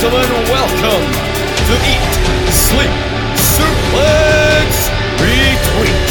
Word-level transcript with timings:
gentlemen, 0.00 0.28
welcome 0.50 1.10
to 1.64 1.74
Eat, 1.88 2.04
Sleep, 2.52 2.90
Suplex, 3.34 4.90
Retweet. 5.16 6.02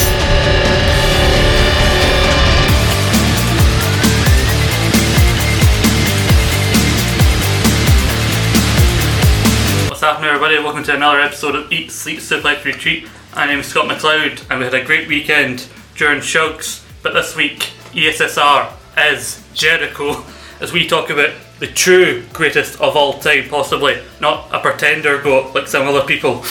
What's 9.88 10.02
happening, 10.02 10.30
everybody? 10.30 10.58
Welcome 10.58 10.84
to 10.84 10.96
another 10.96 11.22
episode 11.22 11.56
of 11.56 11.72
Eat, 11.72 11.92
Sleep, 11.92 12.18
Suplex, 12.18 12.62
Retweet. 12.64 13.08
My 13.36 13.46
name 13.46 13.60
is 13.60 13.68
Scott 13.68 13.88
McLeod, 13.88 14.50
and 14.50 14.60
we 14.60 14.66
had 14.66 14.74
a 14.74 14.84
great 14.84 15.08
weekend 15.08 15.68
during 15.96 16.22
Shugs. 16.22 16.84
But 17.04 17.14
this 17.14 17.36
week, 17.36 17.70
ESSR 17.94 18.72
is 19.12 19.44
Jericho, 19.54 20.24
as 20.60 20.74
we 20.74 20.88
talk 20.88 21.12
about 21.12 21.32
the 21.60 21.68
true 21.68 22.24
greatest 22.34 22.80
of 22.82 22.96
all 22.96 23.20
time, 23.20 23.48
possibly 23.50 24.02
not 24.20 24.54
a 24.54 24.60
pretender 24.60 25.22
goat 25.22 25.56
like 25.56 25.68
some 25.68 25.88
other 25.88 26.06
people. 26.06 26.44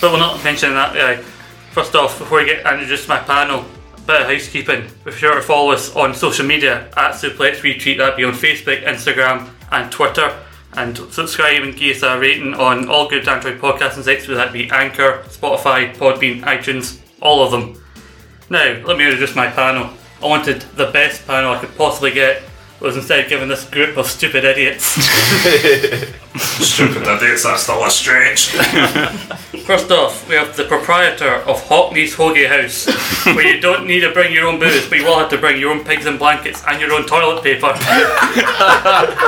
But 0.00 0.12
we're 0.12 0.18
not 0.18 0.42
mentioning 0.42 0.74
that 0.74 0.94
guy. 0.94 1.22
First 1.72 1.94
off, 1.94 2.18
before 2.18 2.38
we 2.38 2.46
get 2.46 2.66
introduced 2.66 3.04
to 3.04 3.08
my 3.08 3.18
panel, 3.18 3.64
a 3.96 4.00
bit 4.00 4.22
of 4.22 4.26
housekeeping. 4.26 4.88
Be 5.04 5.12
sure 5.12 5.36
to 5.36 5.42
follow 5.42 5.72
us 5.72 5.94
on 5.94 6.14
social 6.14 6.44
media 6.44 6.88
at 6.96 7.12
Suplex 7.12 7.60
Retweet. 7.60 7.98
That'd 7.98 8.16
be 8.16 8.24
on 8.24 8.32
Facebook, 8.32 8.82
Instagram, 8.84 9.48
and 9.70 9.92
Twitter. 9.92 10.36
And 10.74 10.96
subscribe 11.12 11.62
and 11.62 11.76
give 11.76 11.96
us 11.96 12.02
a 12.02 12.18
rating 12.18 12.54
on 12.54 12.88
all 12.88 13.08
good 13.08 13.28
Android 13.28 13.60
podcasting 13.60 14.02
sites, 14.02 14.26
whether 14.26 14.40
that 14.40 14.52
be 14.52 14.70
Anchor, 14.70 15.22
Spotify, 15.28 15.94
Podbean, 15.94 16.42
iTunes, 16.42 17.00
all 17.20 17.44
of 17.44 17.50
them. 17.52 17.80
Now, 18.50 18.82
let 18.84 18.96
me 18.96 19.04
introduce 19.04 19.36
my 19.36 19.48
panel. 19.48 19.90
I 20.22 20.26
wanted 20.26 20.62
the 20.76 20.90
best 20.90 21.26
panel 21.26 21.52
I 21.52 21.58
could 21.58 21.76
possibly 21.76 22.10
get, 22.10 22.42
was 22.82 22.96
instead 22.96 23.28
given 23.28 23.48
this 23.48 23.64
group 23.68 23.96
of 23.96 24.06
stupid 24.06 24.44
idiots. 24.44 24.84
Stupid 26.36 27.02
idiots, 27.02 27.44
that's 27.44 27.62
still 27.62 27.84
a 27.84 27.90
stretch. 27.90 28.48
First 29.66 29.90
off, 29.90 30.28
we 30.28 30.34
have 30.34 30.56
the 30.56 30.64
proprietor 30.64 31.34
of 31.34 31.62
Hockney's 31.62 32.16
Hoagie 32.16 32.48
House, 32.48 32.86
where 33.26 33.46
you 33.46 33.60
don't 33.60 33.86
need 33.86 34.00
to 34.00 34.10
bring 34.10 34.32
your 34.32 34.46
own 34.48 34.58
booze, 34.58 34.88
but 34.88 34.98
you 34.98 35.04
will 35.04 35.18
have 35.18 35.28
to 35.30 35.38
bring 35.38 35.60
your 35.60 35.70
own 35.70 35.84
pigs 35.84 36.06
and 36.06 36.18
blankets 36.18 36.62
and 36.66 36.80
your 36.80 36.92
own 36.92 37.06
toilet 37.06 37.44
paper. 37.44 37.72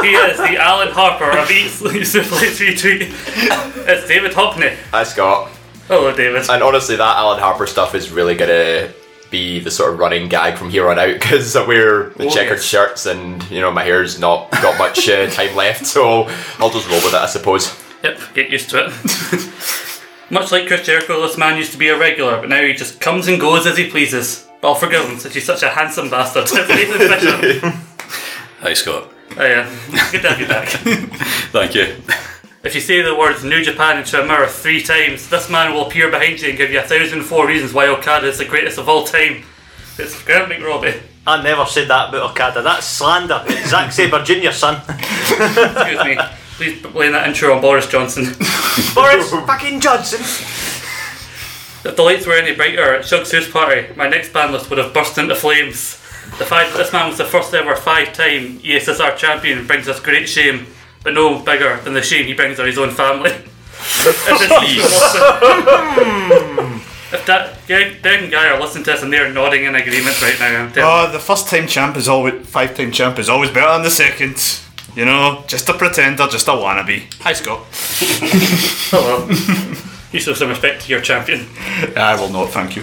he 0.03 0.15
is 0.15 0.39
the 0.39 0.57
Alan 0.59 0.89
Harper 0.89 1.31
of 1.39 1.51
Eat 1.51 1.69
Sleep 1.69 2.03
Suplex 2.03 2.59
Retweet. 2.59 3.87
It's 3.87 4.09
David 4.09 4.33
Hockney. 4.33 4.77
Hi 4.91 5.05
Scott. 5.05 5.51
Hello, 5.87 6.15
David. 6.17 6.49
And 6.49 6.63
honestly, 6.63 6.97
that 6.97 7.17
Alan 7.17 7.39
Harper 7.39 7.67
stuff 7.67 7.95
is 7.95 8.11
really 8.11 8.35
gonna 8.35 8.93
be 9.35 9.59
the 9.59 9.71
sort 9.71 9.93
of 9.93 9.99
running 9.99 10.29
gag 10.29 10.57
from 10.57 10.71
here 10.71 10.89
on 10.89 10.99
out 10.99 11.15
because 11.21 11.57
I 11.57 11.67
wear 11.67 12.11
the 12.11 12.27
Oh, 12.27 12.31
checkered 12.31 12.59
yes. 12.59 12.65
shirts 12.65 13.07
and 13.07 13.43
you 13.51 13.61
know 13.61 13.71
my 13.73 13.83
hair's 13.83 14.19
not 14.21 14.51
got 14.53 14.79
much 14.79 15.09
uh, 15.09 15.29
time 15.39 15.55
left, 15.57 15.87
so 15.87 16.29
I'll 16.59 16.71
just 16.71 16.89
roll 16.89 17.01
with 17.01 17.15
it, 17.15 17.21
I 17.21 17.27
suppose. 17.27 17.75
Yep, 18.05 18.21
get 18.35 18.51
used 18.51 18.71
to 18.71 18.87
it. 18.87 19.51
Much 20.31 20.51
like 20.53 20.67
Chris 20.67 20.87
Jericho, 20.87 21.21
this 21.21 21.37
man 21.37 21.57
used 21.59 21.73
to 21.73 21.79
be 21.79 21.89
a 21.89 21.99
regular, 21.99 22.39
but 22.41 22.49
now 22.49 22.61
he 22.63 22.73
just 22.73 22.99
comes 23.01 23.29
and 23.29 23.39
goes 23.41 23.67
as 23.67 23.77
he 23.77 23.91
pleases. 23.91 24.47
But 24.61 24.69
I'll 24.69 24.75
forgive 24.75 25.05
him 25.09 25.19
since 25.19 25.35
he's 25.35 25.45
such 25.45 25.63
a 25.63 25.69
handsome 25.69 26.09
bastard. 26.11 26.45
Nathan 26.69 27.73
Hi 28.61 28.73
Scott. 28.75 29.11
Oh 29.37 29.45
yeah, 29.45 29.69
good 30.13 30.23
to 30.23 30.29
have 30.31 30.41
you 30.41 30.47
back. 30.47 30.69
Thank 31.53 31.75
you. 31.75 31.97
If 32.65 32.75
you 32.75 32.81
say 32.81 33.03
the 33.03 33.15
words 33.15 33.45
New 33.45 33.63
Japan 33.63 33.99
into 33.99 34.23
a 34.23 34.27
mirror 34.27 34.47
three 34.47 34.83
times, 34.83 35.29
this 35.29 35.51
man 35.51 35.75
will 35.75 35.87
appear 35.87 36.11
behind 36.11 36.41
you 36.41 36.49
and 36.49 36.57
give 36.57 36.71
you 36.71 36.79
a 36.79 36.83
thousand 36.83 37.19
and 37.19 37.27
four 37.27 37.47
reasons 37.47 37.75
why 37.75 37.89
Okada 37.89 38.27
is 38.27 38.39
the 38.39 38.47
greatest 38.47 38.79
of 38.79 38.89
all 38.89 39.05
time. 39.05 39.43
It's 39.99 40.23
Grant 40.25 40.51
McRobbie. 40.51 40.99
I 41.27 41.43
never 41.43 41.67
said 41.67 41.89
that 41.89 42.09
about 42.09 42.31
Okada. 42.31 42.63
That's 42.63 42.87
slander. 42.87 43.45
Zack 43.67 43.93
Sabre 43.93 44.25
Jr. 44.25 44.51
son. 44.51 44.81
Excuse 44.89 46.05
me. 46.05 46.19
Please 46.57 46.83
blame 46.83 47.13
that 47.13 47.29
intro 47.29 47.55
on 47.55 47.61
Boris 47.61 47.87
Johnson. 47.87 48.25
Boris 48.95 49.31
fucking 49.31 49.81
Johnson. 49.81 50.21
If 50.21 51.97
the 51.97 52.03
lights 52.03 52.27
were 52.27 52.33
any 52.33 52.57
brighter 52.57 52.95
at 52.95 53.05
Shug's 53.05 53.31
house 53.31 53.51
party, 53.51 53.95
my 53.95 54.09
next 54.09 54.33
panelist 54.33 54.71
would 54.71 54.79
have 54.79 54.95
burst 54.95 55.19
into 55.19 55.35
flames. 55.35 56.01
The 56.39 56.47
fact 56.47 56.73
that 56.73 56.79
this 56.79 56.95
man 56.95 57.09
was 57.09 57.19
the 57.19 57.27
first 57.27 57.53
ever 57.53 57.77
five-time 57.77 58.61
E 58.63 58.79
ESSR 58.79 59.19
champion 59.19 59.67
brings 59.67 59.87
us 59.87 60.01
great 60.01 60.27
shame, 60.29 60.67
but 61.05 61.15
no 61.15 61.39
bigger 61.39 61.79
than 61.85 61.95
the 61.95 62.03
shame 62.03 62.27
he 62.27 62.35
brings 62.35 62.59
on 62.59 62.67
his 62.67 62.79
own 62.79 62.91
family. 62.91 63.31
Hmm. 63.31 64.09
if 64.09 64.39
this 64.39 64.51
if 67.13 67.27
that 67.27 67.67
Greg, 67.67 68.03
Greg 68.03 68.23
and 68.25 68.33
Guy 68.33 68.49
are 68.49 68.59
listening 68.61 68.83
to 68.85 68.91
this 68.93 69.03
and 69.03 69.13
they're 69.13 69.33
nodding 69.33 69.65
in 69.65 69.75
agreement 69.75 70.21
right 70.21 70.39
now, 70.41 70.65
I'm 70.65 70.73
telling 70.73 71.09
Oh, 71.09 71.13
the 71.13 71.21
first 71.21 71.49
time 71.49 71.67
champ 71.69 71.97
is 71.97 72.09
always 72.09 72.47
five 72.49 72.75
time 72.75 72.91
champ 72.91 73.19
is 73.19 73.29
always 73.29 73.51
better 73.51 73.73
than 73.73 73.83
the 73.83 73.91
second. 73.91 74.61
You 74.97 75.05
know, 75.05 75.45
just 75.47 75.69
a 75.69 75.75
pretender, 75.75 76.27
just 76.29 76.49
a 76.49 76.53
wannabe. 76.53 77.13
Hi 77.21 77.33
Scott. 77.33 77.65
Oh, 78.97 79.27
Hello. 79.29 79.75
you 80.13 80.21
show 80.21 80.35
some 80.35 80.49
respect 80.49 80.83
to 80.83 80.89
your 80.91 81.01
champion. 81.01 81.47
I 81.97 82.15
will 82.21 82.29
not, 82.31 82.51
thank 82.51 82.77
you. 82.77 82.83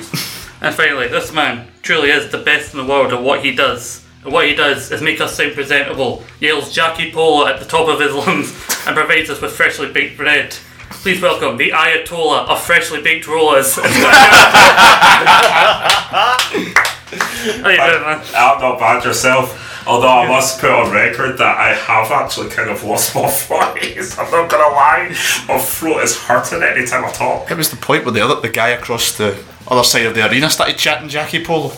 And 0.62 0.76
finally, 0.76 1.08
this 1.08 1.32
man 1.32 1.68
truly 1.82 2.10
is 2.10 2.32
the 2.32 2.38
best 2.40 2.74
in 2.74 2.80
the 2.82 2.86
world 2.86 3.14
at 3.14 3.22
what 3.22 3.46
he 3.46 3.56
does. 3.56 4.06
And 4.24 4.32
what 4.32 4.48
he 4.48 4.54
does 4.54 4.92
is 4.92 5.02
make 5.02 5.20
us 5.20 5.36
sound 5.36 5.54
presentable, 5.54 6.24
yells 6.40 6.72
Jackie 6.72 7.12
Polo 7.12 7.48
at 7.48 7.60
the 7.60 7.66
top 7.66 7.88
of 7.88 8.00
his 8.00 8.14
lungs, 8.28 8.52
and 8.86 8.96
provides 8.96 9.30
us 9.30 9.42
with 9.42 9.52
freshly 9.52 9.92
baked 9.92 10.18
bread. 10.18 10.56
Please 10.90 11.22
welcome 11.22 11.58
the 11.58 11.72
Ayatollah 11.72 12.48
of 12.48 12.62
freshly 12.62 13.02
baked 13.02 13.28
rollers. 13.28 13.76
How 13.82 13.88
you 17.70 17.78
doing, 17.78 18.02
man? 18.02 18.22
I'm 18.36 18.62
not 18.62 18.78
bad 18.78 19.04
yourself. 19.04 19.71
Although 19.88 20.08
I 20.10 20.28
must 20.28 20.60
put 20.60 20.70
on 20.70 20.92
record 20.92 21.38
that 21.40 21.58
I 21.58 21.74
have 21.74 22.12
actually 22.12 22.50
kind 22.50 22.70
of 22.70 22.84
lost 22.84 23.16
my 23.16 23.22
voice. 23.30 24.18
I'm 24.18 24.30
not 24.32 24.50
gonna 24.50 24.74
lie. 24.76 25.10
My 25.48 25.58
throat 25.60 26.04
is 26.04 26.18
hurting 26.18 26.62
anytime 26.64 27.04
I 27.06 27.12
talk. 27.12 27.50
It 27.50 27.58
was 27.58 27.70
the 27.72 27.78
point 27.78 28.06
where 28.06 28.14
the 28.14 28.22
other 28.22 28.40
the 28.40 28.50
guy 28.50 28.70
across 28.70 29.18
the 29.18 29.44
other 29.68 29.84
side 29.84 30.06
of 30.06 30.16
the 30.16 30.30
arena 30.30 30.50
started 30.50 30.78
chatting 30.78 31.10
Jackie 31.10 31.44
Polo. 31.44 31.72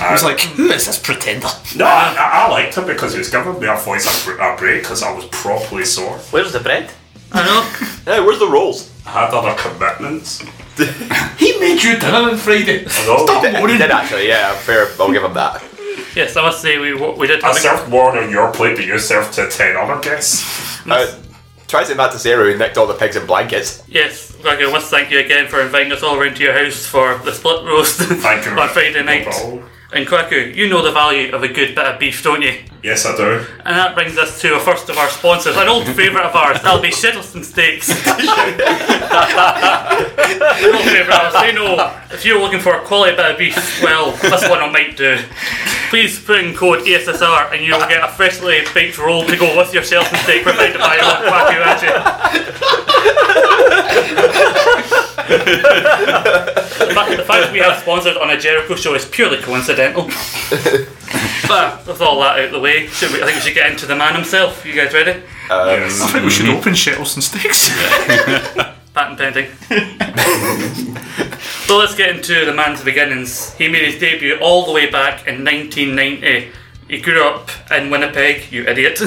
I 0.00 0.12
was 0.12 0.24
like, 0.24 0.40
hmm, 0.40 0.54
who 0.56 0.70
is 0.70 0.86
this 0.86 0.98
pretender? 0.98 1.48
No, 1.76 1.84
I, 1.86 2.14
I, 2.18 2.46
I 2.46 2.50
liked 2.50 2.76
it 2.76 2.86
because 2.86 3.14
it 3.14 3.18
was 3.18 3.30
giving 3.30 3.58
me 3.58 3.66
a 3.66 3.76
voice 3.76 4.04
a, 4.06 4.24
br- 4.24 4.40
a 4.40 4.56
break 4.56 4.82
because 4.82 5.02
I 5.02 5.12
was 5.12 5.24
properly 5.26 5.84
sore. 5.84 6.18
Where's 6.32 6.52
the 6.52 6.60
bread? 6.60 6.90
I 7.32 7.44
know. 7.44 7.62
Hey, 8.06 8.20
where's 8.20 8.38
the 8.38 8.46
rolls? 8.48 8.92
I 9.04 9.10
had 9.26 9.34
other 9.34 9.54
commitments. 9.60 10.44
He 11.38 11.58
made 11.58 11.82
you 11.82 11.98
dinner 11.98 12.30
on 12.30 12.36
Friday. 12.36 12.86
Although 13.08 13.40
He 13.40 13.50
did, 13.50 13.70
he 13.70 13.78
did 13.78 13.90
actually, 13.90 14.28
yeah, 14.28 14.54
fair. 14.54 14.88
I'll 15.00 15.10
give 15.12 15.24
him 15.24 15.34
that. 15.34 15.62
Yes, 16.14 16.36
I 16.36 16.42
must 16.42 16.60
say 16.62 16.78
we 16.78 16.94
we 16.94 17.26
did 17.26 17.42
I 17.44 17.48
have 17.48 17.56
a 17.56 17.60
served 17.60 17.88
more 17.90 18.16
on 18.16 18.30
your 18.30 18.52
plate 18.52 18.76
than 18.76 18.86
you 18.86 18.98
served 18.98 19.32
to 19.34 19.48
ten 19.48 19.76
other 19.76 20.00
guests. 20.00 20.44
Uh, 20.86 21.04
try 21.66 21.82
saying 21.82 21.96
that 21.98 22.12
to 22.12 22.18
Sarah 22.18 22.44
who 22.52 22.56
nicked 22.56 22.78
all 22.78 22.86
the 22.86 22.94
pigs 22.94 23.16
and 23.16 23.26
blankets. 23.26 23.82
Yes, 23.88 24.36
like 24.44 24.60
I 24.60 24.70
must 24.70 24.88
thank 24.88 25.10
you 25.10 25.18
again 25.18 25.48
for 25.48 25.60
inviting 25.60 25.90
us 25.90 26.00
all 26.04 26.14
around 26.16 26.36
to 26.36 26.42
your 26.44 26.52
house 26.52 26.86
for 26.86 27.18
the 27.24 27.32
split 27.32 27.64
roast 27.64 27.98
Thank 28.00 28.46
you. 28.46 28.52
on 28.60 28.68
Friday 28.68 29.00
No 29.00 29.02
night. 29.02 29.24
problem. 29.24 29.68
And 29.92 30.04
Kwaku, 30.04 30.54
you 30.54 30.68
know 30.68 30.82
the 30.82 30.90
value 30.90 31.32
of 31.32 31.44
a 31.44 31.48
good 31.48 31.76
bit 31.76 31.84
of 31.84 32.00
beef, 32.00 32.20
don't 32.22 32.42
you? 32.42 32.58
Yes, 32.82 33.06
I 33.06 33.16
do. 33.16 33.46
And 33.64 33.76
that 33.76 33.94
brings 33.94 34.18
us 34.18 34.40
to 34.40 34.56
a 34.56 34.60
first 34.60 34.88
of 34.88 34.98
our 34.98 35.08
sponsors, 35.08 35.56
an 35.56 35.68
old 35.68 35.86
favourite 35.86 36.26
of 36.26 36.34
ours. 36.34 36.60
That'll 36.60 36.82
be 36.82 36.90
Shittleton 36.90 37.44
Steaks. 37.44 37.90
old 37.90 37.98
favourite 40.84 41.08
of 41.08 41.10
ours. 41.10 41.34
They 41.34 41.52
know 41.52 42.00
if 42.10 42.24
you're 42.24 42.40
looking 42.40 42.58
for 42.58 42.74
a 42.74 42.80
quality 42.84 43.16
bit 43.16 43.30
of 43.30 43.38
beef, 43.38 43.56
well, 43.82 44.10
this 44.16 44.48
one 44.48 44.58
I 44.60 44.70
might 44.70 44.96
do. 44.96 45.18
Please 45.90 46.18
put 46.18 46.40
in 46.40 46.54
code 46.54 46.80
ESSR 46.80 47.52
and 47.52 47.64
you'll 47.64 47.78
get 47.88 48.02
a 48.02 48.08
freshly 48.08 48.62
baked 48.74 48.98
roll 48.98 49.24
to 49.24 49.36
go 49.36 49.56
with 49.56 49.72
your 49.72 49.84
Shittleton 49.84 50.22
steak 50.24 50.42
provided 50.42 50.78
by 50.78 50.98
old 50.98 51.26
Kwaku 51.26 51.62
Achi. 51.62 51.86
the, 55.26 56.92
fact, 56.94 57.16
the 57.16 57.24
fact 57.24 57.42
that 57.46 57.50
we 57.52 57.58
have 57.60 57.80
sponsored 57.80 58.16
on 58.16 58.30
a 58.30 58.38
Jericho 58.38 58.74
show 58.74 58.94
is 58.94 59.04
purely 59.04 59.38
coincidental. 59.38 59.75
but 61.48 61.86
with 61.86 62.00
all 62.00 62.20
that 62.20 62.38
out 62.38 62.44
of 62.46 62.52
the 62.52 62.60
way, 62.60 62.86
should 62.88 63.12
we, 63.12 63.22
I 63.22 63.26
think 63.26 63.36
we 63.36 63.42
should 63.42 63.54
get 63.54 63.70
into 63.70 63.86
the 63.86 63.96
man 63.96 64.14
himself. 64.14 64.64
You 64.64 64.74
guys 64.74 64.92
ready? 64.92 65.12
Um, 65.50 65.68
yes. 65.68 66.02
I 66.02 66.08
think 66.08 66.24
we 66.24 66.30
should 66.30 66.46
mm-hmm. 66.46 66.58
open 66.58 66.72
Shettleston 66.72 67.22
Sticks. 67.22 67.70
Patent 68.94 69.18
pending. 69.18 69.50
so 71.66 71.76
let's 71.76 71.94
get 71.94 72.16
into 72.16 72.46
the 72.46 72.54
man's 72.54 72.82
beginnings. 72.82 73.54
He 73.54 73.68
made 73.68 73.84
his 73.84 74.00
debut 74.00 74.38
all 74.40 74.64
the 74.66 74.72
way 74.72 74.90
back 74.90 75.26
in 75.26 75.44
1990. 75.44 76.52
He 76.88 77.00
grew 77.00 77.22
up 77.22 77.50
in 77.70 77.90
Winnipeg, 77.90 78.50
you 78.50 78.64
idiot. 78.64 79.00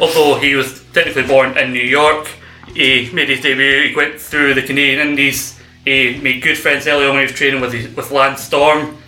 Although 0.00 0.40
he 0.40 0.54
was 0.54 0.82
technically 0.92 1.24
born 1.24 1.56
in 1.56 1.72
New 1.72 1.82
York, 1.82 2.28
he 2.74 3.10
made 3.12 3.28
his 3.28 3.40
debut. 3.40 3.88
He 3.88 3.94
went 3.94 4.20
through 4.20 4.54
the 4.54 4.62
Canadian 4.62 5.06
Indies. 5.08 5.58
He 5.84 6.18
made 6.20 6.42
good 6.42 6.58
friends 6.58 6.86
early 6.86 7.04
on 7.04 7.14
when 7.14 7.20
he 7.20 7.26
was 7.26 7.32
training 7.32 7.60
with 7.60 7.72
his, 7.72 7.94
with 7.94 8.10
Lance 8.10 8.42
Storm, 8.42 8.98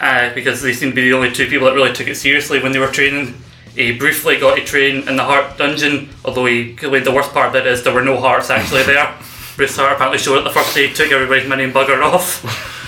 uh, 0.00 0.34
because 0.34 0.62
they 0.62 0.72
seemed 0.72 0.92
to 0.92 0.96
be 0.96 1.10
the 1.10 1.16
only 1.16 1.32
two 1.32 1.46
people 1.48 1.66
that 1.66 1.74
really 1.74 1.92
took 1.92 2.08
it 2.08 2.16
seriously 2.16 2.60
when 2.62 2.72
they 2.72 2.78
were 2.78 2.88
training. 2.88 3.34
He 3.74 3.96
briefly 3.96 4.38
got 4.38 4.58
a 4.58 4.64
train 4.64 5.08
in 5.08 5.16
the 5.16 5.24
Hart 5.24 5.58
Dungeon, 5.58 6.10
although 6.24 6.46
he 6.46 6.74
claimed 6.74 7.04
the 7.04 7.12
worst 7.12 7.32
part 7.32 7.48
of 7.48 7.56
it 7.56 7.66
is 7.66 7.82
there 7.82 7.92
were 7.92 8.04
no 8.04 8.20
Harts 8.20 8.50
actually 8.50 8.82
there. 8.84 9.14
Bruce 9.56 9.76
Hart 9.76 9.92
apparently 9.92 10.18
showed 10.18 10.38
it 10.38 10.44
the 10.44 10.50
first 10.50 10.74
day, 10.74 10.92
took 10.92 11.10
everybody's 11.12 11.48
money 11.48 11.64
and 11.64 11.72
buggered 11.72 12.02
off. 12.02 12.70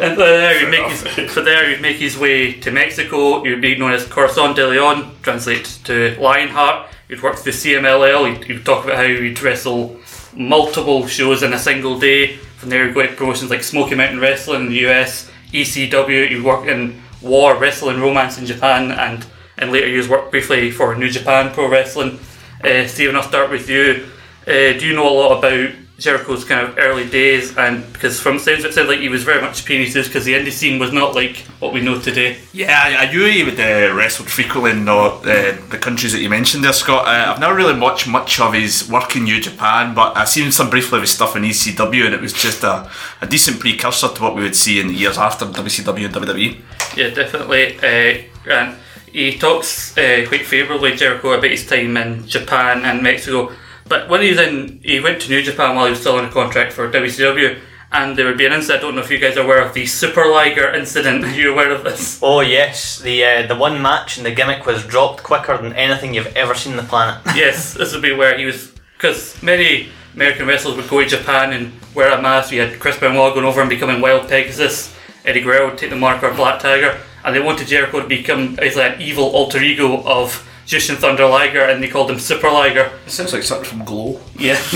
And 0.00 0.18
there 0.18 0.58
he'd 0.58 0.70
make 0.70 0.90
his, 0.90 1.32
so 1.32 1.42
there 1.42 1.70
he'd 1.70 1.80
make 1.80 1.96
his 1.96 2.18
way 2.18 2.54
to 2.54 2.70
Mexico. 2.72 3.44
He'd 3.44 3.60
be 3.60 3.78
known 3.78 3.92
as 3.92 4.04
Corazon 4.04 4.54
de 4.54 4.66
Leon, 4.66 5.14
translates 5.22 5.78
to 5.82 6.16
Lionheart. 6.20 6.88
He'd 7.08 7.22
work 7.22 7.38
the 7.38 7.50
CMLL. 7.50 8.34
He'd, 8.34 8.44
he'd 8.44 8.64
talk 8.66 8.84
about 8.84 8.96
how 8.96 9.04
he'd 9.04 9.40
wrestle 9.40 9.96
multiple 10.34 11.06
shows 11.06 11.42
in 11.42 11.52
a 11.52 11.58
single 11.58 11.98
day. 11.98 12.36
From 12.56 12.70
there, 12.70 12.86
he'd 12.86 12.94
go 12.94 13.06
to 13.06 13.12
promotions 13.12 13.50
like 13.50 13.62
Smoky 13.62 13.94
Mountain 13.94 14.20
Wrestling 14.20 14.62
in 14.62 14.68
the 14.70 14.86
US, 14.88 15.30
ECW. 15.62 16.28
He'd 16.28 16.42
work 16.42 16.66
in 16.66 17.02
War 17.22 17.56
Wrestling 17.56 18.00
Romance 18.00 18.38
in 18.38 18.46
Japan, 18.46 18.92
and 18.92 19.26
in 19.58 19.72
later 19.72 19.88
years 19.88 20.08
worked 20.08 20.30
briefly 20.30 20.70
for 20.70 20.94
New 20.94 21.10
Japan 21.10 21.52
Pro 21.52 21.68
Wrestling. 21.68 22.18
Uh, 22.62 22.86
Stephen, 22.86 23.16
I'll 23.16 23.22
start 23.22 23.50
with 23.50 23.68
you. 23.68 24.06
Uh, 24.46 24.78
do 24.78 24.86
you 24.86 24.94
know 24.94 25.08
a 25.08 25.10
lot 25.10 25.38
about 25.38 25.70
Jericho's 25.98 26.44
kind 26.44 26.66
of 26.66 26.76
early 26.78 27.08
days? 27.08 27.56
And 27.56 27.90
because 27.92 28.20
from 28.20 28.38
sounds 28.38 28.64
it 28.64 28.74
sounds 28.74 28.88
like 28.88 29.00
he 29.00 29.08
was 29.08 29.24
very 29.24 29.40
much 29.40 29.64
penises 29.64 30.06
because 30.06 30.24
the 30.24 30.34
indie 30.34 30.52
scene 30.52 30.78
was 30.78 30.92
not 30.92 31.14
like 31.14 31.38
what 31.58 31.72
we 31.72 31.80
know 31.80 31.98
today. 32.00 32.38
Yeah, 32.52 32.80
I, 32.84 33.06
I 33.06 33.10
knew 33.10 33.24
he 33.24 33.42
would 33.42 33.58
uh, 33.58 33.94
wrestled 33.94 34.28
frequently 34.28 34.72
in 34.72 34.84
the, 34.84 34.92
uh, 34.92 35.68
the 35.70 35.78
countries 35.78 36.12
that 36.12 36.20
you 36.20 36.28
mentioned 36.28 36.64
there, 36.64 36.72
Scott. 36.72 37.06
Uh, 37.06 37.32
I've 37.32 37.40
never 37.40 37.54
really 37.54 37.78
watched 37.78 38.06
much 38.06 38.40
of 38.40 38.52
his 38.52 38.88
work 38.90 39.16
in 39.16 39.24
New 39.24 39.40
Japan, 39.40 39.94
but 39.94 40.16
I've 40.16 40.28
seen 40.28 40.52
some 40.52 40.70
briefly 40.70 40.98
of 40.98 41.02
his 41.02 41.12
stuff 41.12 41.34
in 41.36 41.42
ECW, 41.42 42.06
and 42.06 42.14
it 42.14 42.20
was 42.20 42.32
just 42.32 42.62
a, 42.62 42.90
a 43.22 43.26
decent 43.26 43.60
precursor 43.60 44.08
to 44.08 44.22
what 44.22 44.34
we 44.34 44.42
would 44.42 44.56
see 44.56 44.80
in 44.80 44.88
the 44.88 44.94
years 44.94 45.18
after 45.18 45.46
WCW 45.46 46.04
and 46.06 46.14
WWE. 46.14 46.60
Yeah, 46.96 47.10
definitely. 47.10 47.78
Uh, 47.78 48.22
and 48.50 48.76
he 49.12 49.38
talks 49.38 49.96
uh, 49.96 50.24
quite 50.28 50.44
favourably 50.44 50.94
Jericho 50.94 51.32
about 51.32 51.50
his 51.50 51.66
time 51.66 51.96
in 51.96 52.26
Japan 52.26 52.84
and 52.84 53.02
Mexico. 53.02 53.50
But 53.88 54.08
when 54.08 54.22
he 54.22 54.30
was 54.30 54.38
in, 54.38 54.80
he 54.82 55.00
went 55.00 55.20
to 55.22 55.30
New 55.30 55.42
Japan 55.42 55.76
while 55.76 55.86
he 55.86 55.90
was 55.90 56.00
still 56.00 56.16
on 56.16 56.24
a 56.24 56.30
contract 56.30 56.72
for 56.72 56.90
WCW, 56.90 57.58
and 57.92 58.16
there 58.16 58.26
would 58.26 58.38
be 58.38 58.46
an 58.46 58.52
incident. 58.52 58.80
I 58.80 58.82
don't 58.82 58.96
know 58.96 59.02
if 59.02 59.10
you 59.10 59.18
guys 59.18 59.36
are 59.36 59.44
aware 59.44 59.62
of 59.62 59.74
the 59.74 59.86
Super 59.86 60.26
Liger 60.26 60.72
incident. 60.72 61.24
Are 61.24 61.34
you 61.34 61.52
aware 61.52 61.70
of 61.70 61.84
this? 61.84 62.18
Oh 62.22 62.40
yes, 62.40 62.98
the 62.98 63.24
uh, 63.24 63.46
the 63.46 63.54
one 63.54 63.80
match 63.80 64.16
and 64.16 64.26
the 64.26 64.32
gimmick 64.32 64.66
was 64.66 64.84
dropped 64.84 65.22
quicker 65.22 65.56
than 65.56 65.72
anything 65.74 66.14
you've 66.14 66.34
ever 66.36 66.54
seen 66.54 66.72
on 66.72 66.78
the 66.78 66.88
planet. 66.88 67.20
yes, 67.36 67.74
this 67.74 67.92
would 67.92 68.02
be 68.02 68.12
where 68.12 68.36
he 68.36 68.44
was 68.44 68.72
because 68.96 69.40
many 69.42 69.88
American 70.14 70.46
wrestlers 70.46 70.76
would 70.76 70.88
go 70.88 71.00
to 71.02 71.08
Japan 71.08 71.52
and 71.52 71.72
wear 71.94 72.10
a 72.10 72.20
mask. 72.20 72.50
We 72.50 72.56
had 72.56 72.80
Chris 72.80 72.98
Benoit 72.98 73.34
going 73.34 73.46
over 73.46 73.60
and 73.60 73.70
becoming 73.70 74.00
Wild 74.00 74.28
Pegasus. 74.28 74.94
Eddie 75.24 75.40
Guerrero 75.40 75.70
would 75.70 75.78
take 75.78 75.90
the 75.90 75.96
marker 75.96 76.26
of 76.26 76.36
Black 76.36 76.60
Tiger, 76.60 76.98
and 77.24 77.34
they 77.34 77.40
wanted 77.40 77.66
Jericho 77.66 78.00
to 78.00 78.08
become 78.08 78.54
basically 78.54 78.84
an 78.84 79.00
evil 79.00 79.24
alter 79.24 79.60
ego 79.60 80.02
of 80.04 80.48
Jushin 80.66 80.96
Thunder 80.96 81.26
Liger, 81.26 81.62
and 81.62 81.82
they 81.82 81.88
called 81.88 82.10
him 82.10 82.18
Super 82.18 82.50
Liger. 82.50 82.90
It 83.06 83.10
sounds 83.10 83.32
like 83.32 83.44
something 83.44 83.68
from 83.68 83.84
Glow. 83.84 84.20
Yeah, 84.36 84.54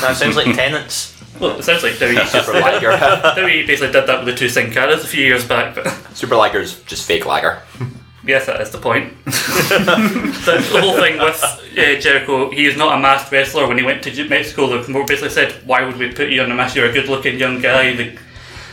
that 0.00 0.16
sounds 0.16 0.34
like 0.34 0.54
tenants. 0.56 1.14
well, 1.38 1.58
it 1.58 1.62
sounds 1.62 1.82
like 1.82 1.92
WWE. 1.94 2.26
Super 2.26 2.58
Liger. 2.58 2.90
WWE 2.96 3.66
basically 3.66 3.92
did 3.92 4.06
that 4.08 4.24
with 4.24 4.34
the 4.34 4.38
two 4.38 4.48
Sin 4.48 4.70
Caras 4.72 5.04
a 5.04 5.06
few 5.06 5.24
years 5.24 5.46
back, 5.46 5.74
but 5.74 5.86
Super 6.14 6.36
Liger's 6.36 6.82
just 6.84 7.06
fake 7.06 7.26
lager. 7.26 7.60
yes, 8.24 8.46
that 8.46 8.62
is 8.62 8.70
the 8.70 8.78
point. 8.78 9.12
the, 9.26 9.30
the 10.72 10.80
whole 10.80 10.96
thing 10.98 11.18
with 11.18 11.42
uh, 11.42 12.00
Jericho, 12.00 12.50
he 12.50 12.64
is 12.64 12.78
not 12.78 12.96
a 12.98 13.00
masked 13.00 13.30
wrestler. 13.30 13.68
When 13.68 13.76
he 13.76 13.84
went 13.84 14.02
to 14.04 14.28
Mexico, 14.28 14.68
the 14.68 14.82
promoter 14.82 15.04
basically 15.06 15.30
said, 15.30 15.52
"Why 15.66 15.84
would 15.84 15.98
we 15.98 16.12
put 16.12 16.30
you 16.30 16.40
on 16.40 16.50
a 16.50 16.54
mask? 16.54 16.76
You're 16.76 16.88
a 16.88 16.92
good-looking 16.92 17.38
young 17.38 17.60
guy." 17.60 17.94
The, 17.94 18.18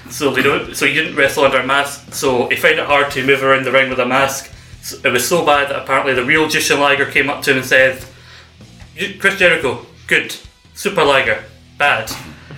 so 0.09 0.31
they 0.31 0.43
don't. 0.43 0.73
So 0.75 0.85
he 0.85 0.93
didn't 0.93 1.17
wrestle 1.17 1.43
under 1.43 1.59
a 1.59 1.67
mask. 1.67 2.13
So 2.13 2.47
he 2.47 2.55
found 2.55 2.79
it 2.79 2.85
hard 2.85 3.11
to 3.11 3.25
move 3.25 3.43
around 3.43 3.65
the 3.65 3.71
ring 3.73 3.89
with 3.89 3.99
a 3.99 4.05
mask. 4.05 4.51
So 4.83 4.97
it 5.03 5.11
was 5.13 5.25
so 5.25 5.45
bad 5.45 5.69
that 5.69 5.81
apparently 5.81 6.13
the 6.13 6.25
real 6.25 6.47
Jushin 6.47 6.77
Liger 6.77 7.05
came 7.05 7.29
up 7.29 7.41
to 7.43 7.51
him 7.51 7.57
and 7.59 7.65
said, 7.65 8.03
"Chris 9.17 9.39
Jericho, 9.39 9.85
good. 10.07 10.35
Super 10.73 11.05
Liger, 11.05 11.41
bad. 11.77 12.11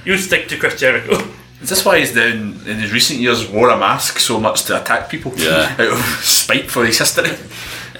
You 0.03 0.17
stick 0.17 0.47
to 0.49 0.57
Chris 0.57 0.79
Jericho." 0.79 1.23
Is 1.61 1.69
this 1.69 1.85
why 1.85 1.99
he's 1.99 2.13
then 2.13 2.59
in 2.65 2.79
his 2.79 2.91
recent 2.91 3.19
years 3.19 3.47
wore 3.47 3.69
a 3.69 3.77
mask 3.77 4.17
so 4.19 4.39
much 4.39 4.63
to 4.65 4.81
attack 4.81 5.09
people? 5.09 5.33
Yeah. 5.35 5.75
Out 5.79 5.93
of 5.93 5.99
spite 6.21 6.69
for 6.69 6.83
his 6.83 6.97
history. 6.97 7.29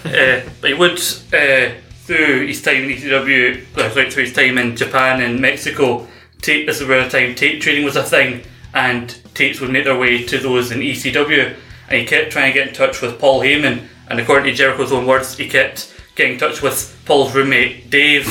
uh, 0.06 0.42
but 0.60 0.69
he 0.69 0.74
would 0.74 1.00
uh, 1.31 1.75
through 2.06 2.48
his 2.48 2.62
time 2.62 2.83
in 2.83 2.89
ECW, 2.98 3.77
uh, 3.77 3.89
sorry, 3.92 4.10
through 4.10 4.24
his 4.24 4.33
time 4.33 4.57
in 4.57 4.75
Japan 4.75 5.22
and 5.22 5.39
Mexico. 5.39 6.07
Tape, 6.42 6.66
this 6.66 6.81
is 6.81 6.88
where 6.88 7.04
the 7.04 7.10
time 7.10 7.36
tape 7.36 7.62
trading 7.62 7.86
was 7.86 7.95
a 7.95 8.04
thing, 8.04 8.42
and 8.74 9.18
tapes 9.36 9.60
would 9.60 9.72
make 9.72 9.86
their 9.86 9.98
way 9.98 10.24
to 10.24 10.38
those 10.39 10.72
in 10.72 10.80
ECW. 10.80 11.56
And 11.89 12.00
he 12.00 12.06
kept 12.06 12.31
trying 12.31 12.51
to 12.51 12.60
get 12.60 12.68
in 12.68 12.74
touch 12.74 13.01
with 13.01 13.19
Paul 13.19 13.42
Heyman, 13.42 13.88
and 14.09 14.19
according 14.19 14.45
to 14.45 14.53
Jericho's 14.53 14.91
own 14.91 15.05
words, 15.05 15.37
he 15.37 15.47
kept 15.49 15.93
getting 16.15 16.33
in 16.33 16.39
touch 16.39 16.61
with 16.61 16.97
Paul's 17.05 17.35
roommate 17.35 17.89
Dave, 17.89 18.25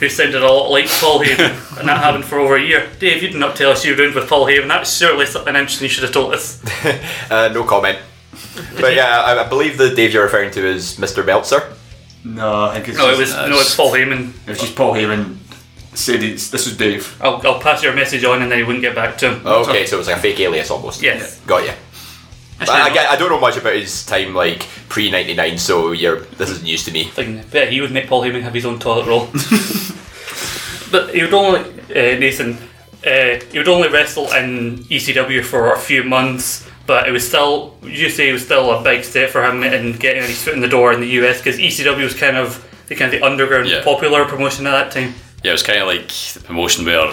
who 0.00 0.08
sounded 0.08 0.42
a 0.42 0.46
lot 0.52 0.70
like 0.70 0.86
Paul 0.88 1.20
Heyman, 1.20 1.78
and 1.78 1.88
that 1.88 2.02
happened 2.02 2.24
for 2.24 2.38
over 2.38 2.56
a 2.56 2.62
year. 2.62 2.88
Dave, 2.98 3.22
you 3.22 3.28
did 3.30 3.38
not 3.38 3.54
tell 3.56 3.70
us 3.70 3.84
you 3.84 3.92
were 3.92 3.96
doing 3.96 4.14
with 4.14 4.28
Paul 4.28 4.46
Heyman. 4.46 4.68
That's 4.68 4.96
surely 4.96 5.26
something 5.26 5.54
interesting 5.54 5.84
you 5.86 5.90
should 5.90 6.04
have 6.04 6.12
told 6.12 6.34
us. 6.34 6.62
Uh, 7.30 7.48
no 7.52 7.62
comment. 7.64 7.98
But 8.80 8.94
yeah, 8.94 9.20
I, 9.20 9.44
I 9.44 9.48
believe 9.48 9.76
the 9.78 9.94
Dave 9.94 10.12
you're 10.14 10.24
referring 10.24 10.50
to 10.52 10.66
is 10.66 10.96
Mr. 10.96 11.24
Meltzer. 11.24 11.74
No, 12.24 12.64
I 12.64 12.74
think 12.74 12.88
it's 12.88 12.98
No, 12.98 13.10
it 13.10 13.16
just, 13.18 13.36
was 13.38 13.50
no, 13.50 13.56
it's 13.60 13.76
Paul 13.76 13.92
Heyman. 13.92 14.30
it 14.46 14.50
was 14.50 14.60
just 14.60 14.74
Paul 14.74 14.94
Heyman 14.94 15.36
said 15.94 16.22
it's, 16.22 16.50
this 16.50 16.66
is 16.66 16.76
Dave. 16.76 17.16
I'll, 17.20 17.40
I'll 17.46 17.60
pass 17.60 17.82
your 17.82 17.92
message 17.94 18.24
on 18.24 18.42
and 18.42 18.50
then 18.50 18.58
he 18.58 18.64
wouldn't 18.64 18.82
get 18.82 18.94
back 18.94 19.18
to 19.18 19.32
him. 19.34 19.46
Okay, 19.46 19.84
so 19.86 19.96
it 19.96 19.98
was 19.98 20.06
like 20.08 20.16
a 20.16 20.20
fake 20.20 20.40
alias 20.40 20.70
almost. 20.70 21.02
Yes. 21.02 21.40
Got 21.40 21.64
you. 21.64 21.72
But 22.58 22.68
Actually, 22.70 22.98
I, 23.00 23.12
I 23.12 23.16
don't 23.16 23.30
know 23.30 23.38
much 23.40 23.56
about 23.56 23.74
his 23.74 24.04
time 24.04 24.34
like 24.34 24.66
pre 24.88 25.10
ninety 25.10 25.34
nine, 25.34 25.58
so 25.58 25.92
you're 25.92 26.20
this 26.38 26.50
is 26.50 26.62
news 26.62 26.84
to 26.86 26.90
me. 26.92 27.04
thing. 27.04 27.42
Bet 27.52 27.70
he 27.72 27.80
would 27.80 27.92
make 27.92 28.08
Paul 28.08 28.22
Heyman 28.22 28.42
have 28.42 28.54
his 28.54 28.66
own 28.66 28.78
toilet 28.78 29.06
roll. 29.06 29.26
but 30.90 31.14
he 31.14 31.22
would 31.22 31.34
only 31.34 31.60
uh, 31.60 32.18
Nathan. 32.18 32.58
Uh, 33.06 33.38
he 33.52 33.58
would 33.58 33.68
only 33.68 33.88
wrestle 33.88 34.30
in 34.32 34.78
ECW 34.84 35.44
for 35.44 35.72
a 35.72 35.78
few 35.78 36.02
months, 36.02 36.68
but 36.86 37.08
it 37.08 37.12
was 37.12 37.26
still. 37.26 37.76
You 37.82 38.10
say 38.10 38.28
it 38.28 38.32
was 38.32 38.44
still 38.44 38.72
a 38.72 38.82
big 38.82 39.04
step 39.04 39.30
for 39.30 39.44
him 39.44 39.62
in 39.62 39.92
getting 39.92 40.22
his 40.24 40.42
foot 40.42 40.54
in 40.54 40.60
the 40.60 40.68
door 40.68 40.92
in 40.92 41.00
the 41.00 41.08
US 41.22 41.38
because 41.38 41.58
ECW 41.58 42.02
was 42.02 42.14
kind 42.14 42.36
of 42.36 42.64
the 42.88 42.96
kind 42.96 43.12
of 43.14 43.20
the 43.20 43.26
underground 43.26 43.68
Yeah. 43.68 43.84
popular 43.84 44.24
promotion 44.24 44.66
at 44.66 44.72
that 44.72 44.90
time. 44.92 45.14
Yeah, 45.44 45.50
it 45.50 45.54
was 45.54 45.62
kind 45.62 45.78
of 45.80 45.86
like 45.86 46.08
the 46.08 46.40
promotion 46.40 46.84
where 46.84 47.06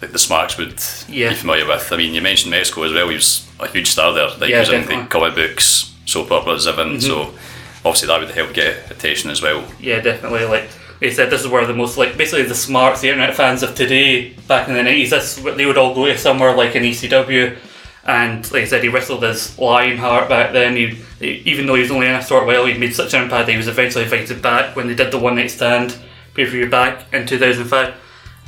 like 0.00 0.12
the 0.12 0.18
Smarks 0.18 0.56
would 0.56 0.82
Yeah. 1.08 1.30
be 1.30 1.34
familiar 1.34 1.66
with. 1.66 1.92
I 1.92 1.96
mean, 1.98 2.14
you 2.14 2.22
mentioned 2.22 2.50
Mexico 2.50 2.84
as 2.84 2.92
well. 2.92 3.08
He 3.08 3.14
was 3.16 3.46
a 3.60 3.68
huge 3.68 3.88
star 3.90 4.12
there. 4.12 4.28
Like 4.28 4.50
Yeah, 4.50 4.56
he 4.56 4.60
was 4.60 4.68
definitely. 4.70 5.02
the 5.04 5.08
comic 5.08 5.34
books, 5.34 5.92
soap 6.06 6.30
operas, 6.32 6.66
everything. 6.66 7.00
So 7.00 7.16
mm-hmm. 7.26 7.86
obviously 7.86 8.08
that 8.08 8.20
would 8.20 8.30
help 8.30 8.52
get 8.54 8.90
attention 8.90 9.30
as 9.30 9.42
well. 9.42 9.64
Yeah, 9.80 10.00
definitely. 10.00 10.44
Like 10.44 10.68
they 11.00 11.10
said, 11.10 11.30
this 11.30 11.40
is 11.42 11.48
where 11.48 11.66
the 11.66 11.74
most 11.74 11.96
like 11.98 12.16
basically 12.16 12.44
the 12.44 12.54
smarts, 12.54 13.00
the 13.00 13.08
internet 13.08 13.34
fans 13.36 13.62
of 13.62 13.74
today, 13.74 14.30
back 14.48 14.68
in 14.68 14.74
the 14.74 14.82
nineties. 14.82 15.10
This 15.10 15.36
they 15.36 15.66
would 15.66 15.78
all 15.78 15.94
go 15.94 16.06
to 16.06 16.16
somewhere 16.18 16.54
like 16.54 16.74
an 16.74 16.82
ECW, 16.84 17.56
and 18.04 18.50
like 18.52 18.62
I 18.62 18.66
said, 18.66 18.82
he 18.82 18.88
wrestled 18.88 19.24
as 19.24 19.58
Lionheart 19.58 20.28
back 20.28 20.52
then. 20.52 20.76
He, 20.76 20.86
he- 21.20 21.42
even 21.50 21.66
though 21.66 21.74
he 21.74 21.82
was 21.82 21.90
only 21.90 22.06
in 22.06 22.14
a 22.14 22.22
short 22.24 22.46
while, 22.46 22.66
he 22.66 22.76
made 22.78 22.94
such 22.94 23.14
an 23.14 23.22
impact. 23.22 23.46
that 23.46 23.52
He 23.52 23.58
was 23.58 23.68
eventually 23.68 24.04
invited 24.04 24.40
back 24.42 24.76
when 24.76 24.86
they 24.88 24.94
did 24.94 25.10
the 25.10 25.18
one 25.18 25.36
night 25.36 25.50
stand 25.50 25.96
pay 26.34 26.44
per 26.44 26.50
view 26.50 26.68
back 26.68 27.12
in 27.12 27.26
two 27.26 27.38
thousand 27.38 27.64
five. 27.64 27.94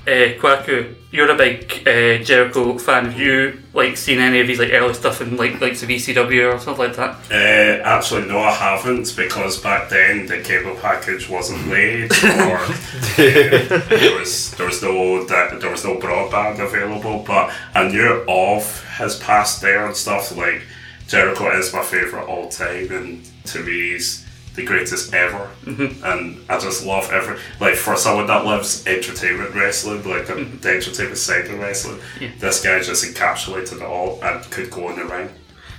Uh, 0.06 0.38
Kwaku, 0.38 0.94
you're 1.10 1.28
a 1.28 1.34
big 1.34 1.64
uh, 1.84 2.22
Jericho 2.22 2.78
fan. 2.78 3.06
Have 3.06 3.18
you 3.18 3.60
like 3.74 3.96
seen 3.96 4.20
any 4.20 4.38
of 4.38 4.46
his 4.46 4.60
like 4.60 4.72
early 4.72 4.94
stuff 4.94 5.20
in 5.20 5.36
like 5.36 5.60
like 5.60 5.76
the 5.76 5.86
ECW 5.86 6.54
or 6.54 6.60
something 6.60 6.86
like 6.86 6.96
that? 6.96 7.16
Uh, 7.28 7.82
actually, 7.82 8.28
no, 8.28 8.38
I 8.38 8.52
haven't 8.52 9.12
because 9.16 9.60
back 9.60 9.88
then 9.88 10.26
the 10.26 10.42
cable 10.42 10.76
package 10.76 11.28
wasn't 11.28 11.66
laid, 11.66 12.12
or 12.12 12.56
uh, 12.56 12.76
there 13.16 14.16
was 14.16 14.52
there 14.52 14.66
was 14.66 14.80
no 14.80 15.24
that 15.24 15.60
there 15.60 15.70
was 15.70 15.84
no 15.84 15.96
broadband 15.96 16.60
available. 16.60 17.24
But 17.26 17.52
I 17.74 17.88
knew 17.88 18.24
of 18.28 18.84
his 18.98 19.16
past 19.16 19.60
there 19.60 19.86
and 19.86 19.96
stuff. 19.96 20.36
Like 20.36 20.62
Jericho 21.08 21.50
is 21.58 21.72
my 21.72 21.82
favorite 21.82 22.26
all 22.26 22.48
time, 22.48 22.92
and 22.92 23.24
to 23.46 23.60
me 23.60 23.92
he's 23.92 24.25
the 24.56 24.64
greatest 24.64 25.14
ever. 25.14 25.50
Mm-hmm. 25.64 26.04
And 26.04 26.50
I 26.50 26.58
just 26.58 26.84
love 26.84 27.10
every 27.12 27.38
like 27.60 27.74
for 27.76 27.96
someone 27.96 28.26
that 28.26 28.44
loves 28.44 28.86
entertainment 28.86 29.54
wrestling, 29.54 30.02
like 30.08 30.26
the, 30.26 30.32
mm-hmm. 30.32 30.58
the 30.58 30.70
entertainment 30.70 31.18
side 31.18 31.46
of 31.46 31.58
wrestling. 31.58 32.00
This 32.38 32.64
guy 32.64 32.80
just 32.80 33.04
encapsulated 33.04 33.76
it 33.76 33.82
all 33.82 34.22
and 34.22 34.42
could 34.50 34.70
go 34.70 34.90
in 34.90 34.96
the 34.96 35.04
ring. 35.04 35.28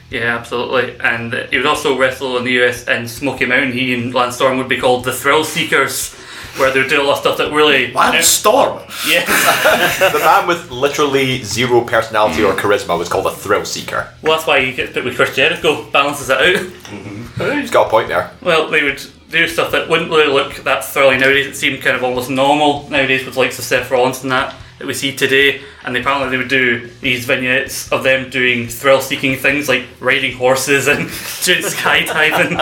Yeah, 0.10 0.38
absolutely. 0.38 0.98
And 1.00 1.34
uh, 1.34 1.48
he 1.48 1.58
would 1.58 1.66
also 1.66 1.98
wrestle 1.98 2.38
in 2.38 2.46
the 2.46 2.64
US 2.64 2.88
in 2.88 3.08
Smoky 3.08 3.46
Mountain. 3.46 3.74
He 3.74 3.94
and 3.94 4.14
Lance 4.14 4.36
Storm 4.36 4.58
would 4.58 4.70
be 4.70 4.80
called 4.80 5.04
the 5.04 5.12
Thrill 5.12 5.44
Seekers, 5.44 6.14
where 6.56 6.72
they 6.72 6.80
would 6.80 6.90
do 6.90 7.02
a 7.02 7.04
lot 7.04 7.14
of 7.14 7.20
stuff 7.20 7.38
that 7.40 7.52
really. 7.52 7.92
Wild 7.92 8.24
Storm. 8.24 8.84
Yeah. 9.08 9.26
The 9.98 10.20
man 10.20 10.48
with 10.48 10.72
literally 10.72 11.44
zero 11.44 11.82
personality 11.82 12.44
or 12.44 12.54
mm. 12.54 12.60
charisma 12.60 12.98
was 12.98 13.10
called 13.10 13.26
a 13.26 13.32
thrill 13.32 13.66
seeker. 13.66 14.14
well, 14.22 14.34
that's 14.36 14.48
why 14.48 14.62
he 14.62 14.72
gets 14.72 14.94
put 14.94 15.04
with 15.04 15.16
Chris 15.16 15.36
Jericho, 15.36 15.90
balances 15.92 16.30
it 16.30 16.38
out. 16.38 16.56
Mm-hmm. 16.56 17.17
He's 17.38 17.72
got 17.72 17.88
a 17.88 17.90
point 17.90 18.08
there. 18.08 18.32
Well, 18.42 18.70
they 18.70 18.84
would 18.84 19.02
do 19.30 19.48
stuff 19.48 19.72
that 19.74 19.90
wouldn't 19.90 20.10
really 20.10 20.32
look 20.32 20.56
that 20.64 20.84
thrilling 20.86 21.20
nowadays. 21.20 21.48
It 21.48 21.56
seemed 21.56 21.82
kind 21.82 21.96
of 21.96 22.04
almost 22.04 22.30
normal 22.30 22.90
nowadays 22.90 23.26
with 23.26 23.36
likes 23.38 23.60
of 23.60 23.66
Seth 23.66 23.92
Rollins 23.92 24.24
and 24.24 24.32
that 24.32 24.56
that 24.80 24.86
we 24.86 24.94
see 24.94 25.16
today. 25.16 25.62
And 25.84 25.96
they, 25.96 26.02
apparently 26.02 26.30
they 26.30 26.38
would 26.38 26.50
do 26.50 26.88
these 27.02 27.26
vignettes 27.26 27.92
of 27.92 28.04
them 28.04 28.30
doing 28.30 28.68
thrill-seeking 28.68 29.38
things 29.38 29.68
like 29.68 29.86
riding 30.00 30.38
horses 30.38 30.88
and 30.88 30.98
doing 31.44 31.64
skydiving. 31.64 32.58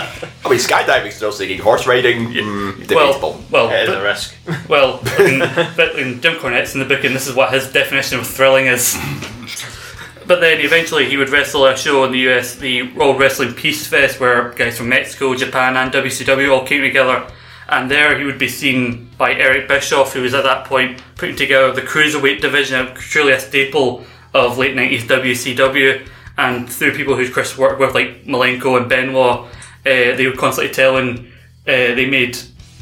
I 0.45 0.49
mean, 0.49 0.59
skydiving 0.59 1.11
still 1.11 1.33
seeking, 1.33 1.59
horse 1.59 1.85
riding, 1.87 2.27
mm, 2.29 2.87
debatable. 2.87 3.43
well, 3.51 3.67
well, 3.67 3.69
It 3.71 3.83
is 3.83 3.89
but- 3.89 3.99
a 3.99 4.03
risk. 4.03 4.35
Well, 4.69 4.99
in, 5.19 5.39
but 5.75 5.99
in 5.99 6.21
Jim 6.21 6.35
Cornette's 6.37 6.73
in 6.73 6.79
the 6.79 6.85
book, 6.85 7.03
and 7.03 7.13
this 7.15 7.27
is 7.27 7.35
what 7.35 7.53
his 7.53 7.71
definition 7.71 8.19
of 8.19 8.27
thrilling 8.27 8.67
is. 8.67 8.97
But 10.27 10.39
then 10.39 10.59
eventually 10.59 11.07
he 11.07 11.17
would 11.17 11.29
wrestle 11.29 11.67
a 11.67 11.77
show 11.77 12.03
in 12.03 12.11
the 12.11 12.29
US, 12.29 12.55
the 12.55 12.91
World 12.93 13.19
Wrestling 13.19 13.53
Peace 13.53 13.85
Fest, 13.85 14.19
where 14.19 14.51
guys 14.53 14.77
from 14.77 14.89
Mexico, 14.89 15.35
Japan, 15.35 15.77
and 15.77 15.91
WCW 15.91 16.51
all 16.51 16.65
came 16.65 16.81
together. 16.81 17.27
And 17.69 17.89
there 17.89 18.17
he 18.17 18.25
would 18.25 18.39
be 18.39 18.47
seen 18.47 19.09
by 19.17 19.33
Eric 19.33 19.67
Bischoff, 19.67 20.13
who 20.13 20.21
was 20.21 20.33
at 20.33 20.43
that 20.43 20.65
point 20.65 21.01
putting 21.15 21.35
together 21.35 21.71
the 21.71 21.81
cruiserweight 21.81 22.41
division, 22.41 22.93
truly 22.95 23.33
a 23.33 23.39
staple 23.39 24.03
of 24.33 24.57
late 24.57 24.75
90s 24.75 25.01
WCW. 25.01 26.07
And 26.37 26.69
through 26.69 26.95
people 26.95 27.15
who 27.15 27.31
Chris 27.31 27.57
worked 27.57 27.79
with, 27.79 27.93
like 27.93 28.25
Malenko 28.25 28.79
and 28.79 28.89
Benoit, 28.89 29.41
uh, 29.41 29.47
they 29.83 30.25
were 30.25 30.35
constantly 30.35 30.73
telling, 30.73 31.27
uh, 31.67 31.93
they 31.95 32.07
made 32.07 32.37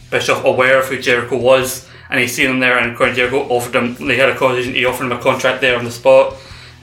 Bischoff 0.10 0.46
aware 0.46 0.80
of 0.80 0.88
who 0.88 1.00
Jericho 1.00 1.38
was. 1.38 1.90
And 2.10 2.20
he 2.20 2.28
seen 2.28 2.50
him 2.50 2.60
there, 2.60 2.78
and 2.78 2.98
Jericho, 3.16 3.48
offered 3.50 3.76
him, 3.76 3.96
they 4.08 4.16
had 4.16 4.30
a 4.30 4.36
conversation, 4.36 4.76
he 4.76 4.86
offered 4.86 5.06
him 5.06 5.12
a 5.12 5.22
contract 5.22 5.62
there 5.62 5.78
on 5.78 5.84
the 5.84 5.92
spot. 5.92 6.36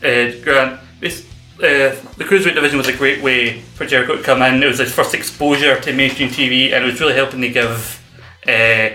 Uh, 0.03 0.33
Grant, 0.43 0.81
this, 1.01 1.27
uh, 1.59 1.95
the 2.17 2.25
cruiserweight 2.25 2.55
division 2.55 2.79
was 2.79 2.89
a 2.89 2.97
great 2.97 3.23
way 3.23 3.61
for 3.61 3.87
Jericho 3.87 4.17
to 4.17 4.23
come 4.23 4.43
in. 4.43 4.63
It 4.63 4.67
was 4.67 4.79
his 4.79 4.93
first 4.93 5.15
exposure 5.15 5.79
to 5.81 5.93
mainstream 5.93 6.31
TV, 6.31 6.73
and 6.73 6.85
it 6.85 6.87
was 6.87 7.01
really 7.01 7.15
helping 7.15 7.41
to 7.43 7.51
give 7.51 8.03
uh, 8.47 8.91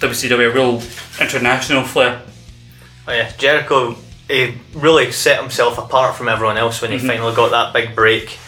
WCW 0.00 0.50
a 0.50 0.54
real 0.54 0.82
international 1.20 1.84
flair. 1.84 2.22
Oh 3.06 3.12
yeah, 3.12 3.30
Jericho 3.36 3.96
he 4.28 4.54
really 4.74 5.12
set 5.12 5.40
himself 5.40 5.78
apart 5.78 6.16
from 6.16 6.28
everyone 6.28 6.56
else 6.56 6.82
when 6.82 6.90
he 6.90 6.98
finally 6.98 7.34
got 7.34 7.50
that 7.50 7.72
big 7.72 7.94
break. 7.94 8.38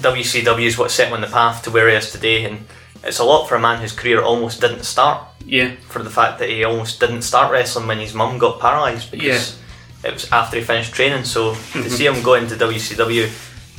WCW 0.00 0.66
is 0.66 0.76
what 0.76 0.90
set 0.90 1.08
him 1.08 1.14
on 1.14 1.20
the 1.20 1.28
path 1.28 1.62
to 1.62 1.70
where 1.70 1.88
he 1.88 1.94
is 1.94 2.10
today, 2.10 2.44
and 2.44 2.66
it's 3.04 3.20
a 3.20 3.24
lot 3.24 3.46
for 3.46 3.54
a 3.54 3.60
man 3.60 3.80
whose 3.80 3.92
career 3.92 4.20
almost 4.22 4.60
didn't 4.60 4.82
start. 4.82 5.22
Yeah, 5.46 5.76
For 5.88 6.02
the 6.02 6.10
fact 6.10 6.38
that 6.40 6.48
he 6.48 6.64
almost 6.64 6.98
didn't 7.00 7.22
start 7.22 7.52
wrestling 7.52 7.86
when 7.86 7.98
his 7.98 8.14
mum 8.14 8.38
got 8.38 8.60
paralysed 8.60 9.10
because 9.10 9.58
it 10.04 10.12
was 10.12 10.30
after 10.30 10.58
he 10.58 10.62
finished 10.62 10.92
training. 10.92 11.24
So 11.24 11.54
to 11.54 11.90
see 11.90 12.04
mhm. 12.04 12.16
him 12.16 12.22
go 12.22 12.34
into 12.34 12.54
WCW, 12.54 13.28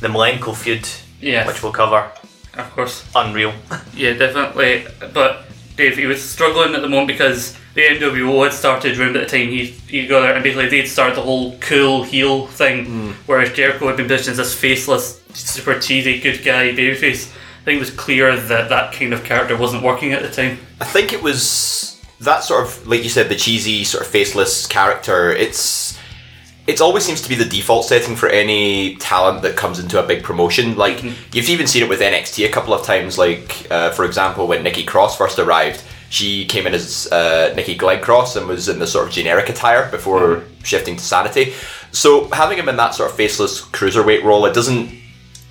the 0.00 0.08
Malenko 0.08 0.54
feud, 0.54 0.86
yeah, 1.20 1.46
which 1.46 1.62
we'll 1.62 1.72
cover, 1.72 2.10
of 2.54 2.70
course. 2.72 3.04
unreal. 3.14 3.52
Yeah, 3.94 4.12
definitely. 4.12 4.86
But 5.14 5.44
Dave, 5.76 5.96
he 5.96 6.06
was 6.06 6.22
struggling 6.22 6.74
at 6.74 6.82
the 6.82 6.88
moment 6.88 7.08
because 7.08 7.56
the 7.74 7.82
NWO 7.82 8.44
had 8.44 8.52
started 8.52 8.98
around 8.98 9.16
at 9.16 9.28
the 9.28 9.38
time 9.38 9.48
he 9.48 9.66
he 9.66 10.06
got 10.06 10.20
there, 10.20 10.34
and 10.34 10.42
basically 10.42 10.68
they'd 10.68 10.86
started 10.86 11.16
the 11.16 11.22
whole 11.22 11.56
cool 11.58 12.02
heel 12.02 12.46
thing, 12.46 12.86
mm. 12.86 13.12
whereas 13.26 13.52
Jericho 13.52 13.86
had 13.86 13.96
been 13.96 14.06
positioned 14.06 14.32
as 14.32 14.38
this 14.38 14.54
faceless, 14.54 15.22
super 15.34 15.78
cheesy 15.78 16.20
good 16.20 16.44
guy 16.44 16.70
babyface. 16.70 17.32
I 17.32 17.64
think 17.64 17.76
it 17.76 17.80
was 17.80 17.90
clear 17.90 18.36
that 18.36 18.68
that 18.68 18.92
kind 18.92 19.12
of 19.12 19.24
character 19.24 19.56
wasn't 19.56 19.82
working 19.82 20.12
at 20.12 20.22
the 20.22 20.30
time. 20.30 20.58
I 20.80 20.84
think 20.84 21.12
it 21.12 21.22
was 21.22 22.00
that 22.20 22.44
sort 22.44 22.64
of, 22.64 22.86
like 22.86 23.02
you 23.02 23.10
said, 23.10 23.28
the 23.28 23.34
cheesy 23.34 23.84
sort 23.84 24.04
of 24.04 24.10
faceless 24.10 24.66
character. 24.66 25.32
It's 25.32 25.95
it 26.66 26.80
always 26.80 27.04
seems 27.04 27.20
to 27.22 27.28
be 27.28 27.34
the 27.36 27.44
default 27.44 27.84
setting 27.84 28.16
for 28.16 28.28
any 28.28 28.96
talent 28.96 29.42
that 29.42 29.56
comes 29.56 29.78
into 29.78 30.02
a 30.02 30.06
big 30.06 30.22
promotion. 30.24 30.76
Like 30.76 31.02
you've 31.32 31.48
even 31.48 31.66
seen 31.66 31.82
it 31.82 31.88
with 31.88 32.00
NXT 32.00 32.44
a 32.46 32.50
couple 32.50 32.74
of 32.74 32.84
times. 32.84 33.16
Like 33.18 33.66
uh, 33.70 33.90
for 33.90 34.04
example, 34.04 34.46
when 34.46 34.62
Nikki 34.62 34.84
Cross 34.84 35.16
first 35.16 35.38
arrived, 35.38 35.82
she 36.10 36.44
came 36.46 36.66
in 36.66 36.74
as 36.74 37.08
uh, 37.12 37.52
Nikki 37.56 37.76
Glencross 37.76 38.36
and 38.36 38.46
was 38.46 38.68
in 38.68 38.78
the 38.78 38.86
sort 38.86 39.06
of 39.06 39.12
generic 39.12 39.48
attire 39.48 39.90
before 39.90 40.44
shifting 40.64 40.96
to 40.96 41.02
Sanity. 41.04 41.52
So 41.92 42.28
having 42.30 42.58
him 42.58 42.68
in 42.68 42.76
that 42.76 42.94
sort 42.94 43.10
of 43.10 43.16
faceless 43.16 43.60
cruiserweight 43.62 44.22
role, 44.22 44.44
it 44.46 44.54
doesn't 44.54 44.90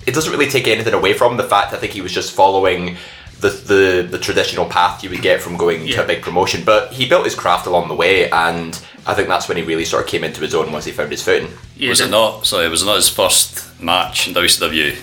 it 0.06 0.14
doesn't 0.14 0.32
really 0.32 0.48
take 0.48 0.68
anything 0.68 0.94
away 0.94 1.14
from 1.14 1.36
the 1.36 1.42
fact 1.44 1.72
I 1.72 1.78
think 1.78 1.92
he 1.92 2.00
was 2.00 2.12
just 2.12 2.32
following 2.32 2.96
the 3.40 3.48
the, 3.50 4.08
the 4.10 4.18
traditional 4.18 4.66
path 4.66 5.02
you 5.02 5.10
would 5.10 5.22
get 5.22 5.40
from 5.42 5.56
going 5.56 5.86
Yeah. 5.86 5.96
to 5.96 6.04
a 6.04 6.06
big 6.06 6.22
promotion. 6.22 6.62
But 6.64 6.92
he 6.92 7.08
built 7.08 7.24
his 7.24 7.34
craft 7.34 7.66
along 7.66 7.88
the 7.88 7.94
way, 7.94 8.30
and 8.30 8.80
I 9.06 9.14
think 9.14 9.28
that's 9.28 9.48
when 9.48 9.56
he 9.56 9.62
really 9.62 9.84
sort 9.84 10.02
of 10.02 10.08
came 10.08 10.24
into 10.24 10.40
his 10.40 10.54
own 10.54 10.72
once 10.72 10.84
he 10.84 10.92
found 10.92 11.10
his 11.12 11.22
footing. 11.22 11.48
Yeah, 11.76 11.90
was 11.90 12.00
it 12.00 12.10
not? 12.10 12.44
So 12.44 12.60
it 12.60 12.68
was 12.68 12.84
not 12.84 12.96
his 12.96 13.08
first 13.08 13.80
match 13.80 14.26
in 14.28 14.34
WCW. 14.34 14.96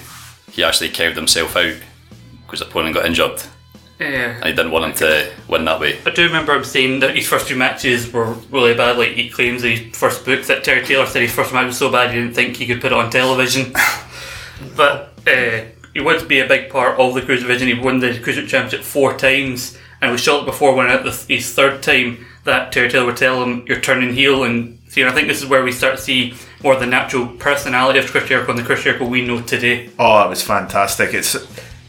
He 0.51 0.63
actually 0.63 0.89
carried 0.89 1.15
himself 1.15 1.55
out 1.55 1.75
because 2.45 2.59
the 2.59 2.67
opponent 2.67 2.95
got 2.95 3.05
injured, 3.05 3.41
Yeah. 3.99 4.35
and 4.35 4.45
he 4.45 4.51
didn't 4.53 4.71
want 4.71 4.85
him 4.85 4.93
to 4.95 5.31
win 5.47 5.65
that 5.65 5.79
way. 5.79 5.97
I 6.05 6.09
do 6.11 6.23
remember 6.25 6.53
him 6.53 6.63
saying 6.65 6.99
that 6.99 7.15
his 7.15 7.27
first 7.27 7.47
two 7.47 7.55
matches 7.55 8.11
were 8.11 8.33
really 8.51 8.73
bad. 8.75 8.97
Like 8.97 9.11
he 9.13 9.29
claims 9.29 9.63
in 9.63 9.77
his 9.77 9.97
first 9.97 10.25
book 10.25 10.43
that 10.47 10.63
Terry 10.63 10.85
Taylor 10.85 11.05
said 11.05 11.21
his 11.21 11.33
first 11.33 11.53
match 11.53 11.67
was 11.67 11.77
so 11.77 11.89
bad 11.91 12.11
he 12.13 12.19
didn't 12.19 12.35
think 12.35 12.57
he 12.57 12.67
could 12.67 12.81
put 12.81 12.91
it 12.91 12.97
on 12.97 13.09
television. 13.09 13.73
but 14.75 15.13
uh, 15.27 15.61
he 15.93 16.01
would 16.01 16.27
be 16.27 16.39
a 16.39 16.47
big 16.47 16.69
part 16.69 16.99
of 16.99 17.13
the 17.13 17.21
cruise 17.21 17.41
division. 17.41 17.67
He 17.69 17.73
won 17.73 17.99
the 17.99 18.09
cruiserweight 18.19 18.47
championship 18.49 18.83
four 18.83 19.17
times, 19.17 19.77
and 20.01 20.11
was 20.11 20.21
shot 20.21 20.45
before 20.45 20.75
winning 20.75 20.93
it 20.93 21.03
the, 21.03 21.33
his 21.33 21.53
third 21.53 21.81
time. 21.81 22.25
That 22.45 22.71
Terry 22.71 22.89
Taylor 22.89 23.05
would 23.05 23.17
tell 23.17 23.41
him, 23.43 23.63
"You're 23.67 23.79
turning 23.79 24.13
heel," 24.13 24.43
and 24.43 24.77
see, 24.89 25.01
and 25.01 25.09
I 25.09 25.13
think 25.13 25.27
this 25.27 25.41
is 25.41 25.47
where 25.47 25.63
we 25.63 25.71
start 25.71 25.95
to 25.97 26.01
see 26.01 26.33
more 26.61 26.73
of 26.73 26.79
the 26.79 26.85
natural 26.85 27.27
personality 27.27 27.99
of 27.99 28.07
Chris 28.11 28.27
Jericho 28.27 28.49
and 28.51 28.59
the 28.59 28.63
Chris 28.63 28.83
Jericho 28.83 29.05
we 29.05 29.21
know 29.25 29.39
today. 29.41 29.89
Oh, 29.97 30.23
it 30.25 30.29
was 30.29 30.41
fantastic. 30.43 31.13
It's 31.13 31.35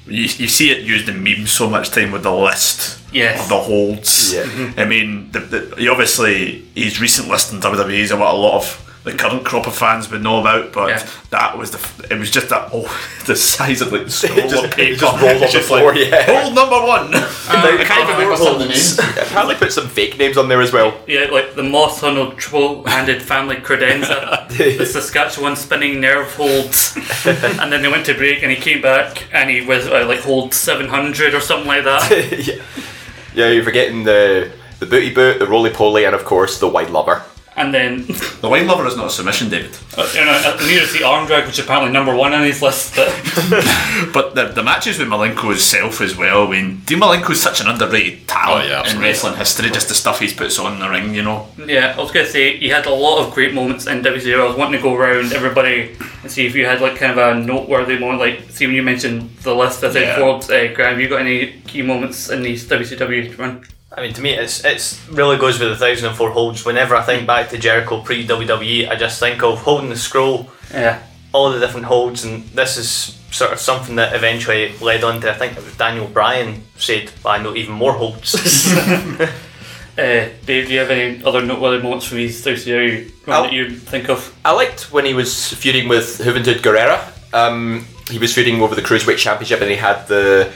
you, 0.06 0.22
you 0.22 0.48
see 0.48 0.70
it 0.70 0.82
used 0.82 1.08
in 1.08 1.22
memes 1.24 1.50
so 1.50 1.68
much 1.68 1.90
time 1.90 2.12
with 2.12 2.22
the 2.22 2.32
list 2.32 2.98
Yes. 3.12 3.42
of 3.42 3.48
the 3.48 3.58
holds. 3.58 4.34
Yeah. 4.34 4.72
I 4.76 4.84
mean, 4.84 5.30
the, 5.32 5.40
the, 5.40 5.74
he 5.76 5.88
obviously 5.88 6.64
his 6.74 7.00
recent 7.00 7.28
list 7.28 7.52
in 7.52 7.60
WWE 7.60 7.92
is 7.98 8.12
what 8.12 8.32
a 8.34 8.36
lot 8.36 8.56
of 8.56 8.83
the 9.04 9.12
current 9.12 9.44
crop 9.44 9.66
of 9.66 9.76
fans 9.76 10.10
would 10.10 10.22
know 10.22 10.40
about, 10.40 10.72
but 10.72 10.88
Yeah. 10.88 11.06
that 11.30 11.58
was 11.58 11.70
the 11.72 12.12
it 12.12 12.18
was 12.18 12.30
just 12.30 12.48
that 12.48 12.70
oh 12.72 12.88
the 13.26 13.36
size 13.36 13.80
of 13.82 13.92
like 13.92 14.04
the 14.04 14.10
scroll 14.10 14.38
It 14.38 14.48
just- 14.50 14.64
of 14.64 14.70
paper. 14.70 14.96
just 15.00 15.20
rolls 15.22 15.36
on 15.36 15.42
It's 15.42 15.52
the 15.52 15.60
floor, 15.60 15.92
like, 15.94 16.08
yeah. 16.08 16.40
Hold 16.42 16.54
number 16.54 16.80
one. 16.86 17.14
I 17.14 17.84
can't 17.86 18.08
even 18.08 18.14
remember 18.20 18.36
some 18.36 18.54
of 18.54 18.58
the 18.60 18.68
names. 18.68 18.98
Apparently, 18.98 19.54
put 19.56 19.72
some 19.72 19.88
fake 19.88 20.18
names 20.18 20.36
on 20.38 20.48
there 20.48 20.62
as 20.62 20.72
well. 20.72 20.98
Yeah, 21.06 21.26
like 21.30 21.54
the 21.54 21.62
Moss 21.62 22.00
Huddled 22.00 22.38
triple-handed 22.38 23.20
family 23.22 23.56
credenza, 23.56 24.48
the 24.48 24.86
Saskatchewan 24.86 25.56
spinning 25.56 26.00
nerve 26.00 26.32
holds, 26.34 26.96
and 27.26 27.70
then 27.72 27.82
they 27.82 27.88
went 27.88 28.06
to 28.06 28.14
break, 28.14 28.42
and 28.42 28.50
he 28.50 28.56
came 28.56 28.80
back, 28.80 29.26
and 29.34 29.50
he 29.50 29.60
was 29.66 29.86
uh, 29.86 30.06
like 30.06 30.20
hold 30.20 30.54
seven 30.54 30.88
hundred 30.88 31.34
or 31.34 31.40
something 31.40 31.66
like 31.68 31.84
that. 31.84 32.10
yeah. 32.46 32.62
yeah, 33.34 33.50
you're 33.50 33.64
forgetting 33.64 34.04
the 34.04 34.50
the 34.80 34.86
booty 34.86 35.12
boot, 35.14 35.38
the 35.38 35.46
roly 35.46 35.70
poly, 35.70 36.04
and 36.04 36.14
of 36.14 36.24
course 36.24 36.58
the 36.58 36.68
wide 36.68 36.90
lubber. 36.90 37.22
And 37.56 37.72
then, 37.72 38.04
the 38.40 38.48
wine 38.50 38.66
lover 38.66 38.84
is 38.86 38.96
not 38.96 39.06
a 39.06 39.10
submission, 39.10 39.48
David. 39.48 39.70
you 39.96 40.24
know, 40.24 40.56
near 40.66 40.84
the 40.86 41.04
arm 41.06 41.26
drag, 41.28 41.46
which 41.46 41.58
is 41.60 41.64
apparently 41.64 41.92
number 41.92 42.12
one 42.12 42.32
on 42.32 42.42
his 42.42 42.60
list. 42.60 42.96
But 42.96 43.08
But 44.12 44.34
the, 44.34 44.46
the 44.52 44.62
matches 44.64 44.98
with 44.98 45.06
Malenko 45.06 45.50
himself 45.50 46.00
as 46.00 46.16
well. 46.16 46.48
I 46.48 46.50
mean, 46.50 46.80
Dean 46.84 46.98
Malenko's 46.98 47.40
such 47.40 47.60
an 47.60 47.68
underrated 47.68 48.26
talent 48.26 48.64
Oh, 48.64 48.68
yeah, 48.68 48.90
in 48.90 49.00
wrestling 49.00 49.36
history. 49.36 49.70
Just 49.70 49.88
the 49.88 49.94
stuff 49.94 50.18
he's 50.18 50.32
puts 50.34 50.58
on 50.58 50.74
in 50.74 50.80
the 50.80 50.88
ring, 50.88 51.14
you 51.14 51.22
know. 51.22 51.46
yeah, 51.64 51.94
I 51.96 52.00
was 52.02 52.10
gonna 52.10 52.26
say 52.26 52.56
he 52.56 52.68
had 52.70 52.86
a 52.86 52.92
lot 52.94 53.24
of 53.24 53.32
great 53.32 53.54
moments 53.54 53.86
in 53.86 54.02
WCW. 54.02 54.40
I 54.40 54.46
was 54.46 54.56
wanting 54.56 54.80
to 54.80 54.82
go 54.82 54.94
around 54.96 55.32
everybody 55.32 55.96
and 56.22 56.30
see 56.32 56.46
if 56.46 56.56
you 56.56 56.66
had 56.66 56.80
like 56.80 56.96
kind 56.96 57.12
of 57.12 57.18
a 57.18 57.40
noteworthy 57.40 57.98
moment. 57.98 58.18
Like, 58.18 58.50
see 58.50 58.66
when 58.66 58.74
you 58.74 58.82
mentioned 58.82 59.30
the 59.42 59.54
list, 59.54 59.84
I 59.84 59.92
said 59.92 60.02
Yeah. 60.02 60.18
Forbes, 60.18 60.50
uh, 60.50 60.72
Graham, 60.74 60.98
you 60.98 61.08
got 61.08 61.20
any 61.20 61.52
key 61.68 61.82
moments 61.82 62.30
in 62.30 62.42
these 62.42 62.66
WCW 62.68 63.38
run? 63.38 63.64
I 63.96 64.00
mean, 64.02 64.12
to 64.14 64.20
me, 64.22 64.30
it's 64.32 64.64
it's 64.64 65.06
really 65.08 65.36
goes 65.36 65.58
with 65.60 65.68
the 65.70 65.76
thousand 65.76 66.08
and 66.08 66.16
four 66.16 66.30
holds. 66.30 66.64
Whenever 66.64 66.96
I 66.96 67.02
think 67.02 67.26
back 67.26 67.50
to 67.50 67.58
Jericho 67.58 68.00
pre 68.00 68.26
WWE, 68.26 68.88
I 68.90 68.96
just 68.96 69.20
think 69.20 69.42
of 69.42 69.58
holding 69.60 69.88
the 69.90 69.96
scroll, 69.96 70.50
Yeah. 70.72 71.00
all 71.32 71.50
the 71.52 71.60
different 71.60 71.86
holds, 71.86 72.24
and 72.24 72.44
this 72.48 72.76
is 72.76 73.18
sort 73.30 73.52
of 73.52 73.58
something 73.60 73.96
that 73.96 74.14
eventually 74.14 74.72
led 74.80 75.02
on 75.04 75.20
to 75.20 75.30
I 75.30 75.34
think 75.34 75.56
it 75.56 75.64
was 75.64 75.76
Daniel 75.76 76.06
Bryan 76.08 76.62
said, 76.76 77.12
"I 77.24 77.38
know 77.38 77.54
even 77.54 77.74
more 77.74 77.92
holds." 77.92 78.34
Uh, 79.96 80.26
Dave, 80.44 80.66
do 80.66 80.72
you 80.72 80.80
have 80.80 80.90
any 80.90 81.22
other 81.24 81.40
noteworthy 81.40 81.80
moments 81.80 82.04
from 82.06 82.18
his 82.18 82.44
WCW 82.44 83.12
run 83.28 83.36
I'll- 83.36 83.42
that 83.44 83.52
you 83.52 83.70
think 83.70 84.08
of? 84.08 84.34
I 84.44 84.50
liked 84.50 84.90
when 84.92 85.04
he 85.04 85.14
was 85.14 85.54
feuding 85.54 85.86
with 85.88 86.18
Juventud 86.18 86.62
Guerrera. 86.62 86.98
Um, 87.32 87.86
he 88.10 88.18
was 88.18 88.34
feuding 88.34 88.60
over 88.60 88.74
the 88.74 88.82
Cruiserweight 88.82 89.18
Championship 89.18 89.60
and 89.60 89.70
he 89.70 89.76
had 89.76 90.08
the 90.08 90.52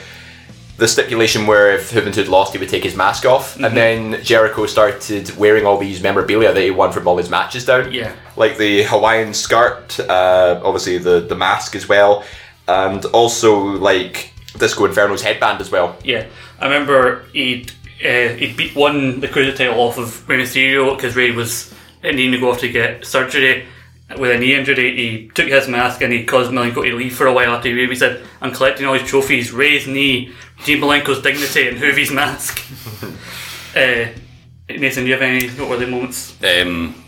the 0.79 0.87
stipulation 0.87 1.45
where 1.45 1.73
if 1.73 1.91
Juventud 1.91 2.29
lost, 2.29 2.53
he 2.53 2.57
would 2.57 2.69
take 2.69 2.83
his 2.83 2.95
mask 2.95 3.25
off. 3.25 3.57
And 3.57 3.75
then 3.75 4.23
Jericho 4.23 4.65
started 4.65 5.35
wearing 5.37 5.65
all 5.65 5.77
these 5.77 6.01
memorabilia 6.01 6.53
that 6.53 6.61
he 6.61 6.71
won 6.71 6.91
from 6.91 7.07
all 7.07 7.17
his 7.17 7.29
matches 7.29 7.65
down. 7.65 7.91
Yeah. 7.91 8.15
Like 8.37 8.57
the 8.57 8.83
Hawaiian 8.83 9.33
skirt, 9.33 9.99
uh, 9.99 10.61
obviously 10.63 10.97
the, 10.97 11.19
the 11.19 11.35
mask 11.35 11.75
as 11.75 11.87
well, 11.89 12.23
and 12.67 13.03
also 13.05 13.59
like 13.59 14.33
Disco 14.57 14.85
Inferno's 14.85 15.21
headband 15.21 15.59
as 15.59 15.69
well. 15.69 15.97
Yeah, 16.03 16.25
I 16.59 16.65
remember 16.65 17.25
he'd 17.33 17.71
uh, 18.03 18.29
he 18.29 18.53
beat 18.53 18.75
won 18.75 19.19
the 19.19 19.27
cruiser 19.27 19.55
title 19.55 19.79
off 19.81 19.97
of 19.97 20.27
Rey 20.29 20.37
Mysterio 20.37 20.95
because 20.95 21.15
Rey 21.15 21.31
was 21.31 21.73
needing 22.03 22.31
to 22.31 22.39
go 22.39 22.51
off 22.51 22.59
to 22.59 22.69
get 22.69 23.05
surgery 23.05 23.67
with 24.17 24.31
a 24.31 24.39
knee 24.39 24.55
injury. 24.55 24.95
He 24.95 25.27
took 25.33 25.47
his 25.47 25.67
mask 25.67 26.01
and 26.01 26.11
he 26.11 26.23
caused 26.23 26.51
Malenko 26.51 26.83
to 26.83 26.95
leave 26.95 27.15
for 27.15 27.27
a 27.27 27.33
while 27.33 27.53
after 27.53 27.69
he 27.69 27.85
he 27.87 27.95
said, 27.95 28.23
"I'm 28.41 28.51
collecting 28.51 28.85
all 28.85 28.93
his 28.93 29.07
trophies: 29.07 29.51
Rey's 29.51 29.87
knee, 29.87 30.33
Dean 30.65 30.79
Malenko's 30.81 31.21
dignity, 31.21 31.67
and 31.69 31.77
Juvi's 31.77 32.11
mask." 32.11 32.59
uh, 33.75 34.05
Nathan, 34.69 35.03
do 35.03 35.07
you 35.09 35.13
have 35.13 35.21
any 35.21 35.47
noteworthy 35.57 35.85
moments? 35.85 36.35
Um, 36.43 37.03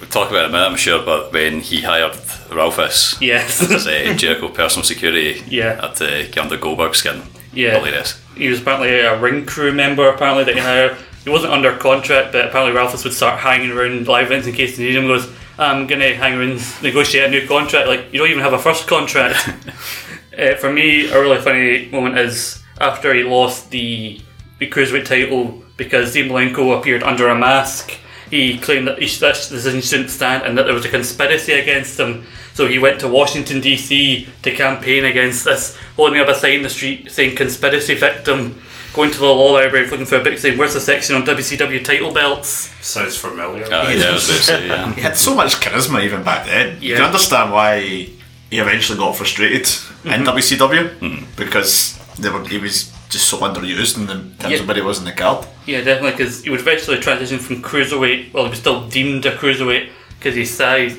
we'll 0.00 0.08
talk 0.10 0.30
about 0.30 0.42
it 0.42 0.48
in 0.48 0.50
a 0.50 0.52
minute, 0.52 0.66
I'm 0.66 0.76
sure, 0.76 1.02
but 1.04 1.32
when 1.32 1.60
he 1.60 1.80
hired 1.82 2.14
Ralphus 2.52 3.20
Yes. 3.20 3.62
as 3.70 3.86
uh, 3.86 4.14
Jericho 4.16 4.48
personal 4.48 4.84
security 4.84 5.42
Yeah. 5.48 5.80
at 5.82 6.00
uh, 6.02 6.22
get 6.24 6.38
under 6.38 6.56
Goldberg 6.58 6.94
skin, 6.94 7.22
Yeah. 7.52 7.78
hilarious. 7.78 8.20
he 8.36 8.48
was 8.48 8.60
apparently 8.60 8.90
a 9.00 9.18
ring 9.18 9.46
crew 9.46 9.72
member 9.72 10.08
apparently 10.08 10.44
that 10.44 10.54
he 10.54 10.60
hired. 10.60 10.96
He 11.24 11.30
wasn't 11.30 11.52
under 11.54 11.74
contract, 11.76 12.32
but 12.32 12.44
apparently 12.46 12.76
Ralphus 12.76 13.02
would 13.04 13.14
start 13.14 13.40
hanging 13.40 13.70
around 13.72 14.06
live 14.06 14.26
events 14.26 14.46
in 14.46 14.54
case 14.54 14.76
they 14.76 14.84
needed 14.84 14.98
him. 15.02 15.08
Goes, 15.08 15.26
I'm 15.58 15.86
gonna 15.86 16.14
hang 16.14 16.38
around, 16.38 16.60
negotiate 16.82 17.24
a 17.24 17.30
new 17.30 17.46
contract. 17.46 17.88
Like 17.88 18.12
you 18.12 18.18
don't 18.18 18.30
even 18.30 18.42
have 18.42 18.52
a 18.52 18.58
first 18.58 18.86
contract. 18.86 19.48
uh, 20.38 20.54
for 20.56 20.72
me, 20.72 21.08
a 21.08 21.20
really 21.20 21.40
funny 21.40 21.88
moment 21.90 22.18
is 22.18 22.62
after 22.80 23.14
he 23.14 23.22
lost 23.22 23.70
the 23.70 24.20
the 24.58 24.68
cruiserweight 24.68 25.04
title 25.04 25.62
because 25.76 26.12
Dean 26.12 26.30
Malenko 26.30 26.78
appeared 26.78 27.02
under 27.02 27.28
a 27.28 27.34
mask. 27.34 27.98
He 28.30 28.58
claimed 28.58 28.88
that 28.88 28.98
he, 28.98 29.06
this 29.06 29.48
decision 29.48 29.80
shouldn't 29.80 30.10
stand 30.10 30.44
and 30.44 30.58
that 30.58 30.64
there 30.64 30.74
was 30.74 30.84
a 30.84 30.88
conspiracy 30.88 31.52
against 31.52 32.00
him. 32.00 32.26
So 32.54 32.66
he 32.66 32.78
went 32.78 33.00
to 33.00 33.08
Washington 33.08 33.60
D.C. 33.60 34.26
to 34.42 34.50
campaign 34.54 35.04
against 35.04 35.44
this, 35.44 35.76
holding 35.94 36.20
up 36.20 36.28
a 36.28 36.34
sign 36.34 36.54
in 36.54 36.62
the 36.62 36.70
street 36.70 37.10
saying 37.10 37.36
"conspiracy 37.36 37.94
victim." 37.94 38.60
Going 38.96 39.10
to 39.10 39.18
the 39.18 39.26
law 39.26 39.52
library 39.52 39.86
looking 39.90 40.06
for 40.06 40.16
a 40.16 40.24
book 40.24 40.38
saying 40.38 40.56
"Where's 40.56 40.72
the 40.72 40.80
section 40.80 41.14
on 41.16 41.24
WCW 41.26 41.84
title 41.84 42.12
belts?" 42.14 42.48
Sounds 42.80 43.16
familiar. 43.16 43.64
Uh, 43.66 43.90
yeah, 43.90 44.08
I 44.08 44.12
was 44.14 44.26
about 44.28 44.36
to 44.38 44.42
say, 44.42 44.66
yeah. 44.68 44.92
He 44.98 45.02
had 45.02 45.16
so 45.18 45.34
much 45.34 45.56
charisma 45.56 46.02
even 46.02 46.22
back 46.22 46.46
then. 46.46 46.80
You 46.80 46.94
can 46.96 47.04
understand 47.04 47.52
why 47.52 47.80
he 47.80 48.58
eventually 48.58 48.98
got 48.98 49.14
frustrated 49.14 49.68
in 50.04 50.24
WCW 50.24 51.36
because 51.36 51.98
they 52.18 52.30
were, 52.30 52.42
he 52.48 52.56
was 52.56 52.90
just 53.10 53.28
so 53.28 53.36
underused 53.38 53.98
in 53.98 54.06
the 54.06 54.14
terms 54.14 54.54
Yeah. 54.54 54.60
of 54.60 54.66
where 54.66 54.76
he 54.76 54.82
was 54.82 54.98
in 54.98 55.04
the 55.04 55.12
card. 55.12 55.46
Yeah, 55.66 55.82
definitely, 55.82 56.12
because 56.12 56.42
he 56.44 56.48
would 56.50 56.60
eventually 56.60 56.98
transition 56.98 57.38
from 57.38 57.62
cruiserweight. 57.62 58.32
Well, 58.32 58.44
he 58.44 58.50
was 58.50 58.60
still 58.60 58.88
deemed 58.88 59.26
a 59.26 59.36
cruiserweight 59.36 59.90
because 60.18 60.34
his 60.36 60.50
size, 60.56 60.96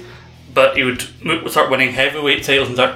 but 0.54 0.78
he 0.78 0.84
would 0.84 1.02
start 1.50 1.72
winning 1.72 1.92
heavyweight 1.94 2.44
titles 2.44 2.68
and 2.68 2.78
start. 2.78 2.96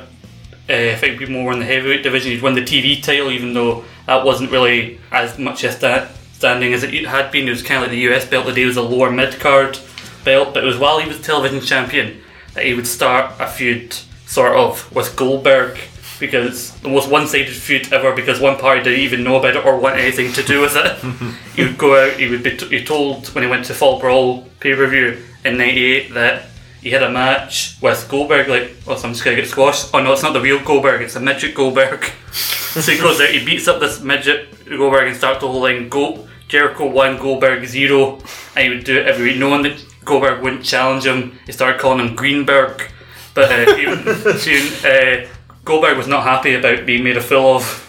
Uh, 0.69 0.91
I 0.93 0.95
think 0.95 1.17
people 1.17 1.33
more 1.33 1.51
in 1.53 1.59
the 1.59 1.65
heavyweight 1.65 2.03
division. 2.03 2.31
He'd 2.33 2.43
win 2.43 2.53
the 2.53 2.61
TV 2.61 3.01
title, 3.01 3.31
even 3.31 3.53
though 3.55 3.83
that 4.07 4.25
wasn't 4.25 4.51
really 4.51 4.99
as 5.11 5.37
much 5.37 5.63
a 5.63 5.71
sta- 5.71 6.07
standing 6.33 6.73
as 6.73 6.83
it 6.83 6.93
had 7.05 7.31
been. 7.31 7.47
It 7.47 7.51
was 7.51 7.63
kind 7.63 7.77
of 7.77 7.83
like 7.83 7.91
the 7.91 8.13
US 8.13 8.25
belt. 8.25 8.45
The 8.45 8.53
day 8.53 8.65
was 8.65 8.77
a 8.77 8.81
lower 8.81 9.11
mid 9.11 9.39
card 9.39 9.79
belt, 10.23 10.53
but 10.53 10.63
it 10.63 10.67
was 10.67 10.77
while 10.77 10.99
he 10.99 11.07
was 11.07 11.21
television 11.21 11.61
champion 11.61 12.21
that 12.53 12.65
he 12.65 12.73
would 12.73 12.87
start 12.87 13.33
a 13.39 13.47
feud, 13.47 13.93
sort 14.25 14.55
of, 14.55 14.93
with 14.93 15.15
Goldberg. 15.15 15.79
Because 16.19 16.79
the 16.81 16.89
most 16.89 17.09
one-sided 17.09 17.51
feud 17.51 17.91
ever, 17.91 18.13
because 18.13 18.39
one 18.39 18.59
party 18.59 18.83
didn't 18.83 18.99
even 18.99 19.23
know 19.23 19.37
about 19.37 19.55
it 19.55 19.65
or 19.65 19.79
want 19.79 19.97
anything 19.97 20.31
to 20.33 20.43
do 20.43 20.61
with 20.61 20.75
it. 20.75 20.97
he 21.55 21.63
would 21.63 21.79
go 21.79 21.99
out. 21.99 22.13
He 22.19 22.27
would 22.29 22.43
be 22.43 22.55
t- 22.57 22.67
he 22.67 22.85
told 22.85 23.27
when 23.29 23.43
he 23.43 23.49
went 23.49 23.65
to 23.65 23.73
Fall 23.73 23.99
Brawl 23.99 24.47
pay-per-view 24.59 25.17
in 25.43 25.57
'98 25.57 26.13
that 26.13 26.43
he 26.81 26.89
had 26.89 27.03
a 27.03 27.11
match 27.11 27.77
with 27.81 28.07
Goldberg. 28.09 28.47
Like, 28.47 28.75
oh, 28.87 28.95
so 28.95 29.07
I'm 29.07 29.13
just 29.13 29.23
gonna 29.23 29.35
get 29.35 29.47
squashed. 29.47 29.91
Oh 29.93 30.01
no, 30.01 30.13
it's 30.13 30.23
not 30.23 30.33
the 30.33 30.41
real 30.41 30.63
Goldberg. 30.63 31.01
It's 31.01 31.15
a 31.15 31.19
midget 31.19 31.55
Goldberg. 31.55 32.05
so 32.31 32.91
he 32.91 32.97
goes 32.97 33.21
out. 33.21 33.29
He 33.29 33.45
beats 33.45 33.67
up 33.67 33.79
this 33.79 34.01
midget 34.01 34.65
Goldberg 34.65 35.07
and 35.07 35.15
starts 35.15 35.41
the 35.41 35.47
whole 35.47 35.61
line. 35.61 35.89
Go 35.89 36.27
Jericho 36.47 36.87
one, 36.87 37.17
Goldberg 37.17 37.65
zero, 37.65 38.19
and 38.55 38.63
he 38.63 38.69
would 38.69 38.83
do 38.83 38.97
it 38.99 39.07
every 39.07 39.31
week, 39.31 39.37
knowing 39.37 39.63
that 39.63 39.85
Goldberg 40.03 40.41
wouldn't 40.43 40.65
challenge 40.65 41.05
him. 41.05 41.39
He 41.45 41.51
started 41.51 41.79
calling 41.79 42.05
him 42.05 42.15
Greenberg, 42.15 42.91
but 43.33 43.51
uh, 43.51 43.75
he, 43.75 44.37
soon 44.37 44.85
uh, 44.85 45.27
Goldberg 45.63 45.97
was 45.97 46.07
not 46.07 46.23
happy 46.23 46.55
about 46.55 46.85
being 46.85 47.03
made 47.03 47.15
a 47.15 47.21
fool 47.21 47.55
of. 47.55 47.87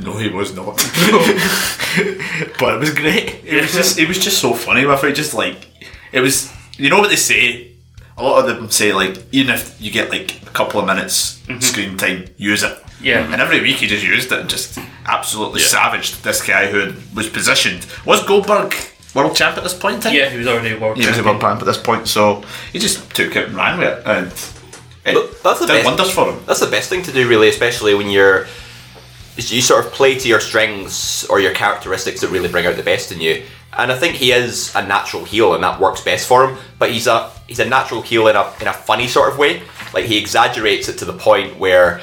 No, 0.00 0.16
he 0.16 0.28
was 0.28 0.54
not. 0.54 0.76
but 2.58 2.74
it 2.74 2.80
was 2.80 2.94
great. 2.94 3.44
It 3.44 3.60
was 3.62 3.72
just 3.72 3.98
it 3.98 4.06
was 4.08 4.18
just 4.18 4.38
so 4.38 4.54
funny 4.54 4.86
with 4.86 5.02
it. 5.04 5.14
Just 5.14 5.34
like 5.34 5.56
it 6.12 6.20
was 6.20 6.52
you 6.78 6.88
know 6.88 6.98
what 6.98 7.10
they 7.10 7.16
say? 7.16 7.71
A 8.16 8.22
lot 8.22 8.38
of 8.40 8.46
them 8.46 8.70
say 8.70 8.92
like 8.92 9.18
even 9.32 9.54
if 9.54 9.80
you 9.80 9.90
get 9.90 10.10
like 10.10 10.42
a 10.42 10.50
couple 10.50 10.80
of 10.80 10.86
minutes 10.86 11.40
mm-hmm. 11.40 11.60
screen 11.60 11.96
time, 11.96 12.26
use 12.36 12.62
it. 12.62 12.78
Yeah. 13.00 13.32
And 13.32 13.40
every 13.40 13.60
week 13.60 13.76
he 13.76 13.86
just 13.86 14.04
used 14.04 14.30
it 14.32 14.38
and 14.38 14.48
just 14.48 14.78
absolutely 15.06 15.60
Yeah. 15.60 15.66
savaged 15.68 16.22
this 16.22 16.40
guy 16.46 16.70
who 16.70 16.92
was 17.14 17.28
positioned. 17.28 17.86
Was 18.06 18.22
Goldberg 18.24 18.74
world 19.14 19.34
champ 19.34 19.56
at 19.56 19.62
this 19.62 19.74
point 19.74 19.96
in 19.96 20.00
time? 20.02 20.14
Yeah, 20.14 20.28
he 20.30 20.38
was 20.38 20.46
already 20.46 20.74
world 20.74 20.98
He 20.98 21.06
was 21.06 21.18
a 21.18 21.22
world 21.24 21.40
champ 21.40 21.60
at 21.60 21.66
this 21.66 21.78
point, 21.78 22.06
so 22.08 22.42
he 22.72 22.78
just 22.78 23.14
took 23.14 23.34
it 23.36 23.48
and 23.48 23.56
ran 23.56 23.78
with 23.78 23.88
it 23.88 24.02
and 24.06 24.26
it 25.04 25.14
But 25.14 25.42
that's 25.42 25.60
the 25.60 25.66
did 25.66 25.72
best- 25.72 25.86
wonders 25.86 26.10
for 26.10 26.32
him. 26.32 26.40
That's 26.46 26.60
the 26.60 26.68
best 26.70 26.88
thing 26.88 27.02
to 27.02 27.12
do, 27.12 27.28
really, 27.28 27.48
especially 27.48 27.94
when 27.94 28.08
you're 28.08 28.46
you 29.36 29.62
sort 29.62 29.84
of 29.84 29.92
play 29.92 30.18
to 30.18 30.28
your 30.28 30.40
strengths 30.40 31.24
or 31.24 31.40
your 31.40 31.54
characteristics 31.54 32.20
that 32.20 32.28
really 32.28 32.50
bring 32.50 32.66
out 32.66 32.76
the 32.76 32.82
best 32.82 33.10
in 33.12 33.20
you. 33.20 33.42
And 33.76 33.90
I 33.90 33.96
think 33.96 34.16
he 34.16 34.32
is 34.32 34.74
a 34.74 34.86
natural 34.86 35.24
heel, 35.24 35.54
and 35.54 35.64
that 35.64 35.80
works 35.80 36.02
best 36.02 36.28
for 36.28 36.48
him. 36.48 36.58
But 36.78 36.90
he's 36.90 37.06
a 37.06 37.30
he's 37.48 37.58
a 37.58 37.68
natural 37.68 38.02
heel 38.02 38.28
in 38.28 38.36
a 38.36 38.52
in 38.60 38.68
a 38.68 38.72
funny 38.72 39.08
sort 39.08 39.32
of 39.32 39.38
way. 39.38 39.62
Like 39.94 40.04
he 40.04 40.18
exaggerates 40.18 40.88
it 40.88 40.98
to 40.98 41.04
the 41.04 41.12
point 41.12 41.58
where 41.58 42.00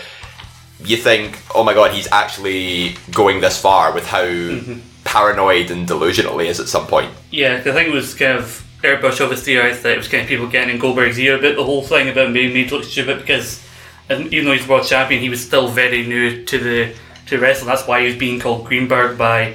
you 0.83 0.97
think, 0.97 1.39
oh 1.53 1.63
my 1.63 1.73
god, 1.73 1.91
he's 1.91 2.07
actually 2.11 2.95
going 3.11 3.41
this 3.41 3.61
far 3.61 3.93
with 3.93 4.05
how 4.05 4.23
mm-hmm. 4.23 4.79
paranoid 5.03 5.71
and 5.71 5.87
delusional 5.87 6.39
he 6.39 6.47
is 6.47 6.59
at 6.59 6.67
some 6.67 6.87
point. 6.87 7.11
Yeah, 7.31 7.55
I 7.55 7.61
think 7.61 7.89
it 7.89 7.93
was 7.93 8.15
kind 8.15 8.37
of 8.37 8.65
Airbush 8.81 9.21
obviously 9.21 9.53
theorised 9.53 9.83
that 9.83 9.93
it 9.93 9.97
was 9.97 10.07
kind 10.07 10.23
of 10.23 10.29
people 10.29 10.47
getting 10.47 10.75
in 10.75 10.79
Goldberg's 10.79 11.19
ear 11.19 11.37
about 11.37 11.55
the 11.57 11.63
whole 11.63 11.83
thing 11.83 12.07
about 12.07 12.27
him 12.27 12.33
being 12.33 12.53
made 12.53 12.69
to 12.69 12.77
look 12.77 12.85
stupid 12.85 13.19
because 13.19 13.63
and 14.09 14.33
even 14.33 14.45
though 14.45 14.53
he's 14.53 14.67
world 14.67 14.87
champion, 14.87 15.21
he 15.21 15.29
was 15.29 15.45
still 15.45 15.67
very 15.67 16.05
new 16.05 16.43
to 16.45 16.57
the 16.57 16.95
to 17.27 17.37
wrestling. 17.37 17.67
That's 17.67 17.87
why 17.87 18.01
he 18.01 18.07
was 18.07 18.15
being 18.15 18.39
called 18.39 18.65
Greenberg 18.65 19.17
by 19.17 19.53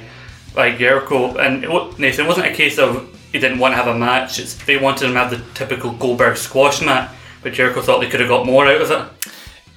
by 0.55 0.75
Jericho. 0.75 1.35
And 1.37 1.63
it, 1.63 1.99
Nathan, 1.99 2.25
it 2.25 2.27
wasn't 2.27 2.47
a 2.47 2.53
case 2.53 2.77
of 2.79 3.09
he 3.31 3.39
didn't 3.39 3.59
want 3.59 3.73
to 3.73 3.75
have 3.75 3.87
a 3.87 3.97
match. 3.97 4.39
It's, 4.39 4.55
they 4.65 4.77
wanted 4.77 5.07
him 5.07 5.13
to 5.13 5.19
have 5.19 5.29
the 5.31 5.41
typical 5.53 5.91
Goldberg 5.91 6.37
squash 6.37 6.81
match, 6.81 7.11
but 7.43 7.53
Jericho 7.53 7.81
thought 7.81 7.99
they 7.99 8.09
could 8.09 8.21
have 8.21 8.29
got 8.29 8.45
more 8.45 8.65
out 8.65 8.81
of 8.81 8.89
it. 8.91 9.31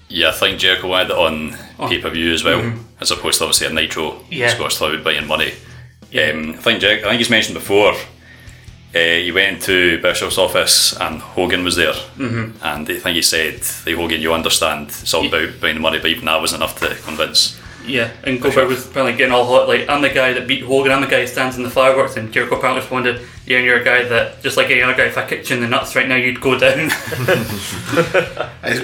Yeah, 0.08 0.28
I 0.28 0.32
think 0.32 0.58
Jericho 0.58 0.88
wanted 0.88 1.10
it 1.10 1.18
on 1.18 1.88
pay 1.88 2.00
per 2.00 2.08
view 2.10 2.32
as 2.32 2.42
well, 2.44 2.72
as 3.00 3.10
opposed 3.10 3.38
to 3.38 3.44
obviously 3.44 3.66
a 3.66 3.70
Nitro 3.70 4.12
Mm-hmm. 4.12 4.32
Yeah. 4.32 4.48
squash 4.48 4.76
thought 4.76 4.92
would 4.92 5.04
buying 5.04 5.26
money. 5.26 5.52
Um, 6.14 6.50
I 6.50 6.62
think 6.62 6.80
Jer- 6.80 7.00
I 7.04 7.08
think 7.08 7.18
he's 7.18 7.28
mentioned 7.30 7.54
before. 7.54 7.92
Uh, 8.94 8.98
he 9.20 9.30
went 9.32 9.60
to 9.64 10.00
Bischoff's 10.00 10.38
office 10.38 10.96
and 10.98 11.20
Hogan 11.20 11.62
was 11.62 11.76
there, 11.76 11.92
mm-hmm. 11.92 12.56
and 12.64 12.88
I 12.88 12.98
think 12.98 13.16
he 13.16 13.20
said, 13.22 13.60
"Hey 13.84 13.92
Hogan, 13.92 14.22
you 14.22 14.32
understand 14.32 14.88
it's 14.88 15.12
all 15.12 15.26
about 15.26 15.60
buying 15.60 15.74
the 15.74 15.80
money, 15.80 15.98
but 15.98 16.06
even 16.10 16.24
that 16.24 16.40
wasn't 16.40 16.62
enough 16.62 16.78
to 16.80 16.94
convince." 17.04 17.60
Yeah, 17.86 18.10
and 18.24 18.40
Goldberg 18.40 18.68
was 18.68 18.86
apparently 18.86 19.16
getting 19.16 19.32
all 19.32 19.46
hot, 19.46 19.66
like, 19.66 19.88
I'm 19.88 20.02
the 20.02 20.10
guy 20.10 20.34
that 20.34 20.46
beat 20.46 20.62
Hogan, 20.62 20.92
I'm 20.92 21.00
the 21.00 21.06
guy 21.06 21.22
who 21.22 21.26
stands 21.26 21.56
in 21.56 21.62
the 21.62 21.70
fireworks, 21.70 22.16
and 22.16 22.30
Jericho 22.30 22.56
apparently 22.58 22.80
responded, 22.82 23.22
yeah, 23.46 23.56
and 23.58 23.66
you're 23.66 23.80
a 23.80 23.84
guy 23.84 24.04
that, 24.04 24.42
just 24.42 24.58
like 24.58 24.66
any 24.70 24.82
other 24.82 24.94
guy, 24.94 25.04
if 25.04 25.16
I 25.16 25.26
kicked 25.26 25.48
you 25.48 25.56
in 25.56 25.62
the 25.62 25.68
nuts 25.68 25.96
right 25.96 26.06
now, 26.06 26.16
you'd 26.16 26.40
go 26.40 26.58
down. 26.58 26.90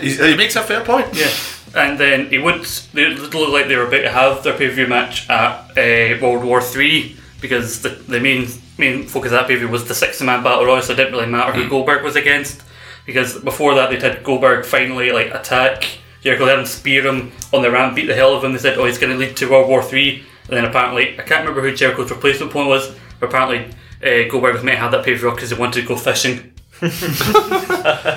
He, 0.00 0.14
he 0.14 0.36
makes 0.36 0.56
a 0.56 0.62
fair 0.62 0.82
point. 0.84 1.08
yeah. 1.12 1.28
And 1.74 1.98
then 1.98 2.30
he 2.30 2.38
would, 2.38 2.64
they 2.94 3.08
looked 3.10 3.34
like 3.34 3.66
they 3.68 3.76
were 3.76 3.88
about 3.88 4.02
to 4.02 4.10
have 4.10 4.42
their 4.44 4.56
pay-per-view 4.56 4.86
match 4.86 5.28
at 5.28 5.70
uh, 5.76 6.18
World 6.22 6.44
War 6.44 6.60
Three 6.62 7.16
because 7.40 7.82
the, 7.82 7.90
the 7.90 8.20
main 8.20 8.46
main 8.78 9.06
focus 9.06 9.32
of 9.32 9.38
that 9.38 9.46
pay-per-view 9.48 9.68
was 9.68 9.86
the 9.88 9.94
six-man 9.94 10.42
battle 10.42 10.64
royal, 10.64 10.80
so 10.82 10.92
it 10.92 10.96
didn't 10.96 11.12
really 11.12 11.26
matter 11.26 11.52
who 11.52 11.68
Goldberg 11.68 12.02
was 12.04 12.16
against, 12.16 12.62
because 13.06 13.38
before 13.40 13.74
that 13.74 13.90
they'd 13.90 14.02
had 14.02 14.22
Goldberg 14.24 14.64
finally, 14.64 15.10
like, 15.12 15.34
attack 15.34 15.98
Jericho, 16.24 16.46
let 16.46 16.58
him 16.58 16.64
spear 16.64 17.06
him 17.06 17.30
on 17.52 17.60
the 17.60 17.70
ramp, 17.70 17.94
beat 17.94 18.06
the 18.06 18.14
hell 18.14 18.34
of 18.34 18.42
him, 18.42 18.52
they 18.52 18.58
said, 18.58 18.78
oh, 18.78 18.86
he's 18.86 18.96
going 18.98 19.12
to 19.12 19.18
lead 19.18 19.36
to 19.36 19.50
World 19.50 19.68
War 19.68 19.82
Three, 19.82 20.24
and 20.48 20.56
then 20.56 20.64
apparently, 20.64 21.12
I 21.20 21.22
can't 21.22 21.46
remember 21.46 21.60
who 21.60 21.76
Jericho's 21.76 22.10
replacement 22.10 22.50
point 22.50 22.68
was, 22.68 22.96
but 23.20 23.28
apparently 23.28 23.66
uh, 24.02 24.28
Goldberg 24.30 24.54
was 24.54 24.64
meant 24.64 24.76
to 24.76 24.82
have 24.82 24.92
that 24.92 25.04
pay-per-view 25.04 25.32
because 25.32 25.50
he 25.50 25.58
wanted 25.58 25.82
to 25.82 25.86
go 25.86 25.96
fishing. 25.96 26.50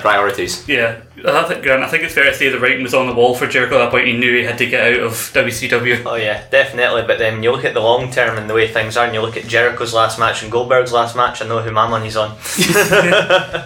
Priorities. 0.00 0.66
Yeah, 0.68 1.00
I 1.24 1.44
think, 1.44 1.62
Grant, 1.62 1.82
I 1.82 1.88
think 1.88 2.02
it's 2.02 2.14
fair 2.14 2.24
to 2.24 2.34
say 2.34 2.48
the 2.48 2.58
writing 2.58 2.82
was 2.82 2.92
on 2.92 3.06
the 3.06 3.14
wall 3.14 3.34
for 3.34 3.46
Jericho 3.46 3.76
at 3.76 3.84
that 3.84 3.90
point. 3.90 4.06
He 4.06 4.16
knew 4.16 4.36
he 4.36 4.42
had 4.42 4.58
to 4.58 4.66
get 4.66 4.94
out 4.94 5.00
of 5.00 5.12
WCW. 5.12 6.04
Oh 6.04 6.16
yeah, 6.16 6.46
definitely. 6.50 7.02
But 7.06 7.18
then 7.18 7.42
you 7.42 7.52
look 7.52 7.64
at 7.64 7.72
the 7.72 7.80
long 7.80 8.10
term 8.10 8.36
and 8.36 8.50
the 8.50 8.54
way 8.54 8.68
things 8.68 8.96
are, 8.96 9.04
and 9.06 9.14
you 9.14 9.22
look 9.22 9.36
at 9.36 9.46
Jericho's 9.46 9.94
last 9.94 10.18
match 10.18 10.42
and 10.42 10.50
Goldberg's 10.50 10.92
last 10.92 11.14
match, 11.14 11.40
I 11.40 11.46
know 11.46 11.62
who 11.62 11.70
my 11.70 11.88
money's 11.88 12.16
on. 12.16 12.30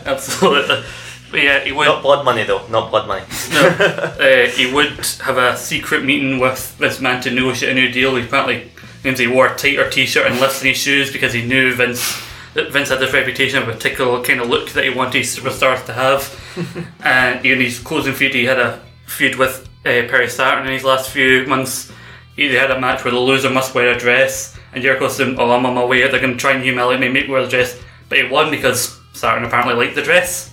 Absolutely. 0.05 0.85
But 1.33 1.42
yeah, 1.42 1.61
he 1.64 1.73
would. 1.73 1.87
Not 1.87 2.03
blood 2.03 2.25
money 2.27 2.45
though, 2.45 2.66
not 2.68 2.90
blood 2.90 3.09
money. 3.09 3.25
uh, 3.53 4.47
he 4.51 4.71
would 4.71 5.05
have 5.23 5.38
a 5.38 5.57
secret 5.57 6.05
meeting 6.05 6.38
with 6.38 6.77
this 6.77 7.01
man 7.01 7.23
to 7.23 7.31
negotiate 7.31 7.73
a 7.73 7.75
new 7.75 7.90
deal. 7.90 8.14
He 8.16 8.27
apparently 8.27 8.71
claims 9.01 9.18
he 9.18 9.27
wore 9.27 9.47
a 9.47 9.57
tighter 9.57 9.88
T-shirt 9.90 10.27
and 10.27 10.38
lifts 10.38 10.61
in 10.61 10.68
his 10.68 10.77
shoes 10.77 11.11
because 11.11 11.33
he 11.33 11.42
knew 11.42 11.75
Vince 11.75 12.23
that 12.53 12.71
Vince 12.71 12.90
had 12.90 13.01
this 13.01 13.14
reputation 13.14 13.62
of 13.62 13.68
a 13.68 13.73
particular 13.73 14.23
kind 14.23 14.42
of 14.42 14.51
look 14.51 14.68
that 14.73 14.85
he 14.85 14.90
wanted 14.90 15.23
superstars 15.23 15.87
to 15.87 15.95
have. 15.95 16.38
and 17.03 17.45
in 17.47 17.61
his 17.61 17.79
closing 17.79 18.12
feud, 18.12 18.35
he 18.35 18.45
had 18.45 18.61
a 18.61 18.83
feud 19.07 19.37
with 19.37 19.66
uh, 19.87 20.05
Perry 20.07 20.29
Saturn 20.29 20.66
in 20.66 20.73
his 20.75 20.85
last 20.85 21.11
few 21.11 21.47
months. 21.47 21.90
He 22.37 22.49
they 22.49 22.59
had 22.59 22.71
a 22.71 22.79
match 22.79 23.05
where 23.05 23.12
the 23.12 23.18
loser 23.18 23.49
must 23.49 23.75
wear 23.75 23.88
a 23.92 23.99
dress, 23.99 24.59
and 24.75 24.83
Jericho 24.83 25.09
said, 25.09 25.35
"Oh, 25.38 25.51
I'm 25.51 25.64
on 25.64 25.75
my 25.75 25.85
way. 25.85 26.01
They're 26.03 26.21
going 26.21 26.35
to 26.35 26.38
try 26.38 26.53
and 26.53 26.62
humiliate 26.62 27.01
me, 27.01 27.09
make 27.09 27.27
me 27.27 27.33
wear 27.33 27.42
the 27.42 27.49
dress." 27.49 27.81
But 28.11 28.18
he 28.18 28.29
won 28.29 28.51
because 28.51 28.99
Saturn 29.14 29.45
apparently 29.45 29.75
liked 29.75 29.95
the 29.95 30.03
dress. 30.03 30.52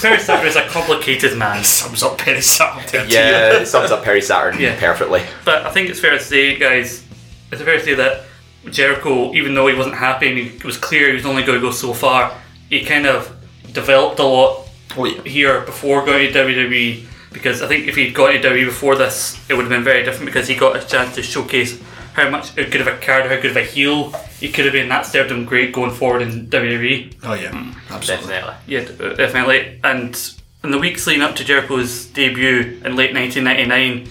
Perry 0.00 0.18
Saturn 0.18 0.46
is 0.46 0.56
a 0.56 0.66
complicated 0.68 1.36
man. 1.38 1.62
Sums 1.64 2.02
up 2.02 2.18
Perry 2.18 2.40
Saturn. 2.40 3.08
Yeah, 3.08 3.58
it 3.60 3.66
sums 3.66 3.90
up 3.90 4.02
Perry 4.04 4.20
Saturn 4.22 4.60
Yeah. 4.60 4.78
perfectly. 4.78 5.22
But 5.44 5.66
I 5.66 5.70
think 5.70 5.88
it's 5.90 6.00
fair 6.00 6.12
to 6.12 6.20
say, 6.20 6.56
guys, 6.58 7.04
it's 7.52 7.62
fair 7.62 7.78
to 7.78 7.84
say 7.84 7.94
that 7.94 8.24
Jericho, 8.70 9.32
even 9.34 9.54
though 9.54 9.66
he 9.68 9.74
wasn't 9.74 9.96
happy 9.96 10.28
and 10.28 10.38
it 10.38 10.64
was 10.64 10.76
clear 10.76 11.08
he 11.08 11.14
was 11.14 11.26
only 11.26 11.42
going 11.42 11.58
to 11.60 11.64
go 11.64 11.70
so 11.70 11.92
far, 11.94 12.32
he 12.68 12.84
kind 12.84 13.06
of 13.06 13.34
developed 13.72 14.18
a 14.18 14.24
lot 14.24 14.64
Oh, 14.96 15.04
yeah. 15.04 15.22
here 15.22 15.60
before 15.60 16.04
going 16.04 16.32
to 16.32 16.38
WWE. 16.38 17.04
Because 17.32 17.60
I 17.62 17.68
think 17.68 17.86
if 17.86 17.94
he'd 17.94 18.14
gone 18.14 18.32
to 18.32 18.38
WWE 18.40 18.64
before 18.64 18.96
this, 18.96 19.38
it 19.50 19.54
would 19.54 19.62
have 19.62 19.70
been 19.70 19.84
very 19.84 20.02
different 20.02 20.26
because 20.26 20.48
he 20.48 20.54
got 20.54 20.76
a 20.76 20.84
chance 20.84 21.14
to 21.16 21.22
showcase 21.22 21.78
how 22.14 22.28
much 22.30 22.50
how 22.56 22.64
good 22.64 22.80
of 22.80 22.86
a 22.86 22.96
character, 22.98 23.34
how 23.34 23.40
good 23.40 23.50
of 23.52 23.56
a 23.56 23.62
heel 23.64 24.10
he 24.40 24.50
could 24.50 24.64
have 24.64 24.72
been. 24.72 24.88
That 24.88 25.06
served 25.06 25.30
him 25.30 25.44
great 25.44 25.72
going 25.72 25.90
forward 25.92 26.22
in 26.22 26.46
WWE. 26.48 27.14
Oh 27.24 27.34
yeah, 27.34 27.74
absolutely. 27.90 28.28
Definitely. 28.28 28.54
Yeah, 28.66 28.80
uh, 29.06 29.14
definitely. 29.14 29.80
And 29.84 30.32
in 30.64 30.70
the 30.70 30.78
weeks 30.78 31.06
leading 31.06 31.22
up 31.22 31.36
to 31.36 31.44
Jericho's 31.44 32.06
debut 32.06 32.80
in 32.84 32.96
late 32.96 33.14
1999, 33.14 34.08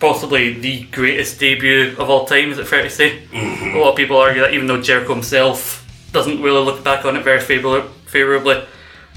possibly 0.00 0.52
the 0.54 0.82
greatest 0.92 1.40
debut 1.40 1.94
of 1.98 2.08
all 2.10 2.24
time. 2.26 2.50
Is 2.50 2.58
it 2.58 2.66
fair 2.66 2.82
to 2.82 2.90
say? 2.90 3.22
A 3.32 3.78
lot 3.78 3.90
of 3.92 3.96
people 3.96 4.16
argue 4.16 4.42
that, 4.42 4.52
even 4.54 4.66
though 4.66 4.80
Jericho 4.82 5.14
himself 5.14 5.84
doesn't 6.12 6.42
really 6.42 6.64
look 6.64 6.82
back 6.84 7.04
on 7.04 7.16
it 7.16 7.24
very 7.24 7.40
favor- 7.40 7.82
favorably. 8.06 8.62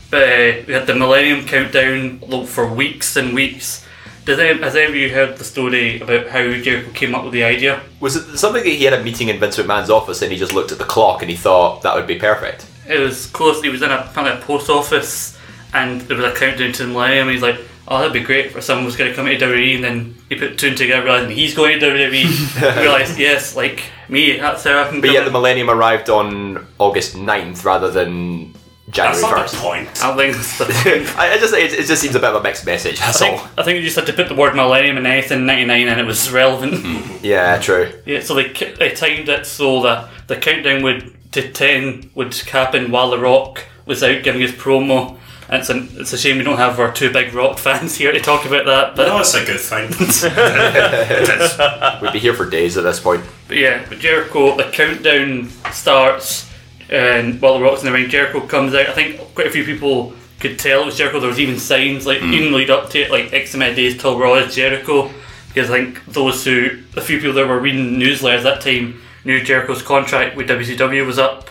But 0.09 0.23
uh, 0.23 0.63
we 0.67 0.73
had 0.73 0.87
the 0.87 0.95
Millennium 0.95 1.45
Countdown 1.45 2.19
for 2.45 2.67
weeks 2.73 3.15
and 3.15 3.33
weeks. 3.33 3.85
Does 4.25 4.37
any, 4.37 4.61
has 4.61 4.75
any 4.75 4.85
of 4.85 4.95
you 4.95 5.09
heard 5.09 5.37
the 5.37 5.43
story 5.43 5.99
about 5.99 6.27
how 6.27 6.39
Jericho 6.39 6.91
came 6.91 7.15
up 7.15 7.23
with 7.23 7.33
the 7.33 7.43
idea? 7.43 7.81
Was 7.99 8.15
it 8.15 8.37
something 8.37 8.63
that 8.63 8.69
he 8.69 8.83
had 8.83 8.93
a 8.93 9.03
meeting 9.03 9.29
in 9.29 9.39
Vince 9.39 9.57
McMahon's 9.57 9.89
office 9.89 10.21
and 10.21 10.31
he 10.31 10.37
just 10.37 10.53
looked 10.53 10.71
at 10.71 10.77
the 10.77 10.83
clock 10.85 11.21
and 11.21 11.31
he 11.31 11.35
thought 11.35 11.81
that 11.81 11.95
would 11.95 12.05
be 12.05 12.19
perfect? 12.19 12.67
It 12.87 12.99
was 12.99 13.25
close. 13.27 13.61
He 13.63 13.69
was 13.69 13.81
in 13.81 13.91
a 13.91 14.09
kind 14.13 14.27
of 14.27 14.41
post 14.41 14.69
office, 14.69 15.37
and 15.73 16.01
there 16.01 16.17
was 16.17 16.25
a 16.25 16.35
countdown 16.35 16.71
to 16.73 16.83
the 16.83 16.89
millennium. 16.89 17.29
He's 17.29 17.41
like, 17.41 17.59
"Oh, 17.87 17.99
that'd 17.99 18.13
be 18.13 18.19
great 18.19 18.47
if 18.47 18.63
someone 18.63 18.85
was 18.85 18.95
going 18.95 19.09
to 19.09 19.15
come 19.15 19.25
to 19.27 19.37
WWE." 19.37 19.75
And 19.75 19.83
then 19.83 20.15
he 20.29 20.35
put 20.35 20.57
two 20.57 20.69
and 20.69 20.77
together, 20.77 21.03
realizing 21.03 21.35
he's 21.35 21.55
going 21.55 21.79
to 21.79 21.85
WWE. 21.85 22.77
realized, 22.81 23.17
yes, 23.17 23.55
like 23.55 23.83
me, 24.09 24.37
that's 24.37 24.63
how 24.63 24.81
I 24.83 24.89
can. 24.89 24.99
But 25.01 25.11
yet 25.11 25.25
the. 25.25 25.31
Millennium 25.31 25.69
arrived 25.69 26.09
on 26.09 26.67
August 26.79 27.15
9th 27.15 27.63
rather 27.63 27.89
than 27.89 28.53
January 28.91 29.21
not 29.21 29.49
the 29.49 29.55
1st. 29.57 29.61
point. 29.61 30.03
I 30.03 30.07
don't 30.07 30.17
think 30.17 30.35
that's 30.35 30.57
the 30.57 30.65
thing. 30.73 31.07
I, 31.17 31.33
I 31.33 31.37
just 31.37 31.53
it, 31.53 31.73
it 31.73 31.85
just 31.85 32.01
seems 32.01 32.15
a 32.15 32.19
bit 32.19 32.29
of 32.29 32.35
a 32.35 32.43
mixed 32.43 32.65
message. 32.65 33.01
I 33.01 33.05
That's 33.07 33.19
think, 33.19 33.39
all. 33.41 33.47
I 33.57 33.63
think 33.63 33.77
you 33.77 33.83
just 33.83 33.95
had 33.95 34.05
to 34.07 34.13
put 34.13 34.27
the 34.29 34.35
word 34.35 34.55
millennium 34.55 34.97
in 34.97 35.05
anything 35.05 35.45
99 35.45 35.87
and 35.87 35.99
it 35.99 36.05
was 36.05 36.29
relevant. 36.31 36.73
Hmm. 36.85 37.17
Yeah, 37.25 37.57
true. 37.59 37.91
yeah, 38.05 38.19
so 38.21 38.35
they, 38.35 38.49
ki- 38.49 38.73
they 38.77 38.89
timed 38.93 39.29
it 39.29 39.45
so 39.45 39.81
that 39.83 40.09
the 40.27 40.35
countdown 40.35 40.83
would 40.83 41.13
to 41.33 41.51
10 41.51 42.11
would 42.15 42.33
happen 42.35 42.91
while 42.91 43.09
The 43.09 43.17
Rock 43.19 43.63
was 43.85 44.03
out 44.03 44.23
giving 44.23 44.41
his 44.41 44.51
promo. 44.51 45.17
And 45.49 45.59
it's 45.59 45.69
a, 45.69 45.99
it's 46.01 46.13
a 46.13 46.17
shame 46.17 46.37
we 46.37 46.43
don't 46.43 46.57
have 46.57 46.79
our 46.79 46.93
two 46.93 47.11
big 47.11 47.33
rock 47.33 47.57
fans 47.57 47.95
here 47.95 48.11
to 48.13 48.19
talk 48.21 48.45
about 48.45 48.65
that. 48.65 48.95
But 48.95 49.07
No, 49.07 49.19
it's 49.19 49.33
a 49.33 49.43
good 49.45 49.59
thing. 49.59 49.89
it 49.99 51.41
is. 51.41 52.01
We'd 52.01 52.13
be 52.13 52.19
here 52.19 52.33
for 52.33 52.49
days 52.49 52.77
at 52.77 52.83
this 52.83 52.99
point. 52.99 53.23
But 53.47 53.57
yeah, 53.57 53.85
but 53.89 53.99
Jericho, 53.99 54.55
the 54.55 54.71
countdown 54.71 55.49
starts, 55.71 56.49
and 56.91 57.41
while 57.41 57.57
the 57.57 57.63
Rock's 57.63 57.81
in 57.81 57.85
the 57.85 57.93
ring, 57.93 58.09
Jericho 58.09 58.45
comes 58.45 58.73
out. 58.73 58.87
I 58.87 58.93
think 58.93 59.19
quite 59.33 59.47
a 59.47 59.51
few 59.51 59.63
people 59.63 60.13
could 60.39 60.59
tell 60.59 60.83
it 60.83 60.87
was 60.87 60.97
Jericho. 60.97 61.19
There 61.19 61.29
was 61.29 61.39
even 61.39 61.57
signs 61.57 62.05
like 62.05 62.19
hmm. 62.19 62.33
even 62.33 62.53
lead 62.53 62.69
up 62.69 62.89
to 62.91 62.99
it, 62.99 63.11
like 63.11 63.31
X 63.31 63.53
amount 63.53 63.71
of 63.71 63.75
days 63.77 63.99
till 63.99 64.19
Raw 64.19 64.35
is 64.35 64.53
Jericho, 64.53 65.09
because 65.47 65.69
I 65.69 65.79
think 65.79 66.03
those 66.05 66.43
who, 66.43 66.81
a 66.97 67.01
few 67.01 67.19
people 67.19 67.33
that 67.33 67.47
were 67.47 67.59
reading 67.59 67.97
newsletters 67.97 68.43
that 68.43 68.61
time, 68.61 69.01
knew 69.23 69.41
Jericho's 69.41 69.81
contract 69.81 70.35
with 70.35 70.49
WCW 70.49 71.05
was 71.05 71.19
up. 71.19 71.49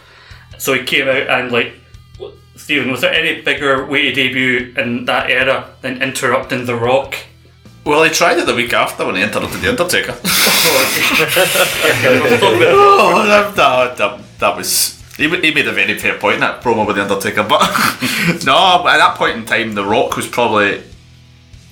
So 0.58 0.74
he 0.74 0.84
came 0.84 1.08
out 1.08 1.28
and 1.28 1.50
like. 1.50 1.74
Stephen, 2.56 2.90
was 2.90 3.00
there 3.00 3.12
any 3.12 3.40
bigger 3.40 3.86
way 3.86 4.02
to 4.02 4.12
debut 4.12 4.74
in 4.76 5.06
that 5.06 5.30
era 5.30 5.70
than 5.80 6.02
interrupting 6.02 6.66
The 6.66 6.76
Rock? 6.76 7.16
Well, 7.84 8.04
he 8.04 8.10
tried 8.10 8.38
it 8.38 8.46
the 8.46 8.54
week 8.54 8.72
after 8.74 9.06
when 9.06 9.16
he 9.16 9.22
interrupted 9.22 9.62
The 9.62 9.70
Undertaker. 9.70 10.12
oh, 10.22 10.22
oh, 13.16 13.26
that, 13.26 13.56
that, 13.96 14.20
that 14.38 14.56
was. 14.56 14.99
He, 15.20 15.28
he 15.28 15.54
made 15.54 15.68
a 15.68 15.72
very 15.72 15.98
fair 15.98 16.16
point 16.18 16.36
in 16.36 16.40
that 16.40 16.62
promo 16.62 16.86
with 16.86 16.96
The 16.96 17.02
Undertaker, 17.02 17.42
but 17.42 17.60
no, 18.46 18.88
at 18.88 18.96
that 18.98 19.14
point 19.16 19.36
in 19.36 19.44
time, 19.44 19.74
The 19.74 19.84
Rock 19.84 20.16
was 20.16 20.26
probably 20.26 20.82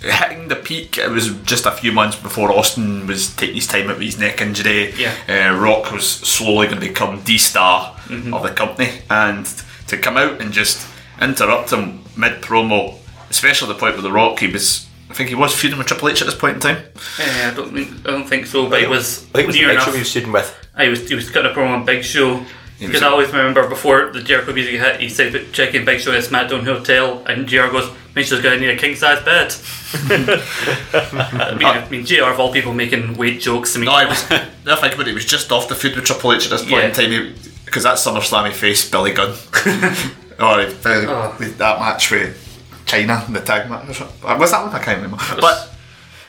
hitting 0.01 0.49
the 0.49 0.57
peak. 0.57 0.99
It 0.99 1.11
was 1.11 1.35
just 1.43 1.67
a 1.67 1.71
few 1.71 1.91
months 1.93 2.17
before 2.17 2.53
Austin 2.53 3.07
was 3.07 3.35
taking 3.35 3.57
his 3.57 3.67
time 3.67 3.89
out 3.89 3.97
with 3.97 4.05
his 4.05 4.19
neck 4.19 4.41
injury. 4.41 4.93
Yeah. 4.93 5.15
Uh, 5.29 5.57
Rock 5.59 5.91
was 5.93 6.07
slowly 6.09 6.67
going 6.67 6.81
to 6.81 6.87
become 6.87 7.23
the 7.25 7.39
star 7.39 7.97
of 8.11 8.43
the 8.43 8.53
company, 8.55 9.01
and 9.11 9.47
to 9.87 9.97
come 9.97 10.17
out 10.19 10.41
and 10.41 10.53
just 10.53 10.87
interrupt 11.21 11.73
him 11.73 12.01
mid 12.17 12.43
promo, 12.43 12.97
especially 13.31 13.69
the 13.69 13.79
point 13.79 13.95
with 13.95 14.05
The 14.05 14.13
Rock, 14.13 14.41
he 14.41 14.49
was. 14.49 14.87
I 15.11 15.15
think 15.15 15.31
he 15.31 15.35
was 15.35 15.55
feuding 15.59 15.79
with 15.79 15.87
Triple 15.87 16.11
H 16.11 16.21
at 16.21 16.27
this 16.27 16.35
point 16.35 16.57
in 16.57 16.61
time. 16.61 16.85
Yeah, 17.19 17.51
I 17.51 17.57
don't 17.57 17.73
think 17.73 18.07
I 18.07 18.11
don't 18.11 18.29
think 18.29 18.45
so, 18.45 18.69
but 18.69 18.83
it 18.83 18.91
was 18.91 19.25
I 19.31 19.39
think 19.39 19.45
it 19.45 19.47
was 19.47 19.57
the 19.57 19.63
near 19.63 19.69
Big 19.71 19.79
Show 19.79 19.85
enough. 19.85 19.95
he 19.95 19.99
was 20.01 20.11
shooting 20.11 20.33
with. 20.33 20.69
I 20.75 20.89
was 20.89 21.09
he 21.09 21.15
was 21.15 21.31
cutting 21.31 21.51
a 21.51 21.55
promo 21.55 21.71
on 21.71 21.87
Big 21.87 22.05
Show 22.05 22.45
because 22.81 23.03
I 23.03 23.09
always 23.09 23.29
remember 23.33 23.69
before 23.69 24.11
the 24.13 24.23
Jericho 24.23 24.53
music 24.53 24.81
hit, 24.81 25.01
he 25.01 25.09
said 25.09 25.33
that 25.33 25.53
checking 25.53 25.85
Big 25.85 26.01
Show 26.01 26.13
in 26.13 26.19
a 26.19 26.21
SmackDown 26.21 26.65
hotel, 26.65 27.25
and 27.27 27.47
JR 27.49 27.69
goes, 27.69 27.91
"Mitchell's 28.15 28.41
gonna 28.41 28.59
need 28.59 28.71
a 28.71 28.77
king 28.77 28.95
size 28.97 29.21
bed." 29.25 29.55
I 30.93 31.55
mean, 31.59 31.67
I 31.67 31.89
mean, 31.91 32.05
JR 32.05 32.25
of 32.25 32.39
all 32.41 32.53
people 32.53 32.73
making 32.75 33.15
weight 33.17 33.41
jokes. 33.41 33.75
I 33.77 33.81
mean, 33.81 33.87
No, 33.87 33.93
I 33.95 34.05
was. 34.07 34.23
I 34.31 34.77
think 34.77 34.95
about 34.95 35.01
it. 35.01 35.09
He 35.09 35.15
was 35.15 35.25
just 35.25 35.51
off 35.53 35.69
the 35.69 35.75
feud 35.75 35.97
with 35.97 36.05
Triple 36.05 36.33
H 36.33 36.45
at 36.45 36.51
this 36.51 36.61
point 36.63 36.73
Yeah. 36.73 36.85
in 36.89 36.93
time 36.95 37.35
because 37.65 37.83
that 37.85 37.97
SummerSlam 37.97 38.47
he 38.49 38.53
faced 38.55 38.91
Billy 38.91 39.13
Gunn. 39.13 39.31
or 40.41 40.61
he, 40.61 40.75
Oh. 41.09 41.35
with 41.39 41.59
that 41.59 41.79
match 41.81 42.11
with 42.11 42.37
Chyna, 42.87 43.31
the 43.33 43.41
tag 43.41 43.69
match. 43.69 44.01
or. 44.01 44.05
Uh, 44.27 44.37
was 44.39 44.51
that 44.53 44.63
one? 44.65 44.75
I 44.75 44.79
can't 44.83 45.03
remember. 45.03 45.23
But 45.41 45.71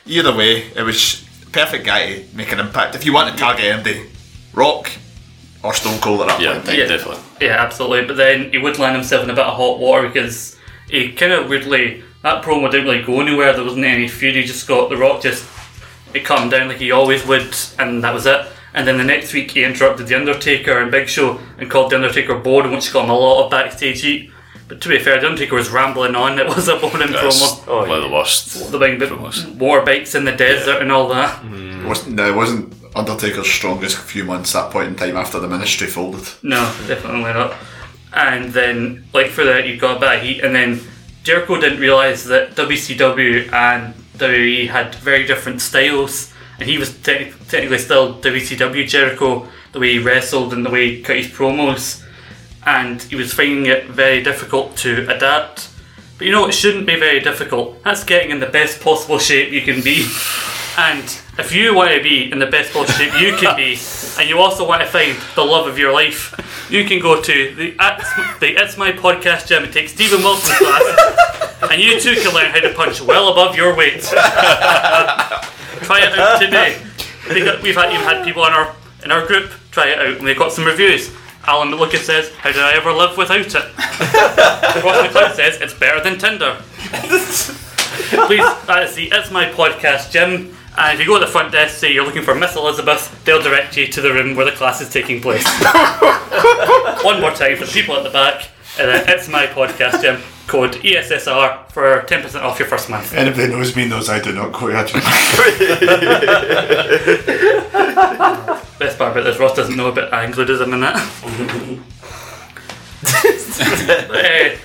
either 0.06 0.34
way, 0.34 0.66
it 0.74 0.82
was 0.82 1.24
perfect 1.52 1.84
guy 1.86 2.22
to 2.22 2.36
make 2.36 2.52
an 2.52 2.60
impact. 2.60 2.94
If 2.94 3.04
you 3.06 3.12
want 3.12 3.32
to 3.32 3.38
target 3.38 3.64
anybody, 3.66 4.06
Rock 4.52 4.90
or 5.62 5.74
Stone 5.74 6.00
Cold 6.00 6.20
at 6.22 6.28
that 6.28 6.40
Yeah, 6.40 6.54
point. 6.60 6.76
Yeah. 6.78 6.86
definitely. 6.86 7.22
Yeah, 7.40 7.62
absolutely. 7.62 8.06
But 8.06 8.16
then 8.16 8.50
he 8.50 8.58
would 8.58 8.78
land 8.78 8.96
himself 8.96 9.24
in 9.24 9.30
a 9.30 9.34
bit 9.34 9.44
of 9.44 9.56
hot 9.56 9.78
water 9.78 10.08
because 10.08 10.56
he 10.88 11.12
kind 11.12 11.32
of 11.32 11.48
weirdly 11.48 12.02
that 12.22 12.42
promo 12.44 12.70
didn't 12.70 12.86
really 12.86 13.02
go 13.02 13.20
anywhere. 13.20 13.52
There 13.52 13.64
wasn't 13.64 13.84
any 13.84 14.08
feud. 14.08 14.34
He 14.36 14.42
just 14.44 14.66
got 14.68 14.88
the 14.90 14.96
Rock 14.96 15.22
just 15.22 15.46
it 16.12 16.24
calmed 16.24 16.44
him 16.44 16.50
down 16.60 16.68
like 16.68 16.78
he 16.78 16.90
always 16.90 17.24
would, 17.26 17.54
and 17.78 18.02
that 18.02 18.12
was 18.12 18.26
it. 18.26 18.46
And 18.74 18.86
then 18.86 18.98
the 18.98 19.04
next 19.04 19.32
week 19.32 19.50
he 19.52 19.64
interrupted 19.64 20.06
the 20.08 20.14
Undertaker 20.16 20.80
and 20.80 20.90
Big 20.90 21.08
Show 21.08 21.38
and 21.58 21.70
called 21.70 21.90
the 21.92 21.96
Undertaker 21.96 22.36
boring, 22.36 22.72
which 22.72 22.92
got 22.92 23.04
him 23.04 23.10
a 23.10 23.14
lot 23.18 23.44
of 23.44 23.50
backstage 23.50 24.00
heat. 24.02 24.30
But 24.68 24.80
to 24.82 24.88
be 24.88 24.98
fair, 25.00 25.20
the 25.20 25.26
Undertaker 25.26 25.54
was 25.56 25.70
rambling 25.70 26.14
on. 26.14 26.38
It 26.38 26.46
was 26.56 26.68
a 26.68 26.76
boring 26.76 27.10
That's 27.12 27.38
promo. 27.40 27.64
Oh, 27.68 27.80
one 27.88 27.98
of 27.98 28.02
the 28.04 28.14
worst. 28.14 28.70
The 28.70 28.78
big 28.78 28.98
bit 28.98 29.10
promos. 29.10 29.44
motorbikes 29.56 30.14
in 30.14 30.24
the 30.24 30.32
desert 30.32 30.80
and 30.82 30.90
all 30.92 31.08
that. 31.08 31.42
Mm. 31.42 31.84
It 31.84 31.88
wasn't, 31.88 32.14
no, 32.16 32.28
it 32.28 32.34
wasn't 32.36 32.74
Undertaker's 32.94 33.50
strongest 33.50 33.98
few 33.98 34.24
months 34.24 34.54
at 34.54 34.64
that 34.64 34.72
point 34.72 34.88
in 34.88 34.96
time 34.96 35.16
after 35.16 35.38
the 35.38 35.48
ministry 35.48 35.86
folded. 35.86 36.28
No, 36.42 36.60
definitely 36.86 37.32
not. 37.32 37.54
And 38.12 38.52
then, 38.52 39.04
like 39.12 39.28
for 39.28 39.44
that, 39.44 39.68
you've 39.68 39.80
got 39.80 39.98
a 39.98 40.00
bit 40.00 40.16
of 40.16 40.22
heat, 40.22 40.40
and 40.42 40.54
then 40.54 40.80
Jericho 41.22 41.60
didn't 41.60 41.80
realize 41.80 42.24
that 42.24 42.56
WCW 42.56 43.52
and 43.52 43.94
WWE 44.18 44.68
had 44.68 44.94
very 44.96 45.24
different 45.26 45.60
styles, 45.62 46.32
and 46.58 46.68
he 46.68 46.76
was 46.78 46.96
te- 46.98 47.32
technically 47.48 47.78
still 47.78 48.14
WCW 48.16 48.86
Jericho, 48.88 49.46
the 49.72 49.80
way 49.80 49.92
he 49.92 49.98
wrestled 49.98 50.52
and 50.52 50.66
the 50.66 50.70
way 50.70 50.96
he 50.96 51.02
cut 51.02 51.16
his 51.16 51.28
promos, 51.28 52.04
and 52.66 53.02
he 53.02 53.16
was 53.16 53.32
finding 53.32 53.66
it 53.66 53.86
very 53.86 54.22
difficult 54.22 54.76
to 54.78 55.08
adapt. 55.14 55.69
But 56.20 56.26
you 56.26 56.32
know, 56.32 56.46
it 56.46 56.52
shouldn't 56.52 56.84
be 56.84 56.96
very 56.96 57.20
difficult. 57.20 57.82
That's 57.82 58.04
getting 58.04 58.30
in 58.30 58.40
the 58.40 58.46
best 58.46 58.82
possible 58.82 59.18
shape 59.18 59.52
you 59.52 59.62
can 59.62 59.82
be. 59.82 60.06
And 60.76 61.02
if 61.38 61.50
you 61.50 61.74
want 61.74 61.92
to 61.92 62.02
be 62.02 62.30
in 62.30 62.38
the 62.38 62.44
best 62.44 62.74
possible 62.74 62.92
shape 62.92 63.18
you 63.18 63.38
can 63.38 63.56
be, 63.56 63.78
and 64.18 64.28
you 64.28 64.38
also 64.38 64.68
want 64.68 64.82
to 64.82 64.86
find 64.86 65.16
the 65.34 65.42
love 65.42 65.66
of 65.66 65.78
your 65.78 65.94
life, 65.94 66.34
you 66.70 66.84
can 66.84 67.00
go 67.00 67.22
to 67.22 67.54
the 67.54 67.74
It's, 67.80 68.38
the 68.38 68.48
it's 68.48 68.76
My 68.76 68.92
Podcast 68.92 69.46
gym 69.46 69.64
and 69.64 69.72
take 69.72 69.88
Stephen 69.88 70.20
Wilson's 70.20 70.58
class, 70.58 71.70
and 71.70 71.80
you 71.80 71.98
too 71.98 72.14
can 72.16 72.34
learn 72.34 72.50
how 72.50 72.60
to 72.60 72.74
punch 72.74 73.00
well 73.00 73.32
above 73.32 73.56
your 73.56 73.74
weight. 73.74 74.02
try 74.12 76.02
it 76.02 76.18
out 76.18 76.38
today. 76.38 76.76
We've 77.30 77.76
had, 77.76 77.94
even 77.94 78.04
had 78.04 78.26
people 78.26 78.44
in 78.44 78.52
our 78.52 78.76
in 79.02 79.10
our 79.10 79.26
group 79.26 79.52
try 79.70 79.88
it 79.88 79.98
out, 79.98 80.16
and 80.16 80.24
we 80.24 80.34
got 80.34 80.52
some 80.52 80.66
reviews. 80.66 81.10
Alan 81.46 81.68
McLucas 81.70 82.04
says, 82.04 82.32
"How 82.34 82.52
did 82.52 82.60
I 82.60 82.74
ever 82.74 82.92
live 82.92 83.16
without 83.16 83.40
it?" 83.40 83.54
Ross 84.84 85.06
McLeod 85.06 85.34
says, 85.34 85.60
"It's 85.60 85.74
better 85.74 86.02
than 86.02 86.18
Tinder." 86.18 86.56
Please, 88.26 88.40
uh, 88.40 88.64
that 88.66 88.84
is 88.84 88.94
the 88.94 89.10
It's 89.12 89.30
My 89.30 89.46
Podcast 89.46 90.10
gym. 90.10 90.54
And 90.78 90.90
uh, 90.90 90.92
if 90.94 91.00
you 91.00 91.06
go 91.06 91.18
to 91.18 91.24
the 91.24 91.30
front 91.30 91.50
desk, 91.52 91.78
say 91.78 91.92
you're 91.92 92.04
looking 92.04 92.22
for 92.22 92.34
Miss 92.34 92.54
Elizabeth, 92.56 93.24
they'll 93.24 93.42
direct 93.42 93.76
you 93.76 93.88
to 93.88 94.00
the 94.00 94.12
room 94.12 94.36
where 94.36 94.46
the 94.46 94.52
class 94.52 94.80
is 94.80 94.88
taking 94.88 95.20
place. 95.20 95.44
One 97.04 97.20
more 97.20 97.32
time 97.32 97.56
for 97.56 97.64
the 97.66 97.70
people 97.72 97.96
at 97.96 98.04
the 98.04 98.10
back. 98.10 98.48
And 98.78 98.88
then 98.88 99.04
It's 99.08 99.28
My 99.28 99.46
Podcast 99.46 100.00
gym. 100.00 100.22
Code 100.50 100.72
ESSR 100.72 101.70
for 101.70 102.02
10% 102.02 102.42
off 102.42 102.58
your 102.58 102.66
first 102.66 102.90
month. 102.90 103.14
Anybody 103.14 103.52
knows 103.52 103.76
me 103.76 103.86
knows 103.86 104.08
I 104.08 104.18
do 104.18 104.32
not 104.32 104.52
quit. 104.52 104.74
Best 108.80 108.98
part 108.98 109.12
about 109.12 109.22
this, 109.22 109.38
Ross 109.38 109.54
doesn't 109.54 109.76
know 109.76 109.90
about 109.90 110.12
I 110.12 110.24
included 110.24 110.60
him 110.60 110.74
in 110.74 110.80
that. 110.80 110.96
uh, 114.10 114.56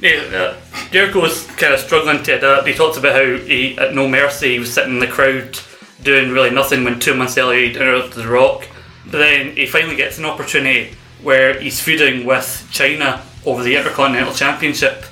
yeah, 0.00 0.22
uh, 0.34 0.56
Jericho's 0.90 1.46
kind 1.58 1.74
of 1.74 1.80
struggling 1.80 2.22
to 2.22 2.38
adapt. 2.38 2.66
He 2.66 2.72
talks 2.72 2.96
about 2.96 3.12
how 3.12 3.36
he, 3.44 3.76
at 3.76 3.94
No 3.94 4.08
Mercy, 4.08 4.54
he 4.54 4.58
was 4.58 4.72
sitting 4.72 4.94
in 4.94 4.98
the 4.98 5.06
crowd 5.06 5.58
doing 6.02 6.30
really 6.30 6.48
nothing 6.48 6.84
when 6.84 6.98
two 6.98 7.14
months 7.14 7.36
earlier 7.36 7.68
he 7.68 7.74
interrupted 7.74 8.24
The 8.24 8.28
Rock. 8.28 8.66
But 9.04 9.18
then 9.18 9.56
he 9.56 9.66
finally 9.66 9.96
gets 9.96 10.16
an 10.16 10.24
opportunity 10.24 10.94
where 11.22 11.60
he's 11.60 11.82
feuding 11.82 12.24
with 12.24 12.66
Chyna 12.72 13.20
over 13.44 13.62
the 13.62 13.76
Intercontinental 13.76 14.32
Championship. 14.32 15.04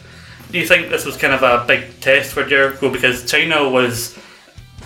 Do 0.52 0.58
you 0.58 0.66
think 0.66 0.90
this 0.90 1.04
was 1.06 1.16
kind 1.16 1.32
of 1.32 1.42
a 1.42 1.64
big 1.66 2.00
test 2.00 2.32
for 2.32 2.44
Jericho 2.44 2.90
because 2.92 3.22
Chyna 3.24 3.72
was 3.72 4.18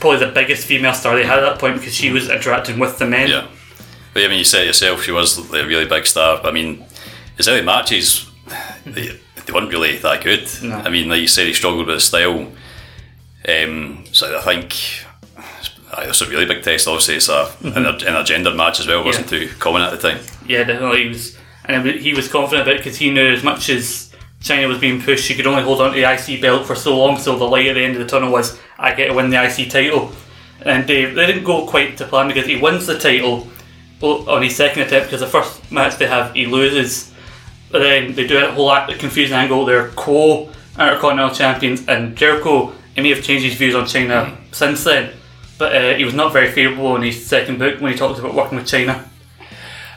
probably 0.01 0.25
the 0.25 0.33
biggest 0.33 0.67
female 0.67 0.95
star 0.95 1.17
they 1.17 1.27
had 1.27 1.41
at 1.41 1.43
that 1.43 1.59
point 1.59 1.77
because 1.77 1.93
she 1.95 2.11
was 2.11 2.31
interacting 2.31 2.79
with 2.79 2.99
the 2.99 3.07
men? 3.07 3.29
Yeah. 3.29 3.49
But 4.15 4.23
I 4.25 4.29
mean, 4.29 4.39
you 4.39 4.45
said 4.45 4.63
it 4.63 4.67
yourself, 4.69 5.03
she 5.03 5.11
was 5.11 5.39
a 5.53 5.67
really 5.67 5.85
big 5.87 6.07
star. 6.07 6.39
But 6.41 6.49
I 6.51 6.53
mean, 6.53 6.85
his 7.37 7.49
early 7.49 7.63
matches, 7.63 8.31
they, 8.87 9.19
they 9.45 9.53
weren't 9.53 9.71
really 9.73 9.97
that 9.99 10.23
good. 10.23 10.49
No. 10.63 10.77
I 10.77 10.89
mean, 10.89 11.09
like 11.09 11.21
you 11.21 11.29
said, 11.29 11.47
he 11.47 11.53
struggled 11.53 11.87
with 11.87 11.95
his 11.97 12.05
style. 12.05 12.51
Um, 13.49 14.05
so 14.13 14.39
I 14.39 14.43
think 14.43 14.75
Aye, 15.93 16.07
that's 16.07 16.21
a 16.21 16.29
really 16.29 16.47
big 16.47 16.63
test. 16.63 16.89
Obviously, 16.89 17.17
it's 17.17 17.29
a 17.29 17.47
Mm-hmm. 17.63 17.79
in 17.79 17.87
a, 17.87 17.97
in 18.11 18.17
a 18.17 18.25
gender 18.25 18.55
match 18.55 18.81
as 18.81 18.87
well. 18.87 19.01
It 19.01 19.05
wasn't 19.07 19.29
too 19.29 19.49
common 19.59 19.83
at 19.83 19.91
the 19.91 19.99
time. 19.99 20.21
Yeah, 20.47 20.65
definitely. 20.65 21.03
He 21.05 21.09
was, 21.09 21.37
and 21.65 21.87
he 21.87 22.13
was 22.15 22.29
confident 22.29 22.63
about 22.69 22.77
it 22.77 22.79
because 22.85 22.99
he 22.99 23.11
knew 23.11 23.33
as 23.33 23.43
much 23.43 23.69
as 23.69 24.06
Chyna 24.47 24.69
was 24.69 24.79
being 24.79 25.01
pushed, 25.03 25.29
he 25.29 25.35
could 25.35 25.47
only 25.47 25.63
hold 25.63 25.81
on 25.81 25.93
to 25.93 25.97
the 25.97 26.05
IC 26.05 26.41
belt 26.41 26.67
for 26.67 26.75
so 26.75 26.97
long. 26.97 27.19
So 27.19 27.37
the 27.37 27.45
light 27.45 27.67
at 27.67 27.75
the 27.75 27.85
end 27.85 27.97
of 27.97 27.99
the 28.01 28.07
tunnel 28.07 28.31
was, 28.31 28.59
I 28.79 28.95
get 28.95 29.09
to 29.09 29.15
win 29.15 29.31
the 29.31 29.43
IC 29.43 29.71
title. 29.71 30.13
And 30.63 30.87
Dave, 30.87 31.15
they 31.15 31.27
didn't 31.27 31.45
go 31.45 31.67
quite 31.67 31.97
to 31.99 32.07
plan 32.07 32.29
because 32.29 32.47
he 32.47 32.57
wins 32.57 32.87
the 32.87 32.99
title 32.99 33.49
on 34.03 34.43
his 34.43 34.55
second 34.55 34.83
attempt 34.83 35.09
because 35.09 35.21
the 35.21 35.27
first 35.27 35.71
match 35.73 35.97
they 35.97 36.07
have, 36.07 36.35
he 36.35 36.47
loses. 36.47 37.13
But 37.71 37.81
then 37.81 38.15
they 38.15 38.27
do 38.27 38.39
a 38.39 38.53
whole 38.53 38.71
act 38.71 38.93
of 38.93 38.99
confusing 38.99 39.37
angle. 39.37 39.65
They're 39.65 39.89
co 39.91 40.51
Intercontinental 40.79 41.35
champions, 41.35 41.89
and 41.89 42.17
Jericho. 42.17 42.73
He 42.95 43.01
may 43.01 43.11
have 43.11 43.23
changed 43.23 43.45
his 43.45 43.55
views 43.55 43.75
on 43.75 43.85
Chyna 43.85 44.37
since 44.53 44.85
then, 44.85 45.13
but 45.59 45.75
uh, 45.75 45.95
he 45.95 46.05
was 46.05 46.15
not 46.15 46.33
very 46.33 46.51
favourable 46.51 46.97
in 46.97 47.03
his 47.03 47.27
second 47.27 47.59
book 47.59 47.81
when 47.81 47.93
he 47.93 47.99
talked 47.99 48.19
about 48.19 48.35
working 48.35 48.59
with 48.59 48.67
Chyna. 48.67 49.07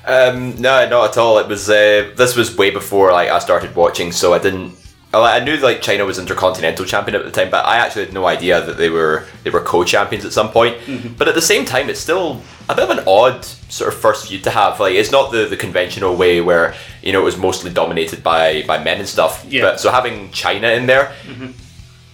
Um, 0.10 0.56
no, 0.60 0.88
not 0.90 1.12
at 1.12 1.18
all. 1.18 1.38
It 1.40 1.48
was 1.48 1.70
uh, 1.70 2.12
this 2.16 2.36
was 2.36 2.58
way 2.58 2.70
before 2.72 3.12
like 3.12 3.30
I 3.30 3.40
started 3.40 3.76
watching, 3.76 4.12
so 4.12 4.34
I 4.34 4.40
didn't. 4.40 4.76
I 5.12 5.40
knew 5.40 5.58
like 5.58 5.82
Chyna 5.82 6.06
was 6.06 6.20
intercontinental 6.20 6.86
champion 6.86 7.16
at 7.16 7.26
the 7.26 7.32
time, 7.32 7.50
but 7.50 7.66
I 7.66 7.78
actually 7.78 8.06
had 8.06 8.14
no 8.14 8.28
idea 8.28 8.62
that 8.64 8.78
they 8.78 8.90
were 8.92 9.26
they 9.44 9.50
were 9.50 9.62
co-champions 9.62 10.24
at 10.24 10.34
some 10.34 10.52
point. 10.52 10.78
But 11.18 11.28
at 11.28 11.34
the 11.36 11.42
same 11.42 11.66
time, 11.66 11.90
it's 11.90 12.00
still 12.00 12.42
a 12.68 12.76
bit 12.76 12.84
of 12.90 12.96
an 12.96 13.04
odd 13.08 13.44
sort 13.44 13.92
of 13.92 14.00
first 14.00 14.28
feud 14.28 14.44
to 14.44 14.52
have. 14.52 14.80
Like 14.80 14.94
it's 14.94 15.12
not 15.12 15.32
the, 15.32 15.46
the 15.46 15.58
conventional 15.58 16.16
way 16.16 16.42
where 16.42 16.76
you 17.02 17.12
know 17.12 17.22
it 17.22 17.26
was 17.26 17.38
mostly 17.38 17.72
dominated 17.72 18.22
by 18.24 18.62
by 18.68 18.84
men 18.84 19.00
and 19.00 19.08
stuff. 19.08 19.44
Yeah. 19.50 19.64
But 19.64 19.80
so 19.80 19.92
having 19.92 20.30
Chyna 20.30 20.78
in 20.78 20.86
there, 20.86 21.12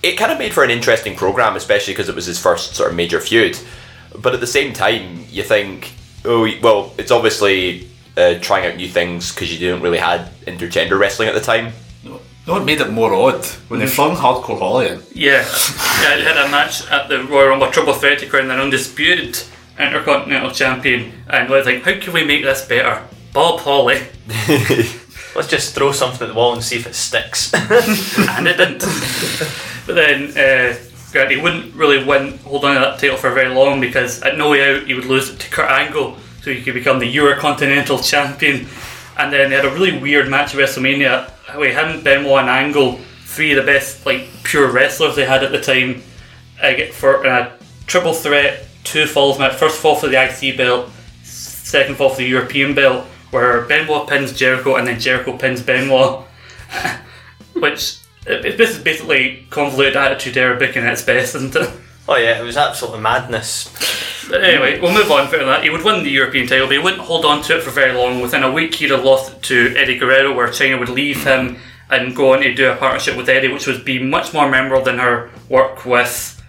it 0.02 0.16
kind 0.18 0.32
of 0.32 0.38
made 0.38 0.54
for 0.54 0.64
an 0.64 0.70
interesting 0.70 1.16
program, 1.18 1.56
especially 1.58 1.94
because 1.94 2.08
it 2.08 2.16
was 2.16 2.26
his 2.26 2.40
first 2.40 2.76
sort 2.76 2.90
of 2.92 2.96
major 2.96 3.20
feud. 3.20 3.58
But 4.18 4.34
at 4.34 4.40
the 4.40 4.48
same 4.48 4.72
time, 4.72 5.26
you 5.30 5.44
think, 5.44 5.92
oh, 6.26 6.50
well, 6.62 6.94
it's 6.98 7.12
obviously 7.12 7.90
uh, 8.18 8.36
trying 8.40 8.66
out 8.66 8.78
new 8.78 8.88
things 8.88 9.34
because 9.34 9.52
you 9.52 9.60
didn't 9.60 9.82
really 9.82 9.98
had 9.98 10.32
intergender 10.42 11.00
wrestling 11.00 11.28
at 11.28 11.34
the 11.34 11.42
time. 11.42 11.74
No, 12.48 12.58
it 12.58 12.64
made 12.64 12.80
it 12.80 12.92
more 12.92 13.14
odd 13.14 13.44
when 13.70 13.80
they 13.80 13.88
flung 13.88 14.16
Hardcore 14.16 14.60
Holly 14.60 14.88
in. 14.90 15.02
Yeah, 15.14 15.44
yeah, 16.02 16.16
they 16.16 16.24
had 16.24 16.38
a 16.38 16.50
match 16.52 16.88
at 16.92 17.10
the 17.10 17.24
Royal 17.24 17.50
Rumble 17.50 17.72
Triple 17.72 17.94
Threat 17.94 18.20
to 18.20 18.28
crown 18.28 18.52
an 18.52 18.60
undisputed 18.60 19.42
Intercontinental 19.80 20.52
Champion, 20.52 21.12
and 21.28 21.50
we're 21.50 21.64
like, 21.64 21.82
how 21.82 22.00
can 22.00 22.14
we 22.14 22.24
make 22.24 22.44
this 22.44 22.64
better? 22.68 23.02
Bob 23.34 23.62
Holly, 23.62 24.00
Let's 25.36 25.50
just 25.50 25.76
throw 25.76 25.92
something 25.92 26.22
at 26.22 26.30
the 26.30 26.34
wall 26.34 26.54
and 26.54 26.64
see 26.64 26.78
if 26.78 26.88
it 26.88 26.96
sticks. 26.96 27.54
and 27.54 28.48
it 28.48 28.56
didn't. 28.56 28.80
but 29.86 29.96
then, 29.96 30.30
uh, 30.32 30.78
He 31.24 31.38
wouldn't 31.38 31.74
really 31.76 32.04
win, 32.04 32.38
hold 32.40 32.66
on 32.66 32.76
to 32.76 32.82
that 32.82 33.00
title 33.00 33.18
for 33.18 33.32
very 33.32 33.54
long 33.54 33.80
because 33.80 34.22
at 34.22 34.38
No 34.38 34.52
Way 34.52 34.76
Out 34.76 34.88
he 34.88 34.94
would 34.94 35.06
lose 35.06 35.30
it 35.30 35.40
to 35.40 35.50
Kurt 35.50 35.70
Angle, 35.70 36.18
so 36.42 36.52
he 36.52 36.62
could 36.62 36.74
become 36.74 37.00
the 37.00 37.16
Eurocontinental 37.16 38.04
Champion. 38.08 38.68
And 39.18 39.32
then 39.32 39.50
they 39.50 39.56
had 39.56 39.66
a 39.66 39.72
really 39.72 39.98
weird 39.98 40.30
match 40.30 40.54
at 40.54 40.60
WrestleMania 40.60 41.32
with 41.58 41.74
him, 41.74 42.04
Benoit, 42.04 42.42
and 42.42 42.50
Angle, 42.50 43.00
three 43.24 43.54
of 43.54 43.66
the 43.66 43.72
best 43.72 44.06
like 44.06 44.28
pure 44.44 44.72
wrestlers 44.72 45.16
they 45.16 45.26
had 45.26 45.44
at 45.44 45.52
the 45.52 45.62
time, 45.62 46.04
uh, 46.62 46.72
get 46.72 46.94
for 46.94 47.26
a 47.26 47.58
triple 47.88 48.14
threat, 48.14 48.66
two 48.84 49.06
falls 49.06 49.40
match. 49.40 49.56
First 49.56 49.80
fall 49.80 49.96
for 49.96 50.08
the 50.08 50.22
IC 50.22 50.58
belt, 50.58 50.90
second 51.24 51.96
fall 51.96 52.10
for 52.10 52.18
the 52.18 52.28
European 52.28 52.76
belt, 52.76 53.06
where 53.32 53.62
Benoit 53.62 54.08
pins 54.08 54.34
Jericho 54.34 54.76
and 54.76 54.88
then 54.88 55.00
Jericho 55.00 55.38
pins 55.38 55.62
Benoit, 55.62 56.26
which 57.54 58.00
this 58.26 58.72
is 58.72 58.80
basically 58.80 59.46
convoluted 59.50 59.96
attitude 59.96 60.38
Arabic 60.38 60.76
in 60.76 60.86
its 60.86 61.02
best, 61.02 61.36
isn't 61.36 61.56
it? 61.56 61.70
oh 62.08 62.16
yeah, 62.16 62.40
it 62.40 62.44
was 62.44 62.58
absolutely 62.58 63.02
madness. 63.02 63.72
But 64.30 64.44
anyway, 64.44 64.80
we'll 64.80 64.94
move 64.94 65.12
on 65.12 65.28
from 65.28 65.42
that. 65.42 65.64
He 65.64 65.70
would 65.70 65.84
win 65.84 66.04
the 66.04 66.10
European 66.10 66.48
title, 66.48 66.68
but 66.68 66.74
he 66.74 66.80
wouldn't 66.80 67.04
hold 67.04 67.26
on 67.26 67.44
to 67.44 67.58
it 67.58 67.64
for 67.64 67.70
very 67.70 67.94
long. 67.94 68.22
Within 68.22 68.44
a 68.44 68.52
week, 68.52 68.76
he'd 68.76 68.90
have 68.90 69.04
lost 69.04 69.34
it 69.34 69.44
to 69.44 69.76
Eddie 69.78 69.98
Guerrero, 69.98 70.34
where 70.34 70.48
Chyna 70.48 70.80
would 70.80 70.90
leave 70.90 71.24
him 71.24 71.58
and 71.92 72.16
go 72.16 72.34
on 72.34 72.42
to 72.42 72.54
do 72.54 72.72
a 72.72 72.76
partnership 72.76 73.16
with 73.16 73.30
Eddie, 73.30 73.50
which 73.54 73.68
would 73.68 73.86
be 73.86 74.02
much 74.02 74.34
more 74.34 74.50
memorable 74.50 74.84
than 74.84 74.98
her 74.98 75.30
work 75.50 75.86
with 75.86 76.42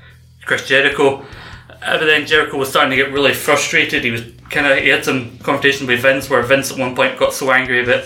Chris 0.47 0.67
Jericho. 0.67 1.27
Uh, 1.69 1.99
but 1.99 2.07
then 2.07 2.27
Jericho 2.27 2.57
was 2.57 2.71
starting 2.71 2.91
to 2.91 2.97
get 2.97 3.13
really 3.13 3.35
frustrated. 3.35 4.03
He 4.03 4.11
was 4.11 4.23
kind 4.49 4.67
of 4.67 4.79
he 4.79 4.89
had 4.89 5.05
some 5.05 5.39
confrontation 5.39 5.87
with 5.87 6.01
Vince, 6.01 6.31
where 6.31 6.43
Vince 6.43 6.73
at 6.73 6.79
one 6.79 6.97
point 6.97 7.19
got 7.19 7.35
so 7.35 7.51
angry 7.51 7.83
about 7.83 8.05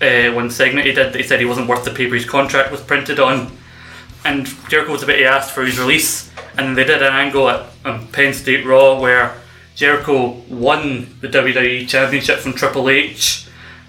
uh, 0.00 0.32
one 0.32 0.50
segment 0.50 0.86
he 0.86 0.92
did 0.92 1.12
that 1.12 1.16
he 1.20 1.22
said 1.22 1.38
he 1.40 1.46
wasn't 1.46 1.66
worth 1.68 1.84
the 1.84 1.90
paper 1.90 2.14
his 2.14 2.24
contract 2.24 2.70
was 2.70 2.80
printed 2.80 3.18
on 3.20 3.56
and 4.24 4.46
Jericho 4.68 4.92
was 4.92 5.02
a 5.02 5.06
bit 5.06 5.18
he 5.18 5.24
asked 5.24 5.52
for 5.54 5.64
his 5.64 5.78
release, 5.78 6.30
and 6.58 6.76
they 6.76 6.84
did 6.84 7.02
an 7.02 7.12
angle 7.14 7.48
at 7.48 7.66
um, 7.86 8.06
Penn 8.08 8.34
State 8.34 8.66
Raw 8.66 9.00
where 9.00 9.34
Jericho 9.76 10.32
won 10.50 11.16
the 11.22 11.28
WWE 11.28 11.88
Championship 11.88 12.38
from 12.40 12.52
Triple 12.52 12.90
H, 12.90 13.46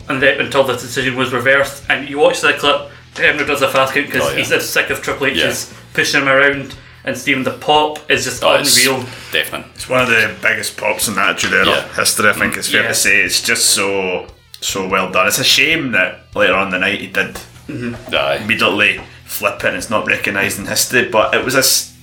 and 0.07 0.21
then 0.21 0.39
until 0.39 0.63
the 0.63 0.73
decision 0.73 1.17
was 1.17 1.33
reversed. 1.33 1.83
And 1.89 2.09
you 2.09 2.17
watch 2.17 2.39
that 2.41 2.59
clip, 2.59 2.91
Hebner 3.15 3.45
does 3.45 3.61
a 3.61 3.67
fast 3.67 3.93
count 3.93 4.05
because 4.05 4.21
Oh, 4.23 4.29
yeah. 4.31 4.37
he's 4.37 4.47
just 4.49 4.71
sick 4.71 4.89
of 4.89 5.01
Triple 5.01 5.27
H's 5.27 5.73
pushing 5.93 6.21
him 6.21 6.29
around, 6.29 6.75
and 7.03 7.17
Steven 7.17 7.43
the 7.43 7.51
pop 7.51 8.09
is 8.09 8.23
just 8.23 8.41
Oh, 8.41 8.53
it's 8.53 8.85
unreal. 8.87 9.05
Definite. 9.33 9.67
It's 9.75 9.89
one 9.89 9.99
of 9.99 10.07
the 10.07 10.33
biggest 10.41 10.77
pops 10.77 11.09
in 11.09 11.15
that 11.15 11.31
Attitude 11.31 11.53
Era 11.55 11.65
Yeah. 11.67 11.93
history, 11.93 12.29
I 12.29 12.33
think 12.33 12.55
it's 12.55 12.69
fair 12.69 12.83
Yeah. 12.83 12.87
to 12.87 12.93
say. 12.95 13.19
It's 13.21 13.41
just 13.41 13.71
so 13.71 14.27
so 14.61 14.87
well 14.87 15.11
done. 15.11 15.27
It's 15.27 15.39
a 15.39 15.43
shame 15.43 15.91
that 15.91 16.33
later 16.35 16.53
on 16.53 16.67
in 16.67 16.71
the 16.71 16.79
night 16.79 17.01
he 17.01 17.07
did 17.07 17.37
Aye. 17.69 18.39
immediately 18.43 19.01
flip 19.25 19.55
it 19.63 19.65
and 19.65 19.77
it's 19.77 19.89
not 19.89 20.05
recognised 20.07 20.59
in 20.59 20.65
history, 20.65 21.09
but 21.09 21.33
it 21.33 21.43
was 21.43 21.55
a 21.55 21.59
s- 21.59 21.93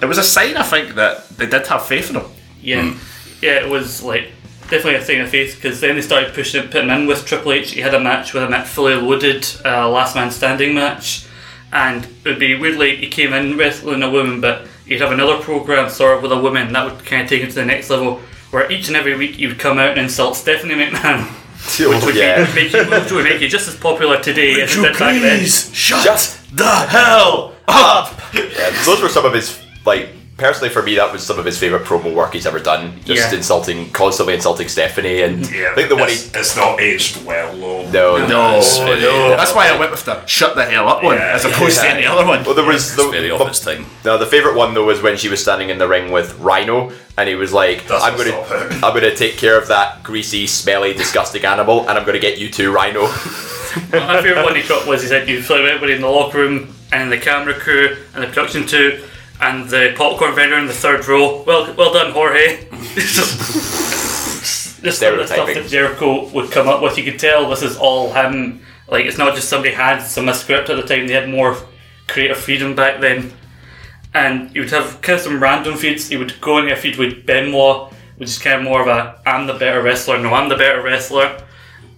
it 0.00 0.06
was 0.06 0.18
a 0.18 0.22
sign 0.22 0.56
I 0.56 0.62
think 0.62 0.94
that 0.96 1.28
they 1.30 1.46
did 1.46 1.66
have 1.68 1.86
faith 1.86 2.10
in 2.10 2.16
him. 2.16 2.24
Yeah, 2.60 2.94
yeah, 3.40 3.60
it 3.64 3.68
was 3.68 4.02
like 4.02 4.30
definitely 4.62 4.96
a 4.96 5.04
sign 5.04 5.20
of 5.20 5.28
faith 5.28 5.54
because 5.56 5.80
then 5.80 5.94
they 5.96 6.02
started 6.02 6.34
pushing 6.34 6.62
him, 6.62 6.68
putting 6.70 6.88
him 6.88 7.02
in 7.02 7.06
with 7.06 7.24
Triple 7.24 7.52
H. 7.52 7.72
He 7.72 7.80
had 7.80 7.94
a 7.94 8.00
match 8.00 8.34
with 8.34 8.42
him 8.42 8.52
at 8.54 8.66
Fully 8.66 8.94
Loaded, 8.94 9.46
uh, 9.64 9.88
Last 9.88 10.14
Man 10.16 10.30
Standing 10.30 10.74
match, 10.74 11.26
and 11.72 12.04
it 12.04 12.10
would 12.24 12.38
be 12.38 12.54
weirdly 12.56 12.96
he 12.96 13.08
came 13.08 13.32
in 13.32 13.56
wrestling 13.56 14.02
a 14.02 14.10
woman, 14.10 14.40
but 14.40 14.66
he'd 14.86 15.00
have 15.00 15.12
another 15.12 15.38
program 15.42 15.88
sort 15.88 16.16
of 16.16 16.22
with 16.22 16.32
a 16.32 16.40
woman 16.40 16.72
that 16.72 16.84
would 16.84 17.04
kind 17.06 17.22
of 17.22 17.28
take 17.28 17.42
him 17.42 17.48
to 17.48 17.54
the 17.54 17.64
next 17.64 17.88
level. 17.90 18.20
Where 18.50 18.70
each 18.70 18.88
and 18.88 18.96
every 18.96 19.16
week 19.16 19.36
he 19.36 19.46
would 19.46 19.58
come 19.58 19.78
out 19.78 19.92
and 19.92 20.00
insult 20.00 20.36
Stephanie 20.36 20.74
McMahon, 20.74 21.26
Oh, 21.78 22.12
yeah. 22.14 22.52
make 22.54 22.72
you, 22.72 22.84
which 22.84 23.12
would 23.12 23.24
make 23.24 23.40
you 23.40 23.48
just 23.48 23.68
as 23.68 23.76
popular 23.76 24.20
today 24.20 24.60
as 24.62 24.76
it 24.76 24.82
did 24.82 24.98
back 24.98 25.20
then. 25.20 25.44
shut 25.44 26.04
Just 26.04 26.54
the 26.56 26.68
hell 26.68 27.54
up! 27.68 28.20
Yeah, 28.34 28.70
those 28.84 29.00
were 29.00 29.08
some 29.08 29.24
of 29.24 29.32
his 29.32 29.58
like 29.84 30.08
personally 30.38 30.70
for 30.70 30.82
me 30.82 30.94
that 30.96 31.12
was 31.12 31.22
some 31.24 31.38
of 31.38 31.44
his 31.44 31.58
favorite 31.58 31.84
promo 31.84 32.12
work 32.14 32.32
he's 32.32 32.46
ever 32.46 32.58
done. 32.58 32.94
Just 33.04 33.30
Yeah. 33.30 33.36
insulting, 33.36 33.90
constantly 33.90 34.34
insulting 34.34 34.68
Stephanie, 34.68 35.22
and 35.22 35.48
Yeah, 35.50 35.70
I 35.72 35.74
think 35.74 35.88
the 35.88 35.96
one 35.96 36.08
he 36.08 36.14
it's, 36.14 36.34
it's 36.34 36.56
not 36.56 36.80
aged 36.80 37.24
well, 37.24 37.52
though. 37.86 38.18
no 38.18 38.26
No, 38.26 38.58
It's 38.58 38.78
very- 38.78 39.00
no. 39.00 39.36
That's 39.36 39.54
why 39.54 39.68
I 39.68 39.76
went 39.78 39.90
with 39.90 40.04
the 40.04 40.24
shut 40.26 40.56
the 40.56 40.64
hell 40.64 40.88
up 40.88 41.02
one 41.02 41.16
Yeah. 41.16 41.34
as 41.34 41.44
opposed 41.44 41.78
to 41.80 41.86
Yeah. 41.86 41.92
any 41.94 42.06
other 42.06 42.24
one. 42.24 42.42
Well, 42.44 42.54
there 42.54 42.64
was 42.64 42.96
the, 42.96 43.04
Very 43.08 43.28
the- 43.28 43.34
off 43.34 43.46
its 43.48 43.60
time. 43.60 43.86
No, 44.04 44.18
the 44.18 44.26
favorite 44.26 44.54
one 44.56 44.74
though 44.74 44.84
was 44.84 45.00
when 45.02 45.16
she 45.16 45.28
was 45.28 45.40
standing 45.40 45.68
in 45.70 45.78
the 45.78 45.86
ring 45.88 46.10
with 46.10 46.34
Rhino, 46.40 46.92
and 47.18 47.28
he 47.28 47.34
was 47.34 47.52
like, 47.52 47.86
That's 47.86 48.02
"I'm 48.02 48.16
gonna. 48.16 48.42
I'm 48.82 48.94
gonna 48.94 49.14
take 49.14 49.36
care 49.38 49.56
of 49.58 49.68
that 49.68 50.02
greasy, 50.02 50.46
smelly, 50.46 50.94
disgusting 50.94 51.44
animal, 51.44 51.86
and 51.88 51.98
I'm 51.98 52.04
gonna 52.04 52.18
get 52.18 52.38
you 52.38 52.48
too, 52.50 52.72
Rhino." 52.72 53.02
My 53.92 54.20
favourite 54.22 54.44
one 54.44 54.54
he 54.54 54.62
got 54.62 54.86
was 54.86 55.02
he 55.02 55.08
said 55.08 55.28
you 55.28 55.42
flew 55.42 55.66
everybody 55.66 55.92
in 55.94 56.00
the 56.02 56.08
locker 56.08 56.38
room 56.38 56.74
and 56.92 57.10
the 57.10 57.16
camera 57.18 57.54
crew 57.54 57.96
and 58.14 58.22
the 58.22 58.26
production 58.28 58.66
crew 58.68 58.98
and 59.42 59.68
the 59.68 59.92
popcorn 59.96 60.34
vendor 60.34 60.56
in 60.56 60.66
the 60.66 60.72
third 60.72 61.06
row. 61.06 61.42
Well, 61.42 61.74
well 61.74 61.92
done, 61.92 62.12
Jorge. 62.12 62.64
Just 62.94 64.98
some 64.98 65.14
of 65.14 65.20
the 65.20 65.26
stuff 65.26 65.52
that 65.52 65.68
Jericho 65.68 66.28
would 66.30 66.50
come 66.50 66.68
up 66.68 66.82
with, 66.82 66.96
you 66.96 67.04
could 67.04 67.18
tell 67.18 67.50
this 67.50 67.62
is 67.62 67.76
all 67.76 68.12
him. 68.12 68.62
Like 68.88 69.06
it's 69.06 69.18
not 69.18 69.34
just 69.34 69.48
somebody 69.48 69.72
had 69.72 70.00
some 70.00 70.28
a 70.28 70.34
script 70.34 70.70
at 70.70 70.76
the 70.76 70.82
time; 70.82 71.06
they 71.06 71.14
had 71.14 71.28
more 71.28 71.56
creative 72.08 72.36
freedom 72.36 72.74
back 72.74 73.00
then. 73.00 73.32
And 74.12 74.50
he 74.50 74.60
would 74.60 74.70
have 74.70 75.00
kind 75.00 75.18
of 75.18 75.24
some 75.24 75.42
random 75.42 75.76
feeds. 75.76 76.08
He 76.08 76.16
would 76.16 76.40
go 76.40 76.58
into 76.58 76.72
a 76.72 76.76
feed 76.76 76.98
with 76.98 77.24
Benoit, 77.24 77.92
which 78.16 78.28
is 78.28 78.38
kind 78.38 78.56
of 78.56 78.64
more 78.64 78.82
of 78.82 78.88
a 78.88 79.20
"I'm 79.24 79.46
the 79.46 79.54
better 79.54 79.82
wrestler." 79.82 80.18
No, 80.18 80.34
I'm 80.34 80.48
the 80.48 80.56
better 80.56 80.82
wrestler 80.82 81.42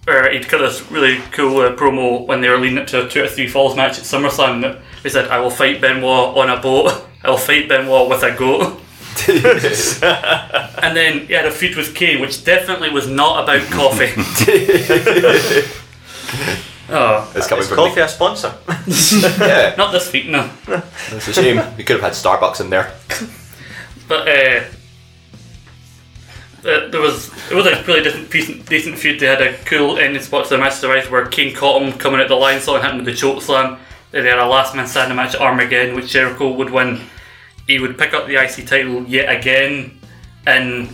or 0.07 0.29
he'd 0.29 0.47
cut 0.47 0.59
this 0.59 0.91
really 0.91 1.17
cool 1.31 1.61
uh, 1.61 1.75
promo 1.75 2.27
when 2.27 2.39
they 2.39 2.47
were 2.47 2.59
leading 2.59 2.77
up 2.77 2.85
to 2.85 3.05
a 3.05 3.09
two 3.09 3.23
or 3.23 3.27
three 3.27 3.47
falls 3.47 3.75
match 3.75 3.97
at 3.97 4.03
SummerSlam. 4.03 4.61
that 4.61 4.79
He 5.01 5.09
said, 5.09 5.29
"I 5.29 5.39
will 5.39 5.49
fight 5.49 5.81
Benoit 5.81 6.37
on 6.37 6.49
a 6.49 6.61
boat. 6.61 7.07
I 7.25 7.29
will 7.29 7.37
fight 7.37 7.67
Benoit 7.67 8.09
with 8.09 8.23
a 8.23 8.35
goat." 8.35 8.81
and 9.27 10.95
then 10.95 11.25
he 11.27 11.33
had 11.33 11.45
a 11.45 11.51
feud 11.51 11.77
with 11.77 11.95
Kane, 11.95 12.19
which 12.19 12.43
definitely 12.43 12.89
was 12.89 13.07
not 13.07 13.43
about 13.43 13.61
coffee. 13.71 14.11
oh, 16.89 17.31
It's 17.33 17.47
coming 17.47 17.63
Is 17.63 17.69
from 17.69 17.77
coffee 17.77 18.01
a 18.01 18.09
sponsor? 18.09 18.53
Yeah, 19.39 19.73
not 19.77 19.93
this 19.93 20.11
week, 20.11 20.27
no. 20.27 20.49
it's 20.67 21.27
a 21.29 21.33
shame. 21.33 21.61
We 21.77 21.83
could 21.83 22.01
have 22.01 22.01
had 22.01 22.13
Starbucks 22.13 22.61
in 22.61 22.69
there. 22.69 22.93
But 24.07 24.27
uh, 24.27 24.63
uh, 26.65 26.89
there 26.89 27.01
was 27.01 27.31
it 27.49 27.55
was 27.55 27.65
a 27.65 27.81
really 27.83 28.03
decent, 28.03 28.31
decent, 28.31 28.65
decent 28.67 28.97
feud. 28.97 29.19
They 29.19 29.27
had 29.27 29.41
a 29.41 29.55
cool 29.65 29.97
ending 29.97 30.21
spot 30.21 30.45
to 30.45 30.49
the 30.51 30.57
match 30.57 30.75
to 30.75 30.81
the 30.81 30.89
right 30.89 31.09
where 31.09 31.25
King 31.27 31.55
caught 31.55 31.81
him 31.81 31.93
coming 31.93 32.19
at 32.19 32.27
the 32.27 32.35
line, 32.35 32.59
saw 32.59 32.75
him 32.75 32.81
hit 32.81 32.91
him 32.91 32.97
with 32.97 33.05
the 33.05 33.13
choke 33.13 33.41
slam. 33.41 33.77
Then 34.11 34.23
they 34.23 34.29
had 34.29 34.39
a 34.39 34.45
last 34.45 34.75
man 34.75 34.87
standing 34.87 35.15
match 35.15 35.35
at 35.35 35.41
Armageddon, 35.41 35.95
which 35.95 36.11
Jericho 36.11 36.51
would 36.51 36.69
win. 36.69 37.01
He 37.67 37.79
would 37.79 37.97
pick 37.97 38.13
up 38.13 38.27
the 38.27 38.35
IC 38.35 38.67
title 38.67 39.03
yet 39.05 39.33
again 39.35 39.99
and 40.45 40.89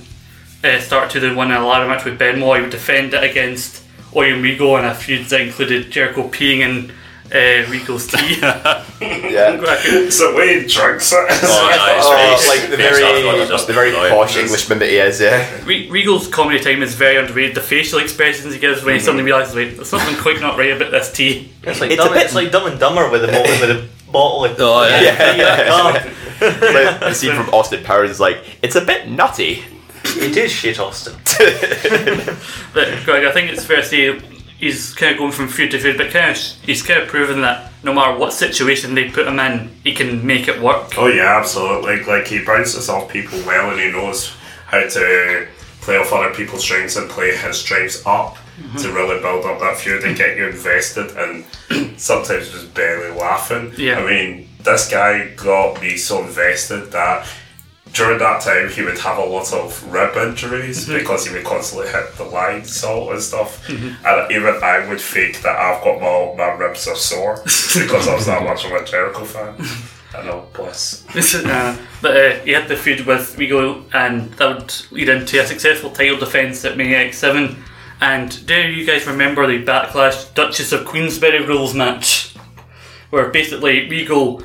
uh, 0.64 0.80
start 0.80 1.10
to 1.12 1.20
the 1.20 1.34
one 1.34 1.52
in 1.52 1.58
a 1.58 1.66
ladder 1.68 1.88
match 1.88 2.06
with 2.06 2.18
Benoit. 2.18 2.58
He 2.58 2.62
would 2.62 2.72
defend 2.72 3.14
it 3.14 3.24
against 3.24 3.84
Oyen 4.14 4.42
Regal 4.42 4.78
in 4.78 4.86
a 4.86 4.94
feud 4.96 5.26
that 5.28 5.42
included 5.42 5.92
Jericho 5.92 6.28
peeing 6.30 6.60
in 6.60 6.92
uh, 7.34 7.70
Regal's 7.70 8.08
tea. 8.08 8.40
Yeah. 8.42 9.58
It's 9.84 10.20
the 10.20 10.34
way 10.36 10.62
he 10.62 10.68
drinks 10.68 11.12
it. 11.12 11.18
Oh, 11.18 11.70
yeah, 11.70 11.96
his 11.96 12.06
Oh, 12.06 12.38
face- 12.38 12.48
like 12.62 12.70
the 12.70 12.76
very, 12.78 13.02
the 13.02 13.74
very 13.74 13.92
brilliant. 13.92 14.14
posh 14.14 14.36
Englishman 14.38 14.80
that 14.80 14.90
he 14.90 14.98
is. 14.98 15.20
Yeah. 15.22 15.66
Re- 15.66 15.90
Regal's 15.90 16.28
comedy 16.28 16.60
time 16.60 16.84
is 16.84 16.94
very 16.96 17.16
underrated. 17.18 17.56
The 17.56 17.62
facial 17.62 18.00
expressions 18.00 18.54
he 18.54 18.60
gives 18.60 18.84
when 18.84 18.96
he 18.96 19.00
suddenly 19.00 19.24
realizes, 19.24 19.56
wait, 19.56 19.76
there's 19.78 19.90
something 19.90 20.16
quite 20.18 20.40
not 20.42 20.58
right 20.58 20.72
about 20.72 20.92
this 20.92 21.12
tea. 21.14 21.52
It's 21.64 21.80
like, 21.80 21.92
It's 21.92 22.02
a 22.02 22.04
dumb, 22.04 22.14
bit- 22.14 22.26
it's 22.26 22.36
like 22.36 22.52
Dumb 22.52 22.68
and 22.70 22.80
Dumber 22.80 23.10
with 23.10 23.22
the 23.22 23.32
moment 23.32 23.62
with 23.62 23.70
the 23.70 24.12
bottle 24.12 24.44
of 24.46 24.56
Oh, 24.60 24.84
yeah. 24.88 25.02
Yeah, 25.02 25.36
yeah. 25.36 25.70
Oh, 25.70 26.14
Like, 26.72 27.00
the 27.00 27.14
scene 27.14 27.36
from 27.36 27.50
Austin 27.54 27.84
Powers 27.84 28.10
is 28.10 28.20
like, 28.20 28.44
it's 28.62 28.76
a 28.76 28.82
bit 28.84 29.08
nutty. 29.10 29.64
it 30.04 30.36
is 30.36 30.52
shit, 30.52 30.80
Austin. 30.80 31.16
But 32.74 33.04
Greg, 33.06 33.26
I 33.26 33.32
think 33.32 33.52
it's 33.52 33.66
fair 33.66 33.78
to 33.78 33.84
say 33.84 34.20
he's 34.62 34.94
kind 34.94 35.12
of 35.12 35.18
going 35.18 35.32
from 35.32 35.48
feud 35.48 35.72
to 35.72 35.80
feud, 35.80 35.98
but 35.98 36.12
kind 36.12 36.32
of 36.32 36.38
he's 36.64 36.82
kind 36.84 37.02
of 37.02 37.08
proven 37.10 37.42
that 37.42 37.72
no 37.84 37.94
matter 37.94 38.18
what 38.18 38.32
situation 38.32 38.96
they 38.96 39.10
put 39.10 39.28
him 39.28 39.40
in, 39.40 39.70
he 39.84 39.94
can 39.94 40.26
make 40.26 40.48
it 40.48 40.62
work. 40.62 40.98
Oh 40.98 41.08
yeah, 41.08 41.38
absolutely. 41.38 42.04
Like 42.04 42.28
he 42.28 42.44
bounces 42.46 42.90
off 42.90 43.10
people 43.10 43.40
well, 43.46 43.72
and 43.72 43.80
he 43.80 43.92
knows 43.92 44.34
how 44.68 44.88
to 44.88 45.48
play 45.82 45.98
off 45.98 46.14
other 46.14 46.34
people's 46.34 46.64
strengths 46.64 46.96
and 46.96 47.10
play 47.10 47.36
his 47.36 47.58
strengths 47.58 48.06
up 48.06 48.36
mm-hmm. 48.36 48.78
to 48.78 48.92
really 48.94 49.20
build 49.20 49.46
up 49.46 49.60
that 49.60 49.78
feud 49.78 50.04
and 50.04 50.16
get 50.16 50.38
you 50.38 50.48
invested 50.48 51.12
and 51.18 51.44
sometimes 52.00 52.52
just 52.52 52.74
barely 52.74 53.18
laughing. 53.20 53.74
Yeah. 53.78 54.00
I 54.00 54.06
mean, 54.06 54.48
this 54.64 54.90
guy 54.90 55.34
got 55.36 55.82
me 55.82 55.98
so 55.98 56.24
invested 56.24 56.92
that 56.92 57.28
during 57.94 58.20
that 58.20 58.42
time 58.42 58.70
he 58.70 58.82
would 58.82 58.98
have 59.00 59.18
a 59.18 59.26
lot 59.26 59.52
of 59.54 59.92
rib 59.92 60.16
injuries 60.16 60.88
because 60.88 61.26
he 61.28 61.34
would 61.34 61.44
constantly 61.44 61.88
hit 61.88 62.14
the 62.18 62.24
Lionsault 62.24 63.12
and 63.12 63.22
stuff. 63.22 63.68
And 64.06 64.32
even 64.32 64.56
I 64.64 64.88
would 64.88 65.02
fake 65.02 65.42
that 65.42 65.58
I've 65.58 65.84
got 65.84 66.00
my 66.00 66.36
my 66.38 66.54
ribs 66.54 66.88
are 66.88 66.96
sore 66.96 67.36
because 67.44 68.08
I 68.08 68.16
was 68.16 68.26
that 68.28 68.44
much 68.44 68.66
of 68.66 68.72
a 68.72 68.86
Jericho 68.86 69.26
fan. 69.26 69.56
I 70.14 70.26
know, 70.26 70.48
bless. 70.54 71.06
uh, 71.46 71.78
but 72.02 72.18
uh, 72.18 72.40
he 72.44 72.52
had 72.52 72.68
the 72.68 72.76
feud 72.76 73.06
with 73.06 73.38
Regal, 73.38 73.86
and 73.94 74.34
that 74.34 74.56
would 74.58 74.74
lead 74.92 75.08
into 75.08 75.42
a 75.42 75.46
successful 75.46 75.90
title 75.90 76.18
defense 76.18 76.66
at 76.66 76.76
Mania 76.76 77.08
X7. 77.10 77.56
And 78.02 78.46
do 78.46 78.56
you 78.56 78.86
guys 78.86 79.08
remember 79.08 79.48
the 79.48 79.64
Backlash 79.64 80.34
Duchess 80.34 80.74
of 80.74 80.86
Queensberry 80.86 81.46
rules 81.46 81.74
match? 81.74 82.36
Where 83.10 83.30
basically 83.30 83.88
Regal 83.90 84.44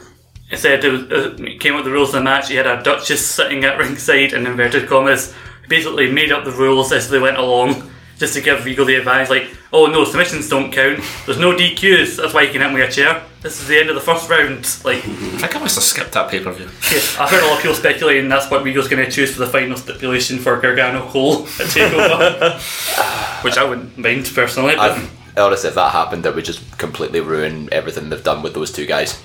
said 0.54 0.85
it 0.85 0.92
was, 0.92 1.02
uh, 1.11 1.37
came 1.59 1.72
up 1.72 1.78
with 1.78 1.87
the 1.87 1.90
rules 1.90 2.11
of 2.11 2.14
the 2.14 2.22
match. 2.22 2.48
He 2.48 2.54
had 2.54 2.66
a 2.68 2.80
Duchess 2.82 3.26
sitting 3.28 3.64
at 3.64 3.78
ringside 3.78 4.32
in 4.32 4.46
inverted 4.46 4.88
commas. 4.88 5.35
Basically 5.68 6.11
made 6.12 6.30
up 6.30 6.44
the 6.44 6.52
rules 6.52 6.92
as 6.92 7.11
they 7.11 7.18
went 7.18 7.37
along, 7.38 7.90
just 8.18 8.35
to 8.35 8.40
give 8.40 8.64
Regal 8.64 8.85
the 8.85 8.94
advantage. 8.94 9.28
Like, 9.28 9.50
oh 9.72 9.87
no, 9.87 10.04
submissions 10.04 10.48
don't 10.48 10.70
count. 10.72 11.00
There's 11.24 11.40
no 11.40 11.52
DQs. 11.56 12.16
That's 12.18 12.32
why 12.32 12.42
you 12.42 12.52
can 12.52 12.61
hit 12.61 12.72
me 12.72 12.82
a 12.82 12.88
chair. 12.90 13.24
This 13.40 13.61
is 13.61 13.66
the 13.66 13.76
end 13.76 13.88
of 13.88 13.96
the 13.96 14.00
first 14.00 14.30
round. 14.30 14.59
Like, 14.85 14.98
I 15.04 15.09
think 15.40 15.56
I 15.56 15.59
must 15.59 15.74
have 15.74 15.82
skipped 15.82 16.12
that 16.12 16.30
pay 16.30 16.38
per 16.38 16.52
view. 16.52 16.66
yeah, 16.66 17.00
I've 17.20 17.30
heard 17.30 17.42
a 17.42 17.46
lot 17.46 17.56
of 17.56 17.62
people 17.62 17.74
speculating 17.74 18.28
that's 18.28 18.48
what 18.48 18.62
Regal's 18.62 18.87
going 18.87 19.04
to 19.04 19.11
choose 19.11 19.32
for 19.32 19.40
the 19.40 19.48
final 19.48 19.76
stipulation 19.76 20.38
for 20.38 20.61
Gargano 20.61 21.09
Cole 21.09 21.42
at 21.42 21.66
TakeOver. 21.66 23.42
Which 23.44 23.59
I 23.59 23.64
wouldn't 23.64 23.98
mind 23.98 24.30
personally. 24.32 24.76
But, 24.76 24.92
I've, 24.92 25.37
honestly, 25.37 25.68
if 25.68 25.74
that 25.74 25.90
happened, 25.90 26.24
that 26.24 26.35
would 26.37 26.44
just 26.44 26.78
completely 26.78 27.18
ruin 27.20 27.68
everything 27.72 28.09
they've 28.09 28.22
done 28.22 28.42
with 28.42 28.54
those 28.54 28.70
two 28.70 28.87
guys. 28.87 29.20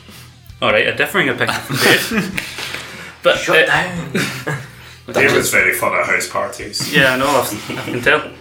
Alright, 0.62 0.88
a 0.88 0.96
differing 0.96 1.28
opinion 1.28 1.60
from 1.60 1.76
Dave. 1.78 3.20
but, 3.24 3.38
Shut 3.38 3.68
uh, 3.68 3.84
down. 3.84 4.12
David's 5.14 5.50
very 5.50 5.74
fun 5.74 5.94
at 5.96 6.06
house 6.06 6.30
parties. 6.30 6.94
Yeah, 6.94 7.14
I 7.14 7.18
know, 7.18 7.28
I've, 7.28 7.72
I 7.80 7.84
can 7.86 8.02
tell. 8.02 8.32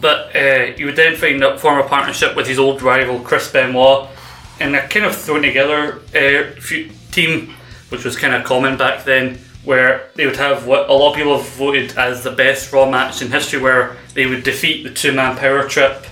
But 0.00 0.34
uh, 0.36 0.76
you 0.76 0.86
would 0.86 0.96
then 0.96 1.16
find 1.16 1.42
a 1.42 1.58
form 1.58 1.78
a 1.78 1.88
partnership 1.88 2.36
with 2.36 2.46
his 2.46 2.60
old 2.60 2.82
rival 2.82 3.18
Chris 3.18 3.50
Benoit 3.50 4.08
in 4.60 4.76
a 4.76 4.86
kind 4.86 5.04
of 5.04 5.16
thrown 5.16 5.42
together 5.42 6.00
uh, 6.14 6.54
team, 7.10 7.52
which 7.88 8.04
was 8.04 8.16
kind 8.16 8.32
of 8.32 8.44
common 8.44 8.78
back 8.78 9.04
then, 9.04 9.40
where 9.64 10.08
they 10.14 10.26
would 10.26 10.36
have 10.36 10.68
what 10.68 10.88
a 10.88 10.92
lot 10.92 11.10
of 11.10 11.16
people 11.16 11.36
have 11.36 11.48
voted 11.50 11.98
as 11.98 12.22
the 12.22 12.30
best 12.30 12.72
Raw 12.72 12.88
match 12.88 13.22
in 13.22 13.30
history, 13.30 13.60
where 13.60 13.96
they 14.14 14.26
would 14.26 14.44
defeat 14.44 14.84
the 14.84 14.90
two 14.90 15.12
man 15.12 15.36
power 15.36 15.68
trip 15.68 16.06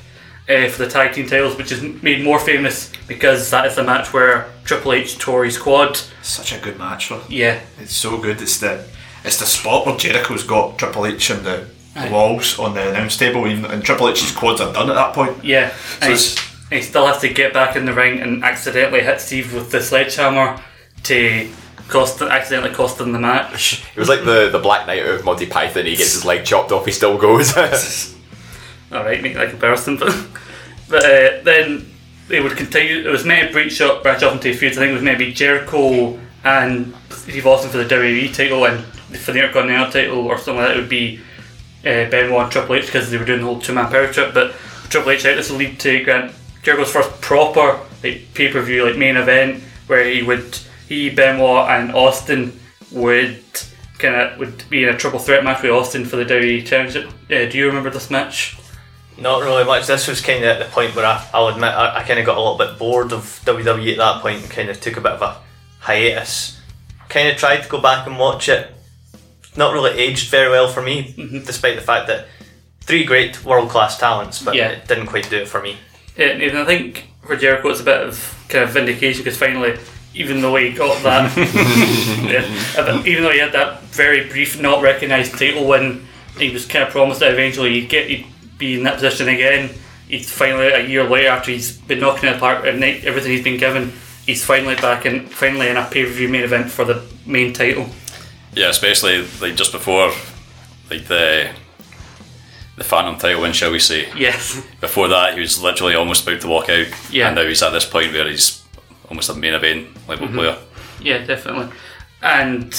uh, 0.48 0.68
for 0.68 0.84
the 0.84 0.90
tag 0.90 1.12
team 1.14 1.26
titles, 1.26 1.56
which 1.56 1.70
is 1.72 1.82
made 2.02 2.24
more 2.24 2.38
famous 2.38 2.90
because 3.06 3.50
that 3.50 3.66
is 3.66 3.76
the 3.76 3.82
match 3.84 4.12
where 4.12 4.48
Triple 4.64 4.92
H 4.94 5.18
tore 5.18 5.44
his 5.44 5.58
quad. 5.58 5.96
Such 6.22 6.52
a 6.52 6.58
good 6.58 6.78
match, 6.78 7.08
though. 7.10 7.22
Yeah, 7.28 7.60
It's 7.80 7.94
so 7.94 8.18
good. 8.18 8.40
It's 8.40 8.58
the 8.60 8.84
it's 9.24 9.38
the 9.38 9.46
spot 9.46 9.84
where 9.86 9.96
Jericho's 9.96 10.44
got 10.44 10.78
Triple 10.78 11.06
H 11.06 11.30
in 11.30 11.42
the 11.42 11.66
walls 12.10 12.58
on 12.58 12.74
the 12.74 12.88
announce 12.90 13.16
table, 13.16 13.46
even, 13.48 13.64
and 13.66 13.82
Triple 13.82 14.08
H's 14.08 14.32
quads 14.32 14.60
are 14.60 14.72
done 14.72 14.88
at 14.88 14.94
that 14.94 15.12
point. 15.14 15.44
Yeah, 15.44 15.72
and 16.00 16.12
it's- 16.12 16.38
he, 16.70 16.76
he 16.76 16.82
still 16.82 17.06
has 17.06 17.18
to 17.22 17.28
get 17.28 17.52
back 17.52 17.76
in 17.76 17.86
the 17.86 17.92
ring 17.94 18.20
and 18.20 18.44
accidentally 18.44 19.00
hit 19.02 19.20
Steve 19.20 19.52
with 19.54 19.70
the 19.72 19.80
sledgehammer 19.82 20.62
to 21.04 21.48
cost 21.88 22.20
accidentally 22.20 22.72
cost 22.74 23.00
him 23.00 23.12
the 23.12 23.18
match. 23.18 23.82
It 23.96 23.98
was 23.98 24.08
like 24.08 24.24
the, 24.24 24.50
the 24.50 24.58
Black 24.58 24.86
Knight 24.86 25.04
of 25.06 25.24
Monty 25.24 25.46
Python. 25.46 25.86
He 25.86 25.96
gets 25.96 26.12
his 26.12 26.24
leg 26.24 26.44
chopped 26.44 26.70
off, 26.70 26.84
he 26.86 26.92
still 26.92 27.16
goes. 27.18 27.54
All 28.92 29.04
right, 29.04 29.22
make 29.22 29.34
that 29.34 29.50
comparison, 29.50 29.96
but 29.98 30.14
but 30.88 31.04
uh, 31.04 31.42
then 31.42 31.90
they 32.28 32.40
would 32.40 32.56
continue. 32.56 33.06
It 33.06 33.10
was 33.10 33.24
to 33.24 33.48
breach 33.52 33.80
up, 33.80 34.02
branch 34.02 34.22
off 34.22 34.34
into 34.34 34.54
feuds. 34.54 34.78
I 34.78 34.82
think 34.82 34.90
it 34.90 34.94
was 34.94 35.02
maybe 35.02 35.32
Jericho 35.32 36.18
and 36.44 36.94
Steve 37.10 37.46
Austin 37.46 37.70
for 37.70 37.78
the 37.78 37.84
WWE 37.84 38.34
title 38.34 38.64
and 38.64 38.84
for 39.18 39.32
the 39.32 39.40
Intercontinental 39.40 39.90
title 39.90 40.26
or 40.26 40.38
something 40.38 40.56
like 40.56 40.68
that. 40.68 40.76
It 40.76 40.80
would 40.80 40.88
be 40.88 41.20
uh, 41.80 42.08
Benoit 42.10 42.44
and 42.44 42.52
Triple 42.52 42.76
H 42.76 42.86
because 42.86 43.10
they 43.10 43.18
were 43.18 43.24
doing 43.24 43.40
the 43.40 43.46
whole 43.46 43.60
two 43.60 43.74
man 43.74 43.90
power 43.90 44.10
trip. 44.12 44.34
But 44.34 44.52
Triple 44.88 45.10
H 45.10 45.26
out 45.26 45.36
this 45.36 45.50
will 45.50 45.58
lead 45.58 45.78
to 45.80 46.02
Grant 46.04 46.34
Jericho's 46.62 46.92
first 46.92 47.20
proper 47.20 47.80
like 48.02 48.22
pay 48.34 48.50
per 48.50 48.60
view 48.60 48.86
like 48.86 48.96
main 48.96 49.16
event 49.16 49.62
where 49.86 50.04
he 50.04 50.22
would 50.22 50.58
he 50.88 51.10
Benoit 51.10 51.68
and 51.70 51.92
Austin 51.92 52.58
would 52.92 53.42
kind 53.98 54.14
of 54.14 54.38
would 54.38 54.68
be 54.70 54.84
in 54.84 54.88
a 54.88 54.96
triple 54.96 55.18
threat 55.18 55.44
match 55.44 55.62
with 55.62 55.72
Austin 55.72 56.04
for 56.04 56.16
the 56.16 56.24
WWE 56.24 56.64
Championship. 56.66 57.10
Uh, 57.30 57.50
do 57.50 57.58
you 57.58 57.66
remember 57.66 57.90
this 57.90 58.10
match? 58.10 58.57
Not 59.20 59.42
really 59.42 59.64
much. 59.64 59.86
This 59.86 60.06
was 60.06 60.20
kind 60.20 60.44
of 60.44 60.50
at 60.50 60.58
the 60.58 60.72
point 60.72 60.94
where 60.94 61.04
I, 61.04 61.26
I'll 61.34 61.48
admit 61.48 61.70
I, 61.70 61.98
I 61.98 62.02
kind 62.04 62.20
of 62.20 62.26
got 62.26 62.36
a 62.36 62.40
little 62.40 62.58
bit 62.58 62.78
bored 62.78 63.12
of 63.12 63.22
WWE 63.44 63.92
at 63.92 63.98
that 63.98 64.22
point 64.22 64.42
and 64.42 64.50
kind 64.50 64.68
of 64.68 64.80
took 64.80 64.96
a 64.96 65.00
bit 65.00 65.12
of 65.12 65.22
a 65.22 65.40
hiatus. 65.80 66.60
Kind 67.08 67.28
of 67.28 67.36
tried 67.36 67.62
to 67.62 67.68
go 67.68 67.80
back 67.80 68.06
and 68.06 68.18
watch 68.18 68.48
it. 68.48 68.70
Not 69.56 69.72
really 69.72 69.98
aged 69.98 70.30
very 70.30 70.50
well 70.50 70.68
for 70.68 70.82
me, 70.82 71.14
mm-hmm. 71.16 71.44
despite 71.44 71.74
the 71.74 71.82
fact 71.82 72.06
that 72.06 72.26
three 72.80 73.04
great 73.04 73.44
world 73.44 73.70
class 73.70 73.98
talents, 73.98 74.42
but 74.42 74.54
Yeah. 74.54 74.68
it 74.68 74.86
didn't 74.86 75.06
quite 75.06 75.28
do 75.28 75.38
it 75.38 75.48
for 75.48 75.60
me. 75.60 75.76
Yeah, 76.16 76.28
and 76.28 76.58
I 76.58 76.64
think 76.64 77.08
for 77.26 77.36
Jericho 77.36 77.68
it's 77.68 77.80
a 77.80 77.84
bit 77.84 78.00
of 78.00 78.46
kind 78.48 78.64
of 78.64 78.70
vindication 78.70 79.24
because 79.24 79.38
finally, 79.38 79.78
even 80.14 80.40
though 80.40 80.56
he 80.56 80.72
got 80.72 81.02
that, 81.02 81.36
yeah, 82.86 83.02
even 83.04 83.24
though 83.24 83.32
he 83.32 83.38
had 83.38 83.52
that 83.52 83.82
very 83.82 84.28
brief, 84.28 84.60
not 84.60 84.82
recognised 84.82 85.38
title 85.38 85.66
win, 85.66 86.06
he 86.38 86.50
was 86.50 86.66
kind 86.66 86.84
of 86.84 86.90
promised 86.90 87.20
that 87.20 87.32
eventually 87.32 87.80
he'd 87.80 87.88
get 87.88 88.08
he'd 88.08 88.26
be 88.58 88.74
in 88.78 88.82
that 88.84 88.94
position 88.94 89.28
again. 89.28 89.70
He's 90.08 90.30
finally 90.30 90.68
a 90.68 90.86
year 90.86 91.04
later 91.04 91.28
after 91.28 91.50
he's 91.50 91.76
been 91.76 92.00
knocking 92.00 92.28
it 92.28 92.36
apart 92.36 92.66
and 92.66 92.82
everything 92.82 93.32
he's 93.32 93.44
been 93.44 93.58
given. 93.58 93.92
He's 94.26 94.44
finally 94.44 94.74
back 94.74 95.04
and 95.04 95.30
finally 95.30 95.68
in 95.68 95.76
a 95.76 95.84
pay 95.84 96.04
per 96.04 96.10
view 96.10 96.28
main 96.28 96.42
event 96.42 96.70
for 96.70 96.84
the 96.84 97.02
main 97.26 97.52
title. 97.52 97.88
Yeah, 98.54 98.68
especially 98.68 99.26
like 99.40 99.54
just 99.56 99.72
before, 99.72 100.10
like 100.90 101.06
the 101.06 101.50
the 102.76 102.84
Phantom 102.84 103.18
title 103.18 103.42
win, 103.42 103.52
shall 103.52 103.72
we 103.72 103.78
say? 103.78 104.08
Yes, 104.16 104.62
Before 104.80 105.08
that, 105.08 105.34
he 105.34 105.40
was 105.40 105.60
literally 105.60 105.94
almost 105.94 106.26
about 106.26 106.40
to 106.42 106.48
walk 106.48 106.68
out. 106.68 106.86
Yeah. 107.10 107.26
And 107.28 107.36
now 107.36 107.44
he's 107.46 107.62
at 107.62 107.70
this 107.70 107.84
point 107.84 108.12
where 108.12 108.28
he's 108.28 108.64
almost 109.08 109.28
a 109.30 109.34
main 109.34 109.54
event 109.54 109.88
level 110.08 110.28
player. 110.28 110.56
Yeah, 111.00 111.24
definitely. 111.24 111.76
And 112.22 112.72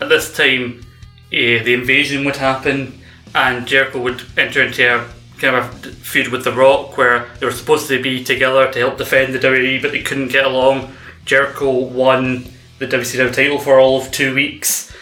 at 0.00 0.08
this 0.08 0.34
time, 0.36 0.84
eh, 1.32 1.62
the 1.62 1.74
invasion 1.74 2.24
would 2.24 2.36
happen, 2.36 3.00
and 3.34 3.66
Jericho 3.66 4.00
would 4.02 4.22
enter 4.36 4.62
into 4.62 4.82
a 4.94 5.08
kind 5.38 5.56
of 5.56 5.84
feud 5.96 6.28
with 6.28 6.44
The 6.44 6.52
Rock, 6.52 6.96
where 6.96 7.28
they 7.40 7.46
were 7.46 7.52
supposed 7.52 7.88
to 7.88 8.02
be 8.02 8.24
together 8.24 8.70
to 8.72 8.78
help 8.78 8.98
defend 8.98 9.34
the 9.34 9.38
WWE, 9.38 9.82
but 9.82 9.92
they 9.92 10.02
couldn't 10.02 10.28
get 10.28 10.44
along. 10.44 10.94
Jericho 11.24 11.70
won 11.70 12.46
the 12.78 12.86
WCW 12.86 13.32
title 13.32 13.58
for 13.58 13.78
all 13.78 14.00
of 14.00 14.10
two 14.10 14.34
weeks. 14.34 14.92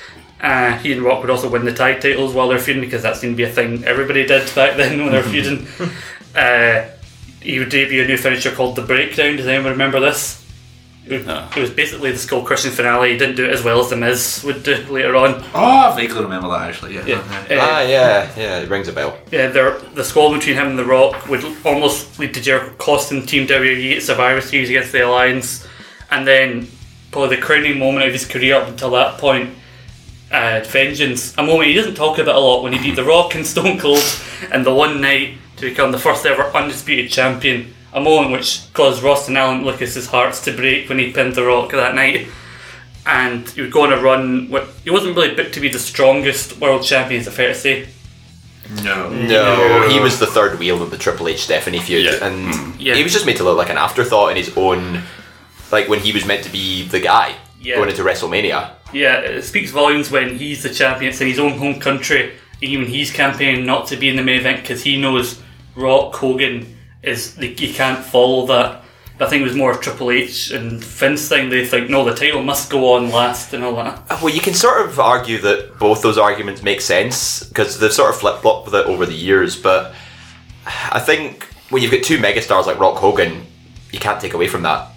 Uh, 0.40 0.76
he 0.78 0.92
and 0.92 1.02
Rock 1.02 1.22
would 1.22 1.30
also 1.30 1.48
win 1.48 1.64
the 1.64 1.72
tag 1.72 2.02
titles 2.02 2.34
while 2.34 2.48
they're 2.48 2.58
feuding 2.58 2.82
because 2.82 3.02
that 3.02 3.16
seemed 3.16 3.32
to 3.32 3.36
be 3.36 3.44
a 3.44 3.50
thing 3.50 3.82
everybody 3.84 4.26
did 4.26 4.54
back 4.54 4.76
then 4.76 4.98
when 4.98 5.12
they 5.12 5.18
were 5.18 5.22
feuding. 5.28 5.66
Uh, 6.34 6.88
he 7.40 7.58
would 7.58 7.68
debut 7.68 8.02
a 8.02 8.06
new 8.06 8.16
finisher 8.16 8.50
called 8.50 8.76
the 8.76 8.82
Breakdown. 8.82 9.36
Does 9.36 9.46
anyone 9.46 9.72
remember 9.72 10.00
this? 10.00 10.43
It, 11.06 11.26
No. 11.26 11.46
it 11.54 11.60
was 11.60 11.70
basically 11.70 12.12
the 12.12 12.18
Skull 12.18 12.42
Crushing 12.42 12.70
finale. 12.70 13.12
He 13.12 13.18
didn't 13.18 13.36
do 13.36 13.44
it 13.44 13.50
as 13.52 13.62
well 13.62 13.78
as 13.80 13.90
the 13.90 13.96
Miz 13.96 14.42
would 14.44 14.62
do 14.62 14.76
later 14.88 15.16
on. 15.16 15.44
Oh, 15.54 15.64
I 15.92 15.94
vaguely 15.96 16.22
remember 16.22 16.48
that 16.48 16.68
actually. 16.70 16.94
Yeah. 16.94 17.04
Yeah, 17.06 17.16
Uh, 17.18 17.58
ah, 17.60 17.80
yeah, 17.82 18.30
yeah, 18.36 18.60
it 18.60 18.70
rings 18.70 18.88
a 18.88 18.92
bell. 18.92 19.18
yeah. 19.30 19.48
There, 19.48 19.78
the 19.94 20.02
squabble 20.04 20.36
between 20.38 20.56
him 20.56 20.68
and 20.68 20.78
The 20.78 20.84
Rock 20.84 21.28
would 21.28 21.44
almost 21.64 22.18
lead 22.18 22.32
to 22.34 22.40
Jericho 22.40 22.72
costing 22.78 23.26
Team 23.26 23.46
WWE 23.46 23.96
at 23.96 24.02
Survivor 24.02 24.40
Series 24.40 24.70
against 24.70 24.92
the 24.92 25.06
Alliance, 25.06 25.66
and 26.10 26.26
then 26.26 26.68
probably 27.10 27.36
the 27.36 27.42
crowning 27.42 27.78
moment 27.78 28.06
of 28.06 28.12
his 28.12 28.24
career 28.26 28.56
up 28.56 28.68
until 28.68 28.90
that 28.92 29.18
point. 29.18 29.50
uh, 30.32 30.60
Vengeance, 30.66 31.36
a 31.38 31.42
moment 31.42 31.68
he 31.68 31.74
doesn't 31.74 31.94
talk 31.94 32.18
about 32.18 32.34
a 32.34 32.38
lot 32.40 32.62
when 32.62 32.72
he 32.72 32.78
beat 32.80 32.96
The 32.96 33.04
Rock 33.04 33.34
and 33.36 33.46
Stone 33.46 33.78
Cold 33.78 34.02
in 34.52 34.62
the 34.64 34.74
one 34.74 35.00
night 35.00 35.34
to 35.58 35.68
become 35.68 35.92
the 35.92 35.98
first 35.98 36.26
ever 36.26 36.44
undisputed 36.56 37.10
champion. 37.10 37.72
A 37.94 38.00
moment 38.00 38.32
which 38.32 38.60
caused 38.72 39.02
Ross 39.02 39.28
and 39.28 39.38
Alan 39.38 39.64
Lucas's 39.64 40.08
hearts 40.08 40.42
to 40.44 40.52
break 40.52 40.88
when 40.88 40.98
he 40.98 41.12
pinned 41.12 41.34
The 41.34 41.44
Rock 41.44 41.70
that 41.72 41.94
night. 41.94 42.26
And 43.06 43.48
he 43.50 43.60
would 43.60 43.70
go 43.70 43.82
on 43.84 43.92
a 43.92 44.00
run. 44.02 44.50
What 44.50 44.68
he 44.82 44.90
wasn't 44.90 45.16
really 45.16 45.34
booked 45.34 45.54
to 45.54 45.60
be 45.60 45.68
the 45.68 45.78
strongest 45.78 46.58
world 46.60 46.82
champion. 46.84 47.20
Is 47.20 47.28
it 47.28 47.32
fair 47.32 47.48
to 47.48 47.54
say? 47.54 47.88
No. 48.82 49.10
No, 49.10 49.88
he 49.88 50.00
was 50.00 50.18
the 50.18 50.26
third 50.26 50.58
wheel 50.58 50.82
of 50.82 50.90
the 50.90 50.96
Triple 50.96 51.28
H 51.28 51.44
Stephanie 51.44 51.80
feud, 51.80 52.06
Yeah. 52.06 52.26
and 52.26 52.52
mm. 52.52 52.74
Yeah. 52.78 52.94
he 52.94 53.02
was 53.02 53.12
just 53.12 53.26
made 53.26 53.36
to 53.36 53.44
look 53.44 53.58
like 53.58 53.68
an 53.68 53.76
afterthought 53.76 54.30
in 54.30 54.36
his 54.38 54.56
own, 54.56 55.02
like 55.70 55.86
when 55.88 56.00
he 56.00 56.12
was 56.12 56.24
meant 56.24 56.44
to 56.44 56.50
be 56.50 56.88
the 56.88 56.98
guy 56.98 57.34
Yeah. 57.60 57.76
going 57.76 57.90
into 57.90 58.02
WrestleMania. 58.02 58.70
Yeah, 58.92 59.18
it 59.20 59.42
speaks 59.42 59.70
volumes 59.70 60.10
when 60.10 60.38
he's 60.38 60.62
the 60.62 60.70
champion. 60.70 61.10
It's 61.10 61.20
in 61.20 61.28
his 61.28 61.38
own 61.38 61.58
home 61.58 61.78
country. 61.78 62.32
Even 62.62 62.86
he's 62.86 63.10
campaigning 63.10 63.66
not 63.66 63.86
to 63.88 63.96
be 63.96 64.08
in 64.08 64.16
the 64.16 64.22
main 64.22 64.40
event 64.40 64.62
because 64.62 64.82
he 64.82 64.96
knows 64.96 65.40
Rock 65.76 66.14
Hogan 66.16 66.73
is 67.06 67.38
like, 67.38 67.60
you 67.60 67.72
can't 67.72 68.04
follow 68.04 68.46
that. 68.46 68.82
I 69.20 69.26
think 69.26 69.42
it 69.42 69.44
was 69.44 69.54
more 69.54 69.70
of 69.70 69.80
Triple 69.80 70.10
H 70.10 70.50
and 70.50 70.82
Vince 70.82 71.28
thing. 71.28 71.48
They 71.48 71.64
think 71.64 71.88
no, 71.88 72.04
the 72.04 72.14
title 72.14 72.42
must 72.42 72.68
go 72.68 72.94
on 72.94 73.10
last 73.10 73.54
and 73.54 73.62
all 73.62 73.76
that. 73.76 74.02
Uh, 74.10 74.18
Well, 74.22 74.34
you 74.34 74.40
can 74.40 74.54
sort 74.54 74.84
of 74.84 74.98
argue 74.98 75.38
that 75.42 75.78
both 75.78 76.02
those 76.02 76.18
arguments 76.18 76.62
make 76.64 76.80
sense 76.80 77.44
because 77.44 77.78
they've 77.78 77.92
sort 77.92 78.10
of 78.10 78.16
flip 78.20 78.40
flopped 78.42 78.66
with 78.66 78.74
it 78.74 78.86
over 78.86 79.06
the 79.06 79.14
years. 79.14 79.54
But 79.54 79.94
I 80.90 80.98
think 80.98 81.44
when 81.70 81.82
you've 81.82 81.92
got 81.92 82.02
two 82.02 82.18
megastars 82.18 82.66
like 82.66 82.80
Rock 82.80 82.96
Hogan, 82.96 83.46
you 83.92 84.00
can't 84.00 84.20
take 84.20 84.34
away 84.34 84.48
from 84.48 84.62
that. 84.62 84.88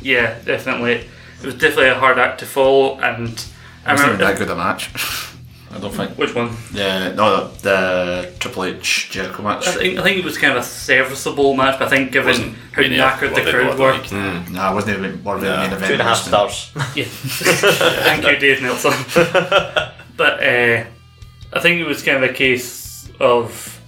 Yeah, 0.00 0.38
definitely. 0.44 1.08
It 1.40 1.46
was 1.46 1.54
definitely 1.54 1.88
a 1.88 1.94
hard 1.98 2.18
act 2.18 2.38
to 2.40 2.46
follow, 2.46 2.98
and 3.00 3.28
I 3.84 3.92
It's 3.94 4.02
not 4.02 4.12
remember 4.12 4.24
that 4.24 4.38
good 4.38 4.50
a 4.50 4.54
match. 4.54 4.90
I 5.74 5.80
don't 5.80 5.92
think. 5.92 6.16
which 6.16 6.34
one. 6.34 6.56
Yeah, 6.72 7.12
no, 7.12 7.48
the 7.62 8.32
Triple 8.38 8.64
H 8.64 9.10
Jericho 9.10 9.42
match. 9.42 9.66
I 9.66 9.72
think 9.72 9.98
I 9.98 10.02
think 10.02 10.18
it 10.18 10.24
was 10.24 10.38
kind 10.38 10.52
of 10.56 10.62
a 10.62 10.66
serviceable 10.66 11.54
match, 11.54 11.78
but 11.78 11.88
I 11.88 11.90
think 11.90 12.12
given 12.12 12.28
Wasn't 12.28 12.56
how 12.72 12.82
really 12.82 12.96
knackered 12.96 13.34
the 13.34 13.50
crowd 13.50 13.78
were, 13.78 13.92
like. 13.92 14.12
Nah, 14.52 14.70
it 14.70 14.74
wasn't 14.74 14.98
even 14.98 15.22
more 15.24 15.36
of 15.36 15.42
a 15.42 15.46
main 15.46 15.72
event. 15.72 15.86
Two 15.86 15.92
and 15.94 16.02
a 16.02 16.04
half 16.04 16.32
wasn't 16.32 16.48
it? 16.48 16.54
stars. 16.54 16.96
Yeah. 16.96 17.04
Thank 18.04 18.24
you, 18.24 18.36
Dave 18.36 18.62
Nelson. 18.62 18.92
but 20.16 20.44
uh, 20.44 20.84
I 21.52 21.60
think 21.60 21.80
it 21.80 21.86
was 21.86 22.02
kind 22.02 22.22
of 22.22 22.30
a 22.30 22.32
case 22.32 23.10
of. 23.18 23.80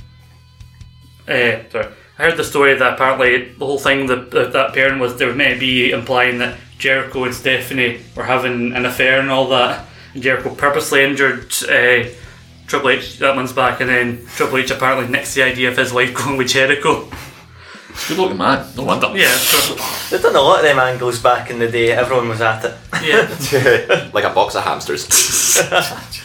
Uh, 1.28 1.68
sorry. 1.70 1.86
I 2.18 2.22
heard 2.22 2.36
the 2.36 2.44
story 2.44 2.74
that 2.74 2.94
apparently 2.94 3.52
the 3.52 3.66
whole 3.66 3.78
thing 3.78 4.06
that 4.06 4.30
that, 4.32 4.52
that 4.54 4.72
pairing 4.74 4.98
was 4.98 5.18
there 5.18 5.28
was 5.28 5.36
meant 5.36 5.54
to 5.54 5.60
be 5.60 5.90
implying 5.92 6.38
that 6.38 6.58
Jericho 6.78 7.24
and 7.24 7.34
Stephanie 7.34 8.00
were 8.16 8.24
having 8.24 8.72
an 8.72 8.86
affair 8.86 9.20
and 9.20 9.30
all 9.30 9.48
that. 9.50 9.85
And 10.16 10.22
Jericho 10.22 10.54
purposely 10.54 11.04
injured 11.04 11.52
uh, 11.68 12.08
Triple 12.66 12.88
H 12.88 13.18
that 13.18 13.36
month's 13.36 13.52
back, 13.52 13.82
and 13.82 13.90
then 13.90 14.26
Triple 14.34 14.56
H 14.56 14.70
apparently 14.70 15.14
nixed 15.14 15.34
the 15.34 15.42
idea 15.42 15.70
of 15.70 15.76
his 15.76 15.92
wife 15.92 16.14
going 16.24 16.38
with 16.38 16.48
Jericho. 16.48 17.06
Good 18.08 18.16
looking 18.16 18.38
man. 18.38 18.66
No 18.78 18.84
wonder. 18.84 19.14
Yeah, 19.14 19.30
so, 19.34 19.74
They've 20.08 20.22
done 20.22 20.34
a 20.34 20.40
lot 20.40 20.60
of 20.60 20.64
them 20.64 20.78
angles 20.78 21.20
back 21.20 21.50
in 21.50 21.58
the 21.58 21.68
day. 21.68 21.92
Everyone 21.92 22.30
was 22.30 22.40
at 22.40 22.64
it. 22.64 22.74
yeah. 23.04 24.10
like 24.14 24.24
a 24.24 24.30
box 24.30 24.54
of 24.54 24.64
hamsters. 24.64 25.06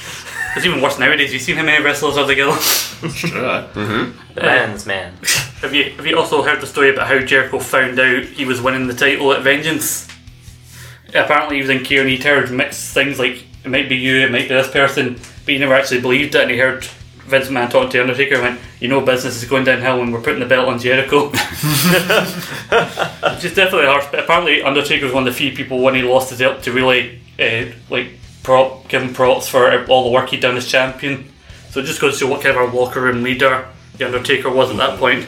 It's 0.54 0.66
even 0.66 0.82
worse 0.82 1.00
nowadays. 1.00 1.32
You've 1.32 1.42
seen 1.42 1.56
how 1.56 1.64
many 1.64 1.82
wrestlers 1.82 2.18
are 2.18 2.28
together. 2.28 2.58
True, 2.58 3.46
aye. 3.46 3.70
The 3.74 4.42
man's 4.42 4.86
man. 4.86 5.14
Have 5.62 5.74
you 5.74 5.92
have 5.92 6.06
you 6.06 6.18
also 6.18 6.44
heard 6.44 6.60
the 6.60 6.68
story 6.68 6.94
about 6.94 7.08
how 7.08 7.20
Jericho 7.20 7.58
found 7.60 7.98
out 7.98 8.24
he 8.26 8.44
was 8.44 8.62
winning 8.62 8.88
the 8.88 8.94
title 8.94 9.32
at 9.32 9.44
Vengeance? 9.44 10.10
Apparently, 11.14 11.56
he 11.56 11.62
was 11.62 11.70
in 11.70 11.86
care 11.86 12.02
and 12.02 12.10
he 12.10 12.18
heard 12.18 12.52
mixed 12.52 12.94
things 12.94 13.18
like 13.18 13.46
it 13.64 13.70
might 13.70 13.89
be 13.89 13.95
you, 13.95 14.26
it 14.26 14.32
might 14.32 14.49
be 14.49 14.55
this 14.55 14.70
person, 14.70 15.20
but 15.45 15.53
you 15.53 15.59
never 15.59 15.74
actually 15.74 16.01
believed 16.01 16.36
it. 16.36 16.41
And 16.41 16.51
he 16.51 16.57
heard 16.57 16.84
Vince 17.26 17.47
McMahon 17.47 17.70
talking 17.70 17.89
to 17.91 18.01
Undertaker 18.01 18.36
and 18.36 18.43
went, 18.43 18.59
"You 18.80 18.88
know, 18.88 19.01
business 19.01 19.41
is 19.41 19.49
going 19.49 19.64
downhill 19.64 19.99
when 19.99 20.12
we're 20.12 20.22
putting 20.22 20.39
the 20.39 20.45
belt 20.45 20.68
on 20.68 20.80
Jericho." 20.80 21.30
Which 21.30 21.39
is 23.45 23.55
definitely 23.55 23.88
harsh. 23.88 24.05
But 24.12 24.22
apparently, 24.22 24.62
Undertaker 24.62 25.05
was 25.05 25.14
one 25.14 25.28
of 25.28 25.34
the 25.34 25.38
few 25.38 25.53
people 25.53 25.80
when 25.80 25.95
he 25.95 26.01
lost 26.01 26.30
his 26.30 26.39
belt 26.39 26.64
to 26.64 26.72
really 26.72 27.20
uh, 27.39 27.66
like 27.89 28.07
prop 28.43 28.88
give 28.88 29.03
him 29.03 29.14
props 29.14 29.47
for 29.47 29.86
all 29.88 30.05
the 30.05 30.12
work 30.12 30.30
he'd 30.30 30.41
done 30.41 30.57
as 30.57 30.68
champion. 30.68 31.32
So 31.70 31.80
it 31.80 31.86
just 31.86 32.01
goes 32.01 32.14
to 32.14 32.20
show 32.20 32.32
what 32.32 32.41
kind 32.41 32.57
of 32.57 32.74
a 32.74 32.78
locker 32.78 33.01
room 33.01 33.24
leader 33.24 33.68
the 33.97 34.05
Undertaker 34.05 34.49
was 34.49 34.72
at 34.72 34.78
that 34.78 34.99
point. 34.99 35.26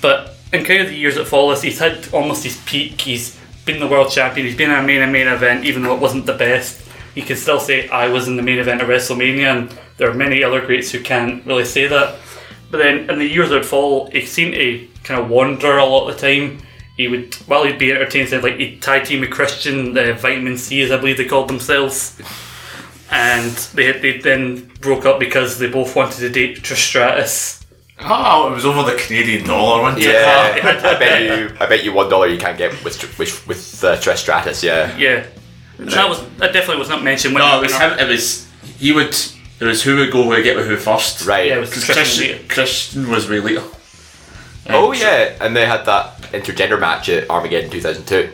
But 0.00 0.36
in 0.52 0.64
kind 0.64 0.82
of 0.82 0.88
the 0.88 0.96
years 0.96 1.16
that 1.16 1.26
follow 1.26 1.50
this, 1.50 1.62
he's 1.62 1.78
had 1.78 2.08
almost 2.12 2.44
his 2.44 2.56
peak. 2.64 3.00
He's 3.00 3.38
been 3.64 3.80
the 3.80 3.88
world 3.88 4.12
champion. 4.12 4.46
He's 4.46 4.56
been 4.56 4.70
in 4.70 4.78
a 4.78 4.82
main 4.82 5.02
and 5.02 5.12
main 5.12 5.26
event, 5.26 5.64
even 5.64 5.82
though 5.82 5.94
it 5.94 6.00
wasn't 6.00 6.26
the 6.26 6.34
best. 6.34 6.87
He 7.18 7.24
can 7.24 7.36
still 7.36 7.58
say, 7.58 7.88
"I 7.88 8.06
was 8.06 8.28
in 8.28 8.36
the 8.36 8.44
main 8.44 8.60
event 8.60 8.80
of 8.80 8.86
WrestleMania," 8.86 9.48
and 9.50 9.78
there 9.96 10.08
are 10.08 10.14
many 10.14 10.44
other 10.44 10.60
greats 10.64 10.92
who 10.92 11.00
can't 11.00 11.44
really 11.44 11.64
say 11.64 11.88
that. 11.88 12.14
But 12.70 12.78
then 12.78 13.10
in 13.10 13.18
the 13.18 13.26
years 13.26 13.50
that 13.50 13.64
follow, 13.64 14.08
he 14.10 14.24
seemed 14.24 14.54
to 14.54 14.86
kind 15.02 15.20
of 15.20 15.28
wander 15.28 15.78
a 15.78 15.84
lot 15.84 16.08
of 16.08 16.14
the 16.14 16.20
time. 16.20 16.60
He 16.96 17.08
would, 17.08 17.34
while 17.48 17.64
he'd 17.64 17.76
be 17.76 17.90
entertained, 17.90 18.28
say, 18.28 18.40
like 18.40 18.58
he'd 18.58 18.80
tag 18.80 19.04
team 19.04 19.20
with 19.22 19.32
Christian, 19.32 19.94
the 19.94 20.14
Vitamin 20.14 20.56
C, 20.58 20.80
as 20.82 20.92
I 20.92 20.96
believe 20.96 21.16
they 21.16 21.24
called 21.24 21.48
themselves. 21.48 22.20
And 23.10 23.50
they, 23.74 23.90
they 23.98 24.18
then 24.18 24.70
broke 24.80 25.04
up 25.04 25.18
because 25.18 25.58
they 25.58 25.68
both 25.68 25.96
wanted 25.96 26.20
to 26.20 26.28
date 26.28 26.62
Trish 26.62 26.86
Stratus. 26.88 27.66
Oh, 28.00 28.52
it 28.52 28.54
was 28.54 28.64
over 28.64 28.88
the 28.88 28.96
Canadian 28.96 29.44
dollar, 29.44 29.82
wasn't 29.82 30.04
it? 30.04 30.12
Yeah, 30.12 30.78
I 30.94 30.98
bet 31.00 31.22
you. 31.22 31.56
I 31.58 31.66
bet 31.66 31.82
you 31.82 31.92
one 31.92 32.08
dollar 32.08 32.28
you 32.28 32.38
can't 32.38 32.56
get 32.56 32.70
with 32.84 33.18
with 33.18 33.46
with 33.48 33.82
uh, 33.82 33.96
Trish 33.96 34.18
Stratus. 34.18 34.62
Yeah. 34.62 34.96
Yeah, 34.96 35.26
that 35.78 36.08
was 36.08 36.20
that 36.38 36.52
definitely 36.52 36.78
was 36.78 36.88
not 36.88 37.02
mentioned. 37.02 37.34
When 37.34 37.42
No, 37.42 37.58
it 37.58 37.62
was 37.62 37.76
him. 37.78 37.92
It 37.98 38.08
was 38.08 38.46
he 38.78 38.92
would. 38.92 39.16
It 39.60 39.64
was 39.64 39.82
who 39.82 39.96
would 39.96 40.12
go 40.12 40.22
who 40.22 40.28
would 40.30 40.44
get 40.44 40.56
with 40.56 40.66
who 40.66 40.76
first. 40.76 41.26
Right. 41.26 41.46
Yeah, 41.48 41.56
it 41.56 41.60
was 41.60 41.70
Because 41.70 41.84
Christian. 41.84 42.04
Christian, 42.38 42.48
Christian 42.48 43.10
was 43.10 43.28
way 43.28 43.40
later. 43.40 43.62
oh 44.70 44.92
yeah, 44.92 45.36
and 45.40 45.56
they 45.56 45.66
had 45.66 45.84
that 45.86 46.18
intergender 46.32 46.78
match 46.78 47.08
at 47.08 47.28
Armageddon 47.30 47.70
2002. 47.70 48.32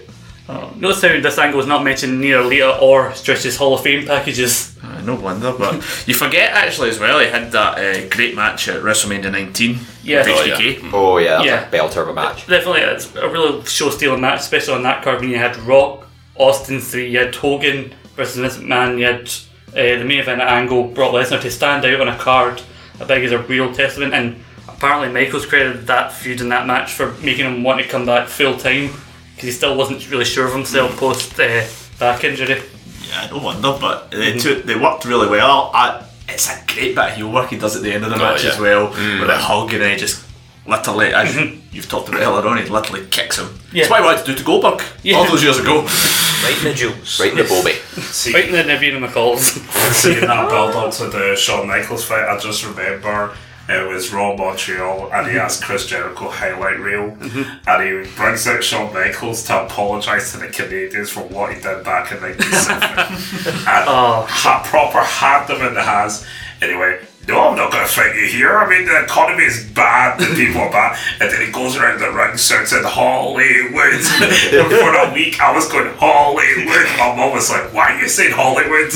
Notice 0.77 1.01
how 1.01 1.09
this 1.09 1.39
angle 1.39 1.57
was 1.59 1.67
not 1.67 1.83
mentioned 1.85 2.21
near 2.21 2.43
Lita 2.43 2.77
or 2.79 3.11
Trish's 3.11 3.57
Hall 3.57 3.73
of 3.75 3.83
Fame 3.83 4.07
packages. 4.07 4.77
Uh, 4.83 5.01
no 5.03 5.15
wonder, 5.15 5.55
but 5.57 5.75
you 6.07 6.13
forget 6.13 6.51
actually 6.51 6.91
as 6.91 6.99
well. 7.01 7.19
He 7.21 7.27
had 7.29 7.51
that 7.53 7.79
uh, 7.79 8.09
great 8.15 8.35
match 8.35 8.69
at 8.69 8.83
WrestleMania 8.83 9.33
19 9.33 9.79
Yeah. 10.03 10.19
with 10.19 10.29
Oh, 10.29 10.57
HBK. 10.59 10.91
Oh 10.93 11.17
yeah, 11.19 11.37
that 11.39 11.47
Yeah. 11.47 11.55
was 11.61 11.69
a 11.69 11.71
bell 11.71 11.89
turbo 11.89 12.13
match. 12.13 12.47
Definitely, 12.47 12.83
it's 12.83 13.15
a 13.15 13.29
real 13.29 13.65
show 13.65 13.89
stealing 13.89 14.21
match, 14.21 14.41
especially 14.41 14.75
on 14.75 14.83
that 14.83 15.03
card 15.03 15.21
when 15.21 15.31
you 15.31 15.39
had 15.39 15.57
Rock, 15.59 16.04
Austin 16.37 16.81
3, 16.81 17.11
you 17.11 17.19
had 17.19 17.35
Hogan 17.35 17.95
versus 18.17 18.59
McMahon, 18.59 18.99
you 18.99 19.05
had 19.05 19.29
uh, 19.69 19.99
the 19.99 20.05
main 20.05 20.19
event 20.19 20.41
at 20.41 20.49
Angle, 20.49 20.89
Brock 20.89 21.13
Lesnar 21.13 21.41
to 21.41 21.51
stand 21.51 21.85
out 21.85 22.01
on 22.01 22.09
a 22.09 22.17
card, 22.19 22.63
I 23.01 23.05
think 23.05 23.25
is 23.25 23.33
a 23.33 23.39
real 23.39 23.73
testament. 23.73 24.15
And 24.15 24.43
apparently, 24.69 25.09
Michaels 25.13 25.47
credited 25.47 25.87
that 25.87 26.13
feud 26.13 26.41
in 26.41 26.49
that 26.51 26.67
match 26.67 26.93
for 26.93 27.13
making 27.15 27.47
him 27.47 27.63
want 27.63 27.81
to 27.81 27.89
come 27.89 28.07
back 28.07 28.29
full 28.29 28.57
time 28.57 28.91
because 29.35 29.49
he 29.49 29.53
still 29.53 29.77
wasn't 29.77 30.09
really 30.11 30.25
sure 30.25 30.47
of 30.47 30.55
himself 30.55 30.97
post 30.97 31.39
uh, 31.39 31.67
back 31.99 32.25
injury. 32.25 32.63
Yeah, 33.09 33.29
no 33.31 33.39
wonder, 33.39 33.77
but 33.81 34.11
they, 34.11 34.39
two, 34.39 34.63
they 34.63 34.77
worked 34.77 35.05
really 35.05 35.29
well. 35.29 35.71
I, 35.75 36.05
it's 36.29 36.49
a 36.49 36.65
great 36.67 36.95
bit 36.95 37.11
of 37.11 37.15
heel 37.15 37.31
work 37.31 37.51
he 37.51 37.59
does 37.59 37.77
at 37.77 37.83
the 37.83 37.93
end 37.93 38.05
of 38.05 38.11
the 38.11 38.17
match 38.17 38.45
yeah. 38.45 38.51
as 38.51 38.59
well, 38.59 38.91
with 38.91 39.31
a 39.31 39.37
hug 39.37 39.73
and 39.75 39.83
he 39.83 39.97
just 39.97 40.25
literally, 40.67 41.13
as 41.15 41.35
mm-hmm. 41.35 41.61
you've 41.73 41.89
talked 41.89 42.09
about 42.09 42.23
earlier 42.23 42.49
on, 42.49 42.57
he 42.59 42.65
literally 42.65 43.07
kicks 43.07 43.39
him. 43.39 43.49
Yeah. 43.73 43.83
That's 43.83 43.91
what 43.91 44.01
I 44.01 44.05
wanted 44.05 44.21
to 44.21 44.33
do 44.33 44.35
to 44.39 44.45
Goldberg 44.45 44.83
Yeah. 45.03 45.17
all 45.17 45.27
those 45.27 45.43
years 45.43 45.59
ago. 45.59 45.83
Right 45.83 46.57
in 46.59 46.65
the 46.65 46.75
jewels. 46.75 47.21
Right 47.21 47.31
in 47.33 47.39
the 47.39 47.45
Bobby. 47.45 47.73
See, 48.03 48.31
in 48.31 48.53
the 48.53 48.63
Navina 48.63 49.07
McCalls. 49.07 49.41
seeing 49.93 50.21
that 50.21 50.49
build 50.49 50.75
up 50.77 50.93
to 50.95 51.07
the 51.07 51.37
Shawn 51.37 51.67
Michaels 51.67 52.05
fight, 52.05 52.29
I 52.29 52.39
just 52.39 52.65
remember 52.65 53.35
it 53.67 53.89
was 53.89 54.13
Raw 54.13 54.37
Montreal 54.37 55.11
and 55.13 55.27
he 55.27 55.33
mm-hmm. 55.33 55.41
asked 55.41 55.63
Chris 55.65 55.87
Jericho 55.87 56.29
highlight 56.29 56.79
reel 56.79 57.13
mm-hmm. 57.13 57.69
and 57.69 58.07
he 58.07 58.15
brings 58.15 58.47
out 58.47 58.63
Shawn 58.63 58.93
Michaels 58.93 59.43
to 59.45 59.65
apologise 59.65 60.33
to 60.33 60.39
the 60.39 60.49
Canadians 60.49 61.09
for 61.09 61.21
what 61.21 61.55
he 61.55 61.61
did 61.63 61.83
back 61.83 62.13
in 62.13 62.21
1970 62.21 63.49
and 63.49 63.89
Oh. 63.89 64.27
ha- 64.29 64.63
proper 64.67 64.99
had 65.01 65.47
them 65.47 65.67
in 65.67 65.73
the 65.73 65.83
hands. 65.83 66.27
Anyway, 66.61 67.01
no, 67.29 67.49
I'm 67.49 67.57
not 67.57 67.73
going 67.73 67.87
to 67.87 67.93
fight 67.93 68.15
you 68.17 68.27
here. 68.27 68.57
I 68.59 68.69
mean, 68.69 68.87
the 68.87 69.05
economy 69.05 69.45
is 69.45 69.65
bad, 69.71 70.19
the 70.19 70.27
people 70.37 70.63
are 70.63 70.71
bad. 70.71 70.99
And 71.21 71.31
then 71.31 71.47
he 71.47 71.53
goes 71.53 71.77
around 71.77 72.01
the 72.01 72.11
ring, 72.11 72.37
starts 72.37 72.73
in 72.73 72.83
Hollywood. 72.85 74.01
For 74.51 74.95
a 74.95 75.13
week, 75.15 75.41
I 75.41 75.55
was 75.55 75.71
going 75.71 75.95
Hollywood. 75.97 76.87
My 76.99 77.15
mom 77.17 77.33
was 77.33 77.51
like, 77.51 77.73
why 77.73 77.93
are 77.93 78.01
you 78.01 78.09
saying 78.09 78.33
Hollywood? 78.35 78.93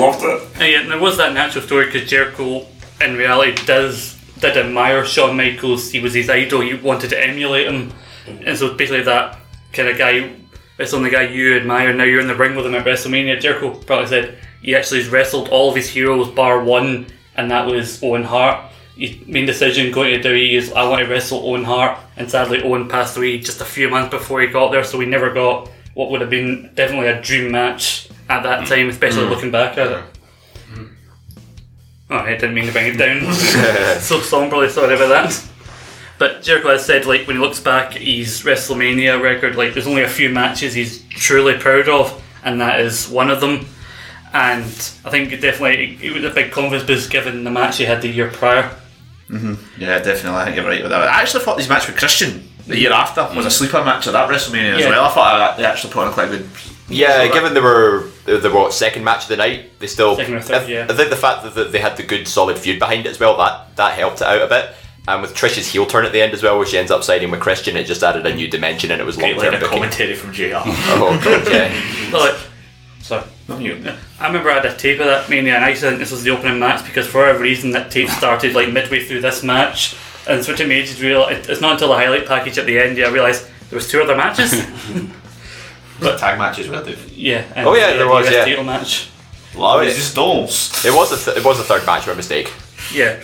Loved 0.00 0.22
it. 0.22 0.60
And 0.60 0.72
yeah, 0.72 0.88
there 0.88 1.00
was 1.00 1.16
that 1.16 1.32
natural 1.32 1.64
story 1.64 1.86
because 1.86 2.08
Jericho, 2.08 2.66
in 3.00 3.16
reality, 3.16 3.54
does 3.66 4.20
did 4.40 4.56
admire 4.56 5.04
Shawn 5.04 5.36
Michaels. 5.36 5.90
He 5.90 6.00
was 6.00 6.14
his 6.14 6.30
idol. 6.30 6.60
He 6.62 6.74
wanted 6.74 7.10
to 7.10 7.22
emulate 7.22 7.66
him, 7.66 7.92
and 8.46 8.56
so 8.56 8.74
basically 8.74 9.02
that 9.02 9.38
kind 9.72 9.88
of 9.88 9.98
guy, 9.98 10.30
it's 10.78 10.94
on 10.94 11.02
the 11.02 11.10
guy 11.10 11.22
you 11.22 11.56
admire. 11.56 11.92
Now 11.92 12.04
you're 12.04 12.20
in 12.20 12.26
the 12.26 12.34
ring 12.34 12.56
with 12.56 12.66
him 12.66 12.74
at 12.74 12.84
WrestleMania. 12.84 13.40
Jericho 13.40 13.74
probably 13.74 14.06
said 14.06 14.38
he 14.62 14.74
actually 14.74 15.02
has 15.02 15.10
wrestled 15.10 15.48
all 15.48 15.70
of 15.70 15.76
his 15.76 15.88
heroes 15.88 16.28
bar 16.28 16.64
one, 16.64 17.06
and 17.36 17.50
that 17.50 17.66
was 17.66 18.02
Owen 18.02 18.24
Hart. 18.24 18.70
His 18.96 19.16
main 19.26 19.46
decision 19.46 19.92
going 19.92 20.20
to 20.20 20.28
WWE 20.28 20.52
is 20.52 20.72
I 20.72 20.88
want 20.88 21.02
to 21.02 21.10
wrestle 21.10 21.40
Owen 21.46 21.64
Hart, 21.64 21.98
and 22.16 22.30
sadly 22.30 22.62
Owen 22.62 22.88
passed 22.88 23.16
away 23.16 23.38
just 23.38 23.60
a 23.60 23.64
few 23.64 23.88
months 23.88 24.10
before 24.10 24.40
he 24.40 24.48
got 24.48 24.72
there, 24.72 24.84
so 24.84 24.98
we 24.98 25.06
never 25.06 25.32
got 25.32 25.70
what 25.94 26.10
would 26.10 26.20
have 26.20 26.30
been 26.30 26.70
definitely 26.74 27.08
a 27.08 27.20
dream 27.20 27.50
match 27.50 28.08
at 28.28 28.42
that 28.42 28.66
time, 28.66 28.88
especially 28.88 29.24
mm. 29.24 29.30
looking 29.30 29.50
back 29.50 29.76
at 29.76 29.90
it. 29.90 30.04
Mm. 30.72 30.94
Oh, 32.10 32.16
I 32.18 32.32
didn't 32.32 32.54
mean 32.54 32.66
to 32.66 32.72
bring 32.72 32.94
it 32.94 32.98
down. 32.98 33.32
so 34.00 34.20
somberly 34.20 34.68
sorry 34.68 34.94
about 34.94 35.08
that. 35.08 35.50
But 36.18 36.42
Jericho 36.42 36.68
has 36.68 36.84
said, 36.84 37.06
like, 37.06 37.26
when 37.26 37.36
he 37.36 37.42
looks 37.42 37.60
back 37.60 37.96
at 37.96 38.02
his 38.02 38.42
WrestleMania 38.42 39.22
record, 39.22 39.56
like, 39.56 39.72
there's 39.72 39.86
only 39.86 40.02
a 40.02 40.08
few 40.08 40.28
matches 40.28 40.74
he's 40.74 41.02
truly 41.08 41.56
proud 41.56 41.88
of, 41.88 42.22
and 42.44 42.60
that 42.60 42.80
is 42.80 43.08
one 43.08 43.30
of 43.30 43.40
them. 43.40 43.66
And 44.32 44.64
I 45.04 45.10
think 45.10 45.32
it 45.32 45.40
definitely 45.40 45.98
it 46.02 46.12
was 46.12 46.24
a 46.24 46.30
big 46.30 46.52
confidence 46.52 46.86
boost 46.86 47.10
given 47.10 47.42
the 47.44 47.50
match 47.50 47.78
he 47.78 47.84
had 47.84 48.00
the 48.02 48.08
year 48.08 48.28
prior. 48.30 48.70
Mhm. 49.28 49.56
Yeah, 49.78 49.98
definitely. 49.98 50.38
I 50.40 50.44
think 50.44 50.56
you're 50.56 50.64
right 50.66 50.82
with 50.82 50.90
that. 50.90 51.02
I 51.08 51.20
actually 51.22 51.44
thought 51.44 51.58
his 51.58 51.68
match 51.68 51.86
with 51.86 51.96
Christian 51.96 52.48
the 52.66 52.78
year 52.78 52.92
after 52.92 53.28
was 53.34 53.46
a 53.46 53.50
sleeper 53.50 53.82
match 53.84 54.06
at 54.06 54.12
that 54.12 54.28
WrestleMania 54.28 54.78
as 54.78 54.86
well. 54.86 55.04
I 55.04 55.08
thought 55.10 55.56
they 55.56 55.64
actually 55.64 55.92
put 55.92 56.06
on 56.06 56.12
quite 56.12 56.28
a 56.28 56.38
good. 56.38 56.48
Yeah, 56.88 57.26
So 57.26 57.32
given 57.32 57.54
they 57.54 57.60
were 57.60 58.08
they 58.24 58.36
were 58.36 58.50
what 58.52 58.72
second 58.72 59.04
match 59.04 59.22
of 59.24 59.28
the 59.28 59.36
night, 59.36 59.78
they 59.78 59.86
still. 59.86 60.16
Second 60.16 60.34
or 60.34 60.40
third, 60.40 60.62
I, 60.62 60.66
yeah. 60.66 60.86
I 60.88 60.92
think 60.94 61.10
the 61.10 61.16
fact 61.16 61.44
that 61.44 61.54
that 61.54 61.72
they 61.72 61.78
had 61.78 61.96
the 61.96 62.02
good 62.02 62.26
solid 62.26 62.58
feud 62.58 62.78
behind 62.78 63.06
it 63.06 63.10
as 63.10 63.20
well 63.20 63.36
that 63.38 63.76
that 63.76 63.94
helped 63.94 64.20
it 64.20 64.26
out 64.26 64.42
a 64.42 64.46
bit. 64.48 64.70
And 65.08 65.22
with 65.22 65.34
Trish's 65.34 65.66
heel 65.68 65.86
turn 65.86 66.04
at 66.04 66.12
the 66.12 66.20
end 66.20 66.34
as 66.34 66.42
well, 66.42 66.58
where 66.58 66.66
she 66.66 66.76
ends 66.78 66.90
up 66.90 67.02
siding 67.02 67.30
with 67.30 67.40
Christian, 67.40 67.76
it 67.76 67.84
just 67.84 68.02
added 68.02 68.26
a 68.26 68.34
new 68.34 68.48
dimension 68.48 68.90
and 68.90 69.00
it 69.00 69.04
was 69.04 69.16
long 69.16 69.30
Great 69.34 69.40
term 69.42 69.54
line 69.54 69.62
of 69.62 69.68
commentary 69.70 70.14
from 70.14 70.32
JR. 70.32 70.56
Oh 70.64 71.20
god, 71.24 71.48
yeah. 71.50 71.72
But, 73.50 73.60
like. 73.60 73.96
I 74.20 74.26
remember 74.28 74.50
I 74.50 74.54
had 74.54 74.66
a 74.66 74.76
tape 74.76 75.00
of 75.00 75.06
that 75.06 75.28
Mania, 75.28 75.56
and 75.56 75.64
I 75.64 75.70
used 75.70 75.82
to 75.82 75.88
think 75.88 75.98
this 75.98 76.12
was 76.12 76.22
the 76.22 76.30
opening 76.30 76.58
match 76.58 76.84
because 76.84 77.06
for 77.06 77.18
whatever 77.18 77.40
reason 77.40 77.72
that 77.72 77.90
tape 77.90 78.08
started 78.08 78.54
like 78.54 78.72
midway 78.72 79.04
through 79.04 79.22
this 79.22 79.42
match, 79.42 79.96
and 80.28 80.44
so 80.44 80.52
it 80.52 80.56
took 80.56 80.68
me 80.68 80.76
ages 80.76 80.98
to. 80.98 81.28
It's 81.28 81.60
not 81.60 81.72
until 81.72 81.88
the 81.88 81.96
highlight 81.96 82.26
package 82.26 82.58
at 82.58 82.66
the 82.66 82.78
end 82.78 82.96
yeah 82.96 83.08
I 83.08 83.10
realised 83.10 83.48
there 83.70 83.76
was 83.76 83.90
two 83.90 84.00
other 84.00 84.16
matches. 84.16 84.54
But 86.00 86.18
tag 86.18 86.38
matches 86.38 86.68
where 86.68 86.80
they've. 86.80 87.12
yeah. 87.12 87.44
Oh, 87.56 87.74
yeah, 87.74 87.92
there 87.92 88.08
was, 88.08 88.26
US 88.26 88.32
yeah. 88.32 88.44
Title 88.46 88.64
match. 88.64 89.10
Love 89.54 89.84
yeah. 89.84 89.90
just 89.90 90.14
dolls. 90.14 90.84
It 90.84 90.94
was 90.94 91.12
a 91.12 91.22
th- 91.22 91.36
it 91.36 91.44
was 91.44 91.60
a 91.60 91.62
third 91.62 91.84
match 91.84 92.06
by 92.06 92.14
mistake. 92.14 92.50
Yeah, 92.92 93.20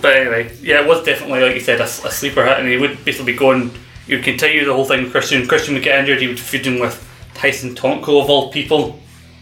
but 0.00 0.16
anyway, 0.16 0.56
yeah, 0.60 0.80
it 0.80 0.88
was 0.88 1.04
definitely 1.04 1.40
like 1.40 1.54
you 1.54 1.60
said 1.60 1.80
a, 1.80 1.84
a 1.84 2.10
sleeper 2.10 2.44
hit, 2.44 2.58
and 2.58 2.68
he 2.68 2.78
would 2.78 3.04
basically 3.04 3.32
be 3.32 3.38
going. 3.38 3.70
You 4.08 4.16
would 4.16 4.24
continue 4.24 4.64
the 4.64 4.72
whole 4.72 4.84
thing. 4.84 5.04
with 5.04 5.12
Christian 5.12 5.46
Christian 5.46 5.74
would 5.74 5.82
get 5.84 6.00
injured. 6.00 6.20
He 6.20 6.26
would 6.26 6.40
feud 6.40 6.66
him 6.66 6.80
with 6.80 7.06
Tyson 7.34 7.74
Tomko 7.74 8.22
of 8.22 8.30
all 8.30 8.50
people. 8.50 8.98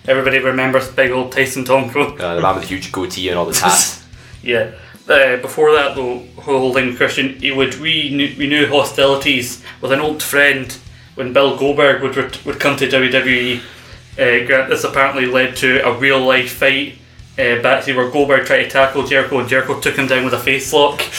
Everybody 0.07 0.39
remembers 0.39 0.89
big 0.91 1.11
old 1.11 1.33
Tyson 1.33 1.65
Tomko. 1.65 2.19
Uh, 2.21 2.35
the 2.37 2.41
man 2.43 2.55
with 2.55 2.65
the 2.65 2.69
huge 2.69 2.93
goatee 2.93 3.29
and 3.29 3.39
all 3.39 3.47
the 3.47 3.53
tats. 3.55 4.03
Yeah. 4.43 4.73
Uh, 5.09 5.37
before 5.39 5.73
that, 5.73 5.97
though, 5.97 6.19
whole 6.43 6.73
thing 6.75 6.89
with 6.89 6.97
Christian, 6.99 7.39
he 7.39 7.51
would 7.51 7.75
renew, 7.77 8.35
renew 8.37 8.67
hostilities 8.67 9.63
with 9.81 9.91
an 9.93 10.01
old 10.01 10.23
friend 10.23 10.71
when 11.15 11.33
Bill 11.33 11.57
Goldberg 11.57 12.03
would 12.03 12.15
ret- 12.17 12.45
would 12.45 12.61
come 12.61 12.77
to 12.77 12.87
WWE. 12.87 13.61
Uh, 14.19 14.69
this 14.69 14.85
apparently 14.85 15.25
led 15.27 15.57
to 15.57 15.79
a 15.87 15.99
real 15.99 16.21
life 16.21 16.53
fight 16.53 16.99
uh, 17.39 17.61
backstage 17.63 17.97
where 17.97 18.11
Goldberg 18.11 18.47
tried 18.47 18.65
to 18.65 18.71
tackle 18.71 19.07
Jericho 19.07 19.39
and 19.39 19.49
Jericho 19.49 19.81
took 19.81 19.97
him 19.97 20.07
down 20.07 20.25
with 20.25 20.35
a 20.35 20.39
face 20.41 20.73
lock. 20.73 21.03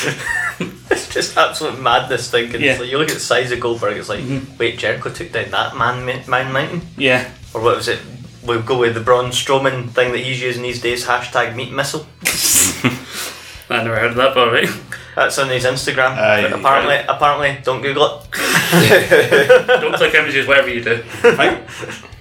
It's 0.90 1.10
just 1.14 1.36
absolute 1.36 1.82
madness 1.82 2.30
thinking. 2.30 2.62
Yeah. 2.62 2.78
Like, 2.78 2.90
you 2.90 2.98
look 3.00 3.10
at 3.10 3.16
the 3.16 3.20
size 3.20 3.52
of 3.52 3.60
Goldberg, 3.60 3.98
it's 3.98 4.08
like, 4.08 4.24
wait, 4.60 4.78
Jericho 4.78 5.10
took 5.10 5.32
down 5.32 5.50
that 5.50 5.76
man, 5.76 6.06
man 6.30 6.54
mountain? 6.54 6.82
Yeah. 6.96 7.30
Or 7.54 7.62
what 7.62 7.76
was 7.76 7.88
it? 7.88 8.00
We'll 8.46 8.62
go 8.62 8.78
with 8.78 8.94
the 8.94 9.00
Braun 9.02 9.32
Strowman 9.32 9.90
thing 9.90 10.12
that 10.12 10.20
he's 10.20 10.42
using 10.42 10.62
these 10.64 10.82
days, 10.82 11.06
hashtag 11.06 11.56
meat 11.56 11.72
missile. 11.74 12.06
I 13.70 13.84
never 13.84 13.96
heard 13.98 14.12
of 14.12 14.16
that, 14.18 14.36
but 14.36 14.48
alright. 14.48 14.70
That's 15.16 15.38
on 15.40 15.50
his 15.50 15.64
Instagram. 15.66 16.12
Aye, 16.18 16.42
but 16.44 16.50
you 16.52 16.56
apparently, 16.58 16.96
apparently, 17.08 17.58
don't 17.64 17.82
Google 17.82 18.22
it. 18.32 18.32
Don't 19.82 19.96
click 19.96 20.14
images, 20.14 20.46
whatever 20.48 20.70
you 20.70 20.84
do. 20.84 21.04
Right. 21.24 21.64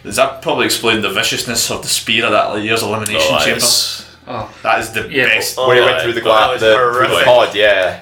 Does 0.05 0.17
that 0.17 0.41
probably 0.43 0.67
explain 0.67 1.03
the 1.03 1.11
viciousness 1.11 1.71
of 1.71 1.83
the 1.83 1.89
spear 1.89 2.25
of 2.27 2.33
that 2.33 2.63
year's 2.63 2.83
elimination 2.83 3.29
Oh, 3.35 3.39
chamber? 3.41 3.57
it's- 3.57 4.17
oh. 4.29 4.55
That 4.63 4.81
is 4.81 4.93
the 4.93 5.09
Yeah, 5.11 5.27
best. 5.27 5.57
Oh, 5.59 5.67
Where 5.69 5.77
he 5.81 5.83
went 5.85 6.03
through 6.03 6.13
the 6.13 6.21
glass. 6.21 6.47
That 6.49 6.53
was 6.53 6.61
the, 6.61 6.75
through 6.77 7.09
the 7.09 7.09
horrific. 7.09 7.25
pod, 7.27 7.55
yeah. 7.57 8.01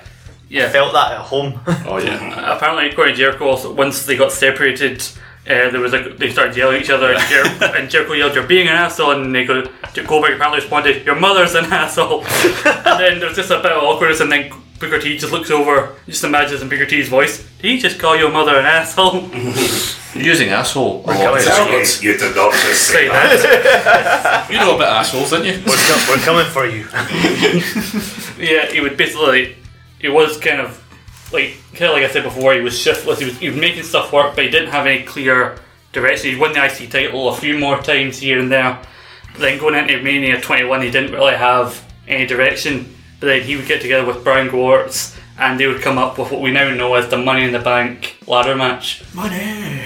Yeah. 0.49 0.69
Felt 0.69 0.93
that 0.93 1.13
at 1.13 1.19
home. 1.21 1.61
Oh 1.87 1.99
yeah. 1.99 2.55
Apparently, 2.57 2.91
according 2.91 3.15
to 3.15 3.19
Jericho, 3.19 3.47
also, 3.49 3.73
once 3.73 4.05
they 4.05 4.17
got 4.17 4.31
separated, 4.33 5.03
there 5.45 5.81
was 5.81 5.93
like 5.93 6.17
they 6.19 6.31
started 6.31 6.57
yelling 6.57 6.77
at 6.77 6.83
each 6.83 6.91
other, 6.91 7.13
and, 7.13 7.23
Jer- 7.29 7.75
and 7.77 7.91
Jericho 7.91 8.13
yelled, 8.15 8.35
"You're 8.35 8.47
being 8.47 8.69
an 8.69 8.75
asshole," 8.75 9.11
and 9.13 9.35
they 9.35 9.45
go, 9.45 9.63
Goldberg 10.07 10.35
apparently 10.35 10.61
responded, 10.61 11.05
"Your 11.05 11.17
mother's 11.17 11.55
an 11.55 11.65
asshole," 11.73 12.25
and 12.25 13.01
then 13.01 13.21
there's 13.21 13.37
just 13.37 13.51
a 13.51 13.57
bit 13.61 13.73
of 13.73 13.83
awkwardness, 13.83 14.21
and 14.21 14.31
then 14.31 14.51
Booker 14.79 15.01
T 15.01 15.17
just 15.19 15.33
looks 15.33 15.51
over, 15.51 15.95
just 16.07 16.25
imagines 16.25 16.61
in 16.63 16.69
Booker 16.69 16.87
T's 16.87 17.09
voice, 17.09 17.43
"Did 17.61 17.71
he 17.73 17.79
just 17.79 17.99
call 17.99 18.17
your 18.17 18.31
mother 18.31 18.57
an 18.57 18.65
asshole?" 18.67 19.29
You're 20.15 20.25
using 20.35 20.51
asshole. 20.51 21.05
a 21.07 21.07
lot 21.07 21.17
coming. 21.19 21.35
this 21.37 21.47
You, 22.03 22.11
month. 22.11 22.21
you 22.23 22.29
did 22.29 22.37
not 22.37 22.53
just 22.53 22.83
say 22.89 23.07
Say 23.07 23.09
that. 23.09 23.43
that. 23.43 24.51
You 24.51 24.59
know 24.59 24.77
about 24.77 24.89
assholes, 25.01 25.31
don't 25.31 25.45
you? 25.45 25.53
we're, 25.67 25.77
co- 25.77 26.07
we're 26.09 26.19
coming 26.19 26.47
for 26.53 26.67
you. 26.67 26.87
yeah, 28.39 28.67
he 28.71 28.81
would 28.81 28.97
basically, 28.97 29.57
he 29.99 30.09
was 30.09 30.39
kind 30.39 30.61
of 30.61 30.82
like, 31.33 31.57
kind 31.73 31.91
of 31.91 31.93
like 31.93 32.05
I 32.05 32.09
said 32.09 32.25
before, 32.25 32.55
he 32.55 32.61
was 32.61 32.79
shiftless. 32.79 33.19
He 33.19 33.25
was, 33.25 33.39
he 33.39 33.49
was 33.49 33.59
making 33.59 33.83
stuff 33.83 34.13
work, 34.13 34.35
but 34.35 34.45
he 34.45 34.51
didn't 34.51 34.71
have 34.71 34.87
any 34.87 35.05
clear 35.05 35.59
direction. 35.93 36.31
He 36.31 36.37
won 36.37 36.53
the 36.53 36.65
IC 36.65 36.91
title 36.91 37.29
a 37.29 37.37
few 37.37 37.59
more 37.59 37.79
times 37.79 38.19
here 38.19 38.39
and 38.39 38.51
there. 38.51 38.79
But 39.33 39.41
then 39.41 39.59
going 39.59 39.75
into 39.75 40.03
Mania 40.03 40.41
21, 40.41 40.83
he 40.83 40.91
didn't 40.91 41.13
really 41.13 41.35
have 41.35 41.85
any 42.07 42.27
direction. 42.27 42.95
But 43.21 43.27
then 43.27 43.43
he 43.43 43.57
would 43.57 43.67
get 43.67 43.81
together 43.81 44.07
with 44.07 44.25
Brian 44.25 44.49
Gewirtz 44.49 45.19
and 45.39 45.59
they 45.59 45.67
would 45.67 45.81
come 45.81 45.99
up 45.99 46.19
with 46.19 46.31
what 46.31 46.41
we 46.41 46.51
now 46.51 46.73
know 46.75 46.95
as 46.95 47.09
the 47.09 47.17
Money 47.17 47.45
in 47.45 47.53
the 47.53 47.59
Bank 47.59 48.17
ladder 48.27 48.55
match. 48.55 49.03
Money. 49.15 49.81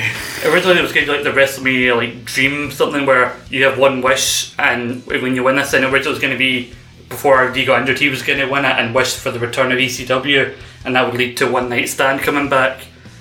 Originally, 0.44 0.78
it 0.78 0.82
was 0.82 0.92
going 0.92 1.06
to 1.06 1.12
be 1.12 1.18
like 1.18 1.24
the 1.24 1.30
WrestleMania 1.30 1.96
like 1.96 2.24
dream 2.24 2.70
something 2.70 3.06
where 3.06 3.36
you 3.48 3.64
have 3.64 3.78
one 3.78 4.02
wish, 4.02 4.54
and 4.58 5.04
when 5.06 5.34
you 5.34 5.44
win 5.44 5.56
this, 5.56 5.72
and 5.72 5.84
originally 5.84 6.08
it 6.08 6.10
was 6.10 6.18
going 6.18 6.32
to 6.32 6.38
be 6.38 6.72
before 7.08 7.36
RVD 7.36 7.66
got 7.66 7.80
injured, 7.80 7.98
he 7.98 8.08
was 8.08 8.22
going 8.22 8.38
to 8.38 8.46
win 8.46 8.64
it 8.64 8.72
and 8.72 8.94
wish 8.94 9.14
for 9.14 9.30
the 9.30 9.38
return 9.38 9.70
of 9.70 9.78
ECW, 9.78 10.56
and 10.86 10.96
that 10.96 11.04
would 11.04 11.18
lead 11.18 11.36
to 11.38 11.50
one 11.50 11.68
night 11.68 11.88
stand 11.88 12.20
coming 12.20 12.48
back. 12.48 12.80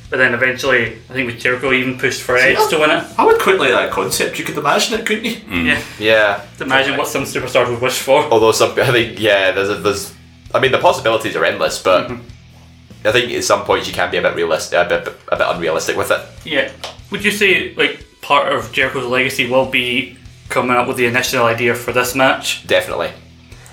But 0.09 0.17
then 0.17 0.35
eventually, 0.35 0.93
I 1.09 1.13
think 1.13 1.25
with 1.25 1.39
Jericho 1.39 1.73
even 1.73 1.97
pushed 1.97 2.21
for 2.21 2.37
Edge 2.37 2.69
to 2.69 2.79
win 2.79 2.91
it. 2.91 3.03
I 3.17 3.25
would 3.25 3.41
quite 3.41 3.57
like 3.59 3.71
that 3.71 3.91
concept. 3.91 4.37
You 4.37 4.45
could 4.45 4.57
imagine 4.57 4.99
it, 4.99 5.05
couldn't 5.05 5.25
you? 5.25 5.35
Mm. 5.37 5.65
Yeah, 5.65 5.81
Yeah. 5.99 6.45
imagine 6.61 6.95
what 6.95 7.07
some 7.07 7.23
superstars 7.23 7.69
would 7.69 7.81
wish 7.81 7.99
for. 7.99 8.21
Although 8.25 8.51
some, 8.51 8.79
I 8.79 8.91
think, 8.91 9.19
yeah, 9.19 9.51
there's, 9.51 9.69
a, 9.69 9.75
there's, 9.75 10.13
I 10.53 10.59
mean, 10.59 10.71
the 10.71 10.77
possibilities 10.77 11.35
are 11.35 11.43
endless, 11.43 11.81
but 11.81 12.07
mm-hmm. 12.07 13.07
I 13.07 13.11
think 13.11 13.31
at 13.31 13.43
some 13.43 13.65
points 13.65 13.87
you 13.87 13.93
can 13.93 14.11
be 14.11 14.17
a 14.17 14.21
bit 14.21 14.35
realistic, 14.35 14.77
a 14.79 14.85
bit, 14.87 15.07
a 15.31 15.35
bit 15.37 15.47
unrealistic 15.47 15.97
with 15.97 16.11
it. 16.11 16.21
Yeah, 16.45 16.71
would 17.09 17.25
you 17.25 17.31
say 17.31 17.73
like 17.75 18.05
part 18.21 18.53
of 18.53 18.71
Jericho's 18.71 19.05
legacy 19.05 19.49
will 19.49 19.69
be 19.69 20.17
coming 20.49 20.77
up 20.77 20.87
with 20.87 20.97
the 20.97 21.07
initial 21.07 21.45
idea 21.45 21.73
for 21.75 21.91
this 21.91 22.15
match? 22.15 22.65
Definitely. 22.67 23.11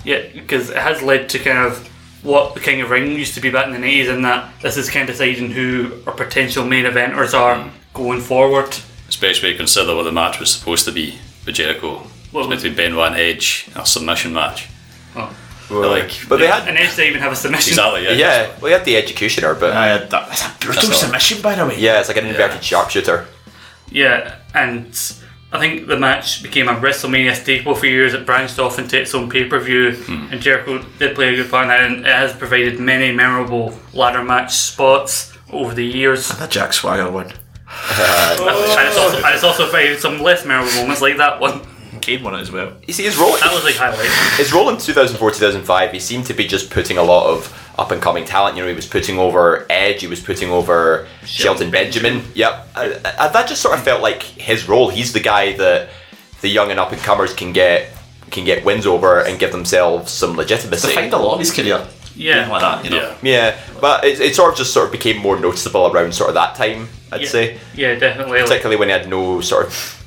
Yeah, 0.03 0.23
because 0.33 0.69
it 0.69 0.77
has 0.77 1.01
led 1.01 1.29
to 1.29 1.39
kind 1.39 1.59
of 1.59 1.89
what 2.23 2.53
the 2.53 2.59
King 2.59 2.81
of 2.81 2.89
Ring 2.89 3.11
used 3.11 3.35
to 3.35 3.41
be 3.41 3.49
back 3.49 3.67
in 3.67 3.73
the 3.73 3.87
80s, 3.87 4.09
and 4.09 4.25
that 4.25 4.53
this 4.61 4.77
is 4.77 4.89
kind 4.89 5.07
of 5.09 5.15
deciding 5.15 5.51
who 5.51 6.01
our 6.07 6.13
potential 6.13 6.65
main 6.65 6.85
eventers 6.85 7.33
are 7.33 7.55
mm. 7.55 7.71
going 7.93 8.21
forward. 8.21 8.75
Especially 9.07 9.47
when 9.49 9.51
you 9.53 9.57
consider 9.57 9.95
what 9.95 10.03
the 10.03 10.11
match 10.11 10.39
was 10.39 10.51
supposed 10.53 10.85
to 10.85 10.91
be 10.91 11.19
with 11.45 11.55
Jericho. 11.55 11.97
What 11.97 12.05
It 12.05 12.33
was 12.33 12.47
was- 12.47 12.63
between 12.63 12.75
Benoit 12.75 13.11
and 13.11 13.19
Edge, 13.19 13.67
a 13.75 13.85
submission 13.85 14.33
match. 14.33 14.67
Oh. 15.15 15.35
They're 15.69 15.79
like, 15.87 16.11
But 16.27 16.37
they 16.39 16.47
had, 16.47 16.67
And 16.67 16.77
Edge 16.77 16.95
didn't 16.95 17.09
even 17.11 17.21
have 17.21 17.31
a 17.31 17.35
submission. 17.35 17.71
exactly, 17.71 18.03
yeah. 18.03 18.11
yeah, 18.11 18.47
well, 18.59 18.69
they 18.69 18.71
had 18.71 18.85
the 18.85 18.97
Executioner, 18.97 19.55
but 19.55 19.71
I 19.71 19.87
had 19.87 20.09
that. 20.09 20.27
That's 20.27 20.45
a 20.45 20.49
brutal 20.59 20.73
That's 20.81 20.89
not- 20.89 20.97
submission, 20.99 21.41
by 21.41 21.55
the 21.55 21.65
way. 21.65 21.77
yeah, 21.79 21.99
it's 21.99 22.09
like 22.09 22.17
an 22.17 22.25
inverted 22.25 22.63
sharpshooter. 22.63 23.27
Yeah, 23.89 24.35
and 24.53 24.87
I 25.53 25.59
think 25.59 25.85
the 25.85 25.97
match 25.97 26.41
became 26.41 26.67
a 26.67 26.73
WrestleMania 26.73 27.35
staple 27.35 27.75
for 27.75 27.85
years. 27.85 28.15
It 28.15 28.25
branched 28.25 28.57
off 28.57 28.79
into 28.79 28.99
its 28.99 29.13
own 29.13 29.29
pay 29.29 29.45
per 29.45 29.59
view, 29.59 29.91
hmm. 29.93 30.27
and 30.31 30.41
Jericho 30.41 30.83
did 30.97 31.13
play 31.13 31.31
a 31.31 31.35
good 31.35 31.51
part 31.51 31.65
in 31.65 31.69
that, 31.69 31.83
and 31.83 31.99
it 31.99 32.05
has 32.07 32.33
provided 32.33 32.79
many 32.79 33.11
memorable 33.11 33.77
ladder 33.93 34.23
match 34.23 34.55
spots 34.55 35.31
over 35.51 35.75
the 35.75 35.85
years. 35.85 36.31
And 36.31 36.39
that 36.39 36.49
Jack 36.49 36.73
Swagger 36.73 37.11
one. 37.11 37.27
and, 37.27 37.37
it's 37.69 38.97
also, 38.97 39.17
and 39.17 39.35
it's 39.35 39.43
also 39.43 39.63
provided 39.69 39.99
some 39.99 40.19
less 40.19 40.43
memorable 40.43 40.73
moments 40.73 41.01
like 41.01 41.17
that 41.17 41.39
one. 41.39 41.61
Kane 42.01 42.23
won 42.23 42.35
it 42.35 42.41
as 42.41 42.51
well. 42.51 42.73
You 42.85 42.93
see, 42.93 43.03
his 43.03 43.15
role, 43.17 43.31
That 43.37 43.53
was 43.53 43.63
like 43.63 43.75
highlight. 43.75 44.09
his 44.37 44.51
role 44.51 44.69
in 44.69 44.77
2004 44.77 45.31
2005, 45.31 45.91
he 45.91 45.99
seemed 45.99 46.25
to 46.25 46.33
be 46.33 46.45
just 46.47 46.69
putting 46.69 46.97
a 46.97 47.03
lot 47.03 47.29
of 47.29 47.62
up 47.77 47.91
and 47.91 48.01
coming 48.01 48.25
talent. 48.25 48.55
You 48.55 48.63
know, 48.63 48.69
he 48.69 48.75
was 48.75 48.87
putting 48.87 49.17
over 49.17 49.65
Edge, 49.69 50.01
he 50.01 50.07
was 50.07 50.21
putting 50.21 50.49
over 50.49 51.07
Shelton 51.25 51.71
Benjamin. 51.71 52.23
Yep. 52.35 52.67
Uh, 52.75 52.93
uh, 53.03 53.27
that 53.29 53.47
just 53.47 53.61
sort 53.61 53.77
of 53.77 53.83
felt 53.83 54.01
like 54.01 54.23
his 54.23 54.67
role. 54.67 54.89
He's 54.89 55.13
the 55.13 55.19
guy 55.19 55.53
that 55.57 55.89
the 56.41 56.49
young 56.49 56.71
and 56.71 56.79
up 56.79 56.91
and 56.91 57.01
comers 57.01 57.33
can 57.33 57.53
get 57.53 57.89
can 58.31 58.45
get 58.45 58.65
wins 58.65 58.85
over 58.85 59.21
and 59.21 59.39
give 59.39 59.51
themselves 59.51 60.11
some 60.11 60.35
legitimacy. 60.35 60.87
Defined 60.87 61.13
a 61.13 61.17
lot 61.17 61.33
of 61.33 61.39
his 61.39 61.51
career. 61.51 61.87
Yeah. 62.15 62.47
Like 62.47 62.61
that, 62.61 62.83
you 62.83 62.91
know. 62.91 63.15
Yeah. 63.21 63.53
Yeah, 63.53 63.59
but 63.81 64.03
it, 64.03 64.19
it 64.19 64.35
sort 64.35 64.51
of 64.51 64.57
just 64.57 64.73
sort 64.73 64.87
of 64.87 64.91
became 64.91 65.17
more 65.17 65.39
noticeable 65.39 65.87
around 65.87 66.13
sort 66.13 66.29
of 66.29 66.35
that 66.35 66.55
time, 66.55 66.89
I'd 67.11 67.21
yeah. 67.21 67.27
say. 67.27 67.59
Yeah, 67.75 67.95
definitely. 67.95 68.39
Particularly 68.41 68.75
when 68.75 68.89
he 68.89 68.93
had 68.93 69.09
no 69.09 69.41
sort 69.41 69.67
of 69.67 70.02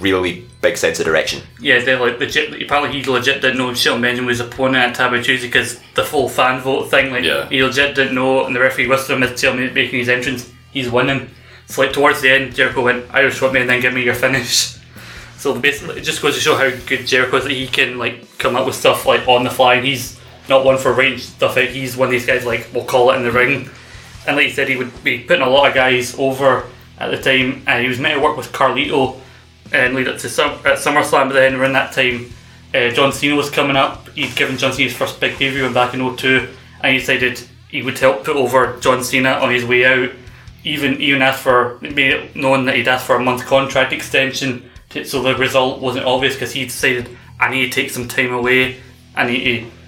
really 0.00 0.46
big 0.60 0.76
sense 0.76 0.98
of 0.98 1.06
direction. 1.06 1.42
yeah, 1.60 1.78
they 1.80 1.94
like 1.96 2.18
legit. 2.18 2.62
Apparently, 2.62 3.00
he 3.00 3.04
legit 3.08 3.40
didn't 3.40 3.58
know 3.58 3.72
Shelton 3.74 4.02
Benjamin 4.02 4.26
was 4.26 4.40
opponent 4.40 4.76
at 4.76 4.94
Taboo 4.94 5.22
Tuesday 5.22 5.46
because 5.48 5.80
the 5.94 6.04
full 6.04 6.28
fan 6.28 6.60
vote 6.60 6.90
thing. 6.90 7.10
Like, 7.12 7.24
Yeah. 7.24 7.48
he 7.48 7.62
legit 7.62 7.94
didn't 7.94 8.14
know, 8.14 8.44
and 8.44 8.54
the 8.54 8.60
referee 8.60 8.86
whispered 8.88 9.14
him 9.14 9.22
as 9.22 9.38
Shelton 9.40 9.72
making 9.74 9.98
his 9.98 10.08
entrance. 10.08 10.50
He's 10.72 10.90
winning. 10.90 11.30
So 11.66 11.82
like 11.82 11.92
towards 11.92 12.20
the 12.22 12.30
end, 12.30 12.54
Jericho 12.54 12.82
went 12.82 13.06
"I 13.12 13.20
Irish 13.20 13.40
whip 13.40 13.52
me 13.52 13.60
and 13.60 13.68
then 13.70 13.80
give 13.80 13.92
me 13.92 14.02
your 14.02 14.14
finish. 14.14 14.74
So 15.38 15.54
basically, 15.56 15.98
it 15.98 16.02
just 16.02 16.20
goes 16.20 16.34
to 16.34 16.40
show 16.40 16.56
how 16.56 16.68
good 16.86 17.06
Jericho 17.06 17.36
is 17.36 17.44
that 17.44 17.52
he 17.52 17.68
can 17.68 17.96
like 17.96 18.38
come 18.38 18.56
up 18.56 18.66
with 18.66 18.74
stuff 18.74 19.06
like 19.06 19.28
on 19.28 19.44
the 19.44 19.50
fly. 19.50 19.74
And 19.74 19.86
he's 19.86 20.18
not 20.48 20.64
one 20.64 20.78
for 20.78 20.92
range 20.92 21.22
stuff 21.22 21.56
out. 21.56 21.68
He's 21.68 21.96
one 21.96 22.08
of 22.08 22.10
these 22.12 22.26
guys 22.26 22.44
like 22.44 22.66
we'll 22.74 22.84
call 22.84 23.12
it 23.12 23.16
in 23.18 23.22
the 23.22 23.30
ring. 23.30 23.70
And 24.26 24.36
like 24.36 24.46
you 24.48 24.52
said, 24.52 24.68
he 24.68 24.74
would 24.74 25.04
be 25.04 25.20
putting 25.20 25.44
a 25.44 25.48
lot 25.48 25.68
of 25.68 25.74
guys 25.74 26.16
over 26.18 26.64
at 26.98 27.12
the 27.12 27.18
time, 27.22 27.62
and 27.68 27.80
he 27.82 27.88
was 27.88 28.00
meant 28.00 28.16
to 28.16 28.20
work 28.20 28.36
with 28.36 28.50
Carlito 28.50 29.20
and 29.72 29.94
lead 29.94 30.08
up 30.08 30.18
to 30.18 30.28
some 30.28 30.52
at 30.64 30.78
SummerSlam. 30.78 31.28
But 31.28 31.34
then 31.34 31.54
around 31.54 31.72
that 31.72 31.92
time, 31.92 32.32
uh, 32.74 32.90
John 32.90 33.12
Cena 33.12 33.34
was 33.34 33.50
coming 33.50 33.76
up. 33.76 34.08
He'd 34.10 34.36
given 34.36 34.58
John 34.58 34.72
Cena 34.72 34.88
his 34.88 34.96
first 34.96 35.20
big 35.20 35.38
debut 35.38 35.72
back 35.72 35.94
in 35.94 36.16
02, 36.16 36.48
and 36.82 36.92
he 36.92 36.98
decided 36.98 37.42
he 37.68 37.82
would 37.82 37.98
help 37.98 38.24
put 38.24 38.36
over 38.36 38.78
John 38.80 39.02
Cena 39.02 39.30
on 39.30 39.50
his 39.50 39.64
way 39.64 39.84
out. 39.84 40.10
Even 40.64 41.00
even 41.00 41.22
asked 41.22 41.42
for 41.42 41.78
made 41.80 42.34
known 42.34 42.66
that 42.66 42.74
he'd 42.74 42.88
asked 42.88 43.06
for 43.06 43.16
a 43.16 43.22
month 43.22 43.46
contract 43.46 43.92
extension, 43.92 44.68
to, 44.90 45.04
so 45.04 45.22
the 45.22 45.34
result 45.36 45.80
wasn't 45.80 46.04
obvious 46.04 46.34
because 46.34 46.52
he 46.52 46.64
decided 46.64 47.16
I 47.38 47.50
need 47.50 47.66
to 47.66 47.70
take 47.70 47.90
some 47.90 48.08
time 48.08 48.32
away. 48.32 48.76
I 49.14 49.26
need 49.26 49.44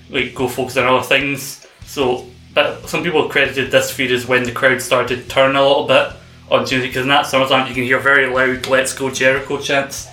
to 0.09 0.15
like 0.15 0.35
go 0.35 0.49
focus 0.49 0.77
on 0.77 0.87
other 0.87 1.07
things. 1.07 1.67
So, 1.87 2.27
but 2.55 2.89
some 2.89 3.03
people 3.03 3.29
credited 3.29 3.71
this 3.71 3.91
feud 3.91 4.13
as 4.13 4.27
when 4.27 4.45
the 4.45 4.53
crowd 4.53 4.81
started 4.81 5.29
turning 5.29 5.57
a 5.57 5.67
little 5.67 5.87
bit 5.87 6.13
on 6.51 6.65
Tuesday 6.65 6.89
because 6.89 7.03
in 7.03 7.09
that 7.09 7.27
SummerSlam 7.27 7.69
you 7.69 7.75
can 7.75 7.85
hear 7.85 7.99
very 7.99 8.27
loud 8.27 8.67
"Let's 8.67 8.93
Go 8.93 9.11
Jericho" 9.11 9.59
chants. 9.61 10.09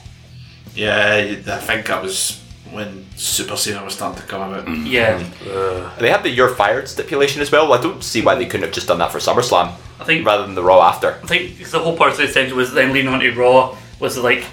Yeah, 0.76 1.16
I 1.48 1.58
think 1.58 1.88
that 1.88 2.04
was 2.04 2.44
when 2.72 3.06
Super 3.16 3.56
Cena 3.56 3.84
was 3.84 3.96
starting 3.96 4.22
to 4.22 4.28
come 4.28 4.52
about. 4.52 4.66
Mm-hmm. 4.66 4.86
Yeah, 4.86 5.24
uh, 5.50 5.98
They 6.00 6.10
had 6.10 6.24
the 6.24 6.30
"You're 6.30 6.54
fired" 6.56 6.88
stipulation 6.88 7.42
as 7.42 7.52
well. 7.52 7.74
I 7.74 7.82
don't 7.82 8.04
see 8.04 8.22
why 8.22 8.36
they 8.36 8.46
couldn't 8.46 8.66
have 8.66 8.74
just 8.74 8.88
done 8.88 9.00
that 9.00 9.12
for 9.12 9.20
SummerSlam 9.20 9.74
I 10.00 10.04
think 10.04 10.26
rather 10.26 10.46
than 10.46 10.56
the 10.56 10.64
Raw 10.64 10.82
after. 10.82 11.20
I 11.24 11.28
think 11.28 11.70
the 11.70 11.80
whole 11.80 11.98
part 11.98 12.12
of 12.12 12.18
the 12.18 12.24
extension 12.26 12.56
was 12.56 12.74
then 12.74 12.94
leaning 12.94 13.12
onto 13.14 13.34
Raw 13.34 13.76
was 14.00 14.18
like 14.18 14.46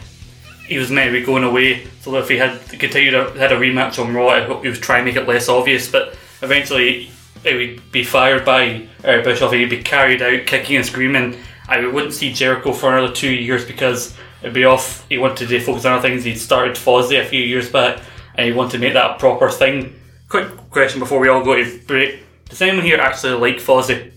he 0.67 0.79
was 0.79 0.91
meant 0.91 1.13
to 1.13 1.21
be 1.21 1.25
going 1.25 1.45
away. 1.45 1.87
So 2.01 2.17
if 2.17 2.29
he 2.29 2.39
had 2.39 2.59
continued 2.69 3.11
to, 3.11 3.39
had 3.39 3.53
a 3.53 3.57
rematch 3.57 4.03
on 4.03 4.15
Raw, 4.15 4.29
I 4.29 4.45
hope 4.45 4.63
he 4.63 4.69
was 4.69 4.79
trying 4.79 5.05
to 5.05 5.13
make 5.13 5.21
it 5.21 5.29
less 5.29 5.49
obvious. 5.49 5.91
But 5.91 6.17
eventually, 6.41 7.11
he 7.43 7.55
would 7.55 7.93
be 7.93 8.05
fired 8.05 8.45
by 8.45 8.89
Eric 9.03 9.25
Bischoff. 9.25 9.53
He'd 9.53 9.69
be 9.69 9.83
carried 9.83 10.23
out 10.23 10.47
kicking 10.47 10.77
and 10.77 10.87
screaming. 10.87 11.37
I 11.69 11.87
wouldn't 11.87 12.13
see 12.13 12.33
Jericho 12.33 12.73
for 12.73 12.97
another 12.97 13.13
two 13.13 13.33
years 13.33 13.65
because 13.65 14.15
it'd 14.43 14.55
be 14.55 14.65
off. 14.65 15.07
He 15.09 15.19
wanted 15.19 15.49
to 15.49 15.61
focus 15.61 15.85
on 15.85 15.93
other 15.93 16.03
things. 16.09 16.25
He'd 16.25 16.37
started 16.37 16.77
Fozzy 16.77 17.21
a 17.21 17.25
few 17.25 17.41
years 17.43 17.71
back, 17.71 18.01
and 18.35 18.47
he 18.47 18.53
wanted 18.53 18.73
to 18.73 18.79
make 18.79 18.93
that 18.95 19.13
a 19.13 19.19
proper 19.19 19.49
thing. 19.51 19.99
Quick 20.29 20.49
question 20.71 21.01
before 21.01 21.21
we 21.21 21.29
all 21.29 21.43
go 21.45 21.55
to 21.57 21.79
break: 21.87 22.21
Does 22.49 22.61
anyone 22.61 22.85
here 22.85 22.99
actually 22.99 23.35
like 23.35 23.63
Fozzy? 23.63 24.11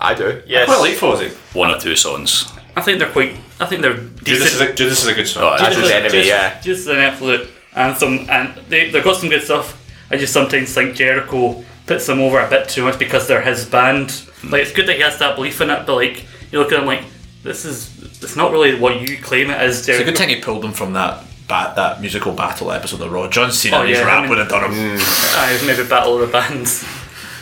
I 0.00 0.14
do. 0.14 0.42
Yes. 0.46 0.68
I 0.68 0.74
quite 0.74 0.90
like 0.90 0.98
Fozzy. 0.98 1.30
One 1.54 1.70
or 1.70 1.78
two 1.78 1.96
songs. 1.96 2.52
I 2.76 2.80
think 2.82 2.98
they're 2.98 3.10
quite. 3.10 3.36
I 3.60 3.66
think 3.66 3.82
they're 3.82 3.96
Judas 3.96 4.26
is, 4.46 4.52
decent. 4.52 4.70
a, 4.70 4.74
Judas 4.74 5.02
is 5.02 5.08
a 5.08 5.14
good 5.14 5.28
song. 5.28 5.42
Oh, 5.44 5.54
As 5.64 5.76
is 5.76 5.82
Just- 5.82 5.92
enemy, 5.92 6.10
just, 6.10 6.28
yeah. 6.28 6.60
Just 6.60 6.88
an 6.88 6.96
absolute 6.98 7.48
anthem, 7.74 8.26
and 8.30 8.54
they 8.68 8.90
they've 8.90 9.04
got 9.04 9.16
some 9.16 9.28
good 9.28 9.42
stuff. 9.42 9.78
I 10.10 10.16
just 10.16 10.32
sometimes 10.32 10.72
think 10.74 10.94
Jericho 10.94 11.64
puts 11.86 12.06
them 12.06 12.20
over 12.20 12.38
a 12.40 12.48
bit 12.48 12.68
too 12.68 12.84
much 12.84 12.98
because 12.98 13.26
they're 13.26 13.42
his 13.42 13.64
band. 13.66 14.28
Like 14.44 14.62
it's 14.62 14.72
good 14.72 14.86
that 14.86 14.96
he 14.96 15.02
has 15.02 15.18
that 15.18 15.36
belief 15.36 15.60
in 15.60 15.70
it, 15.70 15.86
but 15.86 15.94
like 15.94 16.26
you 16.52 16.58
look 16.60 16.70
at 16.72 16.78
him 16.80 16.86
like 16.86 17.02
this 17.42 17.64
is 17.64 17.90
it's 18.22 18.36
not 18.36 18.52
really 18.52 18.78
what 18.78 19.00
you 19.00 19.18
claim 19.18 19.50
it 19.50 19.60
is. 19.62 19.78
It's 19.80 19.88
a 19.88 19.92
Jericho. 19.92 20.04
good 20.10 20.18
thing 20.18 20.28
he 20.28 20.40
pulled 20.40 20.62
them 20.62 20.72
from 20.72 20.92
that 20.92 21.24
bat, 21.48 21.74
that 21.76 22.00
musical 22.00 22.32
battle 22.32 22.70
episode 22.70 23.00
of 23.00 23.10
Raw. 23.10 23.28
John 23.28 23.50
Cena 23.50 23.78
Oh, 23.78 23.80
and 23.80 23.88
his 23.88 23.98
yeah, 23.98 24.04
I 24.04 24.06
rap 24.06 24.20
mean- 24.20 24.30
would 24.30 24.38
have 24.38 24.48
done 24.48 24.72
him. 24.72 24.98
Mm. 24.98 25.62
I 25.62 25.66
maybe 25.66 25.88
battle 25.88 26.14
of 26.14 26.20
the 26.20 26.32
bands. 26.32 26.84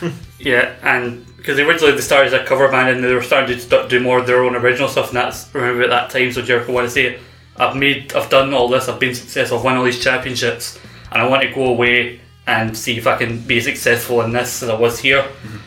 yeah, 0.39 0.73
and 0.81 1.25
because 1.37 1.59
originally 1.59 1.93
they 1.93 2.01
started 2.01 2.33
as 2.33 2.39
a 2.41 2.43
cover 2.45 2.67
band 2.69 2.89
and 2.89 3.03
they 3.03 3.13
were 3.13 3.21
starting 3.21 3.57
to 3.59 3.87
do 3.87 3.99
more 3.99 4.19
of 4.19 4.27
their 4.27 4.43
own 4.43 4.55
original 4.55 4.87
stuff, 4.89 5.09
and 5.09 5.17
that's 5.17 5.53
remember 5.53 5.83
at 5.83 5.89
that 5.89 6.09
time. 6.09 6.31
So 6.31 6.41
Jericho 6.41 6.71
wanted 6.73 6.87
to 6.87 6.93
say, 6.93 7.19
"I've 7.57 7.75
made, 7.75 8.13
I've 8.13 8.29
done 8.29 8.53
all 8.53 8.67
this, 8.67 8.87
I've 8.87 8.99
been 8.99 9.13
successful, 9.15 9.59
I've 9.59 9.63
won 9.63 9.77
all 9.77 9.83
these 9.83 10.03
championships, 10.03 10.79
and 11.11 11.21
I 11.21 11.27
want 11.27 11.43
to 11.43 11.49
go 11.53 11.65
away 11.65 12.19
and 12.47 12.75
see 12.75 12.97
if 12.97 13.05
I 13.05 13.17
can 13.17 13.39
be 13.41 13.61
successful 13.61 14.21
in 14.21 14.31
this 14.33 14.63
as 14.63 14.69
I 14.69 14.75
was 14.75 14.99
here." 14.99 15.21
Mm-hmm. 15.21 15.57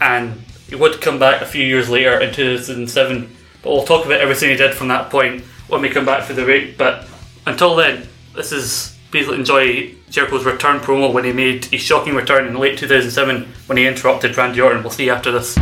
And 0.00 0.42
he 0.74 0.80
would 0.80 1.00
come 1.00 1.20
back 1.20 1.40
a 1.40 1.46
few 1.46 1.64
years 1.64 1.88
later 1.88 2.20
in 2.20 2.34
2007, 2.34 3.36
but 3.62 3.70
we'll 3.70 3.84
talk 3.84 4.04
about 4.04 4.20
everything 4.20 4.50
he 4.50 4.56
did 4.56 4.74
from 4.74 4.88
that 4.88 5.08
point 5.08 5.40
when 5.68 5.80
we 5.80 5.88
come 5.88 6.04
back 6.04 6.24
for 6.24 6.32
the 6.32 6.42
break. 6.42 6.76
But 6.76 7.06
until 7.46 7.76
then, 7.76 8.08
this 8.34 8.50
is 8.50 8.98
please 9.12 9.28
enjoy 9.28 9.94
Jericho's 10.10 10.44
return 10.44 10.80
promo 10.80 11.12
when 11.12 11.22
he 11.22 11.32
made 11.32 11.72
a 11.72 11.76
shocking 11.76 12.16
return 12.16 12.48
in 12.48 12.58
late 12.58 12.76
2007 12.76 13.46
when 13.66 13.78
he 13.78 13.86
interrupted 13.86 14.36
Randy 14.36 14.60
Orton. 14.60 14.82
We'll 14.82 14.90
see 14.90 15.04
you 15.04 15.12
after 15.12 15.30
this. 15.30 15.56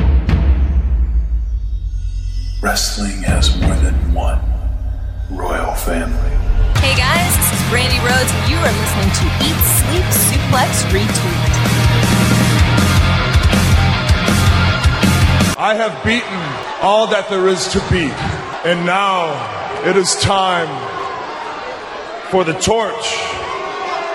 Wrestling 2.63 3.23
has 3.25 3.55
more 3.61 3.75
than 3.75 4.15
one 4.15 4.41
royal 5.31 5.75
family. 5.75 6.31
Hey 6.81 6.97
guys, 6.97 7.37
this 7.37 7.53
is 7.53 7.61
Brandi 7.69 8.01
Rhodes, 8.01 8.33
and 8.33 8.51
you 8.51 8.57
are 8.57 8.73
listening 8.73 9.13
to 9.21 9.25
Eat, 9.45 9.61
Sleep, 9.77 10.07
Suplex, 10.09 10.89
Retweet. 10.89 11.52
I 15.63 15.75
have 15.75 16.03
beaten 16.03 16.43
all 16.83 17.07
that 17.15 17.31
there 17.31 17.47
is 17.47 17.71
to 17.71 17.79
beat. 17.87 18.11
And 18.67 18.83
now 18.83 19.31
it 19.87 19.95
is 19.95 20.19
time 20.19 20.67
for 22.35 22.43
the 22.43 22.51
torch 22.59 23.07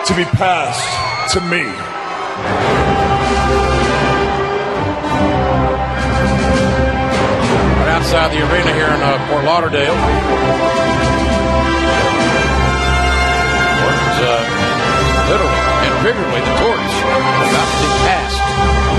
to 0.07 0.11
be 0.11 0.27
passed 0.35 0.83
to 1.31 1.39
me. 1.47 1.63
right 7.79 7.95
outside 7.95 8.35
the 8.35 8.43
arena 8.43 8.75
here 8.75 8.91
in 8.91 8.99
uh, 8.99 9.15
Fort 9.31 9.47
Lauderdale. 9.47 9.95
Orton's 13.87 14.19
uh, 14.19 14.43
literally 15.31 15.63
and 15.87 15.95
figuratively 16.03 16.43
the 16.43 16.55
torch 16.59 16.96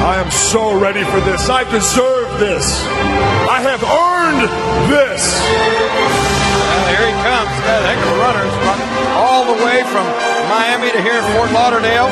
I 0.08 0.16
am 0.16 0.30
so 0.30 0.72
ready 0.72 1.04
for 1.04 1.20
this. 1.20 1.50
I 1.50 1.68
deserve 1.68 2.40
this. 2.40 2.64
I 3.44 3.60
have 3.60 3.84
earned 3.84 4.48
this. 4.88 5.20
Well, 5.44 6.88
here 6.96 7.04
he 7.04 7.16
comes. 7.20 7.52
He's 7.52 7.68
got 7.68 7.76
a 7.76 7.86
heck 7.92 8.00
of 8.00 8.08
a 8.08 8.20
runner. 8.24 8.48
All 9.20 9.44
the 9.44 9.58
way 9.60 9.84
from 9.92 10.08
Miami 10.48 10.88
to 10.96 11.00
here 11.04 11.20
in 11.20 11.24
Fort 11.36 11.52
Lauderdale. 11.52 12.08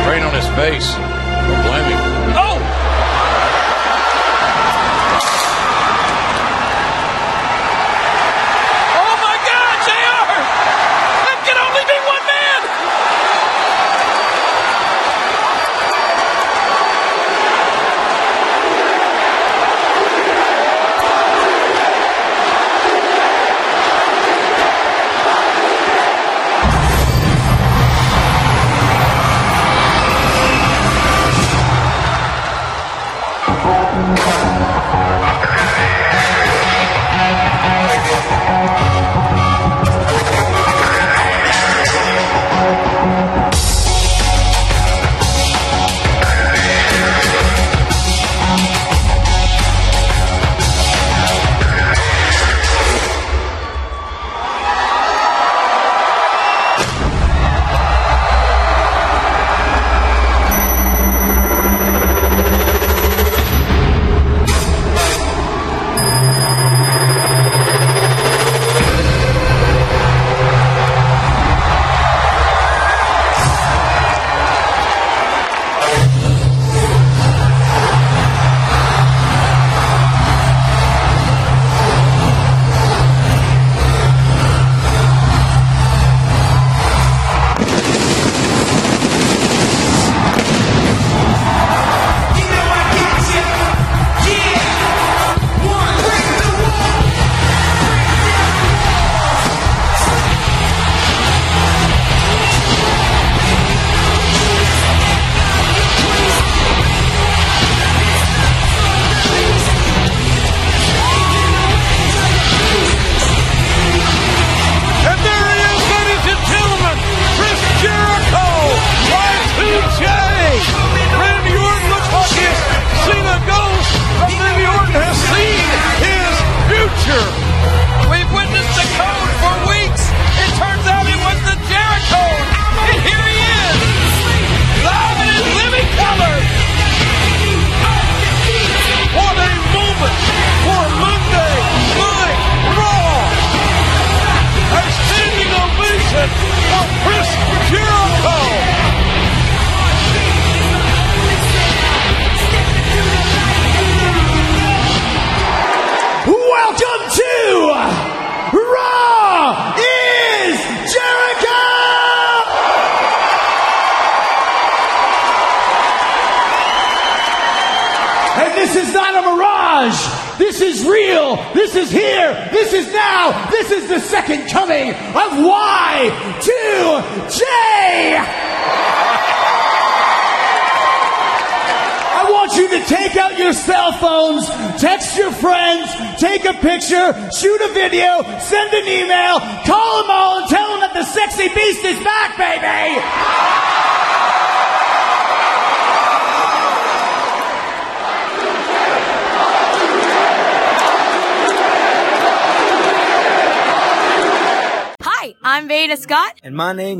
Strain 0.00 0.24
on 0.24 0.32
his 0.32 0.48
face. 0.56 0.96
Don't 0.96 2.19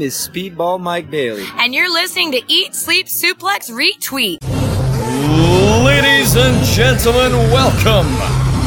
name 0.01 0.07
is 0.07 0.15
Speedball 0.15 0.81
Mike 0.81 1.11
Bailey. 1.11 1.45
and 1.59 1.75
you're 1.75 1.93
listening 1.93 2.33
to 2.33 2.41
Eat, 2.49 2.75
Sleep, 2.75 3.07
Suplex, 3.07 3.71
Retweet. 3.71 4.39
Ladies 5.85 6.37
and 6.37 6.65
gentlemen, 6.65 7.33
welcome 7.53 8.09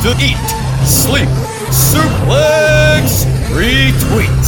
to 0.03 0.11
Eat, 0.23 0.37
Sleep, 0.85 1.27
Suplex, 1.73 3.25
Retweet. 3.49 4.43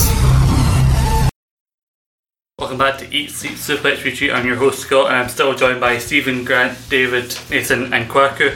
Welcome 2.59 2.77
back 2.77 2.99
to 2.99 3.11
Eat, 3.11 3.31
Sleep, 3.31 3.53
Suplex, 3.53 4.03
Retweet. 4.03 4.33
I'm 4.33 4.45
your 4.45 4.57
host 4.57 4.79
Scott, 4.79 5.07
and 5.07 5.15
I'm 5.15 5.29
still 5.29 5.55
joined 5.55 5.81
by 5.81 5.97
Stephen, 5.97 6.45
Grant, 6.45 6.77
David, 6.89 7.35
Nathan, 7.49 7.93
and 7.95 8.07
Kwaku. 8.07 8.55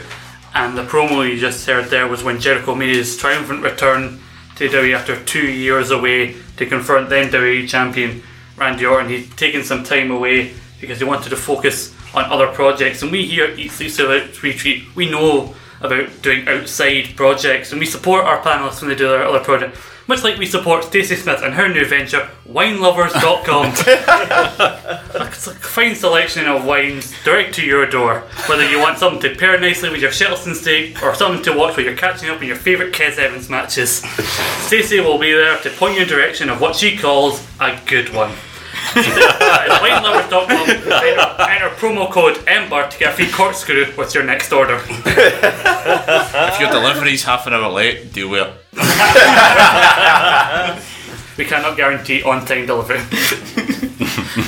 And 0.54 0.78
the 0.78 0.84
promo 0.84 1.28
you 1.28 1.40
just 1.40 1.66
heard 1.66 1.86
there 1.86 2.08
was 2.08 2.24
when 2.24 2.40
Jericho 2.40 2.76
made 2.76 2.96
his 2.96 3.18
triumphant 3.18 3.64
return 3.64 4.12
to 4.12 4.29
WWE 4.60 4.94
after 4.94 5.24
two 5.24 5.48
years 5.48 5.90
away 5.90 6.36
to 6.58 6.66
confront 6.66 7.10
then 7.10 7.30
WWE 7.32 7.68
champion 7.68 8.22
Randy 8.58 8.86
Orton. 8.86 9.10
He'd 9.10 9.38
taken 9.38 9.64
some 9.64 9.86
time 9.86 10.12
away 10.12 10.54
because 10.82 11.00
he 11.00 11.06
wanted 11.06 11.30
to 11.30 11.38
focus 11.38 11.96
on 12.14 12.26
other 12.26 12.48
projects. 12.48 13.02
And 13.02 13.12
we 13.12 13.26
here 13.26 13.46
at 13.46 13.58
Suplex, 13.58 14.36
Retweet, 14.40 14.94
we 14.96 15.10
know 15.10 15.56
about 15.80 16.10
doing 16.22 16.46
outside 16.48 17.16
projects, 17.16 17.72
and 17.72 17.80
we 17.80 17.86
support 17.86 18.26
our 18.26 18.42
panelists 18.42 18.82
when 18.82 18.90
they 18.90 18.96
do 18.96 19.08
their 19.08 19.24
other 19.24 19.40
projects. 19.40 19.80
Much 20.10 20.24
like 20.24 20.40
we 20.40 20.46
support 20.48 20.84
Stacey 20.84 21.16
Smith 21.16 21.44
and 21.44 21.54
her 21.54 21.70
new 21.70 21.86
venture, 21.86 22.28
winelovers.com. 22.48 23.74
It's 25.30 25.46
a 25.46 25.54
fine 25.54 25.94
selection 25.94 26.48
of 26.48 26.66
wines 26.66 27.14
direct 27.24 27.54
to 27.56 27.64
your 27.64 27.86
door. 27.86 28.22
Whether 28.48 28.68
you 28.68 28.80
want 28.80 28.98
something 28.98 29.22
to 29.22 29.38
pair 29.38 29.60
nicely 29.60 29.90
with 29.92 30.02
your 30.02 30.10
Shettleston 30.10 30.56
steak 30.56 31.04
or 31.04 31.14
something 31.14 31.44
to 31.44 31.52
watch 31.56 31.78
while 31.78 31.86
you're 31.86 31.96
catching 31.96 32.30
up 32.30 32.42
on 32.42 32.48
your 32.48 32.56
favourite 32.56 32.92
Kes 32.92 33.20
Evans 33.20 33.50
matches, 33.50 34.02
Stacey 34.66 35.00
will 35.00 35.20
be 35.20 35.32
there 35.32 35.60
to 35.60 35.70
point 35.70 35.94
you 35.94 36.02
in 36.02 36.08
the 36.08 36.16
direction 36.16 36.50
of 36.50 36.60
what 36.60 36.76
she 36.76 36.98
calls 36.98 37.46
a 37.60 37.80
good 37.86 38.12
one. 38.12 38.34
winelovers.com 38.96 40.70
enter, 40.70 41.44
enter 41.44 41.70
promo 41.76 42.12
code 42.12 42.38
EMBER 42.48 42.90
to 42.90 42.98
get 42.98 43.14
a 43.14 43.16
free 43.16 43.32
corkscrew 43.32 43.94
with 43.96 44.16
your 44.16 44.24
next 44.24 44.52
order. 44.52 44.82
If 44.88 46.60
your 46.60 46.72
delivery's 46.72 47.24
half 47.24 47.46
an 47.46 47.54
hour 47.54 47.70
late, 47.72 48.12
deal 48.12 48.30
with 48.30 48.48
it. 48.48 48.69
we 51.38 51.46
cannot 51.46 51.78
guarantee 51.78 52.22
on 52.24 52.46
time 52.46 52.66
delivery. 52.66 53.00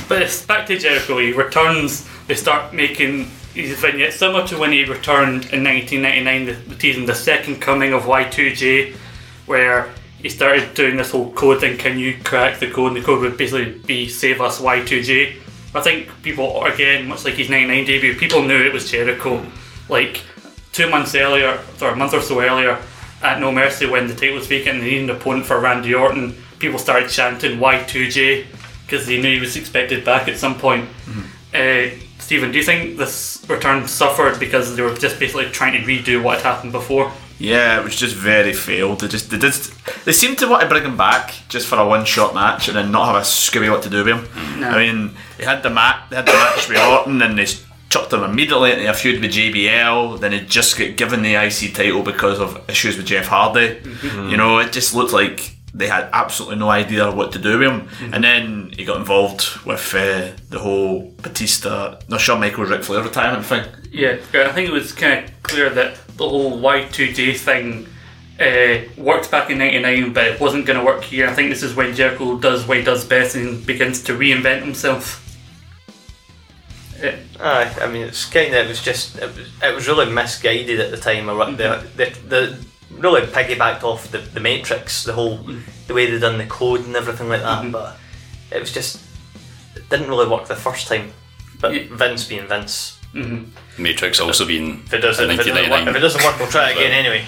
but 0.09 0.21
it's 0.21 0.45
back 0.45 0.65
to 0.67 0.77
Jericho. 0.77 1.19
He 1.19 1.31
returns, 1.31 2.07
they 2.27 2.35
start 2.35 2.73
making 2.73 3.29
his 3.53 3.79
vignettes 3.79 4.17
similar 4.17 4.45
to 4.47 4.57
when 4.57 4.71
he 4.71 4.83
returned 4.85 5.45
in 5.53 5.63
1999, 5.63 6.45
the, 6.45 6.53
the 6.69 6.75
teasing 6.75 7.05
The 7.05 7.15
Second 7.15 7.61
Coming 7.61 7.93
of 7.93 8.03
Y2J, 8.03 8.95
where 9.45 9.89
he 10.21 10.29
started 10.29 10.73
doing 10.73 10.97
this 10.97 11.11
whole 11.11 11.31
code 11.31 11.61
thing. 11.61 11.77
Can 11.77 11.97
you 11.97 12.17
crack 12.23 12.59
the 12.59 12.69
code? 12.69 12.93
And 12.93 13.01
the 13.01 13.05
code 13.05 13.21
would 13.21 13.37
basically 13.37 13.79
be 13.85 14.07
Save 14.07 14.41
Us 14.41 14.59
Y2J. 14.59 15.37
I 15.73 15.81
think 15.81 16.09
people, 16.21 16.63
again, 16.65 17.07
much 17.07 17.25
like 17.25 17.35
his 17.35 17.49
99 17.49 17.85
debut, 17.85 18.15
people 18.15 18.43
knew 18.43 18.61
it 18.61 18.73
was 18.73 18.91
Jericho. 18.91 19.45
Like 19.89 20.21
two 20.71 20.89
months 20.89 21.15
earlier, 21.15 21.59
or 21.81 21.89
a 21.89 21.95
month 21.95 22.13
or 22.13 22.21
so 22.21 22.41
earlier, 22.41 22.77
at 23.23 23.39
No 23.39 23.51
Mercy 23.51 23.85
when 23.85 24.07
the 24.07 24.15
title 24.15 24.35
was 24.35 24.47
vacant 24.47 24.75
and 24.75 24.83
they 24.83 24.91
needed 24.91 25.09
an 25.09 25.15
opponent 25.15 25.45
for 25.45 25.59
Randy 25.59 25.93
Orton, 25.93 26.35
people 26.59 26.79
started 26.79 27.09
chanting 27.09 27.59
Y2J 27.59 28.45
because 28.85 29.07
they 29.07 29.21
knew 29.21 29.33
he 29.35 29.39
was 29.39 29.55
expected 29.55 30.03
back 30.03 30.27
at 30.27 30.37
some 30.37 30.57
point. 30.57 30.89
Uh, 31.53 31.89
Stephen, 32.19 32.51
do 32.51 32.57
you 32.57 32.63
think 32.63 32.97
this 32.97 33.43
return 33.49 33.87
suffered 33.87 34.39
because 34.39 34.75
they 34.75 34.81
were 34.81 34.93
just 34.95 35.19
basically 35.19 35.49
trying 35.49 35.73
to 35.73 35.79
redo 35.79 36.21
what 36.23 36.37
had 36.37 36.55
happened 36.55 36.71
before? 36.71 37.11
Yeah, 37.39 37.79
it 37.79 37.83
was 37.83 37.95
just 37.95 38.15
very 38.15 38.53
failed. 38.53 38.99
They 38.99 39.07
just 39.07 39.31
they 39.31 39.39
did 39.39 39.53
they 40.05 40.11
seemed 40.11 40.37
to 40.39 40.47
want 40.47 40.61
to 40.61 40.69
bring 40.69 40.83
him 40.83 40.95
back 40.95 41.33
just 41.49 41.67
for 41.67 41.77
a 41.79 41.85
one 41.85 42.05
shot 42.05 42.35
match 42.35 42.67
and 42.67 42.77
then 42.77 42.91
not 42.91 43.07
have 43.07 43.15
a 43.15 43.21
scooby 43.21 43.69
what 43.71 43.81
to 43.83 43.89
do 43.89 44.03
with 44.03 44.07
him. 44.07 44.59
No. 44.59 44.69
I 44.69 44.77
mean, 44.85 45.15
they 45.37 45.45
had 45.45 45.63
the 45.63 45.71
mat 45.71 46.05
they 46.09 46.17
had 46.17 46.27
the 46.27 46.33
match 46.33 46.69
with 46.69 46.77
Orton 46.77 47.21
and 47.21 47.37
they 47.37 47.47
chucked 47.91 48.13
him 48.13 48.23
immediately 48.23 48.71
into 48.71 48.89
a 48.89 48.93
feud 48.93 49.21
with 49.21 49.31
JBL. 49.31 50.19
Then 50.19 50.31
he 50.31 50.39
just 50.39 50.79
got 50.79 50.95
given 50.95 51.21
the 51.21 51.35
IC 51.35 51.75
title 51.75 52.01
because 52.01 52.39
of 52.39 52.67
issues 52.69 52.97
with 52.97 53.05
Jeff 53.05 53.27
Hardy. 53.27 53.79
You 54.31 54.37
know, 54.37 54.59
it 54.59 54.71
just 54.71 54.95
looked 54.95 55.13
like 55.13 55.55
they 55.73 55.87
had 55.87 56.09
absolutely 56.13 56.57
no 56.57 56.69
idea 56.69 57.11
what 57.11 57.31
to 57.33 57.39
do 57.39 57.59
with 57.59 57.69
him. 57.69 57.89
And 58.13 58.23
then 58.23 58.71
he 58.77 58.85
got 58.85 58.97
involved 58.97 59.43
with 59.65 59.93
uh, 59.93 60.31
the 60.49 60.59
whole 60.59 61.13
Batista, 61.21 61.99
no 62.07 62.17
Shawn 62.17 62.39
Michaels, 62.39 62.69
Ric 62.69 62.83
Flair 62.83 63.03
retirement 63.03 63.45
thing. 63.45 63.65
Yeah, 63.91 64.17
yeah, 64.33 64.47
I 64.47 64.53
think 64.53 64.69
it 64.69 64.73
was 64.73 64.93
kind 64.93 65.25
of 65.25 65.43
clear 65.43 65.69
that 65.69 65.97
the 66.17 66.27
whole 66.27 66.61
Y2J 66.61 67.37
thing 67.37 67.87
uh, 68.39 68.89
worked 68.97 69.29
back 69.29 69.49
in 69.49 69.57
'99, 69.57 70.13
but 70.13 70.27
it 70.27 70.39
wasn't 70.39 70.65
going 70.65 70.79
to 70.79 70.85
work 70.85 71.03
here. 71.03 71.27
I 71.27 71.33
think 71.33 71.49
this 71.49 71.61
is 71.61 71.75
when 71.75 71.93
Jericho 71.93 72.37
does 72.37 72.65
what 72.65 72.77
he 72.77 72.83
does 72.83 73.03
best 73.03 73.35
and 73.35 73.65
begins 73.65 74.01
to 74.03 74.13
reinvent 74.13 74.61
himself. 74.61 75.27
Yeah. 77.01 77.17
Aye, 77.39 77.75
I 77.81 77.87
mean, 77.87 78.03
it's 78.03 78.25
kind 78.25 78.53
of, 78.53 78.65
it 78.65 78.69
was 78.69 78.81
just, 78.81 79.17
it 79.17 79.35
was, 79.35 79.49
it 79.61 79.75
was 79.75 79.87
really 79.87 80.11
misguided 80.11 80.79
at 80.79 80.91
the 80.91 80.97
time. 80.97 81.29
I 81.29 81.33
ru- 81.33 81.55
The, 81.55 81.87
the, 81.95 82.19
the 82.27 82.65
really 82.91 83.21
piggybacked 83.21 83.83
off 83.83 84.11
the, 84.11 84.19
the 84.19 84.39
Matrix, 84.39 85.03
the 85.03 85.13
whole, 85.13 85.39
mm-hmm. 85.39 85.59
the 85.87 85.93
way 85.93 86.09
they 86.09 86.19
done 86.19 86.37
the 86.37 86.45
code 86.45 86.85
and 86.85 86.95
everything 86.95 87.29
like 87.29 87.41
that, 87.41 87.63
mm-hmm. 87.63 87.71
but 87.71 87.97
it 88.51 88.59
was 88.59 88.71
just, 88.71 89.01
it 89.75 89.89
didn't 89.89 90.09
really 90.09 90.27
work 90.27 90.47
the 90.47 90.55
first 90.55 90.87
time. 90.87 91.11
But 91.59 91.89
Vince 91.89 92.25
being 92.25 92.47
Vince. 92.47 92.99
Mm-hmm. 93.13 93.81
Matrix 93.81 94.19
also 94.19 94.45
being 94.47 94.81
If 94.85 94.93
it 94.93 94.99
doesn't, 94.99 95.29
if 95.29 95.39
it 95.39 95.43
doesn't, 95.43 95.69
work, 95.69 95.87
if 95.87 95.95
it 95.95 95.99
doesn't 95.99 96.23
work, 96.23 96.39
we'll 96.39 96.47
try 96.47 96.69
it 96.69 96.77
again 96.77 96.91
anyway. 96.91 97.25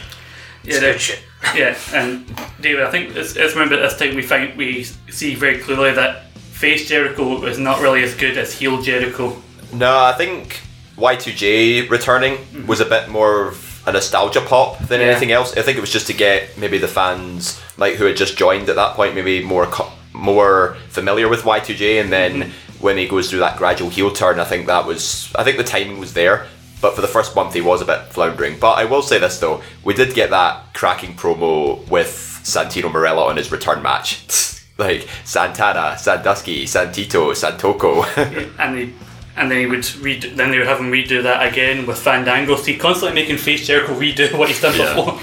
It's 0.64 0.76
Yeah, 0.76 0.92
good 0.94 1.02
shit. 1.02 1.20
yeah, 1.56 1.78
and 1.94 2.26
David, 2.62 2.84
I 2.84 2.92
think 2.92 3.16
it's, 3.16 3.36
it's 3.36 3.54
remember 3.54 3.76
this 3.76 3.98
time 3.98 4.16
we 4.16 4.22
find 4.22 4.58
we 4.58 4.84
see 4.84 5.36
very 5.36 5.60
clearly 5.60 5.92
that 5.92 6.32
face 6.32 6.88
Jericho 6.88 7.44
is 7.46 7.60
not 7.60 7.82
really 7.82 8.02
as 8.04 8.16
good 8.16 8.38
as 8.38 8.58
heel 8.58 8.82
Jericho. 8.82 9.42
No, 9.74 9.98
I 10.04 10.14
think 10.14 10.62
Y2J 10.98 11.90
returning 11.90 12.36
mm-hmm. 12.36 12.68
was 12.68 12.80
a 12.80 12.86
bit 12.86 13.10
more 13.10 13.48
of 13.48 13.82
a 13.86 13.92
nostalgia 13.92 14.42
pop 14.42 14.80
than 14.88 15.02
Yeah. 15.02 15.08
anything 15.08 15.32
else. 15.32 15.56
I 15.58 15.62
think 15.62 15.78
it 15.78 15.82
was 15.82 15.92
just 15.92 16.08
to 16.08 16.14
get 16.14 16.58
maybe 16.58 16.78
the 16.78 16.88
fans 16.88 17.60
like 17.78 17.96
who 17.96 18.06
had 18.06 18.16
just 18.16 18.38
joined 18.38 18.70
at 18.70 18.76
that 18.76 18.96
point 18.96 19.16
maybe 19.16 19.44
more 19.44 19.66
co- 19.66 19.92
more 20.14 20.78
familiar 20.90 21.28
with 21.28 21.44
Y2J, 21.44 22.00
and 22.00 22.12
then 22.12 22.32
mm-hmm. 22.34 22.84
when 22.84 22.98
he 22.98 23.08
goes 23.08 23.30
through 23.30 23.40
that 23.40 23.58
gradual 23.58 23.90
heel 23.90 24.12
turn, 24.12 24.40
I 24.40 24.46
think 24.46 24.68
that 24.68 24.86
was 24.86 25.32
I 25.36 25.44
think 25.44 25.58
the 25.58 25.64
timing 25.64 26.00
was 26.00 26.14
there. 26.14 26.48
But 26.82 26.96
for 26.96 27.02
the 27.02 27.08
first 27.08 27.34
month, 27.34 27.54
he 27.54 27.62
was 27.62 27.82
a 27.82 27.86
bit 27.86 28.08
floundering. 28.10 28.60
But 28.60 28.74
I 28.74 28.86
will 28.86 29.02
say 29.02 29.18
this 29.18 29.40
though, 29.40 29.62
we 29.84 29.94
did 29.94 30.14
get 30.14 30.30
that 30.30 30.74
cracking 30.74 31.16
promo 31.16 31.88
with 31.90 32.42
Santino 32.44 32.92
Marella 32.92 33.26
on 33.26 33.38
his 33.38 33.52
return 33.52 33.82
match. 33.82 34.26
like 34.78 35.08
Santana, 35.24 35.98
Sandusky, 35.98 36.66
Santito, 36.66 37.32
Santoko. 37.32 38.06
and 38.60 38.78
they 38.78 38.94
and 39.36 39.50
then 39.50 39.60
he 39.60 39.66
would 39.66 39.80
redo, 39.82 40.36
then 40.36 40.52
they 40.52 40.58
would 40.60 40.68
have 40.68 40.80
him 40.80 40.92
redo 40.92 41.24
that 41.24 41.46
again 41.52 41.86
with 41.86 41.98
Fandango. 42.00 42.56
So 42.56 42.64
he 42.64 42.78
constantly 42.78 43.20
making 43.20 43.38
face 43.38 43.66
Jericho 43.68 43.94
redo 44.00 44.32
what 44.38 44.48
he's 44.50 44.62
done 44.62 44.76
Yeah. 44.78 44.96
before. 44.96 45.20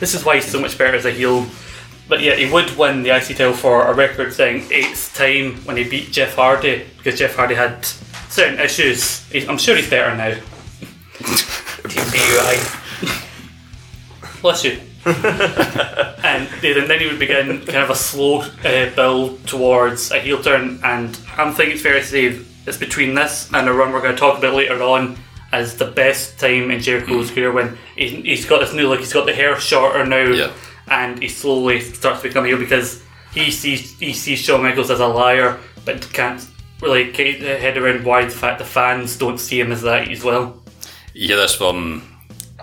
This 0.00 0.14
is 0.14 0.24
why 0.24 0.34
he's 0.36 0.46
so 0.46 0.60
much 0.60 0.76
better 0.76 0.96
as 0.96 1.04
a 1.04 1.10
heel. 1.10 1.46
But 2.08 2.20
yeah, 2.20 2.34
he 2.34 2.50
would 2.50 2.76
win 2.76 3.02
the 3.02 3.10
IC 3.16 3.28
title 3.28 3.54
for 3.54 3.86
a 3.86 3.94
record 3.94 4.34
saying 4.34 4.70
eighth 4.70 5.14
time 5.14 5.56
when 5.64 5.76
he 5.78 5.84
beat 5.84 6.10
Jeff 6.12 6.34
Hardy 6.34 6.84
because 6.98 7.18
Jeff 7.18 7.34
Hardy 7.34 7.54
had 7.54 7.86
certain 8.28 8.58
issues. 8.60 9.26
He's, 9.30 9.48
I'm 9.48 9.56
sure 9.56 9.74
he's 9.76 9.88
better 9.88 10.14
now. 10.14 10.34
TBUI. 11.84 12.58
Bless 14.42 14.64
you. 14.64 14.80
and 15.06 16.48
then 16.62 16.88
then 16.88 17.00
he 17.00 17.06
would 17.06 17.18
begin 17.18 17.58
kind 17.66 17.78
of 17.84 17.90
a 17.90 17.94
slow 17.94 18.40
uh, 18.64 18.90
build 18.94 19.46
towards 19.46 20.10
a 20.10 20.18
heel 20.18 20.42
turn, 20.42 20.80
and 20.82 21.18
I'm 21.36 21.52
thinking 21.52 21.74
it's 21.74 21.82
fair 21.82 22.00
to 22.00 22.04
say 22.04 22.38
it's 22.66 22.78
between 22.78 23.14
this 23.14 23.50
and 23.52 23.68
a 23.68 23.72
run 23.72 23.92
we're 23.92 24.00
going 24.00 24.14
to 24.14 24.20
talk 24.20 24.38
about 24.38 24.54
later 24.54 24.82
on 24.82 25.16
as 25.52 25.76
the 25.76 25.86
best 25.86 26.38
time 26.38 26.70
in 26.70 26.80
Jericho's 26.80 27.30
mm. 27.30 27.34
career 27.34 27.52
when 27.52 27.78
he's, 27.96 28.10
he's 28.10 28.46
got 28.46 28.60
this 28.60 28.74
new 28.74 28.88
look, 28.88 29.00
he's 29.00 29.12
got 29.12 29.26
the 29.26 29.34
hair 29.34 29.58
shorter 29.60 30.04
now, 30.04 30.24
Yeah. 30.24 30.52
and 30.88 31.22
he 31.22 31.28
slowly 31.28 31.80
starts 31.80 32.22
to 32.22 32.28
become 32.28 32.44
a 32.44 32.48
heel 32.48 32.58
because 32.58 33.02
he 33.32 33.50
sees 33.50 33.98
he 33.98 34.12
sees 34.12 34.40
Shawn 34.40 34.62
Michaels 34.62 34.90
as 34.90 35.00
a 35.00 35.06
liar, 35.06 35.58
but 35.84 36.12
can't 36.12 36.44
really 36.80 37.12
get 37.12 37.36
his 37.36 37.60
head 37.60 37.76
around 37.76 38.04
why 38.04 38.24
the 38.24 38.30
fact 38.30 38.58
the 38.58 38.64
fans 38.64 39.16
don't 39.16 39.38
see 39.38 39.60
him 39.60 39.72
as 39.72 39.82
that 39.82 40.08
as 40.08 40.24
well. 40.24 40.62
You 41.12 41.28
hear 41.28 41.36
this 41.36 41.54
from 41.54 42.02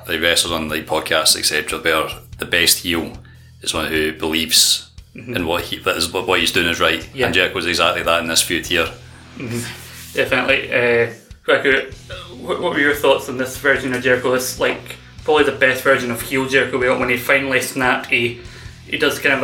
the 0.07 0.19
wrestlers 0.19 0.51
on 0.51 0.67
the 0.67 0.81
podcast, 0.83 1.37
etc. 1.37 1.79
They're 1.79 2.09
the 2.37 2.45
best 2.45 2.79
heel 2.79 3.17
is 3.61 3.73
one 3.73 3.87
who 3.87 4.13
believes 4.13 4.89
mm-hmm. 5.15 5.35
in 5.35 5.45
what 5.45 5.63
he 5.65 5.77
that 5.79 5.95
is 5.95 6.11
what 6.11 6.39
he's 6.39 6.51
doing 6.51 6.67
is 6.67 6.79
right. 6.79 7.07
Yeah. 7.13 7.27
And 7.27 7.35
Jericho's 7.35 7.65
exactly 7.65 8.03
that 8.03 8.21
in 8.21 8.27
this 8.27 8.41
feud 8.41 8.65
here. 8.65 8.89
Mm-hmm. 9.37 9.90
Definitely. 10.13 10.71
Uh, 10.71 11.13
what, 12.41 12.61
were 12.61 12.79
your 12.79 12.95
thoughts 12.95 13.29
on 13.29 13.37
this 13.37 13.57
version 13.57 13.93
of 13.93 14.03
Jericho? 14.03 14.33
It's 14.33 14.59
like 14.59 14.97
probably 15.23 15.43
the 15.43 15.57
best 15.57 15.83
version 15.83 16.11
of 16.11 16.21
heel 16.21 16.47
Jericho 16.47 16.77
we 16.77 16.85
got 16.85 16.99
when 16.99 17.09
he 17.09 17.17
finally 17.17 17.61
snapped. 17.61 18.07
He 18.07 18.41
he 18.87 18.97
does 18.97 19.19
kind 19.19 19.43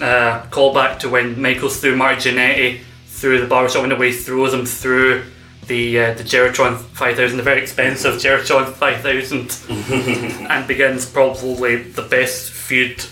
a 0.00 0.04
uh, 0.04 0.46
callback 0.46 0.98
to 1.00 1.08
when 1.08 1.40
Michaels 1.40 1.80
threw 1.80 1.96
Marty 1.96 2.30
Jannetty 2.30 2.80
through 3.06 3.40
the 3.40 3.46
barbershop 3.46 3.82
window, 3.82 4.00
he 4.00 4.12
throws 4.12 4.52
him 4.52 4.66
through 4.66 5.24
the 5.66 5.98
uh, 5.98 6.14
the 6.14 6.24
JeriTron 6.24 6.78
5000, 6.78 7.36
the 7.36 7.42
very 7.42 7.62
expensive 7.62 8.14
JeriTron 8.14 8.72
5000, 8.72 10.46
and 10.50 10.66
begins 10.66 11.06
probably 11.06 11.76
the 11.76 12.02
best 12.02 12.50
feud, 12.50 13.04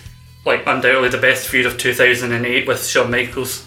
like 0.44 0.66
undoubtedly 0.66 1.08
the 1.08 1.18
best 1.18 1.48
feud 1.48 1.66
of 1.66 1.78
2008 1.78 2.66
with 2.66 2.84
Shawn 2.84 3.10
Michaels. 3.10 3.66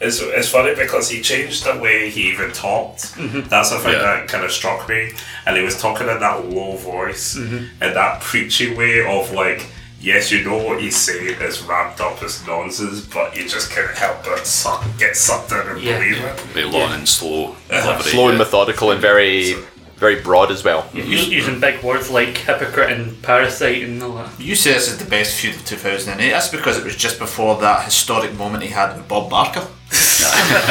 It's, 0.00 0.20
it's 0.20 0.48
funny 0.48 0.74
because 0.74 1.08
he 1.08 1.22
changed 1.22 1.64
the 1.64 1.78
way 1.78 2.10
he 2.10 2.28
even 2.32 2.52
talked. 2.52 3.14
Mhm. 3.16 3.48
That's 3.48 3.70
the 3.70 3.78
thing 3.78 3.92
Yeah. 3.92 3.98
that 4.02 4.28
kind 4.28 4.44
of 4.44 4.52
struck 4.52 4.88
me. 4.88 5.12
And 5.46 5.56
he 5.56 5.62
was 5.62 5.80
talking 5.80 6.08
in 6.08 6.20
that 6.20 6.50
low 6.50 6.76
voice 6.76 7.34
Mhm. 7.36 7.68
and 7.80 7.96
that 7.96 8.20
preachy 8.20 8.74
way 8.74 9.04
of 9.06 9.30
like, 9.32 9.62
yes, 10.00 10.30
you 10.30 10.44
know 10.44 10.58
what 10.58 10.80
he's 10.82 10.96
saying 10.96 11.40
is 11.40 11.62
wrapped 11.62 12.00
up 12.00 12.22
as 12.22 12.46
nonsense, 12.46 13.00
but 13.00 13.34
you 13.36 13.48
just 13.48 13.70
can't 13.70 13.96
help 13.96 14.22
but 14.24 14.46
suck, 14.46 14.84
get 14.98 15.16
sucked 15.16 15.52
in 15.52 15.58
and 15.58 15.80
Yeah. 15.80 15.98
believe 15.98 16.18
it. 16.22 16.40
Very 16.52 16.66
long 16.66 16.92
and 16.92 17.08
slow 17.08 17.56
delivery. 17.70 18.10
Slow 18.12 18.28
and 18.28 18.36
methodical 18.38 18.90
and 18.90 19.00
very, 19.00 19.56
very 19.98 20.16
broad 20.16 20.50
as 20.50 20.62
well. 20.62 20.86
U- 20.92 21.02
using 21.04 21.58
big 21.58 21.82
words 21.82 22.10
like 22.10 22.36
hypocrite 22.36 22.90
and 22.92 23.22
parasite 23.22 23.82
and 23.82 24.02
all 24.02 24.12
that. 24.16 24.28
You 24.38 24.54
say 24.54 24.74
this 24.74 24.88
is 24.88 24.98
the 24.98 25.06
best 25.06 25.36
feud 25.36 25.54
of 25.54 25.64
2008. 25.64 26.30
That's 26.32 26.48
because 26.48 26.76
it 26.76 26.84
was 26.84 26.96
just 26.96 27.18
before 27.18 27.56
that 27.62 27.86
historic 27.86 28.34
moment 28.34 28.62
he 28.62 28.68
had 28.68 28.94
with 28.94 29.08
Bob 29.08 29.30
Barker. 29.30 29.66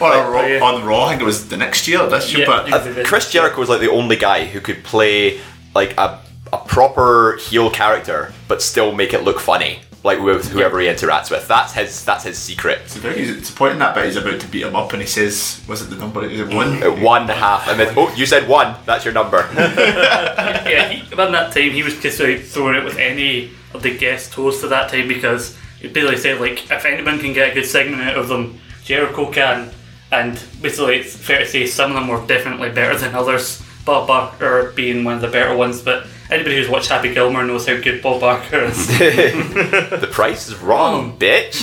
on, 0.00 0.12
a 0.12 0.30
Raw, 0.30 0.66
on 0.66 0.84
Raw, 0.84 1.04
I 1.06 1.08
think 1.10 1.22
it 1.22 1.24
was 1.24 1.48
the 1.48 1.56
next 1.56 1.88
year, 1.88 2.00
or 2.00 2.08
this 2.08 2.32
year, 2.34 2.46
but 2.46 2.72
Uh, 2.72 3.04
Chris 3.04 3.30
Jericho 3.30 3.58
was 3.60 3.68
like 3.68 3.80
the 3.80 3.90
only 3.90 4.16
guy 4.16 4.44
who 4.44 4.60
could 4.60 4.84
play 4.84 5.40
like 5.74 5.96
a, 5.98 6.20
a 6.52 6.58
proper 6.58 7.38
heel 7.40 7.70
character, 7.70 8.32
but 8.48 8.60
still 8.62 8.92
make 8.92 9.12
it 9.14 9.22
look 9.24 9.40
funny, 9.40 9.80
like 10.04 10.20
with 10.20 10.50
whoever 10.50 10.78
he 10.80 10.86
interacts 10.86 11.30
with. 11.30 11.48
That's 11.48 11.72
his. 11.72 12.04
That's 12.04 12.24
his 12.24 12.38
secret. 12.38 12.80
It's 12.84 12.96
very 12.96 13.20
easy 13.22 13.40
to 13.40 13.52
point 13.54 13.72
in 13.72 13.78
that 13.78 13.94
bit. 13.94 14.04
He's 14.06 14.16
about 14.16 14.38
to 14.40 14.48
beat 14.48 14.62
him 14.62 14.76
up, 14.76 14.92
and 14.92 15.00
he 15.00 15.08
says, 15.08 15.62
"Was 15.66 15.80
it 15.82 15.86
the 15.90 15.96
number? 15.96 16.24
Is 16.24 16.40
it 16.40 16.54
one?" 16.54 16.80
One 17.02 17.26
half, 17.28 17.68
and 17.68 17.80
then 17.80 17.94
oh, 17.96 18.12
you 18.14 18.26
said 18.26 18.46
one. 18.48 18.74
That's 18.84 19.04
your 19.04 19.14
number. 19.14 19.38
yeah, 19.54 20.88
he, 20.88 21.14
around 21.14 21.32
that 21.32 21.52
time 21.54 21.70
he 21.70 21.82
was 21.82 21.98
just 22.00 22.20
like 22.20 22.40
throwing 22.42 22.76
it 22.76 22.84
with 22.84 22.98
any 22.98 23.50
of 23.74 23.82
the 23.82 23.96
guest 23.96 24.34
hosts 24.34 24.62
at 24.62 24.70
that 24.70 24.90
time 24.90 25.08
because 25.08 25.56
he 25.86 25.92
basically 25.92 26.16
said 26.18 26.40
like 26.40 26.70
if 26.70 26.84
anyone 26.84 27.18
can 27.18 27.32
get 27.32 27.52
a 27.52 27.54
good 27.54 27.66
segment 27.66 28.02
out 28.02 28.16
of 28.16 28.28
them, 28.28 28.58
Jericho 28.84 29.30
can. 29.30 29.70
And 30.12 30.42
basically, 30.62 30.98
it's 30.98 31.16
fair 31.16 31.40
to 31.40 31.46
say 31.46 31.66
some 31.66 31.90
of 31.90 31.96
them 31.96 32.08
were 32.08 32.24
definitely 32.26 32.70
better 32.70 32.96
than 32.96 33.14
others. 33.14 33.62
Bob 33.84 34.08
Barker 34.08 34.72
being 34.74 35.04
one 35.04 35.14
of 35.14 35.20
the 35.20 35.28
better 35.28 35.56
ones, 35.56 35.80
but 35.80 36.06
anybody 36.30 36.56
who's 36.56 36.68
watched 36.68 36.88
Happy 36.88 37.14
Gilmore 37.14 37.44
knows 37.44 37.66
how 37.66 37.80
good 37.80 38.02
Bob 38.02 38.20
Barker 38.20 38.64
is. 38.64 38.86
the 38.98 40.08
price 40.10 40.48
is 40.48 40.56
wrong, 40.58 41.12
hmm. 41.12 41.18
bitch. 41.18 41.62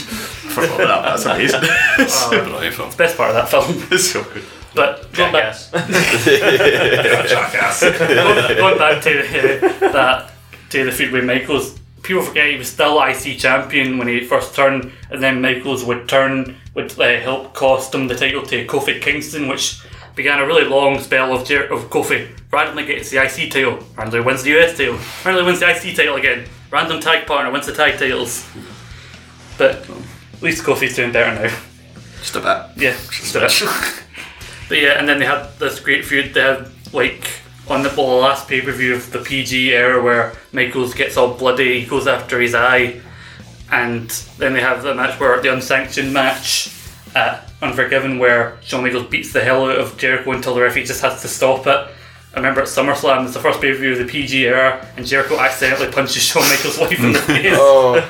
Forgot 0.53 0.78
that. 0.78 1.01
That's 1.03 1.26
amazing. 1.26 1.61
Oh, 1.63 2.30
Brilliant 2.30 2.76
film. 2.76 2.91
the 2.91 2.97
best 2.97 3.17
part 3.17 3.30
of 3.32 3.36
that 3.36 3.49
film. 3.49 3.84
It's 3.91 4.11
so 4.11 4.24
good. 4.24 4.43
But 4.76 5.11
going 5.13 5.32
back, 5.32 5.55
Jackass. 7.28 7.82
going, 7.82 8.57
going 8.57 8.78
back 8.78 9.03
to 9.03 9.09
the, 9.09 9.89
that 9.91 10.32
to 10.71 10.86
the 10.86 10.91
feud 10.91 11.11
with 11.11 11.26
Michaels, 11.26 11.80
people 12.04 12.22
forget 12.22 12.51
he 12.51 12.58
was 12.58 12.70
still 12.70 13.01
IC 13.01 13.39
champion 13.39 13.97
when 13.97 14.08
he 14.08 14.24
first 14.26 14.56
turned, 14.56 14.91
and 15.10 15.24
then 15.24 15.41
Michaels 15.41 15.84
would 15.86 16.08
turn 16.08 16.58
would 16.76 16.99
uh, 16.99 17.20
help 17.20 17.54
cost 17.54 17.93
him 17.93 18.08
the 18.08 18.16
title 18.16 18.43
to 18.43 18.66
Kofi 18.66 19.01
Kingston, 19.01 19.47
which 19.47 19.82
began 20.16 20.39
a 20.39 20.45
really 20.45 20.66
long 20.66 20.99
spell 20.99 21.34
of 21.34 21.45
Jer- 21.47 21.72
of 21.72 21.89
Kofi 21.89 22.28
randomly 22.51 22.86
gets 22.86 23.10
the 23.10 23.18
IC 23.18 23.51
title, 23.51 23.80
randomly 23.97 24.22
wins 24.22 24.43
the 24.43 24.60
US 24.60 24.78
title, 24.78 24.97
randomly 25.26 25.45
wins 25.47 25.60
the 25.60 25.70
IC 25.70 25.95
title 25.95 26.16
again, 26.16 26.45
random 26.72 26.99
tag 26.99 27.26
partner 27.26 27.51
wins 27.51 27.66
the 27.66 27.74
tag 27.74 27.97
titles. 27.97 28.47
But 29.58 29.88
at 30.34 30.41
least 30.41 30.64
Kofi's 30.64 30.95
doing 30.95 31.12
better 31.12 31.34
now. 31.43 31.56
Just 32.20 32.36
a 32.36 32.39
bit. 32.39 32.84
Yeah, 32.84 32.95
just 33.12 33.36
a 33.36 33.39
bit. 33.39 33.99
But 34.70 34.78
yeah, 34.80 34.97
and 34.97 35.08
then 35.08 35.20
they 35.20 35.26
had 35.26 35.49
this 35.60 35.80
great 35.82 36.06
feud. 36.06 36.34
They 36.34 36.41
had 36.41 36.70
like 36.93 37.30
on 37.70 37.84
the, 37.84 37.93
well, 37.95 38.09
the 38.09 38.16
last 38.22 38.47
pay 38.47 38.61
per 38.61 38.72
view 38.72 38.93
of 38.95 39.11
the 39.11 39.20
PG 39.20 39.74
era 39.74 40.01
where 40.01 40.34
Michaels 40.51 40.93
gets 40.93 41.18
all 41.18 41.34
bloody, 41.34 41.82
he 41.82 41.86
goes 41.86 42.07
after 42.07 42.39
his 42.41 42.53
eye, 42.53 43.01
and 43.72 44.09
then 44.38 44.53
they 44.53 44.61
have 44.61 44.84
the 44.84 44.93
match 44.93 45.20
where 45.20 45.39
the 45.41 45.51
unsanctioned 45.53 46.14
match 46.14 46.70
at 47.16 47.49
Unforgiven 47.61 48.20
where 48.20 48.57
Shawn 48.61 48.84
Michaels 48.84 49.07
beats 49.07 49.32
the 49.32 49.41
hell 49.41 49.70
out 49.70 49.78
of 49.78 49.97
Jericho 49.97 50.32
until 50.32 50.55
the 50.55 50.61
referee 50.61 50.84
just 50.84 51.01
has 51.01 51.22
to 51.22 51.28
stop 51.28 51.66
it. 51.66 51.88
I 52.34 52.38
remember 52.38 52.61
at 52.61 52.68
SummerSlam, 52.68 53.26
it's 53.26 53.36
the 53.36 53.39
first 53.39 53.61
pay 53.61 53.72
per 53.72 53.78
view 53.78 53.93
of 53.93 53.99
the 53.99 54.05
PG 54.05 54.45
era, 54.47 54.86
and 54.97 55.05
Jericho 55.05 55.38
accidentally 55.38 55.91
punches 55.91 56.24
Shawn 56.24 56.43
Michaels' 56.49 56.80
wife 56.80 56.99
in 56.99 57.14
the 57.14 57.20
face. 57.22 57.53
Oh, 57.55 58.01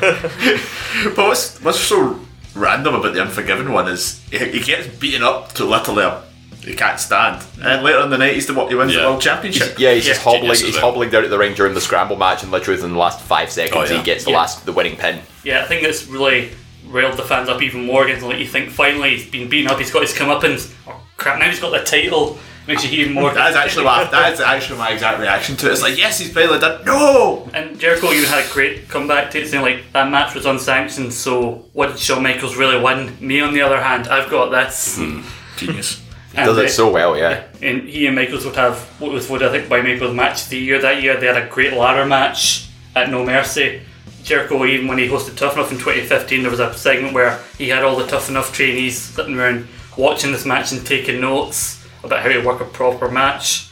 But 1.15 1.27
what's 1.27 1.59
what's 1.61 1.79
so 1.79 2.19
random 2.55 2.95
about 2.95 3.13
the 3.13 3.21
Unforgiven 3.21 3.71
one 3.73 3.87
is 3.87 4.23
he, 4.31 4.37
he 4.37 4.59
gets 4.61 4.87
beaten 4.87 5.23
up 5.23 5.51
to 5.53 5.65
literally 5.65 6.03
a, 6.03 6.23
he 6.63 6.73
can't 6.75 6.99
stand, 6.99 7.43
and 7.55 7.63
then 7.65 7.83
later 7.83 7.99
in 8.01 8.09
the 8.09 8.17
night 8.17 8.33
he's 8.35 8.47
the 8.47 8.53
he 8.67 8.75
wins 8.75 8.93
the 8.93 8.99
world 8.99 9.21
championship. 9.21 9.77
yeah, 9.79 9.93
he's 9.93 10.05
just 10.05 10.21
hobbling. 10.21 10.55
He's 10.55 10.77
hobbling 10.77 11.09
down 11.09 11.23
to 11.23 11.29
the 11.29 11.37
ring 11.37 11.53
during 11.53 11.73
the 11.73 11.81
scramble 11.81 12.15
match, 12.15 12.43
and 12.43 12.51
literally 12.51 12.77
within 12.77 12.93
the 12.93 12.99
last 12.99 13.19
five 13.21 13.51
seconds, 13.51 13.75
Oh, 13.89 13.93
yeah. 13.93 13.99
he 13.99 14.03
gets 14.05 14.23
the 14.25 14.31
Yeah. 14.31 14.37
last, 14.37 14.65
the 14.65 14.71
winning 14.73 14.95
pin. 14.95 15.21
Yeah, 15.43 15.61
I 15.63 15.65
think 15.65 15.83
it's 15.83 16.05
really 16.07 16.51
railed 16.87 17.17
the 17.17 17.23
fans 17.23 17.49
up 17.49 17.61
even 17.61 17.85
more 17.85 18.03
against 18.05 18.23
like 18.25 18.37
you 18.39 18.47
think 18.47 18.69
finally 18.69 19.11
he's 19.17 19.25
been 19.29 19.49
beaten 19.49 19.69
up, 19.71 19.77
he's 19.79 19.91
got 19.91 20.01
his 20.01 20.13
comeuppance. 20.13 20.71
Oh 20.87 20.99
crap, 21.17 21.39
now 21.39 21.49
he's 21.49 21.59
got 21.59 21.71
the 21.71 21.83
title. 21.83 22.37
Makes 22.65 22.85
you 22.89 23.01
even 23.01 23.11
more 23.13 23.29
That 23.33 23.49
is 23.49 23.57
actually 23.57 23.83
my 23.83 24.05
that 24.05 24.31
is 24.31 24.39
actually 24.39 24.77
my 24.79 24.91
exact 24.91 25.19
reaction 25.19 25.57
to 25.57 25.67
it. 25.67 25.73
It's 25.73 25.81
like 25.81 25.97
yes, 25.97 26.17
he's 26.19 26.31
finally 26.33 26.59
done. 26.59 26.85
No, 26.85 27.49
And 27.53 27.77
Jericho 27.77 28.09
even 28.13 28.29
had 28.29 28.45
a 28.45 28.53
great 28.53 28.87
comeback 28.87 29.31
to 29.31 29.41
it, 29.41 29.49
saying 29.49 29.63
like 29.63 29.91
that 29.91 30.09
match 30.09 30.33
was 30.33 30.45
unsanctioned, 30.45 31.11
so 31.13 31.65
what 31.73 31.87
did 31.89 31.99
Shawn 31.99 32.23
Michaels 32.23 32.55
really 32.55 32.79
win? 32.81 33.17
Me 33.19 33.41
on 33.41 33.53
the 33.53 33.61
other 33.61 33.81
hand, 33.81 34.07
I've 34.07 34.29
got 34.29 34.49
this. 34.51 34.95
Hmm. 34.97 35.21
genius. 35.57 36.01
And 36.35 36.47
Does 36.47 36.57
it 36.57 36.69
so 36.69 36.91
well, 36.91 37.15
yeah. 37.15 37.43
and 37.61 37.87
he 37.87 38.07
and 38.07 38.15
Michaels 38.15 38.45
would 38.45 38.55
have 38.55 38.79
what 38.99 39.11
was 39.11 39.29
what 39.29 39.43
I 39.43 39.51
think 39.51 39.69
by 39.69 39.81
Michaels 39.81 40.15
match 40.15 40.47
the 40.47 40.57
year 40.57 40.81
that 40.81 41.01
year. 41.03 41.19
They 41.19 41.27
had 41.27 41.37
a 41.37 41.47
great 41.47 41.73
ladder 41.73 42.05
match 42.05 42.69
at 42.95 43.09
No 43.09 43.23
Mercy. 43.23 43.81
Jericho 44.23 44.65
even 44.65 44.87
when 44.87 44.97
he 44.97 45.07
hosted 45.07 45.35
Tough 45.35 45.53
Enough 45.55 45.71
in 45.71 45.77
2015, 45.77 46.41
there 46.41 46.49
was 46.49 46.59
a 46.59 46.73
segment 46.73 47.13
where 47.13 47.43
he 47.57 47.69
had 47.69 47.83
all 47.83 47.97
the 47.97 48.07
Tough 48.07 48.29
Enough 48.29 48.53
trainees 48.53 48.97
sitting 48.97 49.37
around 49.37 49.67
watching 49.97 50.31
this 50.31 50.45
match 50.45 50.71
and 50.71 50.85
taking 50.85 51.19
notes 51.19 51.85
about 52.03 52.21
how 52.21 52.29
to 52.29 52.39
work 52.39 52.61
a 52.61 52.65
proper 52.65 53.09
match. 53.09 53.69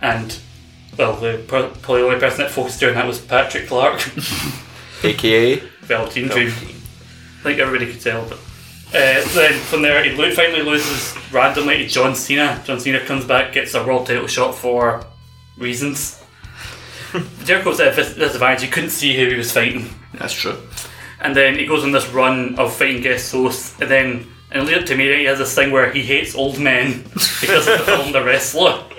And 0.00 0.38
well, 0.96 1.16
the 1.16 1.42
probably 1.46 2.00
the 2.00 2.06
only 2.06 2.20
person 2.20 2.38
that 2.38 2.50
focused 2.50 2.80
during 2.80 2.94
that 2.94 3.06
was 3.06 3.18
Patrick 3.20 3.66
Clark, 3.66 4.08
AKA. 5.02 5.56
Velveteen 5.82 6.28
Dream. 6.28 6.48
I 6.48 7.42
think 7.42 7.58
everybody 7.60 7.92
could 7.92 8.00
tell, 8.00 8.26
but. 8.28 8.38
Uh, 8.88 9.20
then 9.34 9.52
from 9.64 9.82
there, 9.82 10.02
he 10.04 10.10
lo- 10.16 10.30
finally 10.30 10.62
loses 10.62 11.14
randomly 11.32 11.78
to 11.78 11.86
John 11.88 12.14
Cena. 12.14 12.62
John 12.64 12.78
Cena 12.80 13.00
comes 13.00 13.24
back, 13.24 13.52
gets 13.52 13.74
a 13.74 13.84
world 13.84 14.06
title 14.06 14.26
shot 14.26 14.54
for 14.54 15.04
reasons. 15.58 16.22
Jericho's 17.44 17.80
at 17.80 17.92
a 17.92 17.96
dis- 17.96 18.14
disadvantage, 18.14 18.62
he 18.62 18.68
couldn't 18.68 18.90
see 18.90 19.16
who 19.16 19.28
he 19.28 19.34
was 19.34 19.50
fighting. 19.52 19.88
That's 20.14 20.32
true. 20.32 20.56
And 21.20 21.34
then 21.34 21.58
he 21.58 21.66
goes 21.66 21.82
on 21.82 21.92
this 21.92 22.06
run 22.10 22.58
of 22.58 22.74
fighting 22.74 23.02
guest 23.02 23.32
hosts, 23.32 23.78
and 23.80 23.90
then 23.90 24.26
in 24.52 24.64
lead 24.66 24.78
up 24.78 24.86
to 24.86 24.96
me, 24.96 25.04
he 25.18 25.24
has 25.24 25.38
this 25.38 25.54
thing 25.54 25.72
where 25.72 25.90
he 25.92 26.02
hates 26.02 26.34
old 26.34 26.58
men 26.60 27.02
because 27.40 27.66
of 27.66 27.78
the 27.78 27.84
film 27.84 28.12
The 28.12 28.22
Wrestler. 28.22 28.84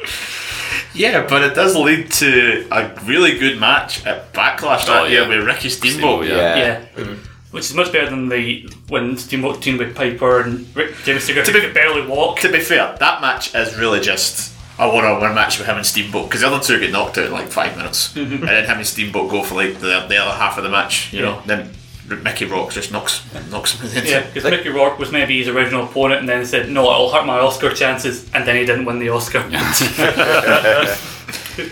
Yeah, 0.93 1.27
but 1.27 1.43
it 1.43 1.53
does 1.53 1.75
lead 1.75 2.09
to 2.13 2.67
a 2.71 2.91
really 3.05 3.37
good 3.37 3.59
match 3.59 4.03
at 4.07 4.33
Backlash 4.33 4.87
that 4.87 5.03
Oh, 5.03 5.05
year 5.05 5.21
yeah. 5.23 5.27
with 5.27 5.45
Ricky 5.45 5.69
Steamboat. 5.69 6.25
Steamboat, 6.25 6.27
yeah. 6.27 6.55
Yeah. 6.55 6.85
Yeah. 6.97 7.15
Which 7.51 7.65
is 7.65 7.73
much 7.73 7.93
better 7.93 8.09
than 8.09 8.27
the 8.27 8.69
when 8.89 9.17
Steamboat 9.17 9.61
teamed 9.61 9.79
with 9.79 9.95
Piper 9.95 10.41
and 10.41 10.75
Rick 10.75 10.95
James 11.05 11.23
Stewart 11.23 11.45
To 11.45 11.53
be- 11.53 11.61
could 11.61 11.73
barely 11.73 12.05
walk. 12.05 12.39
To 12.41 12.51
be 12.51 12.59
fair, 12.59 12.95
that 12.99 13.21
match 13.21 13.55
is 13.55 13.77
really 13.77 14.01
just 14.01 14.53
a 14.79 14.87
one-on-one 14.87 15.33
match 15.33 15.57
with 15.57 15.67
him 15.67 15.77
and 15.77 15.85
Steamboat 15.85 16.27
because 16.27 16.41
the 16.41 16.47
other 16.47 16.59
two 16.59 16.79
get 16.79 16.91
knocked 16.91 17.17
out 17.17 17.25
in 17.25 17.31
like 17.31 17.47
five 17.47 17.75
minutes, 17.77 18.13
mm-hmm. 18.13 18.33
and 18.33 18.47
then 18.47 18.65
him 18.65 18.77
and 18.77 18.85
Steamboat 18.85 19.31
go 19.31 19.43
for 19.43 19.55
like 19.55 19.75
the, 19.75 20.05
the 20.07 20.17
other 20.17 20.37
half 20.37 20.57
of 20.57 20.63
the 20.63 20.69
match. 20.69 21.13
You 21.13 21.21
know, 21.21 21.41
then 21.45 21.71
Mickey 22.07 22.45
Rourke 22.45 22.71
just 22.71 22.91
knocks 22.91 23.21
knocks 23.49 23.73
him 23.73 23.87
in 23.87 24.03
the 24.03 24.09
Yeah, 24.09 24.25
because 24.25 24.49
Mickey 24.49 24.69
Rourke 24.69 24.99
was 24.99 25.11
maybe 25.11 25.37
his 25.39 25.47
original 25.47 25.85
opponent, 25.85 26.19
and 26.21 26.29
then 26.29 26.39
he 26.39 26.45
said, 26.45 26.69
"No, 26.69 26.83
it'll 26.91 27.11
hurt 27.11 27.25
my 27.25 27.39
Oscar 27.39 27.73
chances," 27.73 28.29
and 28.33 28.47
then 28.47 28.55
he 28.55 28.65
didn't 28.65 28.85
win 28.85 28.99
the 28.99 29.09
Oscar. 29.09 29.39
I 29.49 30.97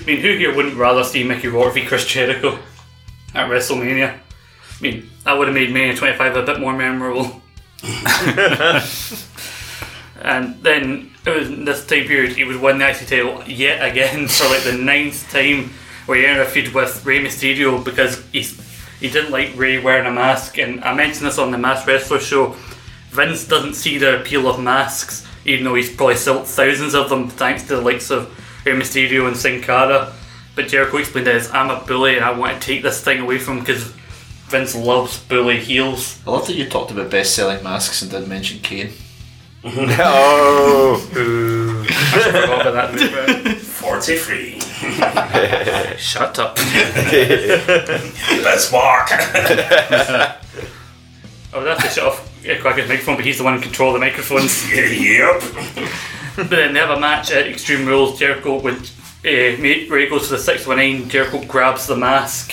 mean, 0.07 0.19
who 0.19 0.35
here 0.35 0.55
wouldn't 0.55 0.75
rather 0.75 1.03
see 1.03 1.23
Mickey 1.23 1.47
Rourke 1.47 1.75
v 1.75 1.85
Chris 1.85 2.05
Jericho 2.05 2.59
at 3.33 3.49
WrestleMania? 3.49 4.19
I 4.79 4.83
mean, 4.83 5.09
that 5.23 5.37
would 5.37 5.47
have 5.47 5.55
made 5.55 5.71
Mania 5.71 5.95
25 5.95 6.35
a 6.35 6.43
bit 6.43 6.59
more 6.59 6.73
memorable. 6.73 7.41
And 10.25 10.55
then 10.63 11.11
it 11.23 11.29
was 11.29 11.49
in 11.49 11.65
this 11.65 11.85
time 11.85 12.05
period 12.05 12.35
he 12.35 12.43
would 12.43 12.59
win 12.59 12.79
the 12.79 12.89
IC 12.89 13.07
title 13.07 13.43
yet 13.45 13.87
again 13.87 14.27
for 14.27 14.47
like 14.47 14.63
the 14.63 14.73
ninth 14.73 15.29
time, 15.31 15.71
where 16.07 16.17
he 16.17 16.25
ended 16.25 16.47
a 16.47 16.49
feud 16.49 16.73
with 16.73 17.05
Rey 17.05 17.23
Mysterio 17.23 17.83
because 17.83 18.25
he's 18.31 18.59
he 18.99 19.09
didn't 19.09 19.31
like 19.31 19.55
Rey 19.55 19.77
wearing 19.77 20.07
a 20.07 20.11
mask. 20.11 20.57
And 20.57 20.83
I 20.83 20.95
mentioned 20.95 21.27
this 21.27 21.37
on 21.37 21.51
the 21.51 21.57
Masked 21.59 21.87
Wrestler 21.87 22.19
show. 22.19 22.55
Vince 23.11 23.47
doesn't 23.47 23.75
see 23.75 23.97
the 23.97 24.21
appeal 24.21 24.47
of 24.47 24.59
masks, 24.59 25.27
even 25.45 25.65
though 25.65 25.75
he's 25.75 25.93
probably 25.93 26.15
sold 26.15 26.47
thousands 26.47 26.95
of 26.95 27.09
them 27.09 27.29
thanks 27.29 27.63
to 27.63 27.75
the 27.75 27.81
likes 27.81 28.09
of 28.09 28.29
Rey 28.65 28.73
Mysterio 28.73 29.27
and 29.27 29.37
Sin 29.37 29.61
Cara. 29.61 30.11
But 30.55 30.69
Jericho 30.69 30.97
explained 30.97 31.27
it 31.27 31.35
as 31.35 31.51
I'm 31.51 31.69
a 31.69 31.85
bully 31.85 32.15
and 32.15 32.25
I 32.25 32.31
want 32.31 32.59
to 32.59 32.65
take 32.65 32.81
this 32.81 33.03
thing 33.03 33.19
away 33.19 33.37
from 33.37 33.57
him 33.57 33.63
because 33.63 33.93
Vince 34.47 34.75
loves 34.75 35.19
bully 35.23 35.59
heels. 35.59 36.21
I 36.25 36.31
love 36.31 36.47
that 36.47 36.55
you 36.55 36.69
talked 36.69 36.91
about 36.91 37.09
best 37.09 37.35
selling 37.35 37.63
masks 37.63 38.01
and 38.01 38.11
didn't 38.11 38.29
mention 38.29 38.59
Kane. 38.59 38.91
oh. 39.63 41.09
I 41.89 42.31
forgot 42.31 42.67
about 42.67 42.95
that 42.95 43.43
bit. 43.43 43.57
43. 43.57 44.59
Shut 45.97 46.37
up. 46.37 46.57
Let's 48.43 48.71
walk. 48.71 49.09
I 49.11 50.37
would 51.53 51.67
have 51.67 51.81
to 51.81 51.89
shut 51.89 52.05
off 52.05 52.35
yeah, 52.43 52.57
Kwaku's 52.57 52.87
microphone, 52.87 53.15
but 53.15 53.25
he's 53.25 53.37
the 53.39 53.43
one 53.43 53.55
in 53.55 53.61
control 53.61 53.89
of 53.89 53.93
the 53.95 53.99
microphones. 54.05 54.71
yep. 54.73 55.41
but 56.35 56.49
then 56.49 56.73
they 56.73 56.79
have 56.79 56.91
a 56.91 56.99
match 56.99 57.31
at 57.31 57.47
Extreme 57.47 57.87
Rules. 57.87 58.19
Jericho, 58.19 58.59
when 58.59 58.75
uh, 58.75 58.81
Rey 59.23 60.07
goes 60.09 60.27
to 60.27 60.33
the 60.35 60.39
619, 60.39 61.09
Jericho 61.09 61.43
grabs 61.45 61.87
the 61.87 61.95
mask 61.95 62.51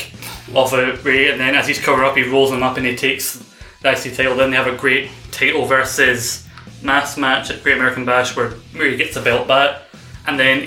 off 0.54 0.72
of 0.72 1.04
Rey, 1.04 1.30
and 1.30 1.40
then 1.40 1.54
as 1.54 1.66
he's 1.66 1.80
covering 1.80 2.08
up, 2.08 2.16
he 2.16 2.22
rolls 2.22 2.52
him 2.52 2.62
up 2.62 2.76
and 2.76 2.86
he 2.86 2.96
takes 2.96 3.44
the 3.80 3.92
IC 3.92 4.16
title. 4.16 4.36
Then 4.36 4.50
they 4.50 4.56
have 4.56 4.66
a 4.66 4.76
great 4.76 5.10
title 5.30 5.66
versus 5.66 6.46
mass 6.82 7.16
match 7.16 7.50
at 7.50 7.62
Great 7.62 7.76
American 7.76 8.04
Bash 8.04 8.36
where 8.36 8.54
Rey 8.74 8.96
gets 8.96 9.14
the 9.14 9.22
belt 9.22 9.46
back. 9.48 9.82
And 10.26 10.38
then 10.38 10.60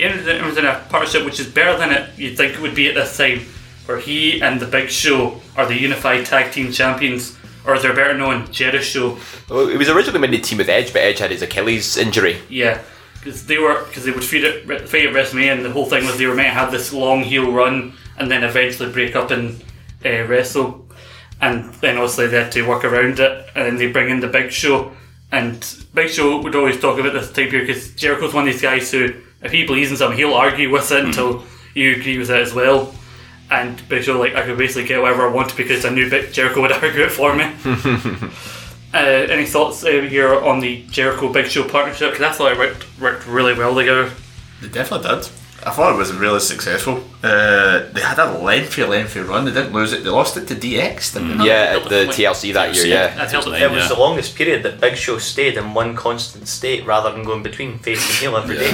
was 0.44 0.58
in 0.58 0.66
a 0.66 0.84
partnership 0.90 1.24
which 1.24 1.40
is 1.40 1.46
better 1.46 1.78
than 1.78 1.90
it 1.90 2.10
you'd 2.18 2.36
think 2.36 2.54
it 2.54 2.60
would 2.60 2.74
be 2.74 2.88
at 2.88 2.94
this 2.94 3.16
time, 3.16 3.40
where 3.86 3.98
he 3.98 4.42
and 4.42 4.60
the 4.60 4.66
Big 4.66 4.90
Show 4.90 5.40
are 5.56 5.66
the 5.66 5.74
unified 5.74 6.26
tag 6.26 6.52
team 6.52 6.72
champions, 6.72 7.38
or 7.66 7.78
they're 7.78 7.94
better 7.94 8.14
known, 8.14 8.46
Jeri-Show. 8.48 9.18
Well, 9.48 9.68
it 9.68 9.78
was 9.78 9.88
originally 9.88 10.20
meant 10.20 10.34
to 10.34 10.40
team 10.40 10.58
with 10.58 10.68
Edge, 10.68 10.92
but 10.92 11.00
Edge 11.00 11.20
had 11.20 11.30
his 11.30 11.40
Achilles 11.40 11.96
injury. 11.96 12.38
Yeah, 12.50 12.82
because 13.14 13.46
they 13.46 13.58
were 13.58 13.84
because 13.84 14.04
they 14.04 14.10
would 14.10 14.24
feed 14.24 14.44
it 14.44 14.66
fight 14.88 15.06
at 15.06 15.14
WrestleMania, 15.14 15.52
and 15.52 15.64
the 15.64 15.72
whole 15.72 15.86
thing 15.86 16.04
was 16.04 16.18
they 16.18 16.26
were 16.26 16.34
meant 16.34 16.48
to 16.48 16.54
have 16.54 16.70
this 16.70 16.92
long 16.92 17.22
heel 17.22 17.50
run 17.50 17.94
and 18.18 18.30
then 18.30 18.44
eventually 18.44 18.92
break 18.92 19.16
up 19.16 19.30
and 19.30 19.62
uh, 20.04 20.24
wrestle, 20.24 20.86
and 21.40 21.72
then 21.74 21.96
obviously 21.96 22.26
they 22.28 22.42
had 22.42 22.52
to 22.52 22.66
work 22.66 22.84
around 22.84 23.18
it, 23.20 23.48
and 23.54 23.66
then 23.66 23.76
they 23.76 23.90
bring 23.90 24.10
in 24.10 24.20
the 24.20 24.28
Big 24.28 24.50
Show, 24.50 24.92
and 25.32 25.84
Big 25.94 26.10
Show 26.10 26.40
would 26.40 26.54
always 26.54 26.80
talk 26.80 26.98
about 26.98 27.12
this 27.12 27.32
time 27.32 27.48
period 27.48 27.66
because 27.66 27.92
Jericho's 27.94 28.34
one 28.34 28.46
of 28.46 28.52
these 28.52 28.62
guys 28.62 28.90
who, 28.90 29.14
if 29.42 29.52
he 29.52 29.66
believes 29.66 29.90
in 29.90 29.96
something, 29.96 30.18
he'll 30.18 30.34
argue 30.34 30.70
with 30.70 30.90
it 30.92 31.04
until 31.04 31.44
you 31.74 31.96
agree 31.96 32.18
with 32.18 32.30
it 32.30 32.40
as 32.40 32.54
well. 32.54 32.94
And 33.50 33.86
Big 33.88 34.02
Show, 34.02 34.18
like, 34.18 34.34
I 34.34 34.44
could 34.44 34.58
basically 34.58 34.88
get 34.88 35.00
whatever 35.00 35.28
I 35.28 35.32
want 35.32 35.56
because 35.56 35.84
I 35.84 35.90
knew 35.90 36.10
Big 36.10 36.32
Jericho 36.32 36.62
would 36.62 36.72
argue 36.82 37.04
it 37.04 37.12
for 37.12 37.34
me. 37.34 37.52
Uh, 38.94 39.26
any 39.28 39.44
thoughts 39.44 39.84
uh, 39.84 39.90
here 40.08 40.32
on 40.34 40.60
the 40.60 40.82
Jericho 40.84 41.30
Big 41.30 41.50
Show 41.50 41.68
partnership? 41.68 42.12
Because 42.12 42.24
I 42.24 42.32
thought 42.32 42.52
it 42.52 42.58
worked, 42.58 42.86
worked 42.98 43.26
really 43.26 43.52
well 43.52 43.74
together. 43.74 44.10
They 44.62 44.68
definitely 44.68 45.08
did. 45.08 45.28
I 45.66 45.70
thought 45.72 45.92
it 45.92 45.98
was 45.98 46.12
really 46.12 46.38
successful. 46.38 47.02
Uh, 47.24 47.90
they 47.92 48.00
had 48.00 48.20
a 48.20 48.38
lengthy, 48.38 48.84
lengthy 48.84 49.18
run. 49.20 49.44
They 49.46 49.50
didn't 49.52 49.72
lose 49.72 49.92
it. 49.92 50.04
They 50.04 50.10
lost 50.10 50.36
it 50.36 50.46
to 50.46 50.54
DX. 50.54 51.14
Didn't 51.14 51.28
they? 51.28 51.34
Mm-hmm. 51.34 51.42
Yeah, 51.42 51.76
at 51.82 51.88
the 51.88 52.04
TLC 52.12 52.52
that 52.54 52.72
year, 52.76 52.86
yeah. 52.86 53.24
It 53.24 53.70
was 53.72 53.88
the 53.88 53.98
longest 53.98 54.36
period 54.36 54.62
that 54.62 54.80
Big 54.80 54.96
Show 54.96 55.18
stayed 55.18 55.56
in 55.56 55.74
one 55.74 55.96
constant 55.96 56.46
state 56.46 56.86
rather 56.86 57.10
than 57.12 57.24
going 57.24 57.42
between 57.42 57.78
face 57.78 58.00
and 58.08 58.14
heel 58.18 58.36
every 58.36 58.56
day. 58.56 58.70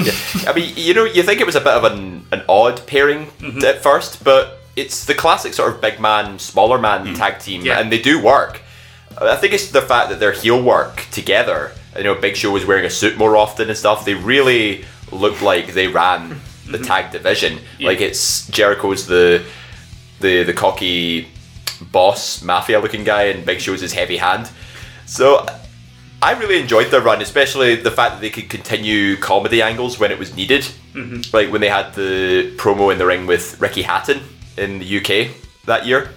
I 0.47 0.53
mean, 0.55 0.75
you 0.77 0.93
know, 0.93 1.05
you 1.05 1.23
think 1.23 1.41
it 1.41 1.47
was 1.47 1.57
a 1.57 1.61
bit 1.61 1.73
of 1.73 1.85
an, 1.85 2.27
an 2.31 2.43
odd 2.47 2.87
pairing 2.87 3.29
at 3.65 3.83
first, 3.83 4.23
but 4.23 4.59
it's 4.77 5.07
the 5.07 5.15
classic 5.15 5.55
sort 5.55 5.73
of 5.75 5.81
big 5.81 5.99
man, 5.99 6.39
smaller 6.39 6.79
man 6.79 7.15
tag 7.15 7.39
team, 7.39 7.63
Yeah. 7.65 7.81
and 7.81 7.91
they 7.91 8.03
do 8.03 8.23
work. 8.23 8.61
I 9.19 9.37
think 9.37 9.55
it's 9.55 9.71
the 9.71 9.83
fact 9.83 10.11
that 10.11 10.21
their 10.21 10.33
heel 10.33 10.63
work 10.63 11.07
together. 11.11 11.73
You 11.97 12.05
know, 12.05 12.15
Big 12.15 12.37
Show 12.37 12.51
was 12.51 12.67
wearing 12.67 12.85
a 12.85 12.91
suit 12.91 13.17
more 13.17 13.37
often 13.37 13.69
and 13.69 13.79
stuff. 13.79 14.05
They 14.05 14.15
really 14.15 14.85
looked 15.11 15.43
like 15.43 15.75
they 15.75 15.89
ran 15.89 16.41
the 16.71 16.79
tag 16.79 17.11
division. 17.13 17.59
Like 17.81 18.01
it's 18.01 18.47
Jericho's 18.49 19.07
the 19.07 19.45
the 20.21 20.45
the 20.45 20.53
cocky 20.53 21.29
boss, 21.91 22.43
mafia 22.43 22.79
looking 22.81 23.05
guy, 23.05 23.25
and 23.25 23.45
Big 23.45 23.61
Show's 23.61 23.81
his 23.81 23.93
heavy 23.93 24.17
hand. 24.17 24.51
So 25.07 25.47
I 26.23 26.33
really 26.33 26.61
enjoyed 26.61 26.91
their 26.93 27.01
run, 27.01 27.21
especially 27.21 27.75
the 27.75 27.91
fact 27.91 28.15
that 28.15 28.21
they 28.21 28.31
could 28.31 28.49
continue 28.49 29.17
comedy 29.17 29.61
angles 29.61 29.99
when 29.99 30.13
it 30.13 30.19
was 30.19 30.37
needed. 30.37 30.65
Mhm. 30.95 31.33
Like 31.33 31.51
when 31.51 31.61
they 31.61 31.69
had 31.69 31.95
the 31.95 32.53
promo 32.57 32.93
in 32.93 32.99
the 32.99 33.07
ring 33.07 33.27
with 33.27 33.61
Ricky 33.61 33.83
Hatton 33.83 34.21
in 34.57 34.79
the 34.79 34.87
UK 34.99 35.31
that 35.67 35.87
year. 35.87 36.11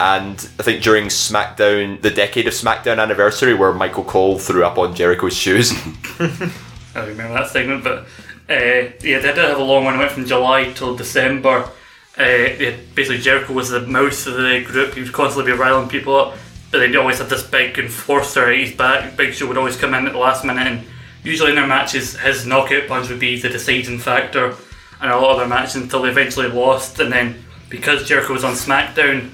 And 0.00 0.34
I 0.58 0.62
think 0.62 0.82
during 0.82 1.06
SmackDown, 1.06 2.00
the 2.02 2.10
decade 2.10 2.46
of 2.46 2.52
SmackDown 2.54 3.00
anniversary, 3.00 3.54
where 3.54 3.72
Michael 3.72 4.04
Cole 4.04 4.38
threw 4.38 4.64
up 4.64 4.78
on 4.78 4.94
Jericho's 4.94 5.36
shoes. 5.36 5.72
I 6.20 7.00
don't 7.00 7.08
remember 7.08 7.34
that 7.34 7.48
segment, 7.50 7.82
but 7.84 8.06
uh, 8.50 8.90
yeah, 9.02 9.18
they 9.18 9.20
did 9.20 9.36
have 9.36 9.58
a 9.58 9.62
long 9.62 9.84
one. 9.84 9.94
It 9.94 9.98
went 9.98 10.12
from 10.12 10.24
July 10.24 10.72
till 10.72 10.96
December. 10.96 11.70
Uh, 12.18 12.24
yeah, 12.24 12.76
basically, 12.94 13.18
Jericho 13.18 13.52
was 13.52 13.68
the 13.68 13.80
mouth 13.80 14.26
of 14.26 14.34
the 14.34 14.64
group. 14.66 14.94
He 14.94 15.02
would 15.02 15.12
constantly 15.12 15.52
be 15.52 15.58
riling 15.58 15.88
people 15.88 16.16
up, 16.16 16.38
but 16.70 16.78
then 16.78 16.90
he 16.90 16.96
always 16.96 17.18
had 17.18 17.28
this 17.28 17.46
big 17.46 17.78
enforcer 17.78 18.50
at 18.50 18.58
his 18.58 18.74
back. 18.74 19.16
Big 19.16 19.34
Show 19.34 19.46
would 19.48 19.58
always 19.58 19.76
come 19.76 19.92
in 19.92 20.06
at 20.06 20.12
the 20.14 20.18
last 20.18 20.46
minute, 20.46 20.66
and 20.66 20.86
usually 21.22 21.50
in 21.50 21.56
their 21.56 21.66
matches, 21.66 22.18
his 22.18 22.46
knockout 22.46 22.88
punch 22.88 23.10
would 23.10 23.20
be 23.20 23.38
the 23.38 23.50
deciding 23.50 23.98
factor. 23.98 24.54
And 25.00 25.12
a 25.12 25.18
lot 25.18 25.32
of 25.32 25.38
their 25.38 25.46
matches 25.46 25.76
until 25.76 26.02
they 26.02 26.08
eventually 26.08 26.48
lost, 26.48 26.98
and 27.00 27.12
then 27.12 27.44
because 27.68 28.08
Jericho 28.08 28.32
was 28.32 28.44
on 28.44 28.54
SmackDown, 28.54 29.30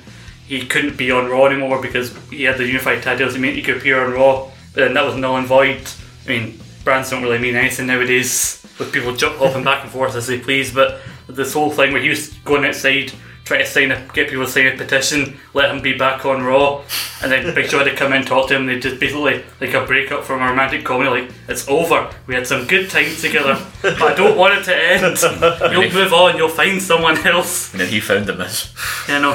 he 0.47 0.67
couldn't 0.67 0.99
be 0.99 1.13
on 1.13 1.31
Raw 1.31 1.47
anymore 1.47 1.81
because 1.81 2.15
he 2.29 2.43
had 2.43 2.59
the 2.59 2.67
unified 2.67 3.03
titles. 3.03 3.35
He 3.35 3.41
meant 3.41 3.55
he 3.55 3.63
could 3.63 3.77
appear 3.79 4.05
on 4.05 4.13
Raw, 4.13 4.51
but 4.75 4.81
then 4.81 4.95
that 4.95 5.07
was 5.07 5.15
null 5.15 5.37
and 5.37 5.47
void. 5.47 5.89
I 6.27 6.29
mean, 6.29 6.61
brands 6.83 7.11
don't 7.11 7.23
really 7.23 7.39
mean 7.39 7.55
anything 7.55 7.87
nowadays 7.87 8.64
with 8.79 8.93
people 8.93 9.15
jump 9.15 9.37
hopping 9.39 9.65
back 9.65 9.83
and 9.83 9.93
forth 9.93 10.15
as 10.15 10.27
they 10.27 10.39
please. 10.39 10.73
But 10.73 11.01
this 11.29 11.55
whole 11.55 11.71
thing 11.71 11.93
where 11.93 12.03
he 12.03 12.09
was 12.09 12.29
going 12.45 12.65
outside 12.65 13.13
trying 13.45 13.61
to 13.61 13.67
sign 13.67 13.93
a 13.93 14.09
get 14.15 14.29
people 14.29 14.45
to 14.45 14.51
sign 14.51 14.67
a 14.67 14.77
petition, 14.77 15.39
let 15.53 15.71
him 15.71 15.83
be 15.83 15.97
back 15.97 16.25
on 16.25 16.43
Raw, 16.43 16.83
and 17.23 17.31
then 17.31 17.55
Big 17.55 17.71
Show 17.71 17.79
had 17.79 17.85
to 17.85 17.95
come 17.95 18.13
in 18.13 18.21
and 18.21 18.27
talk 18.27 18.49
to 18.49 18.57
him. 18.57 18.67
They 18.67 18.81
just 18.81 18.99
basically 18.99 19.45
like 19.61 19.75
a 19.75 19.85
breakup 19.85 20.25
from 20.25 20.43
a 20.43 20.47
romantic 20.47 20.85
comedy. 20.85 21.11
Like 21.11 21.31
it's 21.49 21.69
over. 21.69 22.11
We 22.27 22.35
had 22.35 22.47
some 22.47 22.67
good 22.67 22.91
times 22.91 23.21
together, 23.21 23.63
but 23.83 24.03
I 24.03 24.15
don't 24.15 24.39
want 24.39 24.59
it 24.59 24.65
to 24.65 24.75
end. 24.75 25.19
You'll 25.73 25.93
move 25.93 26.13
on. 26.13 26.37
You'll 26.37 26.49
find 26.49 26.81
someone 26.81 27.19
else. 27.27 27.73
And 27.73 27.81
then 27.81 27.89
he 27.89 28.01
found 28.01 28.27
the 28.27 28.35
miss. 28.35 28.75
Yeah, 29.09 29.19
no. 29.19 29.35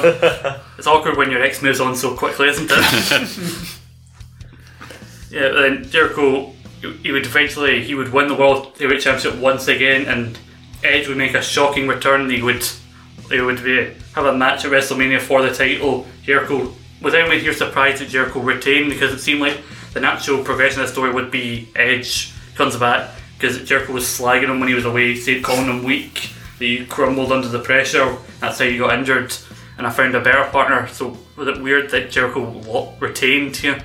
it's 0.76 0.86
awkward 0.86 1.16
when 1.16 1.30
your 1.30 1.42
ex 1.42 1.62
moves 1.62 1.80
on 1.80 1.94
so 1.96 2.16
quickly, 2.16 2.48
isn't 2.48 2.68
it? 2.70 3.78
yeah, 5.30 5.48
then 5.48 5.88
Jericho, 5.88 6.52
he 7.02 7.12
would 7.12 7.26
eventually 7.26 7.82
he 7.84 7.94
would 7.94 8.12
win 8.12 8.28
the 8.28 8.34
world 8.34 8.72
heavyweight 8.78 9.00
championship 9.02 9.40
once 9.40 9.68
again, 9.68 10.06
and 10.06 10.38
Edge 10.82 11.08
would 11.08 11.16
make 11.16 11.34
a 11.34 11.42
shocking 11.42 11.86
return. 11.88 12.30
He 12.30 12.42
would 12.42 12.64
they 13.28 13.40
would 13.40 13.62
be 13.62 13.92
have 14.14 14.26
a 14.26 14.36
match 14.36 14.64
at 14.64 14.72
WrestleMania 14.72 15.20
for 15.20 15.42
the 15.42 15.54
title. 15.54 16.06
Jericho 16.22 16.72
was 17.00 17.14
anyone 17.14 17.38
here 17.38 17.52
surprised 17.52 18.02
that 18.02 18.08
Jericho 18.08 18.40
retained 18.40 18.90
because 18.90 19.12
it 19.12 19.20
seemed 19.20 19.40
like 19.40 19.58
the 19.92 20.00
natural 20.00 20.42
progression 20.44 20.80
of 20.80 20.86
the 20.86 20.92
story 20.92 21.12
would 21.12 21.30
be 21.30 21.68
Edge 21.76 22.32
comes 22.54 22.76
back 22.76 23.10
because 23.38 23.62
Jericho 23.64 23.92
was 23.92 24.04
slagging 24.04 24.48
him 24.50 24.60
when 24.60 24.68
he 24.68 24.74
was 24.74 24.84
away, 24.84 25.14
saying 25.14 25.42
calling 25.42 25.66
him 25.66 25.82
weak. 25.82 26.30
that 26.58 26.64
He 26.64 26.84
crumbled 26.86 27.32
under 27.32 27.48
the 27.48 27.60
pressure. 27.60 28.16
That's 28.40 28.58
how 28.58 28.66
he 28.66 28.76
got 28.78 28.98
injured. 28.98 29.34
And 29.78 29.86
I 29.86 29.90
found 29.90 30.14
a 30.14 30.20
better 30.20 30.44
partner. 30.50 30.86
So 30.88 31.16
was 31.36 31.48
it 31.48 31.62
weird 31.62 31.88
that 31.90 32.10
Jericho 32.10 32.50
lo- 32.66 32.94
retained 33.00 33.56
here? 33.56 33.82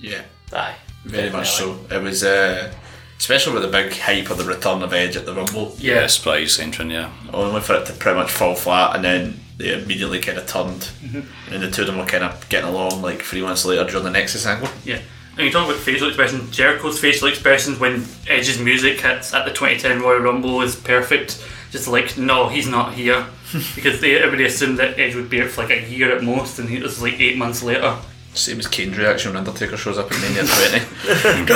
Yeah. 0.00 0.22
Aye. 0.52 0.74
Very 1.06 1.30
much 1.30 1.50
so. 1.50 1.78
It 1.90 2.02
was, 2.02 2.22
uh, 2.24 2.72
especially 3.18 3.54
with 3.54 3.62
the 3.62 3.68
big 3.68 3.92
hype 3.96 4.30
of 4.30 4.38
the 4.38 4.44
return 4.44 4.82
of 4.82 4.92
Edge 4.92 5.16
at 5.16 5.24
the 5.26 5.34
Rumble. 5.34 5.74
Yeah, 5.78 6.06
surprise 6.06 6.58
entrant, 6.58 6.90
yeah. 6.90 7.10
Only 7.32 7.60
for 7.60 7.74
it 7.76 7.86
to 7.86 7.92
pretty 7.92 8.18
much 8.18 8.30
fall 8.30 8.54
flat, 8.54 8.96
and 8.96 9.04
then 9.04 9.40
they 9.56 9.72
immediately 9.72 10.18
kind 10.20 10.36
of 10.38 10.46
turned, 10.46 10.88
Mhm. 11.04 11.24
and 11.50 11.62
the 11.62 11.70
two 11.70 11.82
of 11.82 11.86
them 11.86 11.96
were 11.98 12.04
kind 12.04 12.24
of 12.24 12.46
getting 12.48 12.68
along 12.68 13.00
like 13.02 13.22
three 13.22 13.40
months 13.40 13.64
later 13.64 13.84
during 13.84 14.04
the 14.04 14.10
Nexus 14.10 14.44
angle. 14.46 14.68
Yeah. 14.84 14.98
And 15.38 15.46
you 15.46 15.52
talk 15.52 15.66
about 15.68 15.80
facial 15.80 16.08
expressions. 16.08 16.54
Jericho's 16.54 16.98
facial 16.98 17.28
expressions 17.28 17.78
when 17.78 18.06
Edge's 18.28 18.58
music 18.58 19.00
hits 19.00 19.34
at 19.34 19.44
the 19.44 19.52
2010 19.52 20.00
Royal 20.00 20.20
Rumble 20.20 20.62
is 20.62 20.74
perfect. 20.76 21.38
Just 21.72 21.88
like, 21.88 22.16
no, 22.16 22.48
he's 22.48 22.66
not 22.66 22.94
here. 22.94 23.26
because 23.74 24.00
they, 24.00 24.16
everybody 24.16 24.44
assumed 24.46 24.78
that 24.78 24.98
Edge 24.98 25.14
would 25.14 25.28
be 25.30 25.36
here 25.36 25.48
for 25.48 25.62
like 25.62 25.70
a 25.70 25.88
year 25.88 26.14
at 26.16 26.22
most, 26.22 26.58
and 26.58 26.68
he, 26.68 26.80
was 26.80 27.00
like 27.02 27.20
eight 27.20 27.36
months 27.36 27.62
later. 27.62 27.96
Same 28.36 28.58
as 28.58 28.66
Kane's 28.66 28.98
reaction 28.98 29.32
when 29.32 29.38
Undertaker 29.38 29.76
shows 29.78 29.96
up 29.96 30.12
at 30.12 30.20
Mania 30.20 30.44
20. 30.44 30.46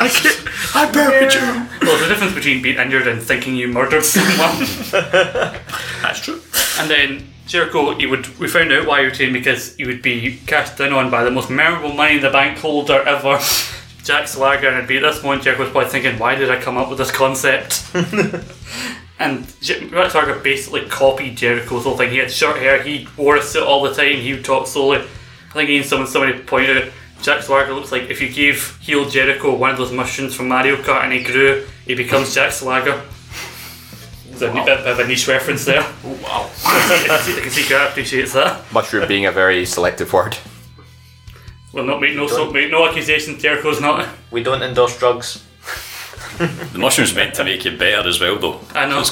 I, 0.00 0.08
can't, 0.08 0.74
I 0.74 0.90
buried 0.90 1.34
you. 1.34 1.40
Well, 1.86 1.98
there's 1.98 2.06
a 2.06 2.08
difference 2.08 2.34
between 2.34 2.62
being 2.62 2.78
injured 2.78 3.06
and 3.06 3.22
thinking 3.22 3.54
you 3.54 3.68
murdered 3.68 4.04
someone. 4.06 4.66
That's 6.02 6.20
true. 6.20 6.40
And 6.78 6.90
then 6.90 7.28
Jericho, 7.46 7.94
he 7.94 8.06
would 8.06 8.38
we 8.38 8.48
found 8.48 8.72
out 8.72 8.86
why 8.86 9.00
he 9.00 9.06
retained 9.06 9.34
because 9.34 9.76
he 9.76 9.84
would 9.86 10.00
be 10.00 10.38
cast 10.46 10.80
in 10.80 10.92
on 10.94 11.10
by 11.10 11.24
the 11.24 11.30
most 11.30 11.50
memorable 11.50 11.92
Money 11.92 12.16
in 12.16 12.22
the 12.22 12.30
Bank 12.30 12.58
holder 12.58 13.00
ever, 13.02 13.38
Jack 14.04 14.28
Swagger, 14.28 14.68
and 14.68 14.78
it'd 14.78 14.88
be 14.88 14.96
at 14.96 15.02
this 15.02 15.20
point 15.20 15.42
Jericho 15.42 15.64
was 15.64 15.72
probably 15.72 15.90
thinking, 15.90 16.18
why 16.18 16.36
did 16.36 16.50
I 16.50 16.58
come 16.60 16.78
up 16.78 16.88
with 16.88 16.98
this 16.98 17.10
concept? 17.10 17.84
and 19.18 19.46
J- 19.60 19.88
Jack 19.90 20.10
Swagger 20.10 20.38
basically 20.40 20.86
copied 20.86 21.36
Jericho's 21.36 21.84
whole 21.84 21.98
thing. 21.98 22.10
He 22.10 22.16
had 22.18 22.30
short 22.30 22.56
hair, 22.56 22.82
he 22.82 23.06
wore 23.16 23.36
a 23.36 23.42
suit 23.42 23.62
all 23.62 23.82
the 23.82 23.92
time, 23.94 24.16
he 24.16 24.32
would 24.32 24.44
talk 24.44 24.66
slowly. 24.66 25.06
I 25.58 25.62
think 25.62 25.70
even 25.70 25.88
someone 25.88 26.06
somebody 26.06 26.38
pointed 26.38 26.84
out 26.84 26.92
Jack 27.20 27.42
Swagger 27.42 27.74
looks 27.74 27.90
like 27.90 28.02
if 28.10 28.22
you 28.22 28.28
gave 28.28 28.78
heel 28.80 29.10
Jericho 29.10 29.56
one 29.56 29.70
of 29.70 29.76
those 29.76 29.90
mushrooms 29.90 30.32
from 30.36 30.46
Mario 30.46 30.76
Kart 30.76 31.02
and 31.02 31.12
he 31.12 31.20
grew, 31.20 31.66
he 31.84 31.96
becomes 31.96 32.32
Jack 32.32 32.52
Swagger. 32.52 33.02
It's 34.30 34.40
a 34.40 34.52
bit, 34.52 34.66
bit 34.66 34.86
of 34.86 35.00
a 35.00 35.04
niche 35.04 35.26
reference 35.26 35.64
there. 35.64 35.80
wow. 36.04 36.48
I 36.64 37.04
can 37.08 37.18
see, 37.22 37.36
I 37.36 37.40
can 37.40 37.50
see 37.50 37.68
Garrett 37.68 37.90
appreciates 37.90 38.34
that. 38.34 38.72
Mushroom 38.72 39.08
being 39.08 39.26
a 39.26 39.32
very 39.32 39.66
selective 39.66 40.12
word. 40.12 40.36
Well, 41.72 41.84
not 41.84 42.00
make 42.00 42.14
no 42.14 42.28
so, 42.28 42.52
make 42.52 42.70
no 42.70 42.86
accusations. 42.86 43.42
Jericho's 43.42 43.80
not. 43.80 44.08
We 44.30 44.44
don't 44.44 44.62
endorse 44.62 44.96
drugs. 44.96 45.44
The 46.38 46.78
mushroom's 46.78 47.16
meant 47.16 47.34
to 47.34 47.42
make 47.42 47.64
you 47.64 47.76
better 47.76 48.08
as 48.08 48.20
well, 48.20 48.38
though. 48.38 48.60
I 48.72 48.86
know. 48.86 49.02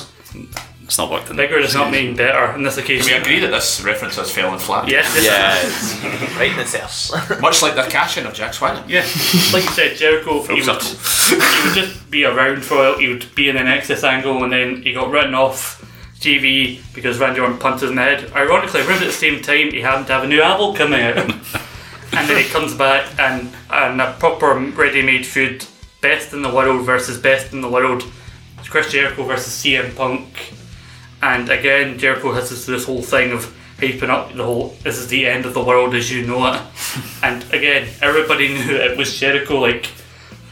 It's, 0.86 0.94
it's 0.94 0.98
not 0.98 1.10
worked 1.10 1.30
in 1.30 1.36
Bigger 1.36 1.60
does 1.60 1.74
not 1.74 1.90
mean 1.90 2.14
better 2.14 2.54
in 2.54 2.62
this 2.62 2.76
Can 2.76 3.04
we 3.04 3.12
agree 3.12 3.40
that 3.40 3.50
this 3.50 3.82
reference 3.82 4.14
has 4.16 4.30
fallen 4.30 4.58
flat? 4.58 4.88
Yes. 4.88 5.20
Yeah, 5.20 6.36
right 6.38 6.52
in 6.52 6.56
the. 6.58 7.38
Much 7.40 7.60
like 7.60 7.74
the 7.74 7.82
cash 7.82 8.18
in 8.18 8.26
of 8.26 8.34
Jack 8.34 8.54
Swagger. 8.54 8.84
Yeah, 8.86 9.00
like 9.52 9.64
you 9.64 9.70
said, 9.70 9.96
Jericho, 9.96 10.42
he 10.42 10.62
would, 10.62 10.82
he 10.82 11.66
would 11.66 11.74
just 11.74 12.10
be 12.10 12.24
around 12.24 12.64
for 12.64 12.74
a 12.74 12.78
while. 12.78 12.98
He 12.98 13.08
would 13.08 13.34
be 13.34 13.48
in 13.48 13.56
an 13.56 13.64
Nexus 13.64 14.04
angle, 14.04 14.44
and 14.44 14.52
then 14.52 14.82
he 14.82 14.92
got 14.92 15.10
written 15.10 15.34
off 15.34 15.82
TV 16.20 16.80
because 16.94 17.18
Randy 17.18 17.40
Orton 17.40 17.58
punted 17.58 17.84
him 17.84 17.90
in 17.90 17.96
the 17.96 18.02
head. 18.02 18.32
Ironically, 18.32 18.80
around 18.80 19.02
at 19.02 19.06
the 19.06 19.12
same 19.12 19.42
time, 19.42 19.72
he 19.72 19.80
happened 19.80 20.06
to 20.06 20.12
have 20.12 20.24
a 20.24 20.28
new 20.28 20.40
album 20.40 20.76
coming 20.76 21.00
out, 21.00 21.18
and 21.18 22.28
then 22.28 22.42
he 22.42 22.48
comes 22.48 22.74
back 22.74 23.06
and 23.18 23.50
and 23.70 24.00
a 24.00 24.12
proper 24.20 24.54
ready-made 24.54 25.26
food, 25.26 25.66
best 26.00 26.32
in 26.32 26.42
the 26.42 26.54
world 26.54 26.86
versus 26.86 27.18
best 27.18 27.52
in 27.52 27.60
the 27.60 27.68
world. 27.68 28.04
It's 28.58 28.68
Chris 28.68 28.90
Jericho 28.90 29.24
versus 29.24 29.52
CM 29.52 29.94
Punk, 29.94 30.52
and 31.34 31.48
again, 31.48 31.98
Jericho 31.98 32.32
has 32.32 32.50
this, 32.50 32.66
this 32.66 32.84
whole 32.86 33.02
thing 33.02 33.32
of 33.32 33.52
hyping 33.78 34.08
up 34.08 34.32
the 34.34 34.42
whole 34.44 34.68
this 34.82 34.96
is 34.98 35.08
the 35.08 35.26
end 35.26 35.44
of 35.44 35.52
the 35.54 35.62
world 35.62 35.94
as 35.94 36.10
you 36.10 36.26
know 36.26 36.52
it. 36.52 36.60
And 37.22 37.42
again, 37.52 37.88
everybody 38.02 38.48
knew 38.48 38.76
it 38.76 38.96
was 38.96 39.18
Jericho. 39.18 39.58
Like, 39.60 39.90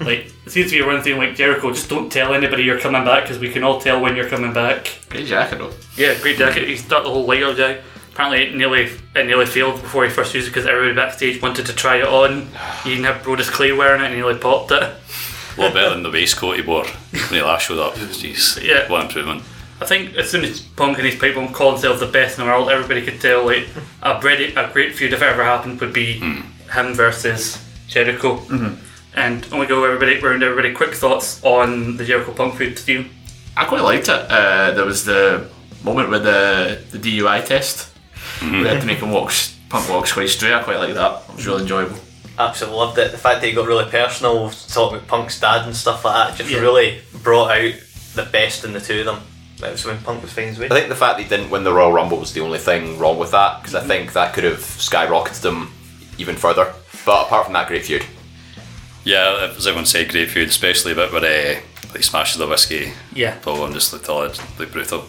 like 0.01 0.33
it 0.47 0.51
seems 0.51 0.71
to 0.71 0.77
be 0.79 0.83
running 0.83 1.03
thing. 1.03 1.17
Like 1.19 1.35
Jericho, 1.37 1.71
just 1.73 1.89
don't 1.89 2.11
tell 2.11 2.35
anybody 2.35 2.65
you're 2.65 2.81
coming 2.81 3.05
back 3.05 3.23
because 3.25 3.39
we 3.39 3.51
can 3.51 3.63
all 3.65 3.81
tell 3.81 4.01
when 4.01 4.17
you're 4.17 4.29
coming 4.29 4.53
back. 4.53 4.91
Great 5.11 5.27
jacket 5.27 5.59
though. 5.59 5.73
Yeah, 5.97 6.19
great 6.21 6.37
jacket. 6.39 6.67
He 6.69 6.77
started 6.77 7.07
the 7.07 7.11
whole 7.13 7.27
lighter 7.27 7.55
jacket. 7.55 7.85
Apparently, 8.13 8.43
it 8.49 8.55
nearly 8.55 8.91
it 9.15 9.27
nearly 9.27 9.47
failed 9.47 9.81
before 9.81 10.05
he 10.05 10.11
first 10.11 10.35
used 10.35 10.47
it 10.49 10.51
because 10.51 10.67
everybody 10.67 10.95
backstage 10.95 11.41
wanted 11.43 11.67
to 11.67 11.73
try 11.75 11.97
it 11.97 12.07
on. 12.07 12.49
He 12.85 12.91
didn't 12.91 13.05
have 13.05 13.23
Brodus 13.23 13.51
Clay 13.51 13.73
wearing 13.73 14.01
it, 14.03 14.07
and 14.07 14.15
he 14.15 14.21
nearly 14.21 14.39
popped 14.39 14.71
it. 14.73 14.83
A 14.83 15.61
lot 15.61 15.73
better 15.75 15.91
than 15.91 16.03
the 16.03 16.11
waistcoat 16.11 16.57
he 16.57 16.63
wore 16.63 16.85
when 17.11 17.23
he 17.31 17.43
last 17.43 17.67
showed 17.67 17.79
up. 17.79 17.95
Jeez, 17.95 18.61
Yeah. 18.63 18.89
what 18.91 19.05
improvement. 19.07 19.43
I 19.85 19.87
think 19.87 20.17
as 20.17 20.31
soon 20.31 20.45
as 20.45 20.63
Punk 20.63 20.97
and 20.97 21.07
his 21.07 21.15
people 21.15 21.43
bomb 21.43 21.53
called 21.53 21.75
himself 21.75 22.01
the 22.01 22.07
best 22.07 22.39
in 22.39 22.45
the 22.47 22.51
world, 22.51 22.71
everybody 22.71 23.03
could 23.05 23.21
tell 23.21 23.45
like 23.45 23.69
a 24.03 24.19
great 24.19 24.57
a 24.57 24.71
great 24.73 24.95
feud 24.95 25.13
if 25.13 25.21
it 25.21 25.25
ever 25.27 25.45
happened 25.45 25.79
would 25.81 25.93
be 25.93 26.15
him 26.15 26.95
versus 26.95 27.63
Jericho. 27.87 28.39
Mm-hmm. 28.39 28.75
And 29.15 29.45
I'm 29.45 29.51
gonna 29.51 29.67
go 29.67 29.85
everybody 29.85 30.19
round 30.21 30.43
everybody. 30.43 30.73
Quick 30.73 30.95
thoughts 30.95 31.45
on 31.45 31.99
the 31.99 32.05
Jericho 32.07 32.33
Punk 32.33 32.55
feud, 32.55 32.79
Steve. 32.79 33.13
I 33.59 33.67
quite 33.67 33.83
liked 33.83 34.09
it. 34.09 34.31
Uh, 34.31 34.71
there 34.71 34.87
was 34.87 35.05
the 35.05 35.51
moment 35.85 36.09
with 36.09 36.25
the, 36.25 36.83
the 36.91 36.99
DUI 36.99 37.45
test. 37.45 37.95
Mm-hmm. 38.39 38.63
We 38.63 38.67
had 38.67 38.81
to 38.81 38.87
make 38.87 38.99
him 38.99 39.11
walk, 39.11 39.33
punk 39.69 39.91
walk 39.91 40.09
quite 40.09 40.31
straight. 40.31 40.55
I 40.55 40.63
quite 40.63 40.79
like 40.79 40.95
that. 40.95 41.23
It 41.29 41.37
was 41.37 41.47
really 41.47 41.63
enjoyable. 41.63 41.99
Absolutely 42.39 42.79
loved 42.79 42.99
it. 42.99 43.13
The 43.13 43.19
fact 43.19 43.43
that 43.43 43.47
he 43.47 43.53
got 43.53 43.69
really 43.69 43.89
personal, 43.91 44.49
talking 44.51 44.97
about 44.97 45.09
Punk's 45.09 45.39
dad 45.39 45.67
and 45.67 45.77
stuff 45.77 46.07
like 46.07 46.15
that, 46.31 46.39
just 46.39 46.51
Yeah. 46.51 46.61
really 46.61 47.03
brought 47.23 47.51
out 47.51 47.75
the 48.15 48.25
best 48.25 48.65
in 48.65 48.73
the 48.73 48.81
two 48.81 49.01
of 49.01 49.07
them. 49.07 49.21
That 49.61 49.73
was 49.73 49.85
when 49.85 49.99
Punk 49.99 50.23
was 50.23 50.33
finding 50.33 50.51
his 50.55 50.59
way. 50.59 50.67
I 50.67 50.71
think 50.71 50.89
the 50.89 50.97
fact 50.97 51.17
that 51.17 51.23
he 51.23 51.29
didn't 51.29 51.51
win 51.51 51.65
the 51.65 51.73
Royal 51.73 51.93
Rumble 51.93 52.19
was 52.19 52.33
the 52.33 52.41
only 52.41 52.59
thing 52.59 52.99
wrong 52.99 53.19
with 53.19 53.31
that 53.31 53.61
because 53.61 53.75
I 53.75 53.85
think 53.87 54.13
that 54.15 54.35
could 54.35 54.45
have 54.45 54.59
skyrocketed 54.59 55.45
him 55.45 55.71
even 56.19 56.37
further. 56.37 56.73
But 57.07 57.27
apart 57.27 57.45
from 57.45 57.53
that, 57.55 57.69
great 57.69 57.85
feud. 57.85 58.05
Yeah, 59.05 59.53
as 59.57 59.67
everyone 59.67 59.87
said, 59.87 60.09
great 60.11 60.31
food, 60.31 60.49
especially 60.49 60.93
a 60.93 60.95
bit 60.95 61.13
where 61.13 61.57
uh, 61.57 61.61
like 61.93 62.03
smashes 62.03 62.39
the 62.39 62.47
whiskey. 62.49 62.93
Yeah. 63.13 63.39
Paul, 63.43 63.65
I'm 63.65 63.73
just 63.73 63.93
like, 63.93 64.09
oh, 64.09 64.23
it's 64.23 64.59
like 64.59 64.73
brutal. 64.73 65.05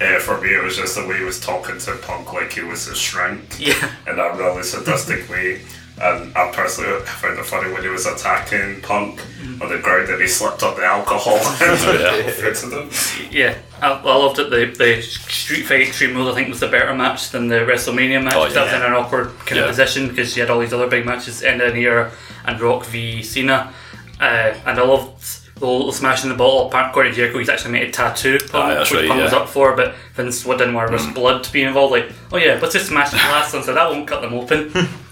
Uh, 0.00 0.18
for 0.20 0.40
me, 0.40 0.54
it 0.54 0.62
was 0.62 0.76
just 0.76 0.94
the 0.96 1.06
way 1.06 1.18
he 1.18 1.24
was 1.24 1.40
talking 1.40 1.78
to 1.78 1.96
Punk 1.96 2.32
like 2.32 2.52
he 2.52 2.60
was 2.62 2.86
a 2.88 2.94
shrink 2.94 3.56
Yeah. 3.58 3.90
in 4.06 4.16
that 4.16 4.36
really 4.36 4.62
sadistic 4.62 5.28
way. 5.28 5.60
And 6.00 6.36
I 6.36 6.50
personally 6.52 7.00
found 7.04 7.38
it 7.38 7.44
funny 7.44 7.72
when 7.72 7.82
he 7.82 7.88
was 7.88 8.06
attacking 8.06 8.80
Punk 8.82 9.20
mm-hmm. 9.20 9.62
on 9.62 9.68
the 9.68 9.78
ground 9.78 10.08
and 10.08 10.20
he 10.20 10.28
slipped 10.28 10.62
on 10.62 10.76
the 10.76 10.84
alcohol 10.84 11.36
yeah. 11.60 13.28
Yeah, 13.30 13.58
I, 13.82 13.92
I 13.92 14.16
loved 14.16 14.38
it. 14.38 14.50
The 14.50 14.66
the 14.66 15.02
Street 15.02 15.64
Fight 15.64 15.82
Extreme 15.82 16.14
Rules 16.14 16.32
I 16.32 16.34
think 16.34 16.48
was 16.48 16.60
the 16.60 16.68
better 16.68 16.94
match 16.94 17.30
than 17.30 17.48
the 17.48 17.56
WrestleMania 17.56 18.22
match. 18.22 18.34
Oh, 18.34 18.44
'cause 18.44 18.54
That 18.54 18.64
was 18.64 18.74
in 18.74 18.82
an 18.82 18.92
awkward 18.92 19.36
kind 19.40 19.56
Yeah. 19.56 19.62
of 19.64 19.70
position 19.70 20.08
because 20.08 20.36
you 20.36 20.42
had 20.42 20.50
all 20.50 20.60
these 20.60 20.72
other 20.72 20.86
big 20.86 21.04
matches 21.04 21.42
end 21.42 21.60
in 21.60 21.74
here 21.74 22.12
and 22.46 22.60
Rock 22.60 22.84
v 22.86 23.22
Cena, 23.22 23.72
uh, 24.20 24.54
and 24.66 24.78
I 24.78 24.82
loved 24.82 25.20
the 25.58 25.66
whole 25.66 25.90
smashing 25.92 26.30
the 26.30 26.36
bottle. 26.36 26.68
Apart 26.68 26.90
According 26.90 27.12
to 27.12 27.16
Jericho, 27.16 27.38
he's 27.38 27.48
actually 27.48 27.72
made 27.72 27.88
a 27.88 27.92
tattoo. 27.92 28.38
Punk, 28.38 28.54
Aye, 28.54 28.74
that's 28.74 28.90
which 28.90 29.00
right, 29.00 29.08
Punk 29.08 29.22
was 29.22 29.32
up 29.32 29.48
for, 29.48 29.74
but 29.76 29.94
Vince 30.14 30.44
what 30.44 30.58
didn't 30.58 30.74
want 30.74 30.90
to 30.90 30.96
mm. 30.96 31.14
blood 31.14 31.42
to 31.44 31.52
be 31.52 31.62
involved. 31.62 31.92
Like, 31.92 32.10
oh 32.32 32.36
yeah, 32.36 32.58
let's 32.62 32.74
just 32.74 32.86
smash 32.86 33.10
the 33.10 33.16
glass 33.16 33.52
one, 33.52 33.62
so 33.62 33.74
that 33.74 33.90
won't 33.90 34.06
cut 34.06 34.22
them 34.22 34.34
open. 34.34 34.72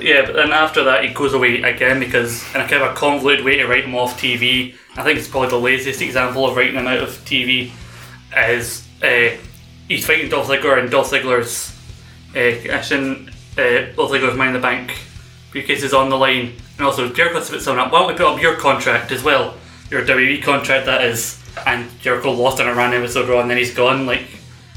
Yeah, 0.00 0.26
but 0.26 0.34
then 0.34 0.52
after 0.52 0.84
that 0.84 1.04
he 1.04 1.14
goes 1.14 1.32
away 1.32 1.62
again 1.62 2.00
because 2.00 2.42
in 2.54 2.60
a 2.60 2.68
kind 2.68 2.82
of 2.82 2.92
a 2.92 2.94
convoluted 2.94 3.44
way 3.44 3.56
to 3.56 3.66
write 3.66 3.84
him 3.84 3.94
off 3.94 4.20
TV. 4.20 4.74
I 4.96 5.04
think 5.04 5.18
it's 5.18 5.28
probably 5.28 5.50
the 5.50 5.60
laziest 5.60 6.02
example 6.02 6.46
of 6.46 6.56
writing 6.56 6.74
him 6.74 6.86
out 6.86 6.98
of 6.98 7.10
TV. 7.24 7.70
Is 8.36 8.86
uh, 9.02 9.36
he's 9.88 10.06
fighting 10.06 10.28
Dolph 10.28 10.48
Ziggler 10.48 10.78
and 10.78 10.90
Dolph 10.90 11.10
Ziggler's 11.10 11.72
uh. 12.34 13.30
Uh, 13.58 13.94
Dolph 13.94 14.10
Ziggler's 14.10 14.38
in 14.38 14.52
the 14.52 14.58
Bank 14.58 14.98
briefcase 15.56 15.82
is 15.82 15.94
on 15.94 16.10
the 16.10 16.18
line, 16.18 16.52
and 16.76 16.86
also 16.86 17.10
Jericho 17.10 17.36
has 17.38 17.46
to 17.46 17.54
put 17.54 17.62
someone 17.62 17.86
up. 17.86 17.90
Why 17.90 18.00
don't 18.00 18.08
we 18.08 18.14
put 18.14 18.26
up 18.26 18.42
your 18.42 18.56
contract 18.56 19.10
as 19.10 19.22
well? 19.22 19.54
Your 19.90 20.04
WWE 20.04 20.42
contract 20.42 20.86
that 20.86 21.02
is. 21.04 21.42
And 21.66 21.88
Jericho 22.00 22.32
lost 22.32 22.60
in 22.60 22.68
a 22.68 22.74
random 22.74 23.02
episode 23.02 23.30
and 23.30 23.50
then 23.50 23.56
he's 23.56 23.74
gone. 23.74 24.04
Like 24.04 24.26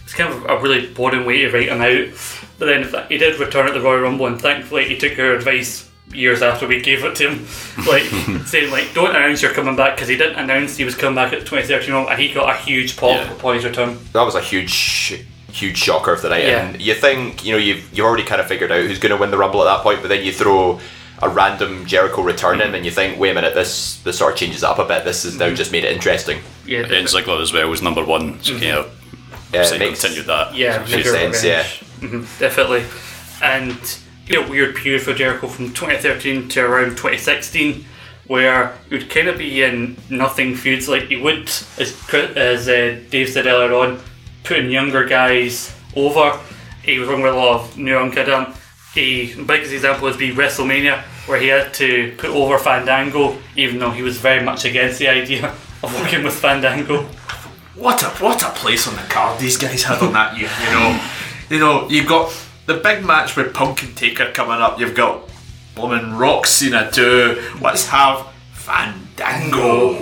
it's 0.04 0.14
kind 0.14 0.34
of 0.34 0.46
a 0.46 0.62
really 0.62 0.88
boring 0.88 1.26
way 1.26 1.40
to 1.40 1.52
write 1.52 1.68
him 1.68 1.82
out. 1.82 2.39
But 2.60 2.66
then 2.66 3.08
he 3.10 3.18
did 3.18 3.40
return 3.40 3.68
at 3.68 3.74
the 3.74 3.82
Royal 3.82 4.02
Rumble, 4.02 4.28
and 4.28 4.40
thankfully 4.40 4.86
he 4.86 4.98
took 4.98 5.18
our 5.18 5.34
advice 5.34 5.90
years 6.14 6.42
after 6.42 6.68
we 6.68 6.82
gave 6.82 7.04
it 7.04 7.16
to 7.16 7.30
him, 7.30 7.48
like 7.88 8.04
saying 8.46 8.72
like, 8.72 8.94
"Don't 8.94 9.16
announce 9.16 9.42
you're 9.42 9.54
coming 9.54 9.76
back," 9.76 9.96
because 9.96 10.10
he 10.10 10.18
didn't 10.18 10.38
announce 10.38 10.78
he 10.78 10.84
was 10.84 10.96
coming 10.96 11.16
back 11.16 11.34
at 11.34 11.40
2013 11.40 11.94
Rumble, 11.94 12.12
and 12.12 12.22
he 12.22 12.34
got 12.34 12.54
a 12.54 12.58
huge 12.62 12.98
pop 12.98 13.12
Yeah. 13.12 13.34
upon 13.34 13.56
his 13.56 13.66
return. 13.66 13.98
That 14.14 14.24
was 14.24 14.36
a 14.36 14.42
huge, 14.42 15.26
huge 15.52 15.78
shocker 15.78 16.14
of 16.14 16.22
the 16.22 16.30
night. 16.30 16.44
Yeah. 16.44 16.68
And 16.68 16.82
you 16.82 16.94
think, 16.94 17.46
you 17.46 17.54
know, 17.54 17.58
you've, 17.58 17.90
you've 17.94 18.06
already 18.06 18.24
kind 18.24 18.42
of 18.42 18.48
figured 18.48 18.72
out 18.72 18.82
who's 18.82 19.00
going 19.00 19.12
to 19.12 19.18
win 19.18 19.32
the 19.32 19.38
Rumble 19.38 19.62
at 19.62 19.78
that 19.78 19.84
point, 19.84 20.02
but 20.02 20.10
then 20.10 20.24
you 20.24 20.34
throw 20.34 20.80
a 21.22 21.30
random 21.30 21.86
Jericho 21.86 22.22
return 22.22 22.62
in 22.62 22.68
mm-hmm. 22.68 22.76
and 22.76 22.86
you 22.86 22.92
think, 22.92 23.20
wait 23.20 23.32
a 23.32 23.34
minute, 23.34 23.54
this, 23.54 24.02
this 24.04 24.18
sort 24.18 24.34
of 24.34 24.40
changes 24.40 24.64
up 24.64 24.80
a 24.80 24.86
bit. 24.86 25.04
This 25.04 25.24
has 25.24 25.38
now 25.38 25.48
mm-hmm. 25.48 25.56
just 25.56 25.72
made 25.72 25.84
it 25.84 25.92
interesting. 25.92 26.40
Yeah, 26.66 26.80
And 26.80 27.08
Ziggler 27.08 27.42
as 27.42 27.52
well 27.52 27.70
was 27.70 27.82
number 27.82 28.06
one, 28.06 28.42
so 28.42 28.54
mm-hmm. 28.54 28.62
kind 28.62 28.78
of 28.78 28.99
Yeah, 29.54 29.64
so 29.64 29.76
it 29.76 29.80
makes- 29.80 30.02
continued 30.02 30.28
that. 30.28 30.56
Yeah, 30.56 30.80
Makes 30.80 30.92
bigger 30.92 31.10
sense, 31.12 31.44
yeah. 31.44 31.58
revenge. 32.02 32.26
Mhm, 32.28 32.40
definitely. 32.40 32.84
And 33.42 33.78
you 34.28 34.42
know, 34.42 34.48
weird 34.50 34.76
period 34.76 35.02
for 35.02 35.14
Jericho 35.14 35.48
from 35.48 35.74
2013 35.74 36.50
to 36.50 36.62
around 36.62 36.92
2016, 36.98 37.86
where 38.28 38.74
he 38.90 38.96
would 38.96 39.10
kind 39.10 39.28
of 39.28 39.38
be 39.40 39.64
in 39.64 39.98
nothing 40.10 40.56
feuds 40.56 40.88
like 40.88 41.08
he 41.08 41.16
would, 41.16 41.50
as 41.80 41.96
as 42.12 42.70
uh, 42.70 43.00
Dave 43.10 43.30
said 43.30 43.48
earlier 43.48 43.74
on, 43.74 44.00
putting 44.44 44.70
younger 44.70 45.04
guys 45.06 45.74
over. 45.96 46.38
He 46.84 47.00
was 47.00 47.08
working 47.10 47.24
with 47.24 47.34
a 47.34 47.38
lot 47.38 47.62
of 47.62 47.78
new 47.78 47.92
young 47.92 48.12
kid. 48.12 48.30
Um, 48.30 48.54
a 48.96 49.34
biggest 49.44 49.72
example 49.72 50.04
would 50.10 50.18
be 50.18 50.32
WrestleMania, 50.32 51.00
where 51.28 51.40
he 51.40 51.48
had 51.48 51.74
to 51.76 52.14
put 52.18 52.30
over 52.32 52.58
Fandango, 52.60 53.38
even 53.56 53.80
though 53.80 53.92
he 53.92 54.02
was 54.04 54.18
very 54.18 54.44
much 54.44 54.66
against 54.66 55.00
the 55.00 55.08
idea 55.22 55.56
of 55.82 55.94
working 56.02 56.24
with 56.24 56.34
Fandango. 56.36 57.08
What 57.80 58.04
a 58.04 58.08
what 58.24 58.44
a 58.44 58.50
place 58.50 58.88
on 58.88 58.96
the 58.96 59.02
card 59.04 59.40
these 59.40 59.58
guys 59.58 59.84
had 59.84 60.00
on 60.00 60.14
that 60.14 60.38
year. 60.38 60.50
You 60.64 60.72
know, 60.72 61.10
you 61.50 61.60
know 61.60 61.90
you've 61.90 62.08
got 62.08 62.32
the 62.66 62.76
big 62.76 63.04
match 63.06 63.36
with 63.36 63.54
Punk 63.54 63.84
and 63.84 63.96
Taker 63.96 64.32
coming 64.32 64.62
up. 64.62 64.80
You've 64.80 64.96
got 64.96 65.22
blooming 65.76 66.14
Rock 66.18 66.46
Cena 66.46 66.92
too. 66.92 67.42
Let's 67.62 67.88
have 67.88 68.28
Fandango, 68.54 69.94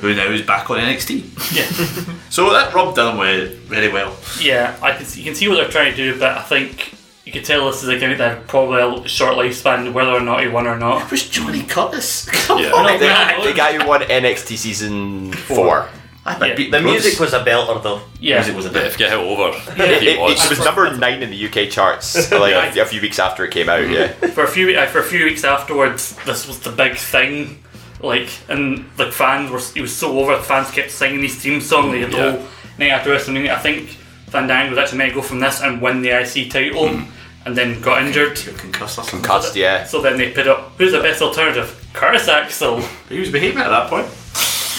who 0.00 0.14
now 0.14 0.26
is 0.30 0.42
back 0.42 0.70
on 0.70 0.78
NXT. 0.78 1.54
Yeah. 1.54 2.14
So 2.30 2.52
that 2.52 2.74
rubbed 2.74 2.96
them 2.96 3.16
with 3.16 3.58
very 3.62 3.88
well. 3.90 4.14
Yeah, 4.38 4.76
I 4.82 4.92
can 4.92 5.06
see, 5.06 5.20
you 5.20 5.24
can 5.24 5.34
see 5.34 5.48
what 5.48 5.54
they're 5.56 5.68
trying 5.70 5.90
to 5.92 5.96
do, 5.96 6.18
but 6.20 6.36
I 6.36 6.42
think 6.42 6.92
you 7.24 7.32
can 7.32 7.42
tell 7.42 7.66
this 7.70 7.82
is 7.82 7.88
a 7.88 7.98
gimmick 7.98 8.18
that 8.18 8.36
had 8.38 8.46
probably 8.46 8.80
a 9.04 9.08
short 9.08 9.34
lifespan, 9.36 9.92
whether 9.94 10.10
or 10.12 10.20
not 10.20 10.42
he 10.42 10.46
won 10.48 10.66
or 10.66 10.78
not. 10.78 11.02
It 11.06 11.10
was 11.10 11.26
Johnny 11.28 11.62
Curtis. 11.64 12.26
Come 12.46 12.58
Yeah. 12.62 12.70
on. 12.72 12.84
No, 12.84 12.98
The, 12.98 13.04
yeah, 13.06 13.44
the 13.44 13.52
guy 13.54 13.78
who 13.78 13.88
won 13.88 14.02
NXT 14.02 14.56
season 14.58 15.32
four. 15.32 15.88
Might 16.38 16.56
beat 16.56 16.70
The 16.70 16.80
Bruce. 16.80 17.02
music 17.04 17.20
was 17.20 17.32
a 17.32 17.44
belter 17.44 17.82
though. 17.82 18.00
Yeah. 18.20 18.36
Music 18.36 18.56
was 18.56 18.66
a 18.66 18.70
I 18.70 18.72
bit. 18.72 18.92
forget 18.92 19.10
how 19.10 19.20
over 19.20 19.48
It, 19.82 20.02
he 20.02 20.08
it- 20.10 20.20
was. 20.20 20.44
it 20.44 20.50
was 20.50 20.64
number 20.64 20.94
nine 20.96 21.22
in 21.22 21.30
the 21.30 21.46
UK 21.48 21.70
charts, 21.70 22.30
like 22.32 22.76
a 22.76 22.84
few 22.86 23.00
weeks 23.00 23.18
after 23.18 23.44
it 23.44 23.50
came 23.52 23.68
out. 23.68 23.88
Yeah, 23.88 24.08
for 24.34 24.44
a 24.44 24.48
few 24.48 24.76
uh, 24.78 24.86
for 24.86 24.98
a 24.98 25.04
few 25.04 25.24
weeks 25.24 25.44
afterwards, 25.44 26.16
this 26.26 26.46
was 26.46 26.60
the 26.60 26.70
big 26.70 26.96
thing. 26.96 27.62
Like 28.00 28.28
and 28.48 28.84
like 28.96 29.12
fans 29.12 29.50
were 29.50 29.58
he 29.74 29.80
was 29.80 29.94
so 29.94 30.18
over. 30.20 30.36
The 30.36 30.42
fans 30.42 30.70
kept 30.70 30.90
singing 30.90 31.20
his 31.22 31.34
theme 31.36 31.60
song. 31.60 31.90
They 31.92 32.00
had 32.00 32.12
the 32.12 32.16
Yeah. 32.16 32.30
whole 32.32 32.42
night 32.78 32.90
after 32.90 33.10
WrestleMania. 33.10 33.50
I 33.54 33.58
think 33.58 33.88
Fandango 34.28 34.70
was 34.70 34.78
actually 34.78 34.98
meant 34.98 35.10
to 35.10 35.14
go 35.16 35.22
from 35.22 35.40
this 35.40 35.60
and 35.62 35.80
win 35.82 36.02
the 36.02 36.10
IC 36.10 36.50
title, 36.50 36.86
and 37.44 37.56
then 37.56 37.80
got 37.80 38.02
injured. 38.02 38.36
Concussed 38.56 38.98
concussed. 39.08 39.56
Yeah, 39.56 39.84
So 39.84 40.00
then 40.00 40.16
they 40.18 40.30
put 40.30 40.46
up 40.46 40.72
who's 40.78 40.92
the 40.92 41.00
best 41.00 41.20
alternative? 41.22 41.74
Curtis 41.92 42.28
Axel. 42.28 42.80
He 43.08 43.18
was 43.18 43.30
behaving 43.32 43.58
at 43.58 43.68
that 43.70 43.88
point. 43.90 44.06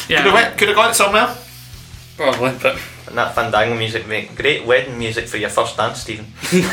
Yeah, 0.10 0.24
Could 0.24 0.26
have 0.26 0.34
went, 0.34 0.58
could 0.58 0.68
have 0.70 0.78
gone 0.78 0.94
somewhere. 0.94 1.36
probably, 2.18 2.52
but 2.62 2.80
And 3.08 3.18
that 3.18 3.36
Fandango 3.36 3.76
music, 3.78 4.08
mate. 4.08 4.36
Great 4.36 4.66
wedding 4.66 4.98
music 4.98 5.28
for 5.28 5.38
your 5.38 5.50
first 5.50 5.78
dance, 5.78 6.02
Stephen. 6.02 6.26
right, 6.54 6.64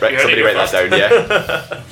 right. 0.00 0.12
You 0.12 0.18
Somebody 0.18 0.42
it 0.42 0.44
write 0.44 0.70
that 0.70 0.90
down. 0.90 0.98
Yeah, 0.98 1.82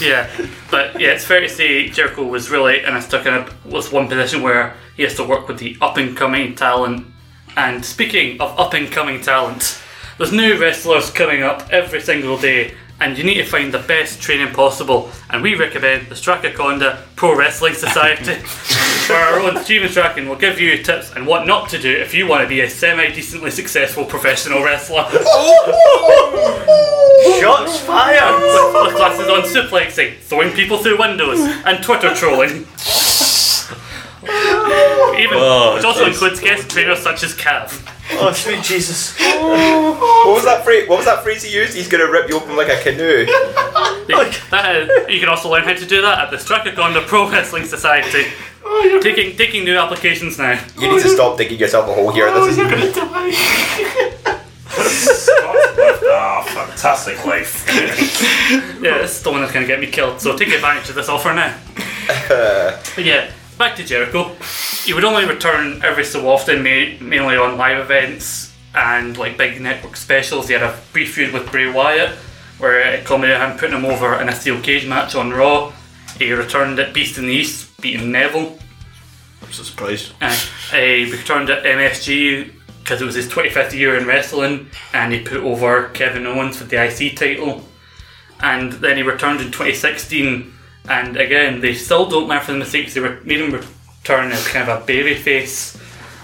yeah, 0.00 0.30
but 0.70 1.00
yeah, 1.00 1.10
it's 1.10 1.24
fair 1.24 1.40
to 1.40 1.48
say 1.48 1.88
Jericho 1.90 2.26
was 2.26 2.50
really 2.50 2.84
in 2.84 2.94
a 2.94 3.02
stuck 3.02 3.26
in 3.26 3.34
a 3.34 3.46
was 3.64 3.90
one 3.92 4.08
position 4.08 4.42
where 4.42 4.74
he 4.96 5.02
has 5.02 5.14
to 5.16 5.24
work 5.24 5.48
with 5.48 5.58
the 5.58 5.76
up 5.80 5.96
and 5.96 6.16
coming 6.16 6.54
talent. 6.54 7.06
And 7.56 7.84
speaking 7.84 8.40
of 8.40 8.58
up 8.58 8.74
and 8.74 8.90
coming 8.90 9.20
talent, 9.20 9.80
there's 10.18 10.32
new 10.32 10.58
wrestlers 10.60 11.10
coming 11.10 11.42
up 11.42 11.68
every 11.70 12.00
single 12.00 12.38
day, 12.38 12.74
and 13.00 13.16
you 13.16 13.24
need 13.24 13.34
to 13.34 13.44
find 13.44 13.72
the 13.72 13.78
best 13.78 14.20
training 14.20 14.52
possible. 14.52 15.10
And 15.30 15.42
we 15.42 15.54
recommend 15.54 16.08
the 16.08 16.14
Strakaconda 16.14 17.00
Pro 17.16 17.34
Wrestling 17.36 17.74
Society, 17.74 18.34
where 19.12 19.24
our 19.24 19.40
own 19.40 19.56
Steven 19.64 19.88
Strachan 19.88 20.28
will 20.28 20.36
give 20.36 20.60
you 20.60 20.82
tips 20.82 21.12
on 21.12 21.24
what 21.24 21.46
not 21.46 21.70
to 21.70 21.78
do 21.78 21.90
if 21.90 22.12
you 22.14 22.26
want 22.26 22.42
to 22.42 22.48
be 22.48 22.60
a 22.60 22.68
semi 22.68 23.08
decently 23.08 23.50
successful 23.50 24.04
professional 24.04 24.62
wrestler. 24.62 25.06
Oh! 25.08 25.76
Shots 27.40 27.80
fired! 27.80 28.40
with, 28.40 28.74
with 28.86 28.96
classes 28.96 29.28
on 29.28 29.42
suplexing, 29.42 30.18
throwing 30.18 30.52
people 30.52 30.78
through 30.78 30.98
windows, 30.98 31.40
and 31.40 31.82
Twitter 31.82 32.14
trolling. 32.14 32.50
Even, 35.20 35.38
oh, 35.38 35.74
which 35.74 35.84
also 35.84 36.06
includes 36.06 36.40
guest 36.40 36.68
trainers 36.70 36.98
such 37.00 37.22
as 37.22 37.34
Cav. 37.34 37.99
Oh, 38.12 38.32
sweet 38.32 38.62
Jesus. 38.62 39.16
what 39.18 40.34
was 40.34 40.44
that 40.44 40.62
phrase? 40.64 40.88
What 40.88 40.96
was 40.98 41.06
that 41.06 41.22
phrase 41.22 41.42
he 41.42 41.54
used? 41.54 41.74
He's 41.74 41.88
gonna 41.88 42.10
rip 42.10 42.28
you 42.28 42.36
open 42.36 42.56
like 42.56 42.68
a 42.68 42.80
canoe. 42.82 43.26
That 44.50 44.76
is, 44.76 45.08
you 45.14 45.20
can 45.20 45.28
also 45.28 45.50
learn 45.50 45.62
how 45.64 45.74
to 45.74 45.86
do 45.86 46.02
that 46.02 46.18
at 46.18 46.30
the 46.30 46.36
Strakaconda 46.36 47.06
Pro 47.06 47.30
Wrestling 47.30 47.64
Society. 47.64 48.24
Oh, 48.64 49.00
taking 49.02 49.36
taking 49.36 49.64
new 49.64 49.76
applications 49.76 50.38
now. 50.38 50.60
You 50.78 50.92
need 50.92 51.02
to 51.02 51.08
stop 51.08 51.38
digging 51.38 51.58
yourself 51.58 51.88
a 51.88 51.94
hole 51.94 52.12
here. 52.12 52.30
This 52.32 52.48
is 52.48 52.56
you're 52.58 52.68
gonna 52.70 52.92
die. 52.92 53.30
Ah, 56.12 56.44
oh, 56.44 56.44
fantastic 56.48 57.24
life. 57.24 57.66
Yeah, 58.80 58.98
this 58.98 59.18
is 59.18 59.22
the 59.22 59.30
one 59.30 59.42
that's 59.42 59.52
going 59.52 59.64
to 59.64 59.70
get 59.70 59.78
me 59.78 59.86
killed, 59.86 60.20
so 60.22 60.36
take 60.36 60.48
advantage 60.48 60.88
of 60.88 60.94
this 60.94 61.08
offer 61.10 61.34
now. 61.34 61.54
But 62.28 63.04
yeah, 63.04 63.30
back 63.60 63.76
to 63.76 63.84
Jericho. 63.84 64.34
He 64.84 64.94
would 64.94 65.04
only 65.04 65.26
return 65.26 65.82
every 65.84 66.02
so 66.04 66.26
often, 66.30 66.62
ma- 66.64 66.96
mainly 66.98 67.36
on 67.36 67.58
live 67.58 67.78
events 67.78 68.56
and 68.74 69.18
like 69.18 69.36
big 69.36 69.60
network 69.60 69.96
specials. 69.96 70.48
He 70.48 70.54
had 70.54 70.62
a 70.62 70.78
brief 70.94 71.14
feud 71.14 71.34
with 71.34 71.50
Bray 71.52 71.70
Wyatt, 71.70 72.12
where 72.56 72.80
it 72.80 73.04
culminated 73.04 73.38
in 73.38 73.50
him 73.50 73.58
putting 73.58 73.76
him 73.76 73.84
over 73.84 74.18
in 74.18 74.30
a 74.30 74.32
steel 74.34 74.58
cage 74.62 74.88
match 74.88 75.14
on 75.14 75.30
Raw. 75.30 75.72
He 76.18 76.32
returned 76.32 76.78
at 76.78 76.94
Beast 76.94 77.18
in 77.18 77.26
the 77.26 77.34
East, 77.34 77.78
beating 77.82 78.10
Neville. 78.10 78.58
I'm 79.42 79.52
so 79.52 79.62
surprised. 79.62 80.14
Uh, 80.22 80.34
he 80.72 81.12
returned 81.12 81.50
at 81.50 81.62
MSG 81.62 82.52
because 82.78 83.02
it 83.02 83.04
was 83.04 83.14
his 83.14 83.28
25th 83.28 83.74
year 83.74 83.98
in 83.98 84.06
wrestling, 84.06 84.70
and 84.94 85.12
he 85.12 85.20
put 85.20 85.42
over 85.42 85.90
Kevin 85.90 86.26
Owens 86.26 86.56
for 86.56 86.64
the 86.64 86.82
IC 86.82 87.14
title. 87.14 87.68
And 88.40 88.72
then 88.72 88.96
he 88.96 89.02
returned 89.02 89.42
in 89.42 89.48
2016, 89.48 90.50
and 90.88 91.16
again, 91.16 91.60
they 91.60 91.74
still 91.74 92.06
don't 92.06 92.28
learn 92.28 92.40
from 92.40 92.54
the 92.54 92.60
mistakes. 92.60 92.94
They 92.94 93.00
were 93.00 93.20
made 93.24 93.40
him 93.40 93.52
return 93.52 94.32
as 94.32 94.46
kind 94.48 94.68
of 94.68 94.82
a 94.82 94.86
baby 94.86 95.14
face, 95.14 95.78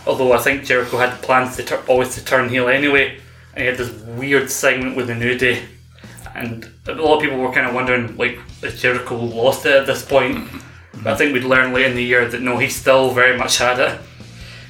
although 0.07 0.33
I 0.33 0.39
think 0.39 0.65
Jericho 0.65 0.99
had 0.99 1.23
plans 1.23 1.57
to 1.57 1.87
always 1.87 2.15
to 2.15 2.25
turn 2.25 2.49
heel 2.49 2.69
anyway, 2.69 3.19
and 3.55 3.63
he 3.63 3.67
had 3.67 3.77
this 3.77 3.91
weird 3.91 4.51
segment 4.51 4.97
with 4.97 5.09
the 5.09 5.15
New 5.15 5.37
Day. 5.39 5.63
And 6.35 6.71
a 6.87 6.93
lot 6.93 7.17
of 7.17 7.23
people 7.23 7.39
were 7.39 7.53
kind 7.53 7.67
of 7.67 7.75
wondering, 7.75 8.17
like, 8.17 8.39
is 8.63 8.81
Jericho 8.81 9.17
lost 9.17 9.65
it 9.65 9.73
at 9.73 9.87
this 9.87 10.05
point? 10.05 10.49
But 11.03 11.15
I 11.15 11.17
think 11.17 11.33
we'd 11.33 11.45
learn 11.45 11.73
late 11.73 11.87
in 11.87 11.95
the 11.95 12.03
year 12.03 12.29
that 12.29 12.43
no, 12.43 12.59
he 12.59 12.69
still 12.69 13.11
very 13.11 13.39
much 13.39 13.59
had 13.59 13.79
it 13.81 14.01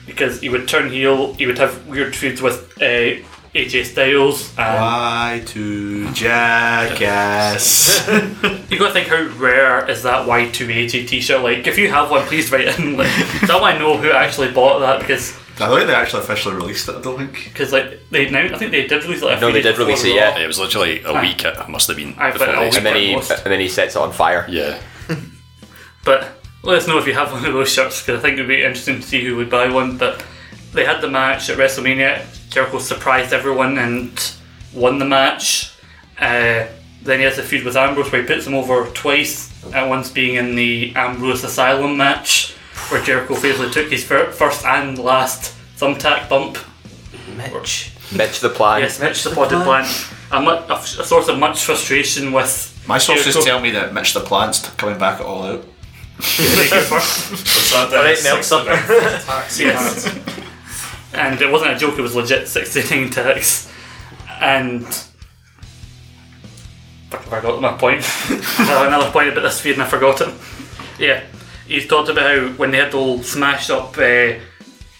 because 0.07 0.41
he 0.41 0.49
would 0.49 0.69
turn 0.69 0.91
heel. 0.91 1.35
He 1.35 1.47
would 1.47 1.59
have 1.59 1.87
weird 1.87 2.15
feuds 2.15 2.41
with 2.41 2.81
uh, 2.81 3.17
AJ 3.57 3.85
Styles. 3.87 4.51
And 4.59 4.81
Why 4.81 5.43
to 5.47 6.11
jackass? 6.13 8.07
you 8.71 8.79
got 8.79 8.89
to 8.89 8.93
think 8.93 9.09
how 9.09 9.23
rare 9.39 9.89
is 9.91 10.03
that 10.03 10.27
Y2AJ 10.27 11.09
T-shirt? 11.09 11.43
Like, 11.43 11.67
if 11.67 11.79
you 11.79 11.89
have 11.89 12.11
one, 12.11 12.27
please 12.27 12.51
write 12.53 12.79
in. 12.79 12.97
Like, 12.97 13.09
that 13.47 13.61
way 13.63 13.73
I 13.73 13.79
know 13.79 13.97
who 13.97 14.11
actually 14.11 14.53
bought 14.53 14.81
that 14.81 15.01
because 15.01 15.37
I 15.59 15.69
don't 15.69 15.77
think 15.79 15.89
they 15.89 15.95
actually 15.95 16.23
officially 16.23 16.55
released 16.55 16.89
it. 16.89 16.97
I 16.97 17.01
don't 17.01 17.17
think. 17.17 17.45
because 17.45 17.73
like 17.73 17.99
they 18.11 18.29
now 18.29 18.41
I 18.45 18.59
think 18.59 18.73
they 18.73 18.87
did 18.87 19.03
release 19.05 19.23
it. 19.23 19.33
a 19.33 19.41
No, 19.41 19.51
they 19.51 19.63
did 19.63 19.79
release 19.79 20.05
it, 20.05 20.15
yeah. 20.15 20.39
It 20.39 20.47
was 20.47 20.59
literally 20.59 21.03
a 21.03 21.19
week. 21.21 21.45
It 21.45 21.69
must 21.69 21.89
have 21.89 21.97
been. 21.97 22.15
Aye, 22.19 22.33
but 22.33 22.39
before 22.41 22.55
a 22.55 22.57
they- 22.59 22.65
week. 22.67 22.77
and 22.77 22.87
then 22.87 22.97
he 22.97 23.15
and 23.15 23.25
then 23.53 23.61
he 23.61 23.69
sets 23.69 23.97
it 23.97 23.99
on 24.03 24.13
fire. 24.13 24.45
Yeah. 24.49 24.79
But 26.05 26.39
let 26.63 26.79
us 26.79 26.87
know 26.87 26.99
if 26.99 27.07
you 27.07 27.15
have 27.15 27.33
one 27.33 27.45
of 27.45 27.53
those 27.53 27.73
shirts 27.73 28.01
because 28.03 28.19
I 28.19 28.23
think 28.23 28.39
it 28.39 28.43
would 28.43 28.49
be 28.49 28.63
interesting 28.63 28.97
to 29.01 29.03
see 29.03 29.25
who 29.25 29.37
would 29.37 29.51
buy 29.51 29.69
one. 29.71 29.97
But 29.97 30.23
they 30.77 30.85
had 30.85 31.01
the 31.01 31.09
match 31.11 31.51
at 31.51 31.59
WrestleMania. 31.59 32.23
Jericho 32.51 32.79
surprised 32.79 33.33
everyone 33.33 33.77
and 33.79 34.33
won 34.73 34.99
the 34.99 35.05
match. 35.05 35.73
Uh, 36.21 36.67
then 37.03 37.19
he 37.19 37.25
has 37.25 37.39
a 37.39 37.43
feud 37.43 37.65
with 37.65 37.77
Ambrose 37.77 38.11
where 38.13 38.23
he 38.23 38.27
puts 38.29 38.47
him 38.47 38.55
over 38.55 38.87
twice. 38.91 39.53
At 39.75 39.89
once 39.89 40.11
being 40.11 40.37
in 40.37 40.55
the 40.55 40.93
Ambrose 40.95 41.43
Asylum 41.43 41.97
match, 41.97 42.53
where 42.89 43.03
Jericho 43.03 43.35
famously 43.35 43.71
took 43.71 43.91
his 43.91 44.05
fir- 44.05 44.31
first 44.31 44.65
and 44.65 44.97
last 44.99 45.55
thumbtack 45.77 46.29
bump. 46.29 46.59
Mitch. 47.37 47.93
Mitch 48.15 48.39
the 48.41 48.49
plan. 48.49 48.81
Yes, 48.83 49.01
Mitch 49.01 49.25
the 49.25 49.31
potted 49.31 49.63
plant. 49.63 49.89
A, 50.31 50.41
mu- 50.41 50.51
a, 50.51 50.75
f- 50.77 50.99
a 51.01 51.05
source 51.05 51.29
of 51.29 51.39
much 51.39 51.65
frustration 51.65 52.33
with. 52.33 52.73
My 52.87 52.99
sources 52.99 53.35
Jericho. 53.35 53.45
tell 53.51 53.61
me 53.61 53.71
that 53.73 53.93
Mitch 53.93 54.15
the 54.15 54.21
Plant's 54.21 54.69
coming 54.77 54.99
back 54.99 55.19
at 55.21 55.27
all 55.27 55.43
out. 55.43 55.65
Take 56.21 56.73
it 56.73 56.85
first. 56.85 57.31
Was 57.33 57.75
Alright, 57.75 58.17
six 58.17 58.25
Nelson. 59.59 60.43
And 61.17 61.41
it 61.41 61.51
wasn't 61.51 61.73
a 61.73 61.79
joke, 61.79 61.99
it 61.99 62.03
was 62.03 62.15
legit 62.15 62.49
69 62.49 63.11
ticks. 63.11 63.73
And. 64.41 64.85
I 67.13 67.17
forgot 67.19 67.61
my 67.61 67.73
point. 67.73 68.05
Another 68.59 69.11
point 69.11 69.29
about 69.29 69.43
this 69.43 69.61
feed 69.61 69.75
and 69.75 69.83
I 69.83 69.87
forgot 69.87 70.21
it. 70.21 70.35
Yeah, 70.99 71.23
he's 71.67 71.87
talked 71.87 72.09
about 72.09 72.31
how 72.31 72.49
when 72.55 72.71
they 72.71 72.79
had 72.79 72.93
the 72.93 72.99
whole 72.99 73.23
smashed 73.23 73.71
up, 73.71 73.97
uh, 73.99 74.35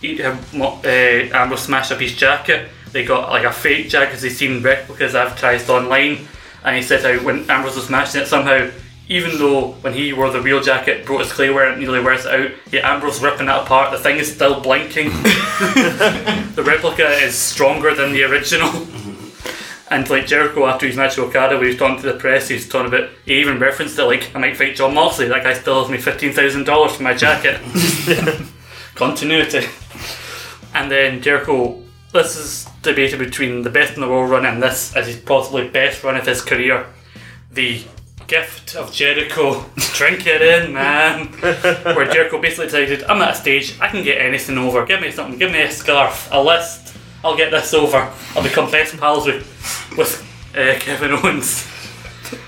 he, 0.01 0.23
uh, 0.23 0.37
Ambrose 0.55 1.63
smashed 1.63 1.93
up 1.93 2.01
his 2.01 2.15
jacket, 2.15 2.69
they 2.93 3.05
got 3.05 3.31
like 3.31 3.45
a 3.45 3.53
fake 3.53 3.89
jacket 3.89 4.23
he's 4.23 4.39
seen 4.39 4.63
replicas 4.63 5.15
advertised 5.15 5.69
online. 5.69 6.27
And 6.65 6.77
he 6.77 6.83
said 6.83 7.03
how 7.03 7.25
when 7.25 7.49
Ambrose 7.51 7.77
was 7.77 7.87
smashing 7.87 8.23
it, 8.23 8.27
somehow, 8.27 8.71
even 9.09 9.39
though 9.39 9.73
when 9.83 9.95
he 9.95 10.13
wore 10.13 10.31
the 10.31 10.41
real 10.41 10.61
jacket, 10.61 11.07
Brodus 11.07 11.31
Clay 11.31 11.51
wear 11.51 11.73
it, 11.73 11.79
nearly 11.79 12.01
wears 12.01 12.27
it 12.27 12.33
out, 12.33 12.51
yet 12.73 12.85
Ambrose 12.85 13.23
ripping 13.23 13.49
it 13.49 13.51
apart, 13.51 13.93
the 13.93 13.99
thing 13.99 14.19
is 14.19 14.35
still 14.35 14.61
blinking. 14.61 15.09
the 15.11 16.65
replica 16.67 17.09
is 17.09 17.37
stronger 17.37 17.95
than 17.95 18.13
the 18.13 18.25
original. 18.25 18.71
And 19.89 20.11
like 20.11 20.27
Jericho 20.27 20.67
after 20.67 20.85
his 20.87 20.97
match 20.97 21.17
with 21.17 21.29
Okada, 21.29 21.55
where 21.55 21.65
he 21.65 21.69
was 21.69 21.79
talking 21.79 22.03
to 22.03 22.13
the 22.13 22.19
press, 22.19 22.49
he's 22.49 22.69
talking 22.69 22.93
about, 22.93 23.09
he 23.25 23.39
even 23.39 23.61
referenced 23.61 23.97
it 23.97 24.05
like, 24.05 24.35
I 24.35 24.41
might 24.41 24.57
fight 24.57 24.75
Jon 24.75 24.95
Moxley, 24.95 25.29
that 25.29 25.45
guy 25.45 25.55
still 25.55 25.75
owes 25.75 25.89
me 25.89 25.97
$15,000 25.97 26.91
for 26.91 27.03
my 27.05 27.15
jacket. 27.15 27.61
Continuity. 28.97 29.65
And 30.75 30.91
then 30.91 31.23
Jericho, 31.23 31.81
this 32.13 32.37
is 32.37 32.69
debated 32.83 33.21
between 33.21 33.63
the 33.63 33.71
best 33.71 33.95
in 33.95 34.01
the 34.01 34.09
world 34.09 34.29
run 34.29 34.45
and 34.45 34.61
this 34.61 34.95
as 34.97 35.07
his 35.07 35.19
possibly 35.19 35.69
best 35.69 36.03
run 36.03 36.17
of 36.17 36.27
his 36.27 36.43
career. 36.43 36.87
The 37.53 37.85
gift 38.27 38.75
of 38.75 38.93
Jericho. 38.93 39.65
Drink 39.95 40.27
it 40.27 40.43
in, 40.43 40.73
man. 40.73 41.27
Where 41.41 42.11
Jericho 42.11 42.41
basically 42.41 42.67
decided, 42.67 43.05
I'm 43.05 43.23
at 43.23 43.33
a 43.33 43.35
stage, 43.35 43.79
I 43.81 43.89
can 43.89 44.03
get 44.03 44.21
anything 44.21 44.59
over. 44.59 44.85
Give 44.85 45.01
me 45.01 45.11
something, 45.11 45.39
give 45.39 45.53
me 45.53 45.63
a 45.63 45.71
scarf, 45.71 46.29
a 46.33 46.43
list. 46.43 46.97
I'll 47.25 47.37
get 47.37 47.51
this 47.51 47.73
over. 47.75 48.13
I'll 48.35 48.43
become 48.43 48.71
best 48.71 48.97
pals 48.99 49.27
with, 49.27 49.47
with 49.97 50.23
uh, 50.55 50.79
Kevin 50.79 51.11
Owens. 51.25 51.67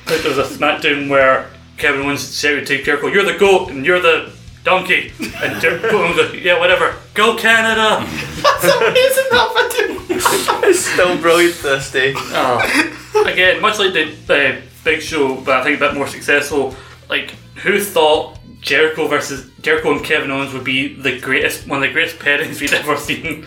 There 0.07 0.23
was 0.29 0.39
a 0.39 0.45
SmackDown 0.45 1.09
where 1.09 1.51
Kevin 1.77 2.03
Owens 2.03 2.39
shouted 2.39 2.67
to 2.67 2.83
Jericho, 2.83 3.09
"You're 3.09 3.25
the 3.25 3.39
goat 3.39 3.71
and 3.71 3.85
you're 3.85 4.01
the 4.01 4.33
donkey," 4.69 5.13
and 5.43 5.61
Jericho 5.61 5.97
Owens 5.97 6.17
was 6.17 6.35
"Yeah, 6.35 6.59
whatever. 6.59 6.97
Go 7.15 7.37
Canada." 7.37 8.05
That's 8.43 8.65
amazing, 8.65 9.25
Alpha 9.33 10.67
It's 10.69 10.85
still 10.85 11.17
brilliant 11.19 11.57
to 11.57 11.63
this 11.63 11.91
day. 11.91 12.13
Oh. 12.17 13.25
Again, 13.27 13.61
much 13.61 13.79
like 13.79 13.93
the 13.93 14.13
uh, 14.29 14.61
Big 14.85 15.01
Show, 15.01 15.37
but 15.41 15.61
I 15.61 15.65
think 15.65 15.77
a 15.79 15.81
bit 15.81 15.95
more 15.95 16.07
successful. 16.07 16.75
Like, 17.09 17.31
who 17.63 17.81
thought 17.81 18.39
Jericho 18.61 19.09
versus 19.09 19.51
Jericho 19.63 19.93
and 19.93 20.05
Kevin 20.05 20.31
Owens 20.31 20.53
would 20.53 20.65
be 20.65 20.95
the 20.95 21.19
greatest, 21.19 21.67
one 21.67 21.83
of 21.83 21.89
the 21.89 21.93
greatest 21.93 22.19
pairings 22.25 22.61
we'd 22.61 22.73
ever 22.73 22.97
seen. 22.97 23.47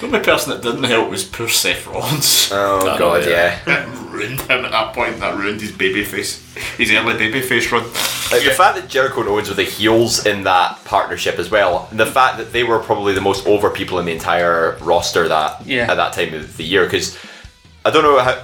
The 0.00 0.06
only 0.06 0.20
person 0.20 0.50
that 0.52 0.62
didn't 0.62 0.84
help 0.84 1.10
was 1.10 1.24
poor 1.24 1.48
Seth 1.48 1.86
Rollins. 1.86 2.50
Oh 2.52 2.84
That- 2.84 2.98
god, 2.98 3.24
yeah. 3.26 3.58
That 3.66 3.86
ruined 4.10 4.40
him 4.40 4.64
at 4.64 4.70
that 4.72 4.94
point. 4.94 5.20
That 5.20 5.36
ruined 5.38 5.60
his 5.60 5.72
babyface, 5.72 6.40
his 6.76 6.90
early 6.92 7.14
babyface 7.14 7.70
run. 7.70 7.84
Like 8.32 8.44
the 8.44 8.54
fact 8.54 8.76
that 8.76 8.88
Jericho 8.88 9.20
and 9.20 9.28
Owens 9.28 9.48
were 9.48 9.54
the 9.54 9.62
heels 9.64 10.24
in 10.26 10.44
that 10.44 10.82
partnership 10.84 11.38
as 11.38 11.50
well, 11.50 11.86
and 11.90 11.98
the 12.00 12.06
fact 12.06 12.38
that 12.38 12.52
they 12.52 12.64
were 12.64 12.78
probably 12.78 13.12
the 13.14 13.20
most 13.20 13.46
over 13.46 13.70
people 13.70 13.98
in 13.98 14.06
the 14.06 14.12
entire 14.12 14.76
roster 14.80 15.28
that 15.28 15.66
Yeah. 15.66 15.90
at 15.90 15.94
that 15.96 16.12
time 16.12 16.32
of 16.34 16.56
the 16.56 16.64
year. 16.64 16.84
Because 16.84 17.18
I 17.84 17.90
don't 17.90 18.02
know 18.02 18.18
how 18.20 18.40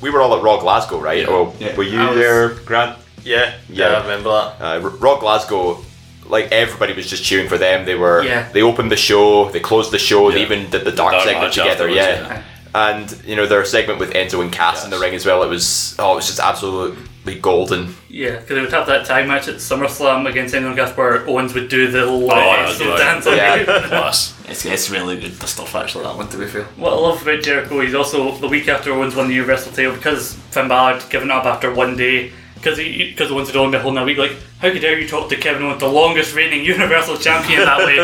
we 0.00 0.10
were 0.10 0.20
all 0.20 0.34
at 0.36 0.42
Raw 0.42 0.58
Glasgow, 0.60 0.98
right? 1.00 1.26
Or 1.28 1.52
Yeah. 1.58 1.76
were 1.76 1.82
you 1.84 1.98
was- 2.00 2.16
there, 2.16 2.48
Grant? 2.66 2.98
Yeah, 3.24 3.54
yeah, 3.68 3.90
Yeah. 3.90 3.96
I 3.98 4.02
remember 4.02 4.30
that. 4.30 4.64
Uh, 4.84 4.88
Raw 5.00 5.16
Glasgow, 5.18 5.84
like 6.28 6.50
everybody 6.52 6.92
was 6.92 7.06
just 7.08 7.24
cheering 7.24 7.48
for 7.48 7.58
them. 7.58 7.84
They 7.84 7.94
were 7.94 8.22
Yeah. 8.24 8.48
they 8.52 8.62
opened 8.62 8.90
the 8.90 8.96
show, 8.96 9.50
they 9.50 9.60
closed 9.60 9.90
the 9.92 9.98
show, 9.98 10.30
they 10.30 10.42
even 10.42 10.70
did 10.70 10.84
the 10.84 10.92
dark, 10.92 11.12
Dark 11.12 11.24
segment 11.24 11.52
together. 11.52 11.88
Yeah. 11.88 12.02
yeah. 12.08 12.42
And 12.76 13.22
you 13.24 13.36
know 13.36 13.46
their 13.46 13.64
segment 13.64 14.00
with 14.00 14.12
Enzo 14.14 14.40
and 14.42 14.50
Cass 14.52 14.84
in 14.84 14.90
the 14.90 14.98
ring 14.98 15.14
as 15.14 15.24
well. 15.24 15.42
It 15.44 15.48
was 15.48 15.94
oh, 15.98 16.12
it 16.12 16.16
was 16.16 16.26
just 16.26 16.40
absolutely 16.40 17.38
golden. 17.40 17.94
Yeah, 18.08 18.32
because 18.32 18.48
they 18.56 18.60
would 18.60 18.72
have 18.72 18.86
that 18.88 19.06
tag 19.06 19.28
match 19.28 19.46
at 19.48 19.56
SummerSlam 19.56 20.28
against 20.28 20.54
anyone 20.54 20.76
else 20.78 20.96
where 20.96 21.24
Owens 21.28 21.54
would 21.54 21.68
do 21.68 21.88
the 21.90 22.06
whole 22.06 22.24
Oh, 22.24 22.34
that 22.34 22.68
was 22.68 22.78
Enzo 22.80 22.90
right. 22.90 22.98
dance. 22.98 23.26
Yeah. 23.26 23.64
Class. 23.88 24.34
It's, 24.48 24.64
it's 24.66 24.90
really 24.90 25.18
good 25.20 25.32
the 25.32 25.46
stuff 25.46 25.74
actually 25.76 26.04
that 26.04 26.16
one 26.16 26.28
to 26.30 26.36
be 26.36 26.46
fair. 26.46 26.64
What 26.76 26.92
I 26.92 26.96
love 26.96 27.22
about 27.22 27.42
Jericho, 27.42 27.80
he's 27.80 27.94
also 27.94 28.32
the 28.38 28.48
week 28.48 28.66
after 28.68 28.92
Owens 28.92 29.14
won 29.14 29.28
the 29.28 29.34
Universal 29.34 29.72
title 29.72 29.94
because 29.94 30.34
Finn 30.50 30.66
Balor 30.68 30.98
had 30.98 31.10
given 31.10 31.30
up 31.30 31.44
after 31.44 31.72
one 31.72 31.96
day. 31.96 32.32
Because 32.64 32.78
he 32.78 33.10
because 33.10 33.30
Owens 33.30 33.48
had 33.48 33.56
only 33.56 33.72
been 33.72 33.82
holding 33.82 34.02
a 34.02 34.04
week, 34.06 34.16
like 34.16 34.32
how 34.58 34.70
dare 34.72 34.98
you 34.98 35.06
talk 35.06 35.28
to 35.28 35.36
Kevin 35.36 35.62
Owens, 35.64 35.80
the 35.80 35.86
longest 35.88 36.34
reigning 36.34 36.64
Universal 36.74 37.18
Champion 37.18 37.60
that 37.60 37.78
way? 37.78 37.98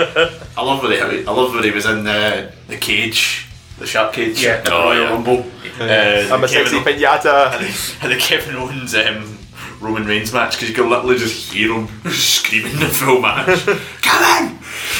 I 0.58 0.62
love 0.62 0.82
when 0.82 0.92
he, 0.92 0.98
I 1.00 1.30
love 1.32 1.54
when 1.54 1.64
he 1.64 1.70
was 1.70 1.86
in 1.86 2.04
the 2.04 2.52
the 2.68 2.76
cage, 2.76 3.46
the 3.78 3.86
shark 3.86 4.12
cage, 4.12 4.42
Yeah. 4.44 4.56
at 4.64 4.68
Oh, 4.70 4.92
yeah. 4.92 5.10
Rumble. 5.10 5.46
Uh, 5.80 6.28
I'm 6.34 6.44
a 6.44 6.46
Kevin 6.46 6.48
sexy 6.48 6.76
O- 6.76 6.84
pinata. 6.84 7.52
and 7.56 7.64
the, 7.64 7.96
and 8.02 8.12
the 8.12 8.16
Kevin 8.18 8.54
Owens 8.56 8.94
um, 8.94 9.38
Roman 9.80 10.04
Reigns 10.06 10.30
match 10.34 10.56
because 10.56 10.68
you 10.68 10.74
can 10.74 10.90
literally 10.90 11.16
just 11.16 11.50
hear 11.50 11.72
him 11.72 11.88
screaming 12.10 12.78
the 12.78 12.88
full 12.88 13.22
match. 13.22 13.64
Come 14.02 14.22
on! 14.22 14.58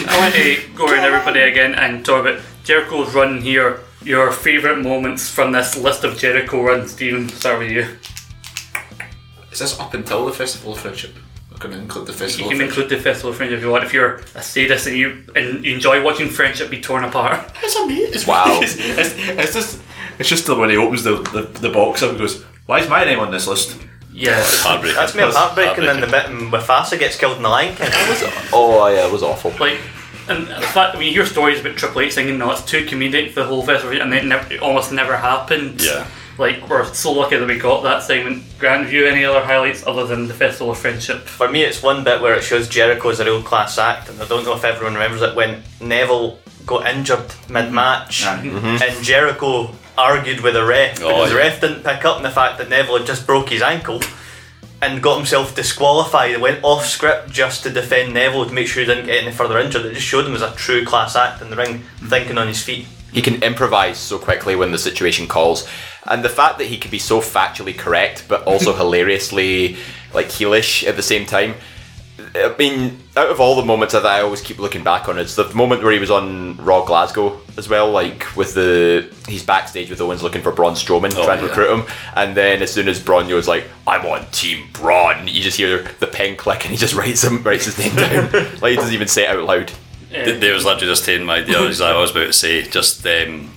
I 0.09 0.19
want 0.19 0.35
to 0.37 0.57
go 0.75 0.87
around 0.87 1.05
everybody 1.05 1.41
again 1.41 1.75
and 1.75 2.03
talk 2.03 2.25
about 2.27 2.41
Jericho's 2.65 3.15
run 3.15 3.43
here. 3.43 3.81
Your 4.03 4.33
favourite 4.33 4.79
moments 4.83 5.29
from 5.29 5.53
this 5.53 5.77
list 5.77 6.03
of 6.05 6.17
Jericho 6.17 6.63
runs, 6.63 6.93
Stephen. 6.93 7.29
Start 7.29 7.59
with 7.59 7.71
you. 7.73 7.87
Is 9.61 9.73
this 9.73 9.81
up 9.81 9.93
until 9.93 10.25
the 10.25 10.33
Festival 10.33 10.73
of 10.73 10.79
Friendship? 10.81 11.15
We're 11.53 11.59
going 11.59 11.75
to 11.75 11.81
include 11.83 12.07
the 12.07 12.15
Festival. 12.15 12.51
You 12.51 12.59
Festival 12.59 12.59
can 12.59 12.69
of 12.69 12.73
Friendship. 12.73 12.85
include 12.85 12.99
the 12.99 13.03
Festival 13.05 13.31
of 13.31 13.37
Friendship 13.37 13.59
if 13.59 13.63
you 13.65 13.71
want. 13.71 13.85
If 13.85 13.93
you're 13.93 14.15
a 14.35 14.43
sadist 14.43 14.87
and 14.87 14.97
you 14.97 15.23
and 15.37 15.63
you 15.63 15.75
enjoy 15.75 16.03
watching 16.03 16.31
friendship 16.31 16.71
be 16.71 16.81
torn 16.81 17.05
apart. 17.05 17.53
It's 17.63 17.77
amazing. 17.77 18.15
It's, 18.15 18.27
Wow. 18.27 18.47
It's, 18.63 18.77
it's, 18.79 19.15
it's 19.19 19.53
just, 19.53 19.83
it's 20.19 20.29
just 20.31 20.47
the 20.47 20.55
when 20.55 20.71
he 20.71 20.79
opens 20.79 21.03
the, 21.05 21.17
the, 21.17 21.43
the 21.61 21.69
box 21.69 22.03
up 22.03 22.09
and 22.11 22.19
goes, 22.19 22.43
Why 22.65 22.79
is 22.81 22.89
my 22.89 23.05
name 23.05 23.19
on 23.19 23.31
this 23.31 23.47
list? 23.47 23.79
Yeah. 24.15 24.41
Heartbreaking. 24.43 24.97
That's 24.97 25.15
more 25.15 25.27
heartbreaking 25.31 25.85
then 25.85 26.01
the 26.01 26.07
bit 26.07 26.25
in 26.31 26.51
Mufasa 26.51 26.99
gets 26.99 27.19
killed 27.19 27.37
in 27.37 27.43
the 27.43 27.51
Lion 27.51 27.77
King. 27.77 27.89
Oh 28.55 28.87
yeah, 28.89 29.07
it 29.07 29.13
was 29.13 29.23
awful. 29.23 29.51
Like, 29.61 29.79
and 30.31 30.47
the 30.47 30.67
fact, 30.69 30.97
I 30.97 30.99
mean, 30.99 31.09
you 31.09 31.13
hear 31.13 31.27
stories 31.27 31.61
about 31.61 31.77
Triple 31.77 32.01
H 32.01 32.15
saying, 32.15 32.39
no, 32.39 32.51
it's 32.53 32.65
too 32.65 32.87
comedic 32.87 33.33
for 33.33 33.41
the 33.41 33.47
whole 33.47 33.63
festival, 33.63 34.01
and 34.01 34.15
it, 34.15 34.25
never, 34.25 34.55
it 34.55 34.61
almost 34.61 34.91
never 34.91 35.19
happened. 35.19 35.83
Yeah. 35.85 36.07
Like, 36.41 36.71
we're 36.71 36.91
so 36.95 37.13
lucky 37.13 37.37
that 37.37 37.47
we 37.47 37.59
got 37.59 37.83
that 37.83 38.03
segment. 38.03 38.45
Grant, 38.59 38.85
have 38.85 38.93
you 38.95 39.07
any 39.07 39.27
other 39.27 39.43
highlights 39.43 39.87
other 39.87 40.07
than 40.07 40.27
the 40.27 40.33
Festival 40.33 40.71
of 40.71 40.79
Friendship? 40.79 41.19
For 41.25 41.51
me, 41.51 41.65
it's 41.65 41.83
one 41.83 42.03
bit 42.03 42.23
where 42.23 42.35
it 42.35 42.43
shows 42.43 42.67
Jericho 42.67 43.11
as 43.11 43.21
a 43.21 43.27
real 43.27 43.43
class 43.43 43.77
act, 43.77 44.09
and 44.09 44.19
I 44.23 44.27
don't 44.27 44.47
know 44.47 44.57
if 44.57 44.65
everyone 44.65 44.95
remembers 44.95 45.21
it 45.21 45.37
when 45.37 45.63
Neville 45.83 46.39
got 46.65 46.87
injured 46.87 47.35
mid 47.51 47.71
match, 47.71 48.25
mm-hmm. 48.25 48.83
and 48.83 49.05
Jericho 49.05 49.75
argued 49.99 50.41
with 50.41 50.55
the 50.55 50.65
ref 50.65 51.03
Oh, 51.03 51.09
because 51.09 51.31
the 51.31 51.37
ref 51.37 51.61
didn't 51.61 51.85
pick 51.85 52.07
up 52.07 52.17
on 52.17 52.23
the 52.23 52.31
fact 52.31 52.57
that 52.57 52.71
Neville 52.71 52.97
had 52.97 53.07
just 53.07 53.27
broke 53.27 53.51
his 53.51 53.61
ankle. 53.61 54.01
And 54.83 55.03
got 55.03 55.19
himself 55.19 55.55
disqualified. 55.55 56.41
Went 56.41 56.65
off 56.65 56.87
script 56.87 57.31
just 57.31 57.65
to 57.65 57.71
defend 57.71 58.15
Neville 58.15 58.47
to 58.47 58.53
make 58.55 58.67
sure 58.67 58.81
he 58.81 58.87
didn't 58.87 59.05
get 59.05 59.23
any 59.23 59.31
further 59.31 59.59
injured. 59.59 59.85
It 59.85 59.93
just 59.93 60.07
showed 60.07 60.25
him 60.25 60.35
as 60.35 60.41
a 60.41 60.55
true 60.55 60.87
class 60.87 61.17
act 61.17 61.43
in 61.43 61.51
the 61.51 61.57
ring, 61.57 61.81
mm-hmm. 61.81 62.07
thinking 62.07 62.39
on 62.39 62.49
his 62.49 62.63
feet. 62.63 62.87
He 63.13 63.23
can 63.23 63.43
improvise 63.43 63.99
so 63.99 64.19
quickly 64.19 64.55
when 64.57 64.73
the 64.73 64.79
situation 64.79 65.27
calls, 65.27 65.69
and 66.07 66.25
the 66.25 66.29
fact 66.29 66.59
that 66.59 66.67
he 66.69 66.79
can 66.79 66.91
be 66.91 66.99
so 66.99 67.21
factually 67.21 67.77
correct 67.77 68.25
but 68.29 68.43
also 68.45 68.73
hilariously 68.77 69.77
like 70.15 70.27
heelish 70.27 70.87
at 70.87 70.97
the 70.97 71.03
same 71.03 71.27
time. 71.27 71.55
I 72.35 72.55
mean, 72.59 72.99
out 73.17 73.29
of 73.31 73.41
all 73.41 73.57
the 73.57 73.65
moments 73.65 73.95
that 73.95 74.05
I 74.05 74.21
always 74.21 74.43
keep 74.43 74.59
looking 74.59 74.85
back 74.85 75.09
on, 75.09 75.19
it's 75.19 75.37
the 75.37 75.53
moment 75.55 75.83
where 75.83 75.91
he 75.91 75.99
was 75.99 76.11
on 76.11 76.57
Raw 76.59 76.85
Glasgow 76.85 77.41
as 77.57 77.67
well, 77.69 77.91
like 77.91 78.37
with 78.37 78.53
the 78.55 79.13
he's 79.27 79.43
backstage 79.43 79.89
with 79.89 80.01
Owens 80.03 80.23
looking 80.23 80.43
for 80.43 80.53
Braun 80.53 80.75
Strowman, 80.75 81.15
Oh, 81.17 81.25
trying 81.25 81.39
to 81.39 81.45
yeah. 81.45 81.49
recruit 81.51 81.73
him, 81.73 81.87
and 82.15 82.37
then 82.37 82.61
as 82.63 82.71
soon 82.73 82.89
as 82.89 83.03
Braun 83.03 83.27
goes 83.27 83.49
like, 83.49 83.65
"I'm 83.87 84.05
on 84.05 84.27
Team 84.33 84.69
Braun," 84.75 85.27
you 85.29 85.43
just 85.43 85.57
hear 85.57 85.83
the 85.99 86.07
pen 86.07 86.37
click, 86.37 86.63
and 86.65 86.71
he 86.71 86.77
just 86.77 86.95
writes 86.99 87.25
him 87.25 87.43
writes 87.43 87.65
his 87.65 87.79
name 87.79 87.97
down, 87.97 88.31
like 88.61 88.71
he 88.73 88.77
doesn't 88.77 88.95
even 88.95 89.09
say 89.09 89.23
it 89.25 89.31
out 89.31 89.45
loud. 89.45 89.73
Th- 90.11 90.41
There 90.41 90.55
was 90.55 90.65
literally 90.65 90.87
just 90.93 91.05
taking 91.05 91.27
my 91.27 91.37
idea 91.37 91.63
exactly 91.65 91.93
what 91.95 91.99
I 91.99 92.01
was 92.01 92.11
about 92.11 92.27
to 92.27 92.33
say. 92.33 92.63
Just 92.63 93.07
um, 93.07 93.53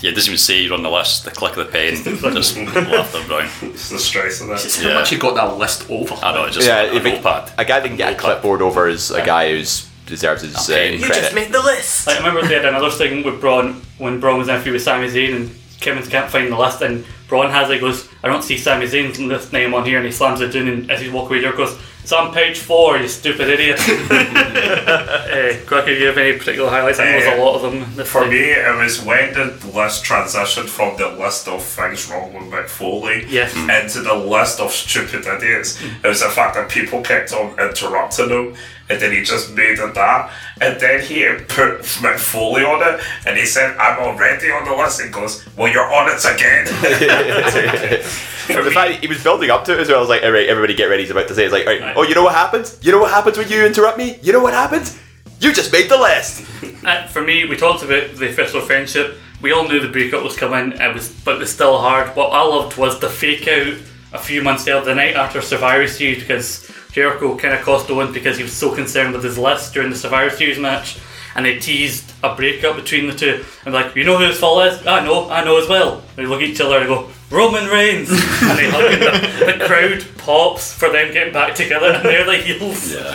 yeah, 0.00 0.10
it 0.10 0.14
doesn't 0.14 0.30
even 0.30 0.38
say 0.38 0.62
you're 0.62 0.74
on 0.74 0.82
the 0.82 0.90
list. 0.90 1.24
The 1.24 1.30
click 1.30 1.56
of 1.56 1.66
the 1.66 1.72
pen, 1.72 1.94
just 2.34 2.56
laughter 2.56 3.22
brown. 3.26 3.48
It's 3.62 3.88
the 3.90 3.98
stress 3.98 4.40
of 4.40 4.50
It's 4.50 4.76
that. 4.76 4.82
how 4.82 4.88
Yeah. 4.90 4.94
much 4.96 5.10
he 5.10 5.16
got 5.16 5.34
that 5.34 5.56
list 5.58 5.90
over. 5.90 6.14
I 6.22 6.32
know, 6.34 6.48
just 6.48 6.66
yeah, 6.66 6.82
a 6.82 6.94
if 6.94 7.04
it- 7.04 7.14
notepad. 7.22 7.52
a 7.58 7.64
guy 7.64 7.80
that 7.80 7.88
can 7.88 7.96
get 7.96 8.12
a 8.12 8.16
clipboard 8.16 8.62
over 8.62 8.88
is 8.88 9.10
a 9.10 9.24
guy 9.24 9.50
who's 9.50 9.88
deserves 10.06 10.42
his 10.42 10.54
uh, 10.56 10.72
Okay. 10.72 10.96
You 10.96 11.04
credit. 11.06 11.34
made 11.34 11.50
the 11.52 11.62
list. 11.62 12.06
Like, 12.06 12.16
I 12.16 12.26
remember 12.26 12.46
they 12.46 12.54
had 12.56 12.66
another 12.66 12.90
thing 12.90 13.22
with 13.24 13.40
Braun 13.40 13.80
when 13.98 14.20
Braun 14.20 14.38
was 14.38 14.48
in 14.48 14.54
a 14.54 14.60
feud 14.60 14.74
with 14.74 14.82
Sami 14.82 15.08
Zayn 15.08 15.34
and 15.34 15.50
Kevin's 15.80 16.08
can't 16.08 16.30
find 16.30 16.52
the 16.52 16.58
list 16.58 16.82
and 16.82 17.04
Braun 17.28 17.50
has 17.50 17.70
it 17.70 17.80
goes, 17.80 18.06
I 18.22 18.28
don't 18.28 18.42
see 18.44 18.58
Sami 18.58 18.84
Zayn's 18.86 19.18
list 19.18 19.52
name 19.54 19.72
on 19.72 19.84
here 19.86 19.96
and 19.96 20.04
he 20.06 20.12
slams 20.12 20.42
it 20.42 20.48
down 20.52 20.68
and 20.68 20.90
as 20.90 21.00
he's 21.00 21.10
walking 21.10 21.36
away 21.36 21.40
there 21.40 21.52
goes, 21.56 21.78
It's 22.04 22.12
on 22.12 22.34
page 22.34 22.58
four, 22.58 22.98
you 22.98 23.08
stupid 23.08 23.48
idiot. 23.48 23.80
uh, 23.80 25.56
Craig, 25.64 25.86
do 25.86 25.94
you 25.94 26.06
have 26.06 26.18
any 26.18 26.36
particular 26.38 26.68
highlights? 26.68 27.00
I 27.00 27.04
know 27.06 27.12
there's 27.12 27.38
a 27.38 27.42
lot 27.42 27.54
of 27.56 27.62
them. 27.62 27.96
This 27.96 28.10
For 28.10 28.20
thing. 28.24 28.30
me, 28.32 28.50
it 28.50 28.76
was 28.76 29.02
when 29.02 29.32
the 29.32 29.46
list 29.74 30.04
transitioned 30.04 30.68
from 30.68 30.98
the 30.98 31.08
list 31.08 31.48
of 31.48 31.62
things 31.64 32.10
wrong 32.10 32.34
with 32.34 32.42
Mick 32.52 32.68
Foley 32.68 33.24
Yes. 33.26 33.54
into 33.56 34.02
the 34.06 34.12
list 34.14 34.60
of 34.60 34.70
stupid 34.70 35.26
idiots. 35.26 35.80
It 35.82 36.06
was 36.06 36.20
the 36.20 36.28
fact 36.28 36.56
that 36.56 36.68
people 36.68 37.00
kept 37.00 37.32
on 37.32 37.58
interrupting 37.58 38.28
him, 38.28 38.54
and 38.88 39.00
then 39.00 39.12
he 39.12 39.22
just 39.22 39.54
made 39.54 39.78
it 39.78 39.94
that. 39.94 40.30
And 40.60 40.80
then 40.80 41.02
he 41.02 41.24
put 41.46 41.80
Mick 42.02 42.18
Foley 42.18 42.64
on 42.64 42.82
it, 42.82 43.00
and 43.26 43.38
he 43.38 43.46
said, 43.46 43.76
I'm 43.78 44.00
already 44.00 44.50
on 44.50 44.64
the 44.64 44.74
list. 44.74 45.00
He 45.00 45.08
goes, 45.08 45.44
Well, 45.56 45.72
you're 45.72 45.92
on 45.92 46.08
it 46.08 46.24
again. 46.24 46.66
the 48.48 48.70
fact 48.70 49.00
he 49.00 49.06
was 49.06 49.22
building 49.22 49.50
up 49.50 49.64
to 49.64 49.72
it 49.72 49.80
as 49.80 49.88
well. 49.88 49.98
I 49.98 50.00
was 50.00 50.08
like, 50.08 50.22
all 50.22 50.32
right, 50.32 50.46
everybody 50.46 50.74
get 50.74 50.86
ready. 50.86 51.02
He's 51.02 51.10
about 51.10 51.28
to 51.28 51.34
say, 51.34 51.44
it's 51.44 51.52
like, 51.52 51.66
all 51.66 51.78
right, 51.78 51.96
oh, 51.96 52.02
you 52.02 52.14
know 52.14 52.22
what 52.22 52.34
happens? 52.34 52.78
You 52.82 52.92
know 52.92 53.00
what 53.00 53.10
happens 53.10 53.38
when 53.38 53.48
you 53.48 53.64
interrupt 53.64 53.98
me? 53.98 54.18
You 54.22 54.32
know 54.32 54.42
what 54.42 54.52
happens? 54.52 54.98
You 55.40 55.52
just 55.52 55.72
made 55.72 55.90
the 55.90 55.98
list. 55.98 56.44
Uh, 56.84 57.06
for 57.06 57.22
me, 57.22 57.46
we 57.46 57.56
talked 57.56 57.82
about 57.82 58.14
the 58.14 58.28
Festival 58.32 58.60
of 58.60 58.66
Friendship. 58.66 59.16
We 59.40 59.52
all 59.52 59.68
knew 59.68 59.80
the 59.80 59.88
breakup 59.88 60.22
was 60.22 60.36
coming. 60.36 60.72
It 60.72 60.94
was, 60.94 61.10
but 61.10 61.36
it 61.36 61.38
was 61.38 61.52
still 61.52 61.78
hard. 61.78 62.14
What 62.16 62.30
I 62.32 62.42
loved 62.42 62.76
was 62.76 63.00
the 63.00 63.08
fake 63.08 63.48
out 63.48 63.76
a 64.12 64.18
few 64.18 64.42
months 64.42 64.66
later, 64.66 64.84
the 64.84 64.94
night 64.94 65.16
after 65.16 65.42
Survivor 65.42 65.86
Series, 65.88 66.20
because 66.20 66.70
Jericho 66.94 67.36
kind 67.36 67.52
of 67.54 67.62
cost 67.62 67.90
Owens 67.90 68.14
because 68.14 68.36
he 68.36 68.42
was 68.44 68.52
so 68.52 68.74
concerned 68.74 69.12
with 69.14 69.24
his 69.24 69.36
list 69.36 69.74
during 69.74 69.90
the 69.90 69.96
Survivor 69.96 70.34
Series 70.34 70.58
match, 70.60 70.98
and 71.34 71.44
they 71.44 71.58
teased 71.58 72.12
a 72.22 72.34
breakup 72.36 72.76
between 72.76 73.08
the 73.08 73.12
two. 73.14 73.44
And 73.64 73.74
like, 73.74 73.96
you 73.96 74.04
know 74.04 74.16
who 74.16 74.24
his 74.26 74.38
fault 74.38 74.64
is? 74.66 74.86
I 74.86 75.04
know, 75.04 75.28
I 75.28 75.42
know 75.44 75.58
as 75.60 75.68
well. 75.68 76.02
They 76.14 76.24
look 76.24 76.40
at 76.40 76.48
each 76.48 76.60
other 76.60 76.78
and 76.78 76.86
go, 76.86 77.10
Roman 77.30 77.66
Reigns, 77.68 78.08
and 78.10 78.58
they 78.58 78.70
hug, 78.70 78.92
and 78.92 79.02
the, 79.02 79.58
the 79.58 79.64
crowd 79.66 80.04
pops 80.18 80.72
for 80.72 80.88
them 80.90 81.12
getting 81.12 81.32
back 81.32 81.56
together, 81.56 81.88
and 81.88 82.04
they're 82.04 82.24
the 82.24 82.36
heels 82.36 82.92
Yeah. 82.94 83.12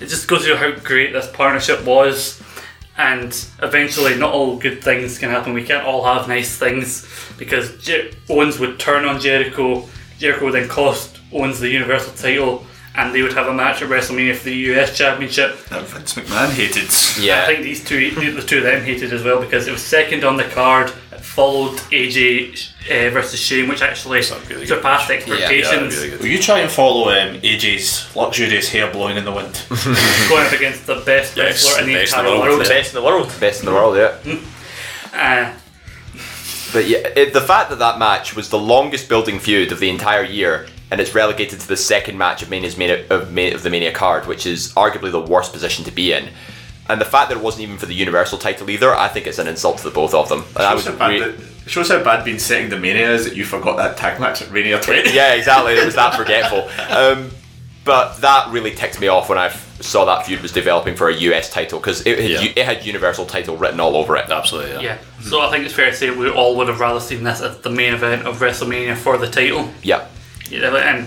it 0.00 0.06
just 0.08 0.26
goes 0.26 0.44
to 0.44 0.56
how 0.56 0.72
great 0.72 1.12
this 1.12 1.30
partnership 1.30 1.84
was. 1.84 2.42
And 2.98 3.26
eventually, 3.62 4.16
not 4.16 4.32
all 4.32 4.56
good 4.56 4.82
things 4.82 5.18
can 5.18 5.28
happen. 5.28 5.52
We 5.52 5.62
can't 5.64 5.86
all 5.86 6.02
have 6.04 6.28
nice 6.28 6.56
things 6.58 7.06
because 7.38 7.76
Jer- 7.76 8.10
Owens 8.30 8.58
would 8.58 8.80
turn 8.80 9.04
on 9.04 9.20
Jericho. 9.20 9.86
Jericho 10.18 10.46
would 10.46 10.54
then 10.54 10.66
cost 10.66 11.18
Owens 11.30 11.60
the 11.60 11.68
Universal 11.68 12.14
title, 12.14 12.64
and 12.96 13.14
they 13.14 13.22
would 13.22 13.34
have 13.34 13.46
a 13.46 13.52
match 13.54 13.82
at 13.82 13.88
WrestleMania 13.88 14.34
for 14.36 14.44
the 14.44 14.54
US 14.72 14.96
Championship. 14.96 15.58
That 15.66 15.82
Vince 15.84 16.14
McMahon 16.14 16.50
hated. 16.50 16.88
Yeah, 17.22 17.42
I 17.42 17.46
think 17.46 17.62
these 17.62 17.84
two, 17.84 18.10
the 18.32 18.42
two 18.42 18.58
of 18.58 18.64
them 18.64 18.82
hated 18.82 19.12
as 19.12 19.22
well 19.22 19.40
because 19.40 19.66
it 19.68 19.72
was 19.72 19.82
second 19.82 20.24
on 20.24 20.36
the 20.36 20.44
card. 20.44 20.92
It 21.12 21.20
followed 21.20 21.76
AJ 21.92 22.72
uh, 22.84 23.10
versus 23.10 23.38
Shane, 23.38 23.68
which 23.68 23.82
actually 23.82 24.22
surpassed 24.22 25.10
expectations. 25.10 26.00
Will 26.20 26.26
you 26.26 26.38
try 26.40 26.60
and 26.60 26.70
follow 26.70 27.10
um, 27.10 27.36
AJ's 27.40 28.14
luxurious 28.16 28.68
hair 28.70 28.90
blowing 28.90 29.16
in 29.16 29.24
the 29.24 29.32
wind? 29.32 29.60
going 30.28 30.46
up 30.46 30.52
against 30.52 30.86
the 30.86 31.02
best 31.04 31.36
Yes, 31.36 31.64
wrestler 31.64 31.80
in 31.82 31.86
the 31.88 31.94
the 31.94 32.00
best 32.00 32.12
in 32.14 32.18
entire 32.20 32.34
the 32.34 32.40
world, 32.40 32.58
world. 32.58 32.68
Best 32.68 32.90
in 32.90 32.94
the 32.94 33.02
world. 33.06 33.40
Best 33.40 33.60
in 33.60 33.66
the 33.66 33.72
world, 33.72 33.96
yeah. 33.96 34.38
Uh, 35.12 35.52
But 36.72 36.88
yeah, 36.88 36.98
it, 37.16 37.32
the 37.32 37.40
fact 37.40 37.70
that 37.70 37.78
that 37.78 37.98
match 37.98 38.34
was 38.36 38.48
the 38.50 38.58
longest 38.58 39.08
building 39.08 39.38
feud 39.38 39.72
of 39.72 39.80
the 39.80 39.88
entire 39.90 40.24
year, 40.24 40.66
and 40.90 41.00
it's 41.00 41.14
relegated 41.14 41.60
to 41.60 41.68
the 41.68 41.76
second 41.76 42.16
match 42.18 42.42
of 42.42 42.50
Mania's 42.50 42.76
Mania, 42.76 43.04
of, 43.10 43.32
Ma- 43.32 43.54
of 43.54 43.62
the 43.62 43.70
Mania 43.70 43.92
card, 43.92 44.26
which 44.26 44.46
is 44.46 44.72
arguably 44.74 45.10
the 45.10 45.20
worst 45.20 45.52
position 45.52 45.84
to 45.84 45.90
be 45.90 46.12
in. 46.12 46.28
And 46.88 47.00
the 47.00 47.04
fact 47.04 47.30
that 47.30 47.38
it 47.38 47.42
wasn't 47.42 47.64
even 47.64 47.78
for 47.78 47.86
the 47.86 47.94
Universal 47.94 48.38
title 48.38 48.70
either, 48.70 48.94
I 48.94 49.08
think 49.08 49.26
it's 49.26 49.38
an 49.38 49.48
insult 49.48 49.78
to 49.78 49.84
the 49.84 49.90
both 49.90 50.14
of 50.14 50.28
them. 50.28 50.44
And 50.54 50.58
I 50.64 50.72
Shows 50.74 50.86
how, 50.86 50.96
bad 50.96 51.10
re- 51.10 51.20
that- 51.20 51.44
shows 51.70 51.88
how 51.88 52.02
bad 52.04 52.24
being 52.24 52.38
setting 52.38 52.68
the 52.70 52.78
Mania 52.78 53.10
is 53.12 53.24
that 53.24 53.34
you 53.34 53.44
forgot 53.44 53.76
that 53.78 53.96
tag 53.96 54.20
match 54.20 54.40
at 54.42 54.52
Mania 54.52 54.80
20. 54.80 55.10
yeah, 55.14 55.34
exactly. 55.34 55.72
It 55.74 55.84
was 55.84 55.96
that 55.96 56.14
forgetful. 56.14 56.68
Um, 56.96 57.30
but 57.84 58.16
that 58.18 58.50
really 58.52 58.72
ticked 58.72 59.00
me 59.00 59.08
off 59.08 59.28
when 59.28 59.38
I 59.38 59.48
saw 59.80 60.04
that 60.06 60.26
feud 60.26 60.40
was 60.42 60.52
developing 60.52 60.94
for 60.96 61.08
a 61.08 61.14
US 61.14 61.50
title 61.50 61.78
because 61.80 62.06
it, 62.06 62.18
had 62.20 62.30
Yeah. 62.30 62.52
it 62.56 62.64
had 62.64 62.86
Universal 62.86 63.26
title 63.26 63.56
written 63.56 63.80
all 63.80 63.96
over 63.96 64.16
it. 64.16 64.28
Absolutely, 64.30 64.72
yeah. 64.72 64.80
Yeah. 64.80 64.98
So 65.22 65.40
I 65.40 65.50
think 65.50 65.64
it's 65.64 65.74
fair 65.74 65.90
to 65.90 65.96
say 65.96 66.10
we 66.10 66.30
all 66.30 66.56
would 66.56 66.68
have 66.68 66.78
rather 66.80 67.00
seen 67.00 67.24
this 67.24 67.40
as 67.40 67.58
the 67.58 67.70
main 67.70 67.94
event 67.94 68.26
of 68.26 68.38
WrestleMania 68.38 68.96
for 68.96 69.18
the 69.18 69.28
title. 69.28 69.68
Yeah. 69.82 70.06
Yeah, 70.50 70.74
and 70.76 71.06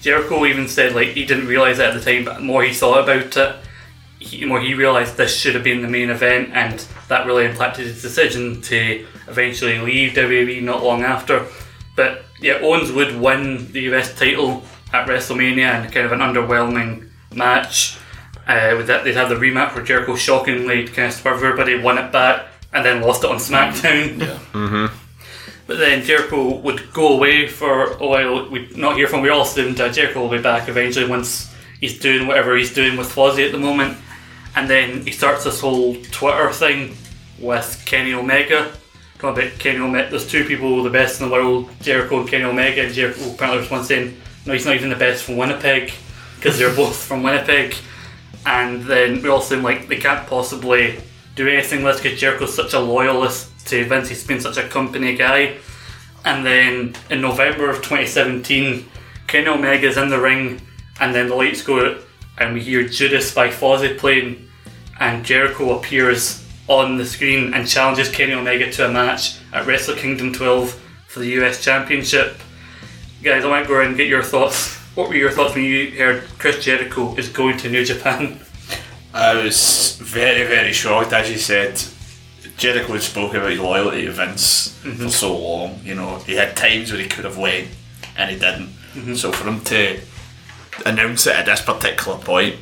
Jericho 0.00 0.44
even 0.44 0.68
said 0.68 0.94
like 0.94 1.08
he 1.08 1.24
didn't 1.24 1.46
realize 1.46 1.78
it 1.78 1.86
at 1.86 1.94
the 1.94 2.00
time, 2.00 2.24
but 2.24 2.36
the 2.36 2.42
more 2.42 2.62
he 2.62 2.72
thought 2.72 3.02
about 3.02 3.36
it, 3.36 3.56
he, 4.18 4.40
the 4.40 4.46
more 4.46 4.60
he 4.60 4.74
realized 4.74 5.16
this 5.16 5.36
should 5.36 5.54
have 5.54 5.64
been 5.64 5.82
the 5.82 5.88
main 5.88 6.10
event, 6.10 6.50
and 6.52 6.84
that 7.08 7.26
really 7.26 7.44
impacted 7.46 7.86
his 7.86 8.02
decision 8.02 8.60
to 8.62 9.06
eventually 9.28 9.78
leave 9.78 10.12
WWE 10.12 10.62
not 10.62 10.82
long 10.82 11.02
after. 11.02 11.46
But 11.96 12.24
yeah, 12.40 12.58
Owens 12.60 12.92
would 12.92 13.18
win 13.20 13.72
the 13.72 13.80
US 13.92 14.16
title 14.18 14.62
at 14.92 15.08
WrestleMania 15.08 15.84
in 15.84 15.90
kind 15.90 16.06
of 16.06 16.12
an 16.12 16.20
underwhelming 16.20 17.08
match. 17.34 17.98
Uh, 18.46 18.74
with 18.76 18.86
that, 18.88 19.04
they'd 19.04 19.14
have 19.14 19.30
the 19.30 19.36
rematch 19.36 19.74
where 19.74 19.84
Jericho 19.84 20.16
shockingly 20.16 20.86
kind 20.86 21.08
of 21.08 21.14
swerved 21.14 21.42
everybody, 21.42 21.78
won 21.80 21.96
it 21.96 22.12
back, 22.12 22.46
and 22.72 22.84
then 22.84 23.00
lost 23.00 23.24
it 23.24 23.30
on 23.30 23.36
SmackDown. 23.36 24.20
Yeah. 24.20 24.38
Mm-hmm. 24.52 25.03
But 25.66 25.78
then 25.78 26.04
Jericho 26.04 26.56
would 26.56 26.92
go 26.92 27.14
away 27.14 27.48
for 27.48 27.92
a 27.92 28.06
while. 28.06 28.50
We'd 28.50 28.76
not 28.76 28.96
hear 28.96 29.06
from. 29.06 29.22
We 29.22 29.30
all 29.30 29.42
assumed 29.42 29.80
uh, 29.80 29.90
Jericho 29.90 30.20
will 30.20 30.36
be 30.36 30.42
back 30.42 30.68
eventually 30.68 31.08
once 31.08 31.52
he's 31.80 31.98
doing 31.98 32.26
whatever 32.26 32.56
he's 32.56 32.74
doing 32.74 32.98
with 32.98 33.14
Fozzy 33.14 33.46
at 33.46 33.52
the 33.52 33.58
moment. 33.58 33.96
And 34.56 34.68
then 34.68 35.04
he 35.04 35.10
starts 35.10 35.44
this 35.44 35.60
whole 35.60 35.94
Twitter 36.10 36.52
thing 36.52 36.96
with 37.38 37.82
Kenny 37.86 38.12
Omega. 38.12 38.72
Talking 39.18 39.42
about 39.42 39.58
Kenny 39.58 39.78
Omega. 39.78 40.10
There's 40.10 40.28
two 40.28 40.44
people 40.44 40.82
the 40.82 40.90
best 40.90 41.20
in 41.20 41.28
the 41.28 41.32
world, 41.32 41.70
Jericho 41.80 42.20
and 42.20 42.28
Kenny 42.28 42.44
Omega. 42.44 42.84
And 42.84 42.94
Jericho 42.94 43.32
apparently 43.32 43.66
was 43.68 43.88
saying, 43.88 44.20
no, 44.44 44.52
he's 44.52 44.66
not 44.66 44.74
even 44.74 44.90
the 44.90 44.96
best 44.96 45.24
from 45.24 45.38
Winnipeg 45.38 45.92
because 46.36 46.58
they're 46.58 46.74
both 46.76 46.96
from 46.96 47.22
Winnipeg. 47.22 47.74
And 48.44 48.82
then 48.82 49.22
we 49.22 49.30
all 49.30 49.40
assume 49.40 49.62
like 49.62 49.88
they 49.88 49.96
can't 49.96 50.28
possibly 50.28 51.00
do 51.34 51.48
anything 51.48 51.82
with 51.82 52.02
because 52.02 52.20
Jericho's 52.20 52.54
such 52.54 52.74
a 52.74 52.78
loyalist 52.78 53.50
to 53.66 53.84
Vince. 53.84 54.08
He's 54.08 54.26
been 54.26 54.40
such 54.40 54.56
a 54.56 54.68
company 54.68 55.16
guy. 55.16 55.56
And 56.24 56.44
then 56.44 56.94
in 57.10 57.20
November 57.20 57.68
of 57.68 57.76
2017, 57.76 58.88
Kenny 59.26 59.46
Omega's 59.46 59.96
in 59.96 60.08
the 60.08 60.20
ring, 60.20 60.60
and 61.00 61.14
then 61.14 61.28
the 61.28 61.34
lights 61.34 61.62
go 61.62 61.86
out, 61.86 61.98
and 62.38 62.54
we 62.54 62.62
hear 62.62 62.86
Judas 62.86 63.34
by 63.34 63.48
Fozzy 63.48 63.98
playing, 63.98 64.48
and 65.00 65.24
Jericho 65.24 65.76
appears 65.78 66.44
on 66.66 66.96
the 66.96 67.04
screen 67.04 67.52
and 67.52 67.68
challenges 67.68 68.10
Kenny 68.10 68.32
Omega 68.32 68.70
to 68.72 68.86
a 68.86 68.90
match 68.90 69.38
at 69.52 69.66
Wrestle 69.66 69.96
Kingdom 69.96 70.32
12 70.32 70.80
for 71.08 71.20
the 71.20 71.28
US 71.42 71.62
Championship. 71.62 72.38
Guys, 73.22 73.44
I 73.44 73.62
to 73.62 73.68
go 73.68 73.80
and 73.80 73.96
get 73.96 74.08
your 74.08 74.22
thoughts. 74.22 74.76
What 74.94 75.08
were 75.08 75.16
your 75.16 75.30
thoughts 75.30 75.54
when 75.54 75.64
you 75.64 75.90
heard 75.98 76.24
Chris 76.38 76.64
Jericho 76.64 77.14
is 77.16 77.28
going 77.28 77.56
to 77.58 77.70
New 77.70 77.84
Japan? 77.84 78.40
I 79.12 79.34
was 79.34 79.96
very, 80.00 80.46
very 80.46 80.72
shocked, 80.72 81.12
as 81.12 81.30
you 81.30 81.38
said. 81.38 81.82
Jericho 82.56 82.92
had 82.92 83.02
spoken 83.02 83.36
about 83.38 83.50
his 83.50 83.60
loyalty 83.60 84.04
to 84.06 84.12
Vince 84.12 84.78
for 84.98 85.08
so 85.08 85.36
long. 85.36 85.80
You 85.84 85.94
know, 85.96 86.18
he 86.18 86.34
had 86.36 86.56
times 86.56 86.92
where 86.92 87.00
he 87.00 87.08
could 87.08 87.24
have 87.24 87.36
went, 87.38 87.68
and 88.16 88.30
he 88.30 88.38
didn't. 88.38 88.70
Mhm. 88.94 89.16
So 89.16 89.32
for 89.32 89.48
him 89.48 89.60
to 89.62 89.98
announce 90.86 91.26
it 91.26 91.34
at 91.36 91.46
this 91.46 91.60
particular 91.60 92.18
point, 92.18 92.56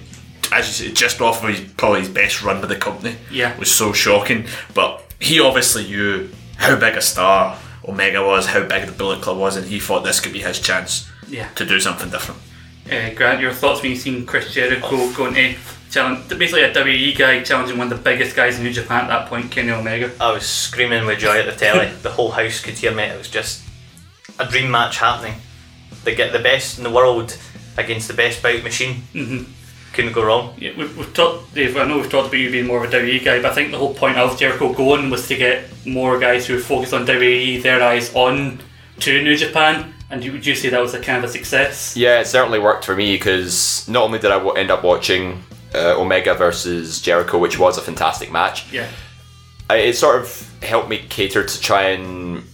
as 0.51 0.67
you 0.81 0.87
said, 0.89 0.97
just 0.97 1.21
off 1.21 1.43
of 1.43 1.51
his, 1.51 1.61
probably 1.77 2.01
his 2.01 2.09
best 2.09 2.43
run 2.43 2.61
with 2.61 2.71
the 2.71 2.77
company, 2.77 3.17
Yeah. 3.31 3.57
was 3.59 3.71
so 3.71 3.93
shocking. 3.93 4.47
But 4.75 5.03
he 5.19 5.41
obviously 5.41 5.85
knew 5.85 6.29
how 6.57 6.77
big 6.77 6.95
a 6.97 7.01
star 7.03 7.59
Omega 7.87 8.25
was, 8.25 8.47
how 8.47 8.61
big 8.61 8.87
the 8.87 8.93
Bullet 8.93 9.21
Club 9.23 9.37
was, 9.39 9.57
and 9.57 9.67
he 9.69 9.81
thought 9.81 10.05
this 10.05 10.21
could 10.21 10.33
be 10.33 10.41
his 10.41 10.59
chance 10.61 11.07
Yeah. 11.29 11.49
to 11.57 11.65
do 11.65 11.81
something 11.81 12.11
different. 12.11 12.41
Uh, 12.91 13.11
Grant, 13.15 13.41
your 13.41 13.53
thoughts 13.53 13.81
when 13.83 13.93
you 13.93 13.97
seen 13.97 14.27
Chris 14.27 14.53
Jericho 14.53 15.09
going 15.11 15.35
to 15.35 15.55
challenge, 15.93 16.29
basically 16.29 16.63
a 16.63 16.73
WWE 16.73 17.17
guy 17.17 17.43
challenging 17.43 17.79
one 17.79 17.93
of 17.93 17.99
the 17.99 18.03
biggest 18.03 18.35
guys 18.35 18.57
in 18.57 18.65
New 18.65 18.73
Japan 18.73 19.05
at 19.05 19.09
that 19.09 19.29
point, 19.29 19.51
Kenny 19.51 19.71
Omega. 19.71 20.11
I 20.19 20.33
was 20.33 20.47
screaming 20.47 21.07
with 21.07 21.19
joy 21.19 21.39
at 21.39 21.47
the 21.47 21.53
telly. 21.53 21.91
the 22.03 22.11
whole 22.11 22.31
house 22.31 22.61
could 22.61 22.75
hear 22.75 22.95
me. 22.95 23.05
It 23.05 23.19
was 23.19 23.29
just 23.29 23.63
a 24.39 24.47
dream 24.47 24.71
match 24.71 24.99
happening. 24.99 25.35
They 26.05 26.15
get 26.15 26.33
the 26.33 26.39
best 26.39 26.79
in 26.79 26.85
the 26.85 26.91
world 26.91 27.37
against 27.77 28.09
the 28.09 28.15
best 28.15 28.43
bout 28.43 28.63
machine. 28.65 29.03
Mm-hmm. 29.13 29.53
Couldn't 29.93 30.13
go 30.13 30.25
wrong. 30.25 30.55
Yeah, 30.57 30.73
we've, 30.77 30.97
we've 30.97 31.13
talked, 31.13 31.55
Dave. 31.55 31.77
I 31.77 31.85
know 31.85 31.99
we've 31.99 32.11
talked 32.11 32.29
about 32.29 32.39
you 32.39 32.51
being 32.51 32.67
more 32.67 32.83
of 32.83 32.93
a 32.93 32.97
WWE 32.97 33.23
guy, 33.23 33.43
but 33.43 33.53
I 33.53 33.55
think 33.55 33.71
the 33.71 33.79
whole 33.79 33.95
point 33.95 34.17
of 34.17 34.39
Jericho 34.39 34.73
going 34.73 35.11
was 35.11 35.29
to 35.29 35.37
get 35.37 35.65
more 35.87 36.19
guys 36.19 36.47
who 36.47 36.59
focus 36.59 36.95
on 36.95 37.05
WWE, 37.05 37.63
their 37.63 37.83
eyes 37.83 38.13
on 38.15 38.59
to 39.01 39.23
New 39.23 39.37
Japan. 39.37 39.93
And 40.09 40.25
you, 40.25 40.33
would 40.33 40.47
you 40.47 40.55
say 40.55 40.71
that 40.71 40.81
was 40.81 40.95
a 40.95 41.01
kind 41.01 41.23
of 41.23 41.29
a 41.29 41.33
success? 41.33 41.95
Yeah, 41.97 42.21
it 42.21 42.27
certainly 42.27 42.59
worked 42.59 42.87
for 42.87 42.97
me 42.97 43.15
because 43.15 43.87
not 43.89 44.05
only 44.05 44.19
did 44.19 44.31
I 44.31 44.47
end 44.57 44.71
up 44.71 44.83
watching 44.83 45.43
uh, 45.75 46.01
Omega 46.01 46.35
versus 46.35 47.01
Jericho, 47.01 47.39
which 47.39 47.59
was 47.59 47.79
a 47.79 47.81
fantastic 47.83 48.31
match, 48.31 48.65
Yeah. 48.73 48.87
I- 49.71 49.77
it 49.77 49.97
sort 49.97 50.17
of 50.21 50.49
helped 50.63 50.89
me 50.89 50.99
cater 51.09 51.45
to 51.45 51.61
try 51.61 51.83
and 51.91 52.45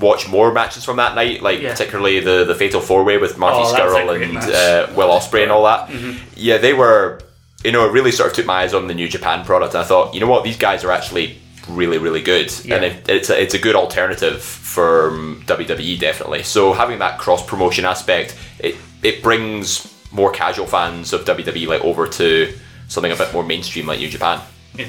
watch 0.00 0.28
more 0.28 0.52
matches 0.52 0.84
from 0.84 0.96
that 0.96 1.14
night, 1.14 1.42
like 1.42 1.60
Yeah. 1.60 1.72
particularly 1.72 2.20
the 2.20 2.44
the 2.44 2.54
Fatal 2.54 2.80
Four 2.80 3.04
Way 3.04 3.18
with 3.18 3.36
Marty 3.36 3.58
Oh, 3.62 3.74
Scurll 3.74 4.22
and 4.22 4.36
uh, 4.38 4.86
Will 4.94 5.08
Ospreay 5.10 5.42
and 5.42 5.52
all 5.52 5.64
that. 5.64 5.88
Mhm. 5.88 6.16
Yeah, 6.36 6.58
they 6.58 6.72
were. 6.72 7.20
You 7.64 7.72
know, 7.72 7.84
it 7.84 7.92
really 7.92 8.10
sort 8.10 8.30
of 8.30 8.34
took 8.34 8.46
my 8.46 8.62
eyes 8.62 8.72
on 8.72 8.86
the 8.86 8.94
New 8.94 9.06
Japan 9.06 9.44
product. 9.44 9.74
And 9.74 9.82
I 9.84 9.86
thought, 9.86 10.14
you 10.14 10.20
know 10.20 10.26
what, 10.28 10.44
these 10.44 10.56
guys 10.56 10.82
are 10.82 10.90
actually 10.90 11.38
really, 11.68 11.98
really 11.98 12.22
good, 12.22 12.50
Yeah. 12.64 12.76
and 12.76 12.84
it, 12.86 13.06
it's 13.06 13.28
a, 13.28 13.38
it's 13.42 13.52
a 13.52 13.58
good 13.58 13.76
alternative 13.76 14.40
for 14.42 15.08
um, 15.10 15.42
WWE, 15.46 15.98
definitely. 16.00 16.42
So 16.42 16.72
having 16.72 17.00
that 17.00 17.18
cross 17.18 17.44
promotion 17.44 17.84
aspect, 17.84 18.34
it 18.60 18.76
it 19.02 19.22
brings 19.22 19.86
more 20.12 20.30
casual 20.30 20.66
fans 20.66 21.12
of 21.12 21.24
WWE 21.24 21.66
like 21.68 21.82
over 21.82 22.06
to 22.08 22.52
something 22.88 23.12
a 23.12 23.16
bit 23.16 23.32
more 23.32 23.44
mainstream 23.44 23.86
like 23.86 23.98
New 24.00 24.08
Japan. 24.08 24.40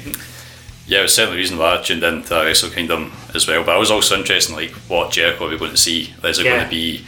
Yeah, 0.84 0.98
it 0.98 1.02
was 1.02 1.14
certainly 1.14 1.36
the 1.36 1.42
reason 1.42 1.58
why 1.58 1.78
I 1.78 1.80
tuned 1.80 2.02
into 2.02 2.34
Wrestle 2.34 2.68
Kingdom 2.68 3.12
as 3.34 3.46
well. 3.46 3.62
But 3.62 3.76
I 3.76 3.78
was 3.78 3.90
also 3.90 4.16
interested 4.18 4.50
in 4.52 4.56
like 4.58 4.72
what 4.90 5.12
Jericho 5.12 5.46
are 5.46 5.50
we 5.50 5.56
going 5.56 5.70
to 5.70 5.76
see? 5.76 6.12
Is 6.24 6.40
it 6.40 6.44
Yeah. 6.44 6.56
going 6.56 6.64
to 6.64 6.70
be 6.70 7.04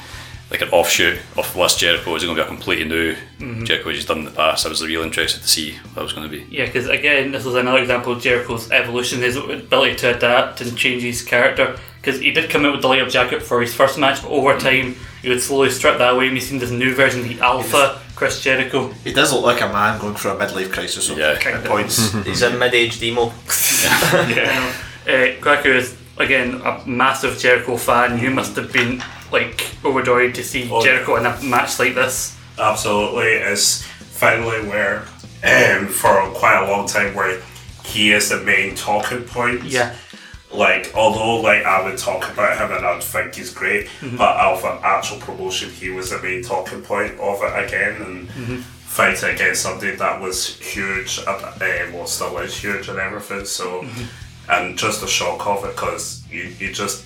like 0.49 0.61
an 0.63 0.69
offshoot 0.69 1.19
of 1.37 1.57
last 1.57 1.81
Jericho? 1.81 2.15
Is 2.15 2.23
it 2.23 2.27
going 2.27 2.37
to 2.37 2.43
be 2.45 2.47
a 2.47 2.49
completely 2.49 2.85
new 2.85 3.17
Mhm. 3.41 3.67
Jericho 3.67 3.91
he's 3.91 4.05
done 4.07 4.19
in 4.19 4.25
the 4.27 4.31
past? 4.31 4.65
I 4.65 4.69
was 4.69 4.81
real 4.87 5.03
interested 5.03 5.43
to 5.43 5.49
see 5.49 5.73
what 5.83 5.95
that 5.97 6.03
was 6.05 6.13
going 6.13 6.31
to 6.31 6.35
be. 6.35 6.47
Yeah, 6.49 6.67
because 6.67 6.89
again, 6.89 7.33
this 7.33 7.45
was 7.45 7.57
another 7.57 7.79
example 7.81 8.13
of 8.13 8.23
Jericho's 8.23 8.71
evolution, 8.71 9.21
his 9.23 9.35
ability 9.37 9.97
to 9.97 10.17
adapt 10.17 10.61
and 10.61 10.79
change 10.79 11.03
his 11.03 11.21
character. 11.23 11.77
Because 12.01 12.21
he 12.21 12.31
did 12.31 12.51
come 12.51 12.65
out 12.65 12.73
with 12.73 12.83
the 12.83 12.89
light 12.89 13.03
up 13.03 13.09
jacket 13.09 13.43
for 13.43 13.61
his 13.61 13.75
first 13.75 13.99
match, 13.99 14.23
but 14.23 14.29
over 14.31 14.57
time 14.57 14.95
he 15.21 15.29
would 15.31 15.43
slowly 15.43 15.71
strip 15.71 15.99
that 15.99 16.13
away, 16.13 16.27
and 16.27 16.35
we've 16.35 16.43
seen 16.45 16.59
this 16.61 16.71
new 16.71 16.95
version, 16.95 17.27
the 17.27 17.41
Alpha 17.41 17.99
Chris 18.15 18.41
Jericho. 18.41 18.89
He 19.05 19.13
does 19.13 19.33
look 19.33 19.45
like 19.45 19.61
a 19.61 19.69
man 19.73 20.01
going 20.01 20.15
through 20.15 20.33
a 20.33 20.37
midlife 20.37 20.73
crisis 20.73 21.11
at 21.11 21.41
Kind 21.41 21.57
of. 21.57 21.65
points. 21.65 22.13
He's 22.25 22.43
a 22.43 22.51
mid-aged 22.57 23.03
emo. 23.03 23.27
yeah. 24.29 24.73
Uh, 25.07 25.35
Kwaku 25.43 25.67
is 25.75 25.97
again 26.17 26.61
a 26.65 26.83
massive 26.87 27.39
Jericho 27.39 27.77
fan. 27.77 28.19
You 28.23 28.31
must 28.31 28.55
have 28.57 28.73
been 28.73 29.03
like 29.33 29.71
overjoyed 29.85 30.35
to 30.37 30.45
see 30.45 30.69
Oh, 30.71 30.83
Jericho 30.83 31.17
in 31.17 31.27
a 31.27 31.41
match 31.43 31.79
like 31.79 31.95
this. 31.95 32.39
Absolutely, 32.59 33.33
it's 33.33 33.83
finally 33.83 34.67
where, 34.69 35.01
um, 35.43 35.89
for 35.89 36.15
quite 36.31 36.65
a 36.65 36.71
long 36.71 36.87
time, 36.87 37.15
where 37.15 37.43
he 37.85 38.13
is 38.13 38.29
the 38.29 38.39
main 38.39 38.75
talking 38.77 39.25
point. 39.25 39.65
Yeah. 39.65 39.95
Like, 40.55 40.93
although 40.95 41.41
like 41.41 41.65
I 41.65 41.83
would 41.85 41.99
talk 41.99 42.31
about 42.33 42.57
him 42.59 42.71
and 42.77 42.87
I'd 42.87 43.03
think 43.03 43.35
he's 43.35 43.51
great, 43.53 43.89
Mhm. 44.01 44.17
but 44.17 44.37
of 44.37 44.65
actual 44.85 45.19
promotion, 45.19 45.71
he 45.71 45.91
was 45.91 46.11
the 46.11 46.19
main 46.21 46.43
talking 46.43 46.81
point 46.83 47.19
of 47.19 47.43
it 47.43 47.65
again, 47.67 47.97
and 48.03 48.29
Mhm. 48.29 48.63
fighting 48.87 49.31
against 49.31 49.63
somebody 49.63 49.97
that 49.97 50.21
was 50.21 50.57
huge, 50.61 51.19
and 51.19 51.27
uh, 51.29 51.93
well, 51.93 52.07
still 52.07 52.39
is 52.39 52.57
huge 52.57 52.89
and 52.89 52.99
everything. 52.99 53.45
So, 53.45 53.83
Mhm. 53.83 54.07
and 54.49 54.79
just 54.79 55.01
the 55.01 55.09
shock 55.09 55.45
of 55.47 55.65
it, 55.65 55.75
because 55.75 56.23
you, 56.31 56.53
you 56.61 56.73
just 56.73 57.03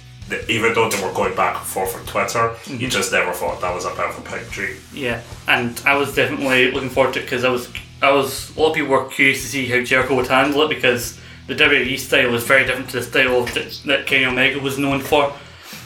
even 0.46 0.74
though 0.74 0.90
they 0.90 1.02
were 1.02 1.10
going 1.12 1.34
back 1.34 1.56
and 1.56 1.66
forth 1.66 1.96
on 1.96 2.04
Twitter, 2.04 2.54
you 2.66 2.86
Mhm. 2.86 2.90
just 2.90 3.10
never 3.12 3.32
thought 3.32 3.62
that 3.62 3.74
was 3.74 3.86
a 3.86 3.90
bit 3.90 4.00
of 4.10 4.18
a 4.18 4.20
pipe 4.20 4.50
dream. 4.50 4.76
Yeah, 4.92 5.20
and 5.46 5.80
I 5.86 5.96
was 5.96 6.14
definitely 6.14 6.70
looking 6.70 6.90
forward 6.90 7.14
to 7.14 7.20
it 7.20 7.22
because 7.22 7.44
I 7.44 7.48
was, 7.48 7.68
I 8.02 8.10
was, 8.10 8.50
a 8.54 8.60
lot 8.60 8.68
of 8.68 8.74
people 8.74 8.90
were 8.90 9.06
curious 9.08 9.40
to 9.40 9.48
see 9.48 9.66
how 9.66 9.80
Jericho 9.80 10.16
would 10.16 10.26
handle 10.26 10.62
it 10.64 10.68
because 10.68 11.14
the 11.48 11.54
WWE 11.54 11.98
style 11.98 12.30
was 12.30 12.44
very 12.44 12.64
different 12.64 12.90
to 12.90 12.98
the 12.98 13.02
style 13.02 13.44
that, 13.46 13.80
that 13.86 14.06
Kenny 14.06 14.26
Omega 14.26 14.60
was 14.60 14.78
known 14.78 15.00
for, 15.00 15.32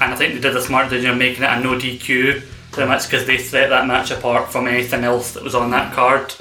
and 0.00 0.12
I 0.12 0.16
think 0.16 0.34
they 0.34 0.40
did 0.40 0.56
a 0.56 0.60
smart 0.60 0.90
decision 0.90 1.12
of 1.12 1.16
making 1.16 1.44
it 1.44 1.50
a 1.50 1.60
no 1.60 1.78
DQ 1.78 2.42
pretty 2.72 2.88
much 2.88 3.06
because 3.06 3.26
they 3.26 3.38
set 3.38 3.70
that 3.70 3.86
match 3.86 4.10
apart 4.10 4.50
from 4.50 4.66
anything 4.66 5.04
else 5.04 5.32
that 5.34 5.42
was 5.42 5.54
on 5.54 5.70
that 5.70 5.94
card, 5.94 6.34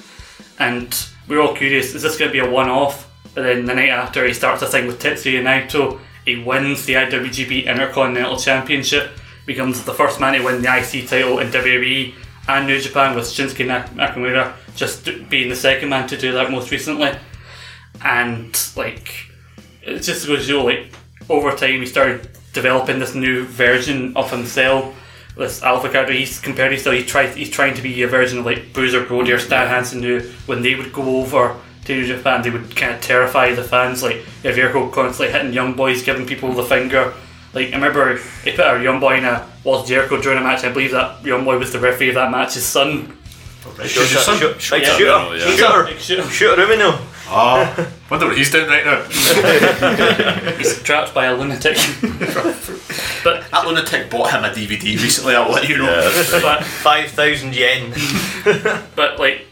and 0.59 1.07
we 1.27 1.37
were 1.37 1.43
all 1.43 1.55
curious: 1.55 1.93
is 1.93 2.01
this 2.01 2.17
going 2.17 2.29
to 2.29 2.33
be 2.33 2.39
a 2.39 2.49
one-off? 2.49 3.07
But 3.35 3.43
then 3.43 3.65
the 3.65 3.75
night 3.75 3.89
after, 3.89 4.25
he 4.25 4.33
starts 4.33 4.61
a 4.61 4.67
thing 4.67 4.87
with 4.87 5.01
Tetsuya 5.01 5.41
Naito. 5.41 5.99
He 6.25 6.43
wins 6.43 6.85
the 6.85 6.95
IWGP 6.95 7.65
Intercontinental 7.65 8.37
Championship. 8.37 9.11
becomes 9.45 9.83
the 9.83 9.93
first 9.93 10.19
man 10.19 10.33
to 10.33 10.43
win 10.43 10.61
the 10.61 10.77
IC 10.77 11.07
title 11.07 11.39
in 11.39 11.49
WWE 11.49 12.13
and 12.47 12.67
New 12.67 12.79
Japan, 12.79 13.15
with 13.15 13.25
Shinsuke 13.25 13.65
Nak- 13.65 13.91
Nakamura 13.91 14.53
just 14.75 15.05
being 15.29 15.49
the 15.49 15.55
second 15.55 15.89
man 15.89 16.07
to 16.07 16.17
do 16.17 16.31
that 16.33 16.51
most 16.51 16.71
recently. 16.71 17.11
And 18.03 18.57
like, 18.75 19.27
it 19.83 19.99
just 19.99 20.27
goes 20.27 20.39
to 20.39 20.45
show 20.53 20.63
like 20.65 20.91
over 21.29 21.51
time 21.55 21.79
he 21.81 21.85
started 21.85 22.29
developing 22.53 22.99
this 22.99 23.15
new 23.15 23.43
version 23.45 24.15
of 24.15 24.31
himself. 24.31 24.95
This 25.37 25.63
alpha 25.63 25.89
character, 25.89 26.13
he's 26.13 26.39
compared 26.39 26.71
himself. 26.73 26.95
He 26.95 27.03
tried. 27.05 27.35
He's 27.35 27.49
trying 27.49 27.73
to 27.75 27.81
be 27.81 28.01
a 28.03 28.07
version 28.07 28.39
of 28.39 28.45
like 28.45 28.73
Bruiser 28.73 29.05
Brody 29.05 29.31
or 29.31 29.39
Stan 29.39 29.67
Hansen, 29.67 30.03
who 30.03 30.19
when 30.45 30.61
they 30.61 30.75
would 30.75 30.91
go 30.91 31.21
over 31.21 31.55
to 31.85 31.95
New 31.95 32.05
Japan, 32.05 32.41
they 32.43 32.49
would 32.49 32.75
kind 32.75 32.93
of 32.93 33.01
terrify 33.01 33.53
the 33.53 33.63
fans. 33.63 34.03
Like 34.03 34.17
if 34.43 34.55
Jericho 34.55 34.89
constantly 34.89 35.31
hitting 35.31 35.53
young 35.53 35.73
boys, 35.73 36.03
giving 36.03 36.25
people 36.25 36.51
the 36.51 36.63
finger. 36.63 37.13
Like 37.53 37.69
I 37.69 37.75
remember 37.75 38.17
he 38.43 38.51
put 38.51 38.59
a 38.65 38.83
young 38.83 38.99
boy 38.99 39.17
in 39.17 39.25
a 39.25 39.47
was 39.63 39.87
Jericho 39.87 40.21
during 40.21 40.37
a 40.37 40.41
match. 40.41 40.63
I 40.65 40.71
believe 40.71 40.91
that 40.91 41.23
young 41.23 41.45
boy 41.45 41.57
was 41.57 41.71
the 41.71 41.79
referee 41.79 42.09
of 42.09 42.15
that 42.15 42.29
match's 42.31 42.65
son. 42.65 43.17
Shoot, 43.85 43.87
shoot, 43.87 44.07
shoot, 44.07 44.61
shoot, 44.61 44.81
Yeah. 44.81 44.97
shooter, 44.97 45.37
Yeah. 45.37 45.55
shooter, 45.55 45.83
Big 45.85 45.99
shooter. 45.99 46.23
shooter, 46.29 46.61
Umino. 47.31 47.37
Oh, 47.37 47.73
ah. 47.77 47.91
wonder 48.09 48.27
what 48.27 48.37
he's 48.37 48.51
doing 48.51 48.67
right 48.67 48.85
now. 48.85 49.03
He's 50.57 50.81
trapped 50.83 51.13
by 51.13 51.25
a 51.25 51.35
lunatic. 51.35 51.75
but 53.23 53.49
that 53.51 53.63
lunatic 53.65 54.09
bought 54.09 54.31
him 54.31 54.43
a 54.43 54.49
DVD 54.49 55.01
recently. 55.01 55.35
I'll 55.35 55.51
let 55.51 55.69
you 55.69 55.77
know. 55.77 56.11
but 56.41 56.63
five 56.63 57.09
thousand 57.11 57.55
yen. 57.55 57.93
but 58.95 59.17
like 59.17 59.47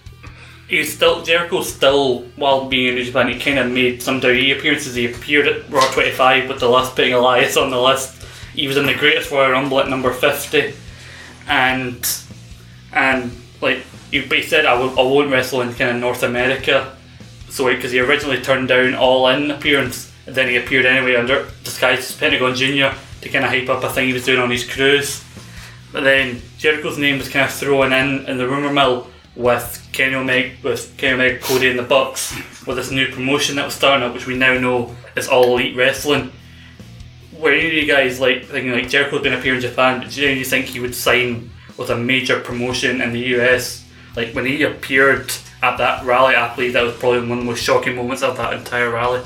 he's 0.68 0.94
still 0.94 1.24
Jericho 1.24 1.62
still 1.64 2.24
while 2.36 2.68
being 2.68 2.90
in 2.90 2.96
New 2.96 3.06
Japan 3.06 3.30
he 3.30 3.40
kind 3.40 3.60
of 3.60 3.72
made 3.72 4.02
some 4.02 4.20
WWE 4.20 4.58
appearances. 4.58 4.96
He 4.96 5.12
appeared 5.12 5.48
at 5.48 5.70
Raw 5.70 5.90
25 5.92 6.50
with 6.50 6.60
the 6.60 6.70
last 6.70 6.96
putting 6.96 7.14
Elias 7.14 7.58
on 7.58 7.72
the 7.72 7.82
list. 7.82 8.24
He 8.54 8.68
was 8.68 8.78
in 8.78 8.86
the 8.86 8.94
Greatest 8.94 9.32
Royal 9.32 9.52
Rumble 9.52 9.80
at 9.80 9.88
number 9.88 10.12
50, 10.12 10.74
and 11.48 12.24
and 12.92 13.32
like 13.62 13.80
he, 14.12 14.22
but 14.22 14.40
he 14.40 14.44
said 14.44 14.66
I 14.66 14.78
will, 14.78 14.92
I 15.00 15.04
won't 15.04 15.32
wrestle 15.32 15.62
in 15.62 15.74
kind 15.74 15.92
of 15.92 15.98
North 15.98 16.24
America. 16.24 16.98
So 17.50 17.66
because 17.66 17.92
he 17.92 18.00
originally 18.00 18.42
turned 18.42 18.68
down 18.68 18.96
All 18.96 19.28
In 19.28 19.52
appearance, 19.52 20.12
and 20.26 20.36
then 20.36 20.48
he 20.48 20.58
appeared 20.58 20.86
anyway 20.86 21.16
under 21.16 21.50
disguised 21.64 22.02
as 22.02 22.16
Pentagon 22.16 22.56
Junior 22.56 22.94
to 23.22 23.30
kind 23.30 23.44
of 23.44 23.52
hype 23.52 23.70
up 23.70 23.84
a 23.84 23.90
thing 23.90 24.08
he 24.08 24.14
was 24.14 24.26
doing 24.26 24.40
on 24.40 24.52
his 24.52 24.70
cruise. 24.70 25.24
But 25.92 26.04
then 26.04 26.42
Jericho's 26.58 26.98
name 26.98 27.18
was 27.18 27.30
kind 27.30 27.46
of 27.46 27.54
thrown 27.54 27.92
in 27.94 28.26
in 28.28 28.38
the 28.38 28.48
rumor 28.48 28.72
mill 28.72 29.08
with 29.36 29.88
Kenny 29.92 30.16
Omega, 30.16 30.56
with 30.64 30.96
Kenny 30.98 31.14
Omega, 31.14 31.40
Cody, 31.40 31.70
and 31.70 31.80
the 31.80 31.84
Bucks 31.84 32.36
with 32.68 32.78
this 32.78 32.92
new 32.92 33.12
promotion 33.12 33.56
that 33.56 33.66
was 33.66 33.74
starting 33.74 34.08
up, 34.08 34.14
which 34.14 34.28
we 34.28 34.38
now 34.38 34.58
know 34.60 34.96
is 35.16 35.28
All 35.28 35.58
Elite 35.58 35.76
Wrestling. 35.76 36.32
Were 37.34 37.52
any 37.52 37.68
of 37.68 37.74
you 37.74 37.86
guys 37.86 38.20
like 38.20 38.46
thinking 38.46 38.74
like 38.74 38.90
Jericho's 38.90 39.24
been 39.24 39.34
up 39.34 39.44
here 39.44 39.56
in 39.56 39.62
Japan, 39.62 40.02
but 40.02 40.12
do 40.12 40.22
you 40.22 40.46
think 40.46 40.66
he 40.66 40.80
would 40.80 40.94
sign 40.94 41.50
with 41.78 41.90
a 41.90 41.96
major 41.96 42.40
promotion 42.40 43.02
in 43.02 43.14
the 43.14 43.20
US? 43.38 43.86
Like 44.16 44.34
when 44.34 44.46
he 44.46 44.62
appeared 44.64 45.32
at 45.62 45.78
that 45.78 46.06
rally, 46.06 46.36
I 46.36 46.54
believe 46.56 46.74
that 46.74 46.84
was 46.84 46.96
probably 46.98 47.22
one 47.22 47.32
of 47.34 47.38
the 47.40 47.44
most 47.52 47.64
shocking 47.64 47.96
moments 47.96 48.24
of 48.24 48.38
that 48.38 48.54
entire 48.54 48.90
rally. 48.92 49.22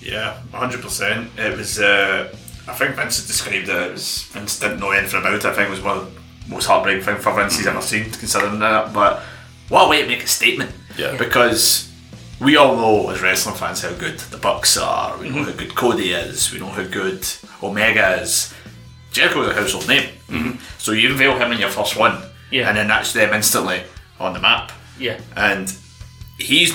Yeah, 0.00 0.38
hundred 0.52 0.80
percent. 0.82 1.30
It 1.38 1.56
was. 1.56 1.78
Uh, 1.78 2.34
I 2.66 2.74
think 2.74 2.94
Vince 2.96 3.18
had 3.20 3.26
described 3.26 3.68
it. 3.68 3.76
It 3.76 3.92
was 3.92 4.22
Vince 4.24 4.58
didn't 4.58 4.80
know 4.80 4.90
anything 4.92 5.20
about 5.20 5.34
it. 5.34 5.44
I 5.44 5.52
think 5.54 5.68
it 5.68 5.70
was 5.70 5.82
one 5.82 5.98
of 5.98 6.14
the 6.44 6.50
most 6.54 6.66
heartbreaking 6.66 7.02
things 7.04 7.22
for 7.22 7.34
Vince 7.34 7.56
he's 7.56 7.66
ever 7.66 7.82
seen, 7.82 8.04
considering 8.04 8.58
that. 8.60 8.92
But 8.94 9.22
what 9.68 9.86
a 9.86 9.88
way 9.90 10.02
to 10.02 10.08
make 10.08 10.22
a 10.22 10.26
statement! 10.26 10.72
Yeah. 10.96 11.16
Because 11.18 11.92
we 12.40 12.56
all 12.56 12.76
know 12.76 13.10
as 13.10 13.20
wrestling 13.20 13.56
fans 13.56 13.82
how 13.82 13.92
good 13.92 14.18
the 14.18 14.38
Bucks 14.38 14.78
are. 14.78 15.18
We 15.18 15.28
know 15.28 15.44
how 15.44 15.52
good 15.52 15.74
Cody 15.74 16.12
is. 16.12 16.50
We 16.52 16.58
know 16.60 16.68
how 16.68 16.84
good 16.84 17.26
Omega 17.62 18.22
is. 18.22 18.54
Jericho 19.12 19.42
is 19.42 19.48
a 19.48 19.54
household 19.54 19.88
name. 19.88 20.58
So 20.78 20.92
you 20.92 21.10
unveil 21.10 21.36
him 21.36 21.50
in 21.52 21.58
your 21.58 21.68
first 21.68 21.96
one, 21.96 22.22
Yeah. 22.50 22.68
and 22.68 22.76
then 22.78 22.86
that's 22.88 23.12
them 23.12 23.34
instantly 23.34 23.82
on 24.20 24.34
the 24.34 24.40
map. 24.40 24.70
Yeah. 24.98 25.18
And 25.34 25.74
he's 26.38 26.72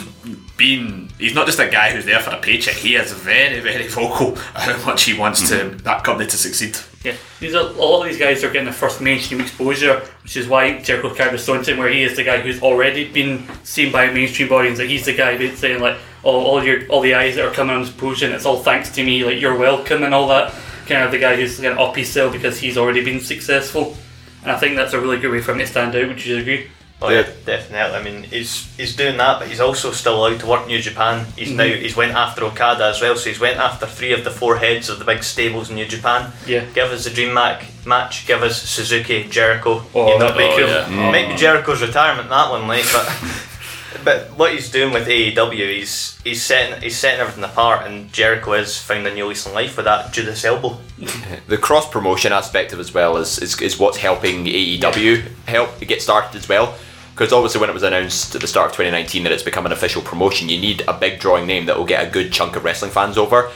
been 0.58 1.10
he's 1.20 1.36
not 1.36 1.46
just 1.46 1.60
a 1.60 1.70
guy 1.70 1.92
who's 1.92 2.06
there 2.06 2.20
for 2.20 2.32
a 2.32 2.40
paycheck, 2.40 2.76
he 2.76 2.96
is 2.96 3.12
very, 3.12 3.60
very 3.60 3.88
vocal 4.00 4.36
how 4.36 4.86
much 4.86 5.04
he 5.04 5.18
wants 5.18 5.50
to 5.50 5.56
mm-hmm. 5.56 5.78
that 5.80 6.04
company 6.04 6.30
to 6.30 6.38
succeed. 6.38 6.78
Yeah, 7.04 7.16
these 7.40 7.54
are, 7.54 7.68
a 7.68 7.72
lot 7.72 8.02
of 8.02 8.10
these 8.10 8.18
guys 8.18 8.44
are 8.44 8.50
getting 8.50 8.66
the 8.66 8.74
first 8.74 9.00
mainstream 9.00 9.42
exposure, 9.42 10.00
which 10.24 10.38
is 10.38 10.48
why 10.48 10.82
character 10.82 11.36
is 11.36 11.44
so 11.44 11.62
where 11.78 11.90
he 11.90 12.02
is 12.02 12.16
the 12.16 12.24
guy 12.24 12.40
who's 12.40 12.62
already 12.64 13.12
been 13.12 13.48
seen 13.64 13.92
by 13.92 14.06
a 14.06 14.14
mainstream 14.14 14.52
audience. 14.52 14.80
Like 14.80 14.90
he's 14.90 15.06
the 15.06 15.14
guy 15.14 15.38
who's 15.38 15.60
saying 15.60 15.82
like, 15.82 15.98
"Oh, 16.24 16.40
all 16.40 16.64
your 16.64 16.88
all 16.88 17.02
the 17.02 17.14
eyes 17.14 17.36
that 17.36 17.46
are 17.46 17.54
coming 17.54 17.76
on 17.76 17.84
this 17.84 17.92
promotion, 17.92 18.32
it's 18.32 18.46
all 18.46 18.58
thanks 18.58 18.90
to 18.92 19.04
me. 19.04 19.24
Like 19.24 19.40
you're 19.40 19.58
welcome 19.58 20.04
and 20.04 20.14
all 20.14 20.28
that." 20.30 20.54
Kind 20.88 21.04
of 21.04 21.10
the 21.10 21.18
guy 21.18 21.36
who's 21.36 21.60
going 21.60 21.76
to 21.76 21.82
up 21.82 21.96
his 21.96 22.12
sale 22.12 22.32
because 22.32 22.60
he's 22.60 22.78
already 22.78 23.04
been 23.04 23.20
successful, 23.20 23.98
and 24.44 24.52
I 24.52 24.58
think 24.60 24.76
that's 24.76 24.94
a 24.94 25.02
really 25.02 25.18
good 25.20 25.32
way 25.32 25.42
for 25.42 25.52
him 25.54 25.58
to 25.58 25.66
stand 25.66 25.96
out. 25.96 26.08
Would 26.08 26.24
you 26.24 26.38
agree? 26.38 26.70
Oh 27.02 27.10
yeah, 27.10 27.28
definitely. 27.46 27.96
I 27.98 28.02
mean, 28.02 28.24
he's 28.24 28.74
he's 28.78 28.96
doing 28.96 29.18
that, 29.18 29.40
but 29.40 29.50
he's 29.50 29.60
also 29.60 29.92
still 29.92 30.16
allowed 30.26 30.40
to 30.40 30.46
work 30.48 30.62
in 30.64 30.68
New 30.70 30.82
Japan. 30.82 31.26
He's 31.38 31.52
now 31.52 31.66
Mhm. 31.66 31.82
he's 31.82 31.96
went 31.96 32.14
after 32.14 32.46
Okada 32.46 32.86
as 32.86 33.02
well, 33.02 33.16
so 33.18 33.30
he's 33.30 33.40
went 33.40 33.58
after 33.60 33.86
three 33.86 34.14
of 34.14 34.24
the 34.24 34.32
four 34.32 34.58
heads 34.58 34.88
of 34.90 34.98
the 35.00 35.06
big 35.06 35.22
stables 35.24 35.70
in 35.70 35.76
New 35.76 35.86
Japan. 35.86 36.32
Yeah. 36.48 36.62
Give 36.74 36.90
us 36.92 37.04
the 37.04 37.10
dream 37.10 37.34
mac- 37.34 37.66
match. 37.86 38.26
Give 38.26 38.42
us 38.44 38.62
Suzuki, 38.62 39.26
Jericho. 39.30 39.84
Oh, 39.94 40.08
you 40.08 40.20
know, 40.20 40.28
that'd 40.32 40.38
be 40.38 40.44
it 40.46 40.58
cool. 40.58 40.68
might, 40.68 40.90
Yeah. 41.06 41.12
might 41.12 41.30
be 41.30 41.36
Jericho's 41.36 41.82
retirement 41.82 42.30
that 42.30 42.50
one, 42.50 42.66
like, 42.68 42.86
but 42.94 43.06
but 44.04 44.38
what 44.38 44.54
he's 44.54 44.72
doing 44.72 44.94
with 44.94 45.08
AEW, 45.08 45.54
he's 45.54 46.20
he's 46.24 46.42
setting 46.42 46.82
he's 46.82 46.98
setting 46.98 47.22
everything 47.22 47.44
apart, 47.44 47.88
and 47.88 48.12
Jericho 48.12 48.54
has 48.54 48.78
found 48.78 49.06
a 49.08 49.14
new 49.14 49.28
lease 49.28 49.46
on 49.48 49.54
life 49.54 49.78
with 49.78 49.86
that 49.86 50.14
Judas 50.14 50.44
elbow. 50.44 50.78
the 51.48 51.58
cross 51.58 51.90
promotion 51.90 52.32
aspect 52.32 52.74
of 52.74 52.80
as 52.80 52.94
well 52.94 53.18
is, 53.18 53.40
is, 53.40 53.62
is 53.62 53.80
what's 53.80 53.98
helping 53.98 54.46
AEW 54.46 55.28
help 55.46 55.80
get 55.82 56.02
started 56.02 56.36
as 56.36 56.50
well. 56.50 56.76
Because 57.14 57.32
obviously, 57.32 57.62
when 57.62 57.70
it 57.70 57.74
was 57.74 57.84
announced 57.84 58.36
at 58.36 58.42
the 58.42 58.48
start 58.48 58.72
of 58.72 58.72
2019 58.74 59.24
that 59.24 59.32
it's 59.32 59.42
become 59.42 59.66
an 59.66 59.72
official 59.72 60.02
promotion, 60.02 60.50
you 60.50 60.60
need 60.60 60.84
a 60.88 60.94
big 60.94 61.20
drawing 61.20 61.48
name 61.48 61.66
that 61.68 61.78
will 61.78 61.86
get 61.86 62.06
a 62.06 62.12
good 62.12 62.34
chunk 62.34 62.58
of 62.58 62.66
wrestling 62.66 62.92
fans 62.92 63.18
over. 63.18 63.52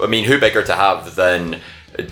I 0.00 0.06
mean, 0.06 0.24
who 0.24 0.40
bigger 0.40 0.62
to 0.62 0.74
have 0.74 1.14
than 1.14 1.60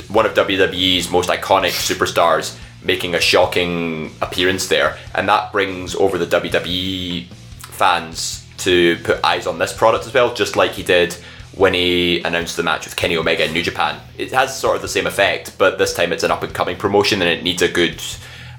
one 0.09 0.27
of 0.27 0.35
WWE's 0.35 1.11
most 1.11 1.31
iconic 1.31 1.70
superstars 1.70 2.59
making 2.85 3.15
a 3.15 3.20
shocking 3.20 4.12
appearance 4.20 4.69
there? 4.69 4.99
And 5.15 5.27
that 5.31 5.51
brings 5.51 5.94
over 5.94 6.19
the 6.19 6.27
WWE 6.27 7.27
fans 7.73 8.47
to 8.59 8.97
put 8.99 9.24
eyes 9.24 9.47
on 9.47 9.59
this 9.59 9.73
product 9.73 10.07
as 10.07 10.15
well, 10.15 10.32
just 10.35 10.57
like 10.57 10.73
he 10.73 10.82
did 10.82 11.16
when 11.55 11.74
he 11.74 12.23
announced 12.23 12.57
the 12.57 12.62
match 12.62 12.85
with 12.86 12.97
Kenny 12.97 13.16
Omega 13.16 13.44
in 13.44 13.53
New 13.53 13.62
Japan. 13.62 14.01
It 14.16 14.32
has 14.32 14.59
sort 14.59 14.77
of 14.77 14.82
the 14.82 14.89
same 14.89 15.07
effect, 15.07 15.57
but 15.59 15.78
this 15.78 15.94
time 15.94 16.12
it's 16.12 16.23
an 16.23 16.31
up 16.31 16.43
and 16.43 16.55
coming 16.55 16.77
promotion 16.77 17.20
and 17.20 17.31
it 17.31 17.43
needs 17.43 17.62
a 17.62 17.69
good 17.69 18.03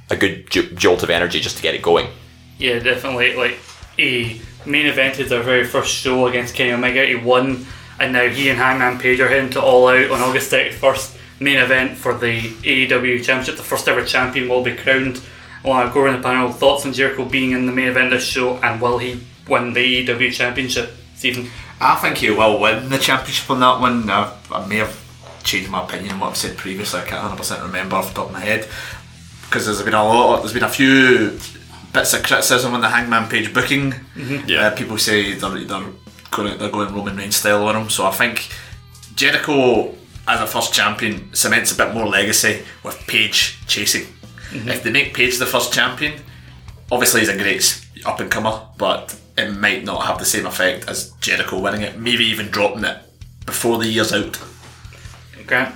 a 0.10 0.16
good 0.16 0.48
jolt 0.78 1.02
of 1.02 1.10
energy 1.10 1.40
just 1.40 1.58
to 1.58 1.64
get 1.64 1.74
it 1.74 1.82
going. 1.82 2.08
Yeah, 2.58 2.80
definitely. 2.80 3.36
Like 3.36 3.58
he 3.98 4.42
main 4.66 4.86
evented 4.86 5.30
their 5.30 5.42
very 5.42 5.66
first 5.66 5.94
show 5.94 6.28
against 6.28 6.56
Kenny 6.56 6.72
Omega. 6.72 7.06
He 7.06 7.16
won, 7.16 7.66
and 8.00 8.14
now 8.14 8.28
he 8.28 8.50
and 8.50 8.60
Hangman 8.60 9.00
Page 9.00 9.20
are 9.20 9.28
heading 9.28 9.50
to 9.52 9.62
All 9.62 9.88
Out 9.88 10.12
on 10.12 10.22
August 10.22 10.50
thirty 10.52 10.72
first. 10.72 11.18
Main 11.40 11.58
event 11.58 11.98
for 11.98 12.14
the 12.14 12.42
AEW 12.42 13.24
Championship. 13.24 13.58
The 13.58 13.64
first 13.64 13.88
ever 13.88 14.06
champion 14.06 14.48
will 14.48 14.64
be 14.64 14.76
crowned. 14.76 15.22
I 15.64 15.68
want 15.68 15.88
to 15.90 15.94
go 15.94 16.02
around 16.02 16.18
the 16.22 16.24
panel. 16.28 16.52
Thoughts 16.52 16.86
on 16.86 16.94
Jericho 16.94 17.26
being 17.26 17.52
in 17.52 17.66
the 17.66 17.72
main 17.72 17.88
event 17.88 18.08
of 18.08 18.20
this 18.20 18.26
show, 18.28 18.58
and 18.58 18.82
will 18.82 18.98
he 18.98 19.20
win 19.48 19.74
the 19.74 20.06
AEW 20.06 20.32
Championship? 20.34 20.92
Stephen. 21.16 21.50
I 21.80 21.96
think 21.96 22.18
he 22.18 22.30
will 22.30 22.60
win 22.60 22.90
the 22.90 22.98
championship 22.98 23.50
on 23.50 23.60
that 23.62 23.80
one. 23.80 24.10
I, 24.10 24.34
I 24.52 24.66
may 24.68 24.78
have 24.78 25.00
changed 25.44 25.70
my 25.70 25.84
opinion 25.84 26.14
on 26.14 26.20
what 26.20 26.30
I've 26.32 26.38
said 26.38 26.58
previously. 26.58 27.00
I 27.02 27.06
can't 27.06 27.38
100% 27.38 27.64
remember 27.64 27.96
off 27.98 28.10
the 28.10 28.16
top 28.16 28.28
of 28.28 28.34
my 28.34 28.40
head 28.40 28.68
because 29.46 29.66
there's 29.66 29.82
been 29.82 29.94
a 29.94 30.04
lot. 30.04 30.40
There's 30.42 30.54
been 30.54 30.64
a 30.64 30.70
few 30.70 31.38
bits 31.94 32.14
of 32.14 32.24
criticism 32.24 32.74
on 32.74 32.82
the 32.82 32.90
Hangman 32.90 33.30
Page 33.30 33.54
booking. 33.54 33.92
Mhm. 34.16 34.48
Yeah. 34.48 34.68
Uh, 34.68 34.76
people 34.76 34.98
say 34.98 35.34
they're, 35.34 35.50
they're 35.50 35.84
going 36.32 36.58
they're 36.58 36.70
going 36.70 36.94
Roman 36.94 37.16
Reigns 37.18 37.36
style 37.38 37.66
on 37.68 37.76
him. 37.76 37.90
So 37.90 38.06
I 38.06 38.12
think 38.12 38.50
Jericho 39.16 39.94
as 40.28 40.40
a 40.42 40.48
first 40.48 40.74
champion 40.74 41.34
cements 41.36 41.72
a 41.74 41.76
bit 41.76 41.94
more 41.94 42.08
legacy 42.08 42.64
with 42.84 42.98
Page 43.08 43.60
chasing. 43.68 44.08
Mhm. 44.54 44.68
If 44.68 44.84
they 44.84 44.92
make 44.92 45.14
Page 45.14 45.38
the 45.38 45.46
first 45.46 45.74
champion, 45.74 46.22
obviously 46.92 47.22
he's 47.22 47.30
a 47.30 47.38
great 47.38 47.82
up 48.06 48.20
and 48.20 48.30
comer, 48.30 48.62
but 48.78 49.16
it 49.38 49.52
might 49.52 49.84
not 49.84 50.06
have 50.06 50.20
the 50.20 50.26
same 50.26 50.46
effect 50.46 50.88
as 50.88 51.12
Jericho 51.22 51.60
winning 51.60 51.82
it. 51.82 51.98
Maybe 51.98 52.26
even 52.26 52.50
dropping 52.50 52.84
it 52.84 52.98
before 53.46 53.78
the 53.80 53.88
year's 53.88 54.14
out. 54.14 54.38
Okay. 55.42 55.68
I 55.68 55.72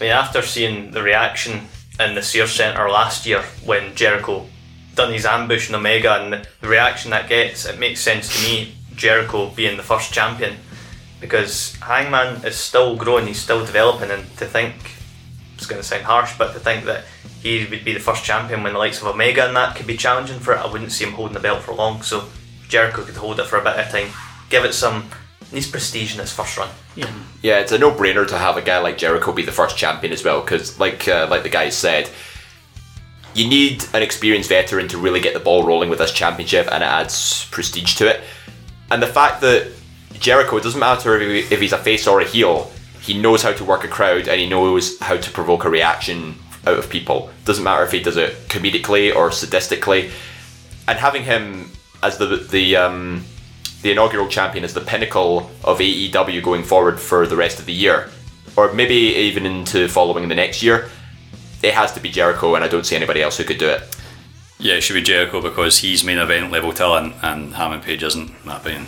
mean, 0.00 0.10
after 0.10 0.42
seeing 0.42 0.92
the 0.92 1.02
reaction 1.02 1.68
in 2.00 2.14
the 2.14 2.22
Sears 2.22 2.52
Centre 2.52 2.88
last 2.88 3.26
year 3.26 3.42
when 3.64 3.94
Jericho 3.94 4.46
done 4.94 5.12
his 5.12 5.26
ambush 5.26 5.68
in 5.68 5.74
Omega 5.74 6.22
and 6.22 6.46
the 6.60 6.68
reaction 6.68 7.10
that 7.10 7.28
gets, 7.28 7.66
it 7.66 7.78
makes 7.78 8.00
sense 8.00 8.34
to 8.34 8.42
me 8.48 8.74
Jericho 8.94 9.50
being 9.50 9.76
the 9.76 9.82
first 9.82 10.12
champion 10.12 10.56
because 11.20 11.76
Hangman 11.76 12.44
is 12.44 12.56
still 12.56 12.96
growing, 12.96 13.26
he's 13.26 13.40
still 13.40 13.64
developing, 13.64 14.10
and 14.10 14.24
to 14.38 14.46
think 14.46 14.74
it's 15.54 15.66
going 15.66 15.80
to 15.80 15.86
sound 15.86 16.04
harsh, 16.04 16.32
but 16.36 16.52
to 16.52 16.60
think 16.60 16.84
that 16.84 17.04
he 17.46 17.66
would 17.66 17.84
be 17.84 17.92
the 17.92 18.00
first 18.00 18.24
champion 18.24 18.62
when 18.62 18.72
the 18.72 18.78
likes 18.78 19.00
of 19.00 19.06
Omega 19.06 19.46
and 19.46 19.56
that 19.56 19.76
could 19.76 19.86
be 19.86 19.96
challenging 19.96 20.40
for 20.40 20.54
it, 20.54 20.58
I 20.58 20.70
wouldn't 20.70 20.92
see 20.92 21.04
him 21.04 21.12
holding 21.12 21.34
the 21.34 21.40
belt 21.40 21.62
for 21.62 21.74
long. 21.74 22.02
So 22.02 22.28
Jericho 22.68 23.02
could 23.04 23.16
hold 23.16 23.38
it 23.38 23.46
for 23.46 23.58
a 23.58 23.64
bit 23.64 23.76
of 23.76 23.88
time, 23.88 24.08
give 24.50 24.64
it 24.64 24.74
some 24.74 25.08
needs 25.52 25.70
prestige 25.70 26.14
in 26.14 26.20
its 26.20 26.32
first 26.32 26.56
run. 26.56 26.68
Yeah. 26.96 27.10
Yeah, 27.42 27.60
it's 27.60 27.72
a 27.72 27.78
no-brainer 27.78 28.26
to 28.28 28.38
have 28.38 28.56
a 28.56 28.62
guy 28.62 28.78
like 28.80 28.98
Jericho 28.98 29.32
be 29.32 29.42
the 29.42 29.52
first 29.52 29.76
champion 29.76 30.12
as 30.12 30.24
well, 30.24 30.40
because 30.40 30.78
like 30.80 31.06
uh, 31.06 31.28
like 31.30 31.44
the 31.44 31.48
guy 31.48 31.68
said, 31.68 32.10
you 33.34 33.48
need 33.48 33.84
an 33.92 34.02
experienced 34.02 34.48
veteran 34.48 34.88
to 34.88 34.98
really 34.98 35.20
get 35.20 35.34
the 35.34 35.40
ball 35.40 35.64
rolling 35.64 35.90
with 35.90 36.00
this 36.00 36.12
championship, 36.12 36.66
and 36.72 36.82
it 36.82 36.86
adds 36.86 37.46
prestige 37.50 37.94
to 37.96 38.08
it. 38.08 38.22
And 38.90 39.00
the 39.02 39.06
fact 39.06 39.40
that 39.42 39.70
Jericho, 40.14 40.56
it 40.56 40.62
doesn't 40.62 40.80
matter 40.80 41.20
if, 41.20 41.48
he, 41.48 41.54
if 41.54 41.60
he's 41.60 41.72
a 41.72 41.78
face 41.78 42.06
or 42.06 42.20
a 42.20 42.24
heel, 42.24 42.72
he 43.00 43.16
knows 43.16 43.42
how 43.42 43.52
to 43.52 43.64
work 43.64 43.84
a 43.84 43.88
crowd 43.88 44.26
and 44.26 44.40
he 44.40 44.48
knows 44.48 44.98
how 44.98 45.16
to 45.16 45.30
provoke 45.30 45.64
a 45.64 45.70
reaction 45.70 46.34
out 46.66 46.78
of 46.78 46.90
people. 46.90 47.30
Doesn't 47.44 47.64
matter 47.64 47.84
if 47.84 47.92
he 47.92 48.00
does 48.00 48.16
it 48.16 48.34
comedically 48.48 49.14
or 49.14 49.30
sadistically. 49.30 50.10
And 50.88 50.98
having 50.98 51.22
him 51.24 51.70
as 52.02 52.18
the 52.18 52.26
the 52.36 52.76
um, 52.76 53.24
the 53.82 53.92
inaugural 53.92 54.28
champion 54.28 54.64
is 54.64 54.74
the 54.74 54.80
pinnacle 54.80 55.50
of 55.64 55.78
AEW 55.78 56.42
going 56.42 56.62
forward 56.64 57.00
for 57.00 57.26
the 57.26 57.36
rest 57.36 57.58
of 57.58 57.66
the 57.66 57.72
year, 57.72 58.10
or 58.56 58.72
maybe 58.72 58.94
even 58.94 59.46
into 59.46 59.88
following 59.88 60.28
the 60.28 60.34
next 60.34 60.62
year. 60.62 60.88
It 61.62 61.74
has 61.74 61.92
to 61.92 62.00
be 62.00 62.10
Jericho, 62.10 62.54
and 62.54 62.64
I 62.64 62.68
don't 62.68 62.84
see 62.84 62.96
anybody 62.96 63.22
else 63.22 63.38
who 63.38 63.44
could 63.44 63.58
do 63.58 63.68
it. 63.68 63.96
Yeah, 64.58 64.74
it 64.74 64.82
should 64.82 64.94
be 64.94 65.02
Jericho 65.02 65.40
because 65.42 65.78
he's 65.78 66.04
main 66.04 66.18
event 66.18 66.50
level 66.50 66.72
talent, 66.72 67.14
and 67.22 67.54
Hangman 67.54 67.80
Page 67.80 68.02
isn't. 68.02 68.28
in 68.28 68.36
My 68.44 68.56
opinion. 68.56 68.86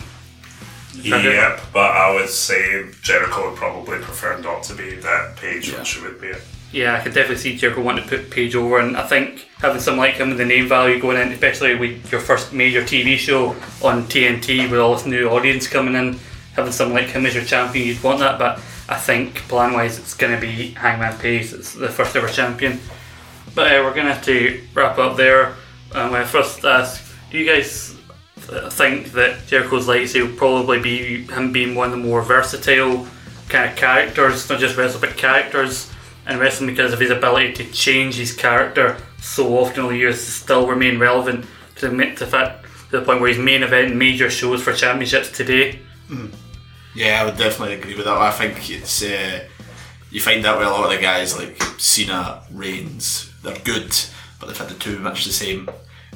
Yep, 1.03 1.61
but 1.73 1.91
I 1.93 2.15
would 2.15 2.29
say 2.29 2.87
Jericho 3.03 3.51
would 3.51 3.57
probably 3.57 3.99
prefer 3.99 4.39
not 4.39 4.63
to 4.65 4.75
be 4.75 4.97
that 4.97 5.37
page 5.37 5.73
when 5.73 5.85
she 5.85 6.01
would 6.01 6.21
be 6.21 6.29
it. 6.29 6.43
Yeah, 6.71 6.97
I 6.97 7.01
could 7.01 7.15
definitely 7.15 7.39
see 7.39 7.57
Jericho 7.57 7.83
wanting 7.83 8.05
to 8.05 8.11
put 8.11 8.31
Page 8.31 8.55
over, 8.55 8.79
and 8.79 8.97
I 8.97 9.07
think 9.07 9.49
having 9.59 9.81
someone 9.81 10.07
like 10.07 10.17
him 10.17 10.29
with 10.29 10.39
the 10.39 10.45
name 10.45 10.69
value 10.69 11.01
going 11.01 11.17
in, 11.17 11.33
especially 11.33 11.75
with 11.77 12.13
your 12.13 12.21
first 12.21 12.53
major 12.53 12.83
TV 12.83 13.17
show 13.17 13.51
on 13.83 14.05
TNT 14.05 14.71
with 14.71 14.79
all 14.79 14.95
this 14.95 15.07
new 15.07 15.29
audience 15.31 15.67
coming 15.67 15.95
in, 15.95 16.19
having 16.55 16.73
someone 16.73 17.03
like 17.03 17.11
him 17.11 17.25
as 17.25 17.35
your 17.35 17.45
champion, 17.45 17.89
you'd 17.89 18.03
want 18.03 18.19
that. 18.19 18.39
But 18.39 18.59
I 18.89 18.97
think 18.97 19.37
plan 19.49 19.73
wise, 19.73 19.99
it's 19.99 20.13
going 20.13 20.35
to 20.35 20.41
be 20.41 20.71
Hangman 20.73 21.19
Page. 21.19 21.55
It's 21.55 21.73
the 21.73 21.89
first 21.89 22.15
ever 22.15 22.29
champion. 22.29 22.81
But 23.55 23.73
uh, 23.73 23.83
we're 23.83 23.95
going 23.95 24.07
to 24.07 24.13
have 24.13 24.25
to 24.27 24.63
wrap 24.75 24.99
up 24.99 25.17
there. 25.17 25.55
Um, 25.93 26.13
I 26.13 26.25
first 26.25 26.65
ask, 26.67 27.03
do 27.31 27.39
you 27.39 27.47
guys 27.47 27.97
think 28.71 29.13
that 29.13 29.47
Jericho's 29.47 29.89
legacy 29.89 30.23
will 30.23 30.37
probably 30.37 30.81
be 30.81 31.25
him 31.25 31.53
being 31.53 31.75
one 31.75 31.93
of 31.93 31.99
the 31.99 32.03
more 32.03 32.23
versatile 32.23 33.07
kind 33.49 33.71
of 33.71 33.77
characters, 33.77 34.49
not 34.49 34.61
just 34.61 34.77
wrestling, 34.77 35.01
but 35.01 35.17
characters 35.17 35.91
in 36.29 36.39
wrestling 36.39 36.69
because 36.69 36.93
of 36.93 37.01
his 37.01 37.11
ability 37.11 37.53
to 37.55 37.65
change 37.73 38.17
his 38.17 38.35
character 38.35 38.99
so 39.21 39.59
often 39.59 39.81
over 39.85 39.93
the 39.93 39.99
years 39.99 40.25
to 40.25 40.31
still 40.31 40.67
remain 40.67 40.99
relevant 40.99 41.47
to 41.77 41.89
the, 41.89 41.97
to, 42.15 42.27
fact, 42.27 42.65
to 42.91 42.99
the 42.99 43.05
point 43.05 43.21
where 43.21 43.29
he's 43.29 43.39
main 43.39 43.63
event 43.63 43.97
major 43.97 44.29
shows 44.31 44.63
for 44.63 44.73
championships 44.73 45.31
today. 45.31 45.79
Yeah, 46.95 47.23
I 47.23 47.25
would 47.25 47.37
definitely 47.37 47.75
agree 47.75 47.95
with 47.95 48.07
that. 48.07 48.17
I 48.17 48.31
think 48.31 48.71
it's 48.71 49.03
uh, 49.03 49.47
you 50.11 50.21
find 50.21 50.45
that 50.45 50.59
with 50.59 50.67
a 50.67 50.71
lot 50.71 50.85
of 50.85 50.91
the 50.91 51.03
guys 51.03 51.37
like 51.37 51.63
Cena, 51.79 52.43
Reigns. 52.51 53.33
They're 53.43 53.59
good, 53.65 53.95
but 54.41 54.47
they've 54.47 54.57
had 54.57 54.69
the 54.69 54.75
two 54.75 54.99
much 54.99 55.25
the 55.25 55.33
same. 55.33 55.69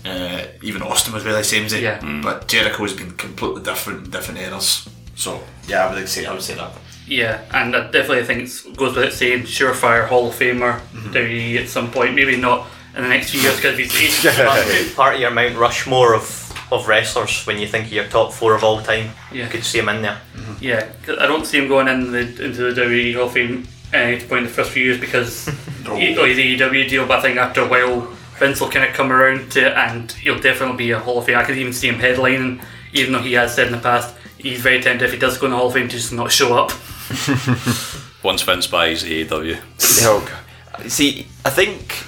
Uh, 0.05 0.44
even 0.62 0.82
Austin 0.82 1.14
was 1.14 1.24
really 1.24 1.39
the 1.39 1.44
same 1.44 1.66
as 1.66 1.72
it. 1.72 1.82
Yeah. 1.82 2.20
But 2.22 2.48
Jericho's 2.48 2.94
been 2.94 3.12
completely 3.12 3.62
different, 3.62 4.06
in 4.06 4.10
different 4.10 4.40
eras. 4.40 4.89
So 5.14 5.40
yeah, 5.68 5.86
I 5.86 5.94
would 5.94 6.09
say 6.09 6.26
I 6.26 6.32
would 6.32 6.43
say 6.43 6.55
that. 6.55 6.72
Yeah, 7.06 7.42
and 7.52 7.74
I 7.74 7.90
definitely 7.90 8.24
think 8.24 8.48
it 8.48 8.76
goes 8.76 8.94
without 8.94 9.12
saying, 9.12 9.42
surefire 9.42 10.08
Hall 10.08 10.28
of 10.28 10.34
Famer 10.34 10.78
mm-hmm. 10.78 11.12
WWE 11.12 11.62
at 11.62 11.68
some 11.68 11.90
point. 11.90 12.14
Maybe 12.14 12.36
not 12.36 12.68
in 12.96 13.02
the 13.02 13.08
next 13.08 13.30
few 13.30 13.40
years 13.40 13.56
because 13.56 13.76
he's 13.78 13.94
aged. 14.24 14.94
Part 14.96 15.14
of 15.14 15.20
your 15.20 15.30
Mount 15.30 15.56
Rushmore 15.56 16.14
of, 16.14 16.72
of 16.72 16.86
wrestlers 16.86 17.44
when 17.46 17.58
you 17.58 17.66
think 17.66 17.86
of 17.86 17.92
your 17.92 18.06
top 18.08 18.32
four 18.32 18.54
of 18.54 18.62
all 18.64 18.80
time. 18.82 19.10
Yeah. 19.32 19.44
You 19.44 19.50
could 19.50 19.64
see 19.64 19.78
him 19.78 19.88
in 19.88 20.02
there. 20.02 20.20
Mm-hmm. 20.34 20.64
Yeah, 20.64 20.88
'cause 21.04 21.18
I 21.18 21.26
don't 21.26 21.46
see 21.46 21.58
him 21.58 21.68
going 21.68 21.88
in 21.88 22.12
the, 22.12 22.20
into 22.20 22.72
the 22.72 22.80
WWE 22.80 23.14
Hall 23.14 23.26
of 23.26 23.32
Fame 23.32 23.66
uh, 23.92 23.96
at 23.96 24.02
any 24.04 24.20
point 24.20 24.38
in 24.38 24.44
the 24.44 24.50
first 24.50 24.70
few 24.70 24.84
years 24.84 25.00
because 25.00 25.46
he, 25.96 26.16
oh, 26.16 26.24
he's 26.24 26.36
the 26.36 26.58
AEW 26.58 26.88
deal, 26.88 27.06
but 27.06 27.18
I 27.18 27.22
think 27.22 27.38
after 27.38 27.62
a 27.62 27.68
while 27.68 28.00
Vince 28.38 28.60
will 28.60 28.70
kind 28.70 28.84
of 28.84 28.94
come 28.94 29.12
around 29.12 29.52
to 29.52 29.66
it 29.66 29.72
and 29.76 30.10
he'll 30.12 30.38
definitely 30.38 30.76
be 30.76 30.90
a 30.92 30.98
Hall 30.98 31.18
of 31.18 31.26
Fame. 31.26 31.38
I 31.38 31.44
could 31.44 31.58
even 31.58 31.72
see 31.72 31.88
him 31.88 31.96
headlining, 31.96 32.62
even 32.92 33.12
though 33.12 33.20
he 33.20 33.34
has 33.34 33.54
said 33.54 33.66
in 33.66 33.72
the 33.72 33.78
past 33.78 34.14
he's 34.43 34.60
very 34.60 34.82
tempted 34.82 35.05
if 35.05 35.12
he 35.12 35.19
does 35.19 35.39
go 35.39 35.47
in 35.47 35.52
the 35.52 35.56
Hall 35.56 35.69
of 35.69 35.74
Fame 35.74 35.89
to 35.89 35.97
just 35.97 36.12
not 36.12 36.31
show 36.31 36.56
up. 36.56 36.73
Once 38.23 38.43
Vince 38.43 38.66
buys 38.66 39.05
AEW. 39.05 39.59
Oh, 40.02 40.28
God. 40.28 40.90
See, 40.90 41.27
I 41.44 41.51
think 41.51 42.05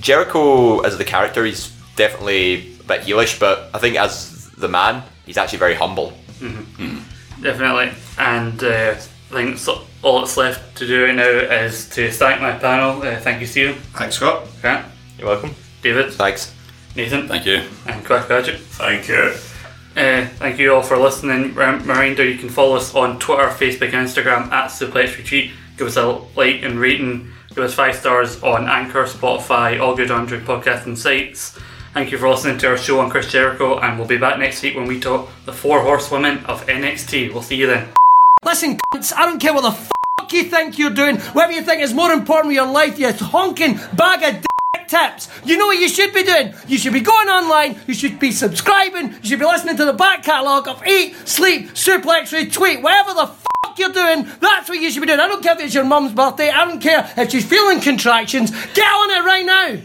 Jericho 0.00 0.80
as 0.80 0.98
the 0.98 1.04
character, 1.04 1.44
he's 1.44 1.70
definitely 1.96 2.74
a 2.80 2.82
bit 2.84 3.02
heelish, 3.02 3.38
but 3.40 3.70
I 3.74 3.78
think 3.78 3.96
as 3.96 4.50
the 4.50 4.68
man, 4.68 5.02
he's 5.24 5.36
actually 5.36 5.58
very 5.58 5.74
humble. 5.74 6.12
Definitely. 7.40 7.92
And 8.18 8.62
uh, 8.62 8.94
I 9.30 9.32
think 9.32 9.58
so, 9.58 9.82
all 10.02 10.20
that's 10.20 10.36
left 10.36 10.76
to 10.78 10.86
do 10.86 11.04
right 11.04 11.14
now 11.14 11.24
is 11.24 11.88
to 11.90 12.10
thank 12.10 12.40
my 12.40 12.52
panel. 12.52 13.02
Uh, 13.02 13.18
thank 13.20 13.40
you, 13.40 13.46
Stephen. 13.46 13.74
Thanks, 13.94 14.16
Scott. 14.16 14.46
Grant. 14.60 14.86
You're 15.18 15.28
welcome. 15.28 15.54
David. 15.82 16.12
Thanks. 16.12 16.54
Nathan. 16.94 17.28
Thank 17.28 17.46
you. 17.46 17.62
And 17.86 18.04
Crash 18.04 18.28
Gadget. 18.28 18.60
Thank 18.60 19.08
you. 19.08 19.34
Uh, 19.96 20.26
thank 20.36 20.58
you 20.58 20.74
all 20.74 20.82
for 20.82 20.98
listening. 20.98 21.54
Rem- 21.54 21.80
Reminder 21.80 22.22
you 22.28 22.36
can 22.36 22.50
follow 22.50 22.76
us 22.76 22.94
on 22.94 23.18
Twitter, 23.18 23.48
Facebook, 23.48 23.94
and 23.94 24.06
Instagram 24.06 24.50
at 24.52 24.70
Suplex 24.70 25.14
Retweet. 25.16 25.52
Give 25.78 25.86
us 25.86 25.96
a 25.96 26.06
like 26.36 26.62
and 26.62 26.78
rating. 26.78 27.30
Give 27.48 27.64
us 27.64 27.72
five 27.72 27.96
stars 27.96 28.42
on 28.42 28.68
Anchor, 28.68 29.04
Spotify, 29.04 29.80
all 29.80 29.96
good 29.96 30.10
Android 30.10 30.42
podcasting 30.42 30.98
sites. 30.98 31.58
Thank 31.94 32.12
you 32.12 32.18
for 32.18 32.28
listening 32.28 32.58
to 32.58 32.68
our 32.68 32.76
show 32.76 33.00
on 33.00 33.08
Chris 33.08 33.32
Jericho, 33.32 33.78
and 33.78 33.98
we'll 33.98 34.06
be 34.06 34.18
back 34.18 34.38
next 34.38 34.62
week 34.62 34.76
when 34.76 34.86
we 34.86 35.00
talk 35.00 35.30
the 35.46 35.52
four 35.52 35.80
horsewomen 35.80 36.44
of 36.44 36.66
NXT. 36.66 37.32
We'll 37.32 37.40
see 37.40 37.56
you 37.56 37.66
then. 37.66 37.88
Listen, 38.44 38.78
cunts, 38.92 39.14
I 39.16 39.24
don't 39.24 39.38
care 39.40 39.54
what 39.54 39.62
the 39.62 39.70
fuck 39.70 40.30
you 40.30 40.42
think 40.44 40.78
you're 40.78 40.90
doing, 40.90 41.16
whatever 41.16 41.54
you 41.54 41.62
think 41.62 41.80
is 41.80 41.94
more 41.94 42.12
important 42.12 42.48
with 42.48 42.56
your 42.56 42.70
life, 42.70 42.98
you 42.98 43.10
honking 43.14 43.80
bag 43.94 44.36
of 44.36 44.45
tips. 44.88 45.28
You 45.44 45.56
know 45.56 45.66
what 45.66 45.78
you 45.78 45.88
should 45.88 46.12
be 46.12 46.22
doing? 46.22 46.54
You 46.66 46.78
should 46.78 46.92
be 46.92 47.00
going 47.00 47.28
online, 47.28 47.80
you 47.86 47.94
should 47.94 48.18
be 48.18 48.30
subscribing, 48.30 49.12
you 49.22 49.28
should 49.30 49.38
be 49.38 49.44
listening 49.44 49.76
to 49.76 49.84
the 49.84 49.92
back 49.92 50.22
catalogue 50.22 50.68
of 50.68 50.86
Eat, 50.86 51.14
Sleep, 51.26 51.70
Suplex, 51.70 52.32
Retweet, 52.32 52.82
whatever 52.82 53.14
the 53.14 53.26
fuck 53.26 53.78
you're 53.78 53.92
doing, 53.92 54.28
that's 54.40 54.68
what 54.68 54.80
you 54.80 54.90
should 54.90 55.00
be 55.00 55.06
doing. 55.06 55.20
I 55.20 55.28
don't 55.28 55.42
care 55.42 55.54
if 55.54 55.60
it's 55.60 55.74
your 55.74 55.84
mum's 55.84 56.12
birthday, 56.12 56.50
I 56.50 56.64
don't 56.64 56.80
care 56.80 57.10
if 57.16 57.30
she's 57.30 57.44
feeling 57.44 57.80
contractions, 57.80 58.50
get 58.50 58.86
on 58.86 59.10
it 59.10 59.24
right 59.26 59.46
now! 59.46 59.82